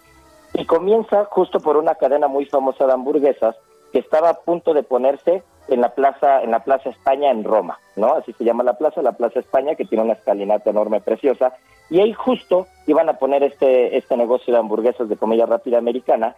y 0.55 0.65
comienza 0.65 1.25
justo 1.25 1.59
por 1.59 1.77
una 1.77 1.97
cadena 1.97 2.29
muy 2.29 2.47
famosa 2.47 2.87
de 2.87 2.93
hamburguesas 2.93 3.57
que 3.93 3.99
estaba 3.99 4.31
a 4.31 4.41
punto 4.41 4.75
de 4.75 4.85
ponerse 4.85 5.43
en 5.69 5.81
la 5.81 5.95
plaza 5.95 6.43
en 6.43 6.51
la 6.51 6.61
plaza 6.61 6.91
España 6.91 7.31
en 7.31 7.45
Roma, 7.45 7.79
¿no? 7.97 8.15
Así 8.15 8.33
se 8.33 8.45
llama 8.45 8.65
la 8.65 8.79
plaza, 8.79 9.03
la 9.03 9.13
plaza 9.13 9.41
España 9.41 9.75
que 9.75 9.85
tiene 9.85 10.05
una 10.05 10.15
escalinata 10.15 10.71
enorme 10.71 11.01
preciosa 11.01 11.55
y 11.91 12.01
ahí 12.01 12.13
justo 12.13 12.67
iban 12.87 13.09
a 13.09 13.19
poner 13.19 13.43
este 13.43 13.97
este 13.97 14.17
negocio 14.17 14.53
de 14.53 14.61
hamburguesas 14.61 15.09
de 15.09 15.17
comida 15.17 15.47
rápida 15.47 15.79
americana 15.79 16.37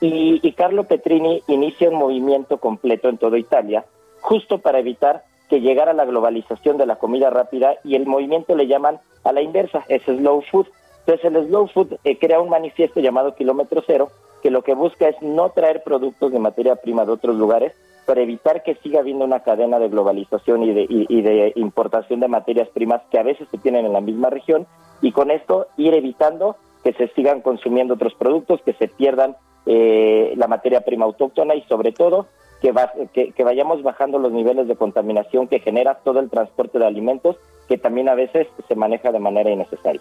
y, 0.00 0.52
Carlo 0.52 0.84
Petrini 0.84 1.42
inicia 1.48 1.90
un 1.90 1.96
movimiento 1.96 2.58
completo 2.58 3.08
en 3.08 3.18
toda 3.18 3.38
Italia 3.38 3.84
justo 4.20 4.58
para 4.58 4.78
evitar 4.78 5.24
que 5.48 5.60
llegara 5.60 5.92
la 5.92 6.04
globalización 6.04 6.76
de 6.76 6.86
la 6.86 6.96
comida 6.96 7.30
rápida 7.30 7.76
y 7.82 7.96
el 7.96 8.06
movimiento 8.06 8.54
le 8.54 8.66
llaman 8.66 9.00
a 9.24 9.32
la 9.32 9.40
inversa, 9.40 9.84
es 9.88 10.02
slow 10.02 10.42
food. 10.50 10.66
Entonces 11.00 11.24
el 11.24 11.48
slow 11.48 11.66
food 11.68 11.94
eh, 12.04 12.18
crea 12.18 12.40
un 12.40 12.50
manifiesto 12.50 13.00
llamado 13.00 13.34
Kilómetro 13.34 13.82
Cero 13.86 14.10
que 14.42 14.50
lo 14.50 14.62
que 14.62 14.74
busca 14.74 15.08
es 15.08 15.20
no 15.20 15.50
traer 15.50 15.82
productos 15.82 16.32
de 16.32 16.38
materia 16.38 16.76
prima 16.76 17.04
de 17.04 17.12
otros 17.12 17.36
lugares 17.36 17.72
para 18.08 18.22
evitar 18.22 18.62
que 18.62 18.74
siga 18.76 19.00
habiendo 19.00 19.26
una 19.26 19.40
cadena 19.40 19.78
de 19.78 19.90
globalización 19.90 20.62
y 20.62 20.72
de, 20.72 20.82
y- 20.88 21.06
y 21.10 21.20
de 21.20 21.52
importación 21.56 22.20
de 22.20 22.28
materias 22.28 22.66
primas 22.70 23.02
que 23.10 23.18
a 23.18 23.22
veces 23.22 23.46
se 23.50 23.58
tienen 23.58 23.84
en 23.84 23.92
la 23.92 24.00
misma 24.00 24.30
región 24.30 24.66
y 25.02 25.12
con 25.12 25.30
esto 25.30 25.66
ir 25.76 25.92
evitando 25.92 26.56
que 26.82 26.94
se 26.94 27.08
sigan 27.08 27.42
consumiendo 27.42 27.94
otros 27.94 28.14
productos, 28.14 28.62
que 28.64 28.72
se 28.72 28.88
pierdan 28.88 29.36
eh, 29.66 30.32
la 30.36 30.46
materia 30.46 30.80
prima 30.80 31.04
autóctona 31.04 31.54
y 31.54 31.60
sobre 31.64 31.92
todo 31.92 32.26
que, 32.62 32.72
va- 32.72 32.92
que, 33.12 33.32
que 33.32 33.44
vayamos 33.44 33.82
bajando 33.82 34.18
los 34.18 34.32
niveles 34.32 34.66
de 34.68 34.76
contaminación 34.76 35.46
que 35.46 35.60
genera 35.60 35.96
todo 36.02 36.18
el 36.20 36.30
transporte 36.30 36.78
de 36.78 36.86
alimentos 36.86 37.36
que 37.68 37.76
también 37.76 38.08
a 38.08 38.14
veces 38.14 38.46
se 38.66 38.74
maneja 38.74 39.12
de 39.12 39.18
manera 39.18 39.50
innecesaria. 39.50 40.00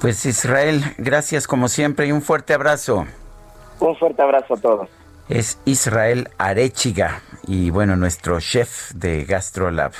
Pues 0.00 0.26
Israel, 0.26 0.80
gracias 0.98 1.46
como 1.46 1.68
siempre 1.68 2.08
y 2.08 2.12
un 2.12 2.22
fuerte 2.22 2.52
abrazo. 2.54 3.06
Un 3.78 3.94
fuerte 3.96 4.20
abrazo 4.22 4.54
a 4.54 4.56
todos. 4.56 4.88
Es 5.28 5.58
Israel 5.64 6.30
Arechiga 6.38 7.20
y 7.46 7.70
bueno, 7.70 7.96
nuestro 7.96 8.40
chef 8.40 8.92
de 8.92 9.24
GastroLab. 9.24 9.92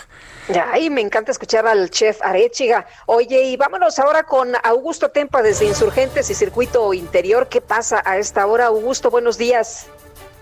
Ay, 0.71 0.89
me 0.91 1.01
encanta 1.01 1.33
escuchar 1.33 1.67
al 1.67 1.91
chef 1.91 2.23
Arechiga. 2.23 2.87
Oye, 3.07 3.43
y 3.43 3.57
vámonos 3.57 3.99
ahora 3.99 4.23
con 4.23 4.53
Augusto 4.63 5.09
Tempa 5.09 5.43
desde 5.43 5.67
Insurgentes 5.67 6.31
y 6.31 6.35
Circuito 6.35 6.95
Interior. 6.95 7.49
¿Qué 7.49 7.61
pasa 7.61 8.03
a 8.05 8.19
esta 8.19 8.47
hora, 8.47 8.67
Augusto? 8.67 9.11
Buenos 9.11 9.37
días. 9.37 9.89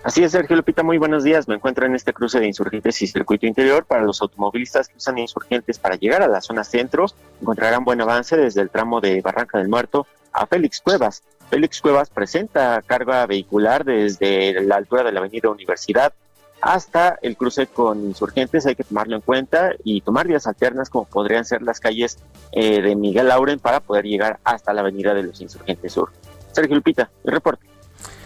Así 0.03 0.23
es, 0.23 0.33
Sergio 0.33 0.55
Lupita, 0.55 0.83
muy 0.83 0.99
buenos 0.99 1.23
días. 1.23 1.47
Me 1.47 1.55
encuentro 1.55 1.87
en 1.87 1.95
este 1.95 2.13
cruce 2.13 2.39
de 2.39 2.45
Insurgentes 2.45 3.01
y 3.01 3.07
Circuito 3.07 3.47
Interior. 3.47 3.85
Para 3.85 4.03
los 4.03 4.21
automovilistas 4.21 4.87
que 4.87 4.97
usan 4.97 5.17
Insurgentes 5.17 5.79
para 5.79 5.95
llegar 5.95 6.21
a 6.21 6.27
la 6.27 6.41
zona 6.41 6.63
centro, 6.63 7.07
encontrarán 7.41 7.83
buen 7.83 7.99
avance 8.01 8.37
desde 8.37 8.61
el 8.61 8.69
tramo 8.69 9.01
de 9.01 9.21
Barranca 9.21 9.57
del 9.57 9.67
Muerto 9.67 10.05
a 10.31 10.45
Félix 10.45 10.79
Cuevas. 10.81 11.23
Félix 11.49 11.81
Cuevas 11.81 12.09
presenta 12.09 12.81
carga 12.85 13.25
vehicular 13.25 13.85
desde 13.85 14.61
la 14.61 14.75
altura 14.75 15.03
de 15.03 15.11
la 15.11 15.19
avenida 15.19 15.49
Universidad 15.49 16.13
hasta 16.61 17.19
el 17.21 17.37
cruce 17.37 17.67
con 17.67 18.03
Insurgentes. 18.03 18.65
Hay 18.65 18.75
que 18.75 18.83
tomarlo 18.83 19.15
en 19.15 19.21
cuenta 19.21 19.73
y 19.83 20.01
tomar 20.01 20.27
vías 20.27 20.47
alternas 20.47 20.89
como 20.89 21.05
podrían 21.05 21.45
ser 21.45 21.61
las 21.61 21.79
calles 21.79 22.17
eh, 22.51 22.81
de 22.81 22.95
Miguel 22.95 23.27
Lauren 23.27 23.59
para 23.59 23.79
poder 23.79 24.05
llegar 24.05 24.39
hasta 24.43 24.73
la 24.73 24.81
avenida 24.81 25.13
de 25.13 25.23
los 25.23 25.39
Insurgentes 25.41 25.93
Sur. 25.93 26.11
Sergio 26.51 26.75
Lupita, 26.75 27.09
el 27.23 27.33
reporte. 27.33 27.65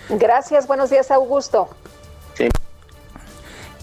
Gracias, 0.09 0.67
buenos 0.67 0.89
días, 0.89 1.11
Augusto. 1.11 1.69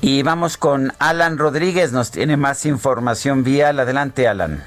Y 0.00 0.22
vamos 0.22 0.56
con 0.56 0.92
Alan 0.98 1.38
Rodríguez, 1.38 1.92
nos 1.92 2.10
tiene 2.10 2.36
más 2.36 2.66
información 2.66 3.44
vial. 3.44 3.80
Adelante, 3.80 4.28
Alan. 4.28 4.62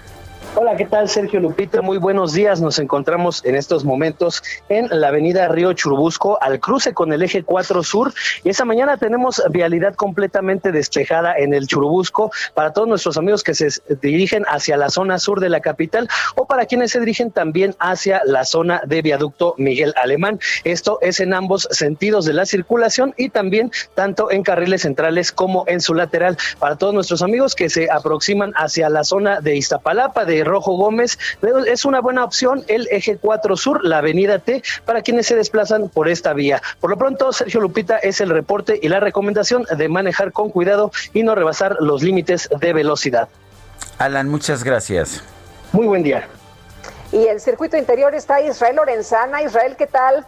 Hola, 0.55 0.75
¿qué 0.75 0.85
tal? 0.85 1.07
Sergio 1.07 1.39
Lupita, 1.39 1.81
muy 1.83 1.99
buenos 1.99 2.33
días. 2.33 2.59
Nos 2.59 2.79
encontramos 2.79 3.45
en 3.45 3.55
estos 3.55 3.85
momentos 3.85 4.43
en 4.67 4.87
la 4.89 5.09
avenida 5.09 5.47
Río 5.47 5.73
Churubusco, 5.73 6.41
al 6.41 6.59
cruce 6.59 6.93
con 6.93 7.13
el 7.13 7.21
eje 7.21 7.43
4 7.43 7.83
Sur. 7.83 8.13
Y 8.43 8.49
esta 8.49 8.65
mañana 8.65 8.97
tenemos 8.97 9.41
vialidad 9.51 9.93
completamente 9.93 10.71
despejada 10.71 11.35
en 11.37 11.53
el 11.53 11.67
Churubusco 11.67 12.31
para 12.55 12.73
todos 12.73 12.87
nuestros 12.87 13.17
amigos 13.17 13.43
que 13.43 13.53
se 13.53 13.69
dirigen 14.01 14.43
hacia 14.47 14.75
la 14.75 14.89
zona 14.89 15.19
sur 15.19 15.39
de 15.39 15.49
la 15.49 15.59
capital 15.59 16.09
o 16.35 16.47
para 16.47 16.65
quienes 16.65 16.91
se 16.91 16.99
dirigen 16.99 17.31
también 17.31 17.75
hacia 17.79 18.21
la 18.25 18.43
zona 18.43 18.81
de 18.85 19.03
viaducto 19.03 19.53
Miguel 19.57 19.93
Alemán. 20.01 20.39
Esto 20.63 20.97
es 21.01 21.19
en 21.19 21.35
ambos 21.35 21.67
sentidos 21.71 22.25
de 22.25 22.33
la 22.33 22.47
circulación 22.47 23.13
y 23.17 23.29
también 23.29 23.71
tanto 23.93 24.31
en 24.31 24.41
carriles 24.41 24.81
centrales 24.81 25.31
como 25.31 25.63
en 25.67 25.79
su 25.79 25.93
lateral. 25.93 26.37
Para 26.57 26.75
todos 26.75 26.93
nuestros 26.93 27.21
amigos 27.21 27.53
que 27.53 27.69
se 27.69 27.89
aproximan 27.91 28.51
hacia 28.55 28.89
la 28.89 29.03
zona 29.03 29.41
de 29.41 29.55
Iztapalapa, 29.55 30.25
de 30.25 30.38
Rojo 30.43 30.75
Gómez. 30.77 31.17
Es 31.67 31.85
una 31.85 32.01
buena 32.01 32.23
opción 32.23 32.63
el 32.67 32.87
eje 32.91 33.17
4 33.17 33.57
Sur, 33.57 33.83
la 33.83 33.99
avenida 33.99 34.39
T, 34.39 34.63
para 34.85 35.01
quienes 35.01 35.27
se 35.27 35.35
desplazan 35.35 35.89
por 35.89 36.07
esta 36.09 36.33
vía. 36.33 36.61
Por 36.79 36.89
lo 36.89 36.97
pronto, 36.97 37.31
Sergio 37.31 37.61
Lupita 37.61 37.97
es 37.97 38.21
el 38.21 38.29
reporte 38.29 38.79
y 38.81 38.89
la 38.89 38.99
recomendación 38.99 39.65
de 39.75 39.89
manejar 39.89 40.31
con 40.31 40.49
cuidado 40.49 40.91
y 41.13 41.23
no 41.23 41.35
rebasar 41.35 41.77
los 41.79 42.03
límites 42.03 42.49
de 42.59 42.73
velocidad. 42.73 43.29
Alan, 43.97 44.29
muchas 44.29 44.63
gracias. 44.63 45.23
Muy 45.71 45.85
buen 45.85 46.03
día. 46.03 46.27
Y 47.11 47.25
el 47.25 47.39
circuito 47.39 47.77
interior 47.77 48.13
está 48.13 48.41
Israel 48.41 48.75
Lorenzana. 48.75 49.41
Israel, 49.41 49.75
¿qué 49.77 49.87
tal? 49.87 50.25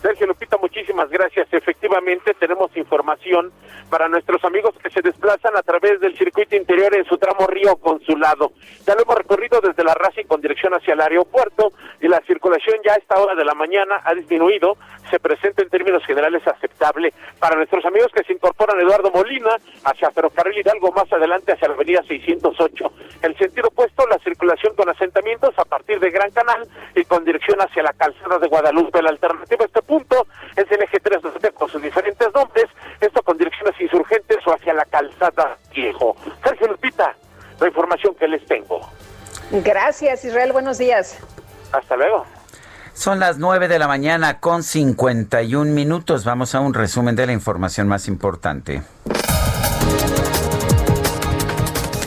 Sergio 0.00 0.26
Lupita, 0.26 0.56
muchísimas 0.58 1.10
gracias. 1.10 1.48
Efectivamente, 1.52 2.34
tenemos 2.34 2.74
información 2.76 3.52
para 3.90 4.08
nuestros 4.08 4.44
amigos 4.44 4.74
que 4.82 4.90
se 4.90 5.02
desplazan 5.02 5.56
a 5.56 5.62
través 5.62 6.00
del 6.00 6.16
circuito 6.16 6.56
interior 6.56 6.94
en 6.94 7.04
su 7.04 7.18
tramo 7.18 7.46
Río 7.46 7.76
Consulado. 7.76 8.52
Ya 8.86 8.94
lo 8.94 9.02
hemos 9.02 9.16
recorrido 9.16 9.60
desde 9.60 9.84
la 9.84 9.94
y 10.16 10.24
con 10.24 10.40
dirección 10.40 10.72
hacia 10.74 10.94
el 10.94 11.00
aeropuerto 11.00 11.72
y 12.00 12.08
la 12.08 12.20
circulación 12.26 12.76
ya 12.84 12.92
a 12.92 12.96
esta 12.96 13.20
hora 13.20 13.34
de 13.34 13.44
la 13.44 13.54
mañana 13.54 14.00
ha 14.04 14.14
disminuido. 14.14 14.76
Se 15.10 15.18
presenta 15.18 15.62
en 15.62 15.68
términos 15.68 16.04
generales 16.04 16.46
aceptable. 16.46 17.12
Para 17.38 17.56
nuestros 17.56 17.84
amigos 17.84 18.12
que 18.12 18.24
se 18.24 18.32
incorporan 18.32 18.80
Eduardo 18.80 19.10
Molina 19.10 19.56
hacia 19.84 20.10
Ferrocarril 20.10 20.58
Hidalgo, 20.58 20.92
más 20.92 21.12
adelante 21.12 21.52
hacia 21.52 21.68
la 21.68 21.74
avenida 21.74 22.02
608. 22.06 22.92
El 23.22 23.36
sentido 23.36 23.68
opuesto, 23.68 24.06
la 24.06 24.18
circulación 24.18 24.74
con 24.74 24.88
asentamientos 24.88 25.54
a 25.58 25.64
partir 25.64 25.98
de 26.00 26.10
Gran 26.10 26.30
Canal 26.30 26.66
y 26.94 27.04
con 27.04 27.24
dirección 27.24 27.60
hacia 27.60 27.82
la 27.82 27.92
calzada 27.92 28.38
de 28.38 28.48
Guadalupe. 28.48 29.02
La 29.02 29.10
alternativa 29.10 29.64
a 29.64 29.66
este 29.66 29.82
punto 29.86 30.26
es 30.56 30.70
el 30.70 30.82
eje 30.82 31.00
3 31.00 31.18
con 31.54 31.68
sus 31.68 31.82
diferentes 31.82 32.28
nombres, 32.34 32.66
esto 33.00 33.22
con 33.22 33.38
direcciones 33.38 33.80
insurgentes 33.80 34.38
o 34.46 34.52
hacia 34.52 34.74
la 34.74 34.84
calzada 34.84 35.56
viejo. 35.74 36.16
Sergio 36.44 36.68
Lupita, 36.68 37.14
la 37.60 37.68
información 37.68 38.14
que 38.14 38.28
les 38.28 38.44
tengo. 38.46 38.80
Gracias, 39.50 40.24
Israel. 40.24 40.52
Buenos 40.52 40.78
días. 40.78 41.18
Hasta 41.72 41.96
luego. 41.96 42.26
Son 42.94 43.20
las 43.20 43.38
9 43.38 43.68
de 43.68 43.78
la 43.78 43.88
mañana 43.88 44.40
con 44.40 44.62
51 44.62 45.70
minutos. 45.70 46.24
Vamos 46.24 46.54
a 46.54 46.60
un 46.60 46.72
resumen 46.72 47.14
de 47.14 47.26
la 47.26 47.32
información 47.32 47.88
más 47.88 48.08
importante. 48.08 48.82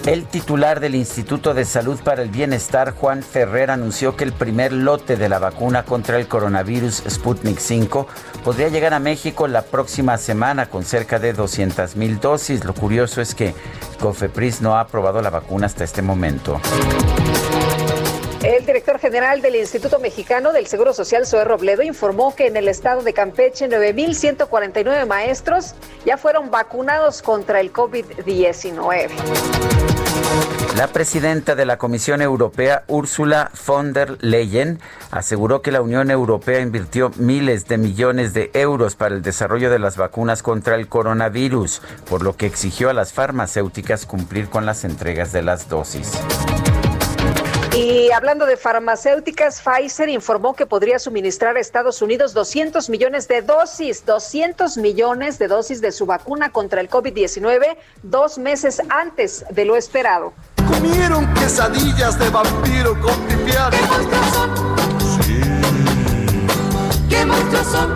El 0.09 0.25
titular 0.25 0.79
del 0.79 0.95
Instituto 0.95 1.53
de 1.53 1.65
Salud 1.65 1.99
para 2.03 2.23
el 2.23 2.29
Bienestar, 2.29 2.95
Juan 2.95 3.21
Ferrer, 3.21 3.69
anunció 3.69 4.15
que 4.15 4.23
el 4.23 4.33
primer 4.33 4.73
lote 4.73 5.17
de 5.17 5.29
la 5.29 5.38
vacuna 5.38 5.83
contra 5.83 6.17
el 6.17 6.27
coronavirus 6.27 7.03
Sputnik 7.07 7.59
5 7.59 8.07
podría 8.43 8.69
llegar 8.69 8.95
a 8.95 8.99
México 8.99 9.47
la 9.47 9.61
próxima 9.61 10.17
semana 10.17 10.65
con 10.65 10.83
cerca 10.83 11.19
de 11.19 11.33
200 11.33 11.95
mil 11.95 12.19
dosis. 12.19 12.65
Lo 12.65 12.73
curioso 12.73 13.21
es 13.21 13.35
que 13.35 13.53
Cofepris 13.99 14.61
no 14.61 14.75
ha 14.75 14.79
aprobado 14.79 15.21
la 15.21 15.29
vacuna 15.29 15.67
hasta 15.67 15.83
este 15.83 16.01
momento. 16.01 16.59
El 18.43 18.66
director 18.66 19.00
general 19.00 19.42
del 19.42 19.58
Instituto 19.58 20.00
Mexicano 20.00 20.53
del 20.53 20.66
Seguro 20.68 20.93
Social, 20.93 21.26
Zoe 21.26 21.43
Robledo, 21.43 21.82
informó 21.82 22.34
que 22.34 22.48
en 22.48 22.56
el 22.56 22.69
estado 22.69 23.01
de 23.01 23.14
Campeche 23.14 23.68
9.149 23.69 25.06
maestros 25.06 25.76
ya 26.06 26.18
fueron 26.18 26.50
vacunados 26.50 27.22
contra 27.22 27.59
el 27.59 27.74
COVID-19. 27.74 29.09
La 30.77 30.88
presidenta 30.88 31.56
de 31.56 31.66
la 31.66 31.77
Comisión 31.77 32.22
Europea, 32.22 32.85
Ursula 32.88 33.51
von 33.68 33.92
der 33.92 34.24
Leyen, 34.24 34.80
aseguró 35.11 35.61
que 35.61 35.74
la 35.74 35.82
Unión 35.82 36.09
Europea 36.09 36.61
invirtió 36.61 37.11
miles 37.18 37.68
de 37.68 37.77
millones 37.77 38.34
de 38.34 38.51
euros 38.53 38.95
para 38.95 39.16
el 39.16 39.22
desarrollo 39.22 39.69
de 39.69 39.80
las 39.80 39.98
vacunas 39.98 40.43
contra 40.43 40.76
el 40.76 40.88
coronavirus, 40.88 41.82
por 42.09 42.24
lo 42.24 42.38
que 42.38 42.45
exigió 42.45 42.90
a 42.90 42.93
las 42.93 43.11
farmacéuticas 43.11 44.06
cumplir 44.06 44.50
con 44.50 44.66
las 44.66 44.85
entregas 44.85 45.34
de 45.34 45.42
las 45.42 45.68
dosis. 45.68 46.14
Y 47.75 48.11
hablando 48.11 48.45
de 48.45 48.57
farmacéuticas, 48.57 49.61
Pfizer 49.61 50.09
informó 50.09 50.56
que 50.56 50.65
podría 50.65 50.98
suministrar 50.98 51.56
a 51.56 51.59
Estados 51.59 52.01
Unidos 52.01 52.33
200 52.33 52.89
millones 52.89 53.27
de 53.27 53.41
dosis, 53.41 54.06
200 54.06 54.77
millones 54.77 55.38
de 55.38 55.48
dosis 55.48 55.80
de 55.80 55.91
su 55.91 56.06
vacuna 56.06 56.51
contra 56.51 56.81
el 56.81 56.89
COVID-19 56.89 57.77
dos 58.01 58.38
meses 58.38 58.81
antes 58.89 59.45
de 59.51 59.65
lo 59.65 59.75
esperado. 59.75 60.33
Comieron 60.67 61.31
quesadillas 61.35 62.17
de 62.17 62.30
vampiro 62.30 62.99
con 63.01 63.15
pipián. 63.27 63.72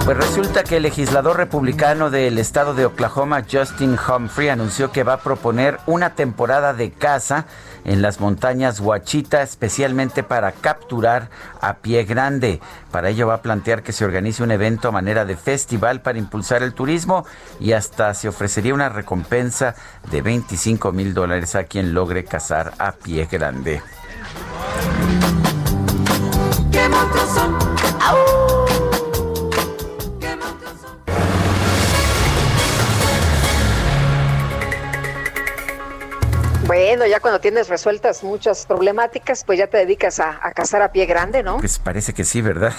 Pues 0.06 0.18
resulta 0.18 0.64
que 0.64 0.78
el 0.78 0.84
legislador 0.84 1.38
republicano 1.38 2.10
del 2.10 2.38
estado 2.38 2.74
de 2.74 2.86
Oklahoma, 2.86 3.44
Justin 3.50 3.98
Humphrey, 3.98 4.50
anunció 4.50 4.92
que 4.92 5.04
va 5.04 5.14
a 5.14 5.22
proponer 5.22 5.80
una 5.86 6.16
temporada 6.16 6.74
de 6.74 6.92
caza 6.92 7.46
en 7.86 8.02
las 8.02 8.20
montañas 8.20 8.80
Huachita, 8.80 9.42
especialmente 9.42 10.24
para 10.24 10.52
capturar 10.52 11.30
a 11.62 11.76
pie 11.76 12.04
grande. 12.04 12.60
Para 12.92 13.10
ello 13.10 13.28
va 13.28 13.36
a 13.36 13.42
plantear 13.42 13.84
que 13.84 13.94
se 13.94 14.06
organice 14.06 14.44
un 14.44 14.52
evento 14.52 14.88
a 14.88 14.92
manera 14.92 15.26
de 15.26 15.38
festival 15.38 16.02
para 16.02 16.20
impulsar 16.20 16.64
el 16.64 16.74
turismo 16.74 17.26
y 17.60 17.74
hasta 17.74 18.14
se 18.14 18.28
ofrecería 18.28 18.74
una 18.74 18.90
recompensa 18.90 19.76
de 20.12 20.22
25 20.22 20.92
mil 20.92 21.14
dólares 21.14 21.56
a 21.56 21.66
quien 21.66 21.94
logre 21.94 22.26
cazar 22.26 22.74
a 22.80 22.92
pie 22.94 23.28
grande. 23.32 23.82
Bueno, 36.96 37.08
ya 37.08 37.20
cuando 37.20 37.40
tienes 37.40 37.70
resueltas 37.70 38.24
muchas 38.24 38.68
problemáticas, 38.68 39.44
pues 39.44 39.58
ya 39.58 39.66
te 39.66 39.78
dedicas 39.78 40.20
a, 40.20 40.40
a 40.44 40.52
cazar 40.52 40.84
a 40.84 40.92
pie 40.92 41.08
grande, 41.08 41.42
¿no? 41.42 41.58
Pues 41.58 41.80
parece 41.80 42.14
que 42.14 42.24
sí, 42.24 42.40
¿verdad? 42.40 42.72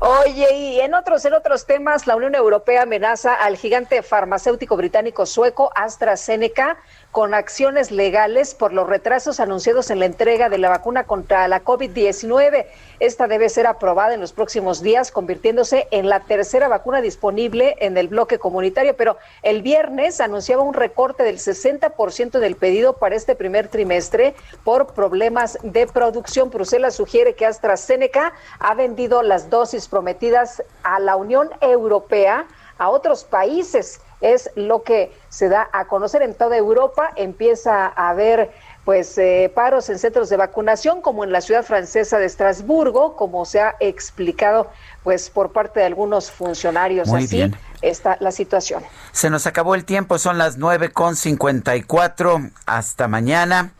Oye, 0.00 0.54
y 0.54 0.80
en 0.80 0.94
otros, 0.94 1.24
en 1.24 1.34
otros 1.34 1.66
temas, 1.66 2.06
la 2.06 2.16
Unión 2.16 2.34
Europea 2.34 2.82
amenaza 2.82 3.34
al 3.34 3.56
gigante 3.56 4.02
farmacéutico 4.02 4.76
británico 4.76 5.26
sueco 5.26 5.70
AstraZeneca 5.74 6.78
con 7.16 7.32
acciones 7.32 7.90
legales 7.90 8.54
por 8.54 8.74
los 8.74 8.86
retrasos 8.86 9.40
anunciados 9.40 9.90
en 9.90 10.00
la 10.00 10.04
entrega 10.04 10.50
de 10.50 10.58
la 10.58 10.68
vacuna 10.68 11.04
contra 11.04 11.48
la 11.48 11.64
COVID-19. 11.64 12.66
Esta 13.00 13.26
debe 13.26 13.48
ser 13.48 13.66
aprobada 13.66 14.12
en 14.12 14.20
los 14.20 14.34
próximos 14.34 14.82
días, 14.82 15.10
convirtiéndose 15.10 15.88
en 15.90 16.10
la 16.10 16.20
tercera 16.20 16.68
vacuna 16.68 17.00
disponible 17.00 17.74
en 17.80 17.96
el 17.96 18.08
bloque 18.08 18.38
comunitario. 18.38 18.96
Pero 18.96 19.16
el 19.42 19.62
viernes 19.62 20.20
anunciaba 20.20 20.62
un 20.62 20.74
recorte 20.74 21.22
del 21.22 21.38
60% 21.38 22.38
del 22.38 22.56
pedido 22.56 22.98
para 22.98 23.16
este 23.16 23.34
primer 23.34 23.68
trimestre 23.68 24.34
por 24.62 24.92
problemas 24.92 25.58
de 25.62 25.86
producción. 25.86 26.50
Bruselas 26.50 26.96
sugiere 26.96 27.34
que 27.34 27.46
AstraZeneca 27.46 28.34
ha 28.58 28.74
vendido 28.76 29.22
las 29.22 29.50
dosis 29.50 29.88
prometidas 29.88 30.62
a 30.84 31.00
la 31.00 31.16
Unión 31.16 31.50
Europea 31.60 32.46
a 32.78 32.90
otros 32.90 33.24
países 33.24 34.00
es 34.20 34.50
lo 34.54 34.82
que 34.82 35.12
se 35.28 35.48
da 35.48 35.68
a 35.72 35.86
conocer 35.86 36.22
en 36.22 36.34
toda 36.34 36.56
Europa. 36.56 37.10
Empieza 37.16 37.86
a 37.86 38.10
haber 38.10 38.50
pues 38.84 39.18
eh, 39.18 39.50
paros 39.54 39.90
en 39.90 39.98
centros 39.98 40.28
de 40.28 40.36
vacunación 40.36 41.02
como 41.02 41.24
en 41.24 41.32
la 41.32 41.40
ciudad 41.40 41.64
francesa 41.64 42.18
de 42.18 42.26
Estrasburgo, 42.26 43.16
como 43.16 43.44
se 43.44 43.60
ha 43.60 43.74
explicado 43.80 44.70
pues 45.02 45.28
por 45.28 45.52
parte 45.52 45.80
de 45.80 45.86
algunos 45.86 46.30
funcionarios. 46.30 47.08
Muy 47.08 47.24
Así 47.24 47.36
bien. 47.36 47.56
está 47.82 48.16
la 48.20 48.30
situación. 48.30 48.82
Se 49.12 49.28
nos 49.28 49.46
acabó 49.46 49.74
el 49.74 49.84
tiempo, 49.84 50.18
son 50.18 50.38
las 50.38 50.56
nueve 50.56 50.90
con 50.90 51.16
54. 51.16 52.40
Hasta 52.66 53.08
mañana 53.08 53.72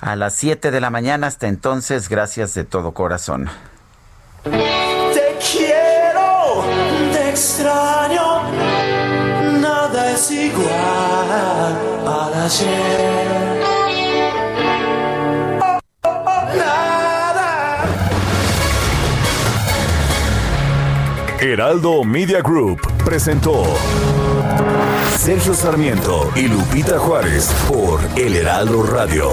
a 0.00 0.16
las 0.16 0.34
7 0.34 0.70
de 0.70 0.80
la 0.80 0.90
mañana. 0.90 1.26
Hasta 1.26 1.48
entonces, 1.48 2.08
gracias 2.08 2.54
de 2.54 2.64
todo 2.64 2.92
corazón. 2.92 3.48
Te 4.42 5.36
quiero, 5.52 6.64
te 7.12 7.28
extraño, 7.28 8.42
nada 9.60 10.12
es 10.12 10.30
igual 10.30 10.70
al 12.06 12.34
ayer. 12.44 13.20
Heraldo 21.42 22.04
Media 22.04 22.42
Group 22.42 22.80
presentó 23.04 23.64
Sergio 25.18 25.54
Sarmiento 25.54 26.30
y 26.36 26.48
Lupita 26.48 26.98
Juárez 26.98 27.50
por 27.66 28.00
El 28.16 28.36
Heraldo 28.36 28.82
Radio. 28.84 29.32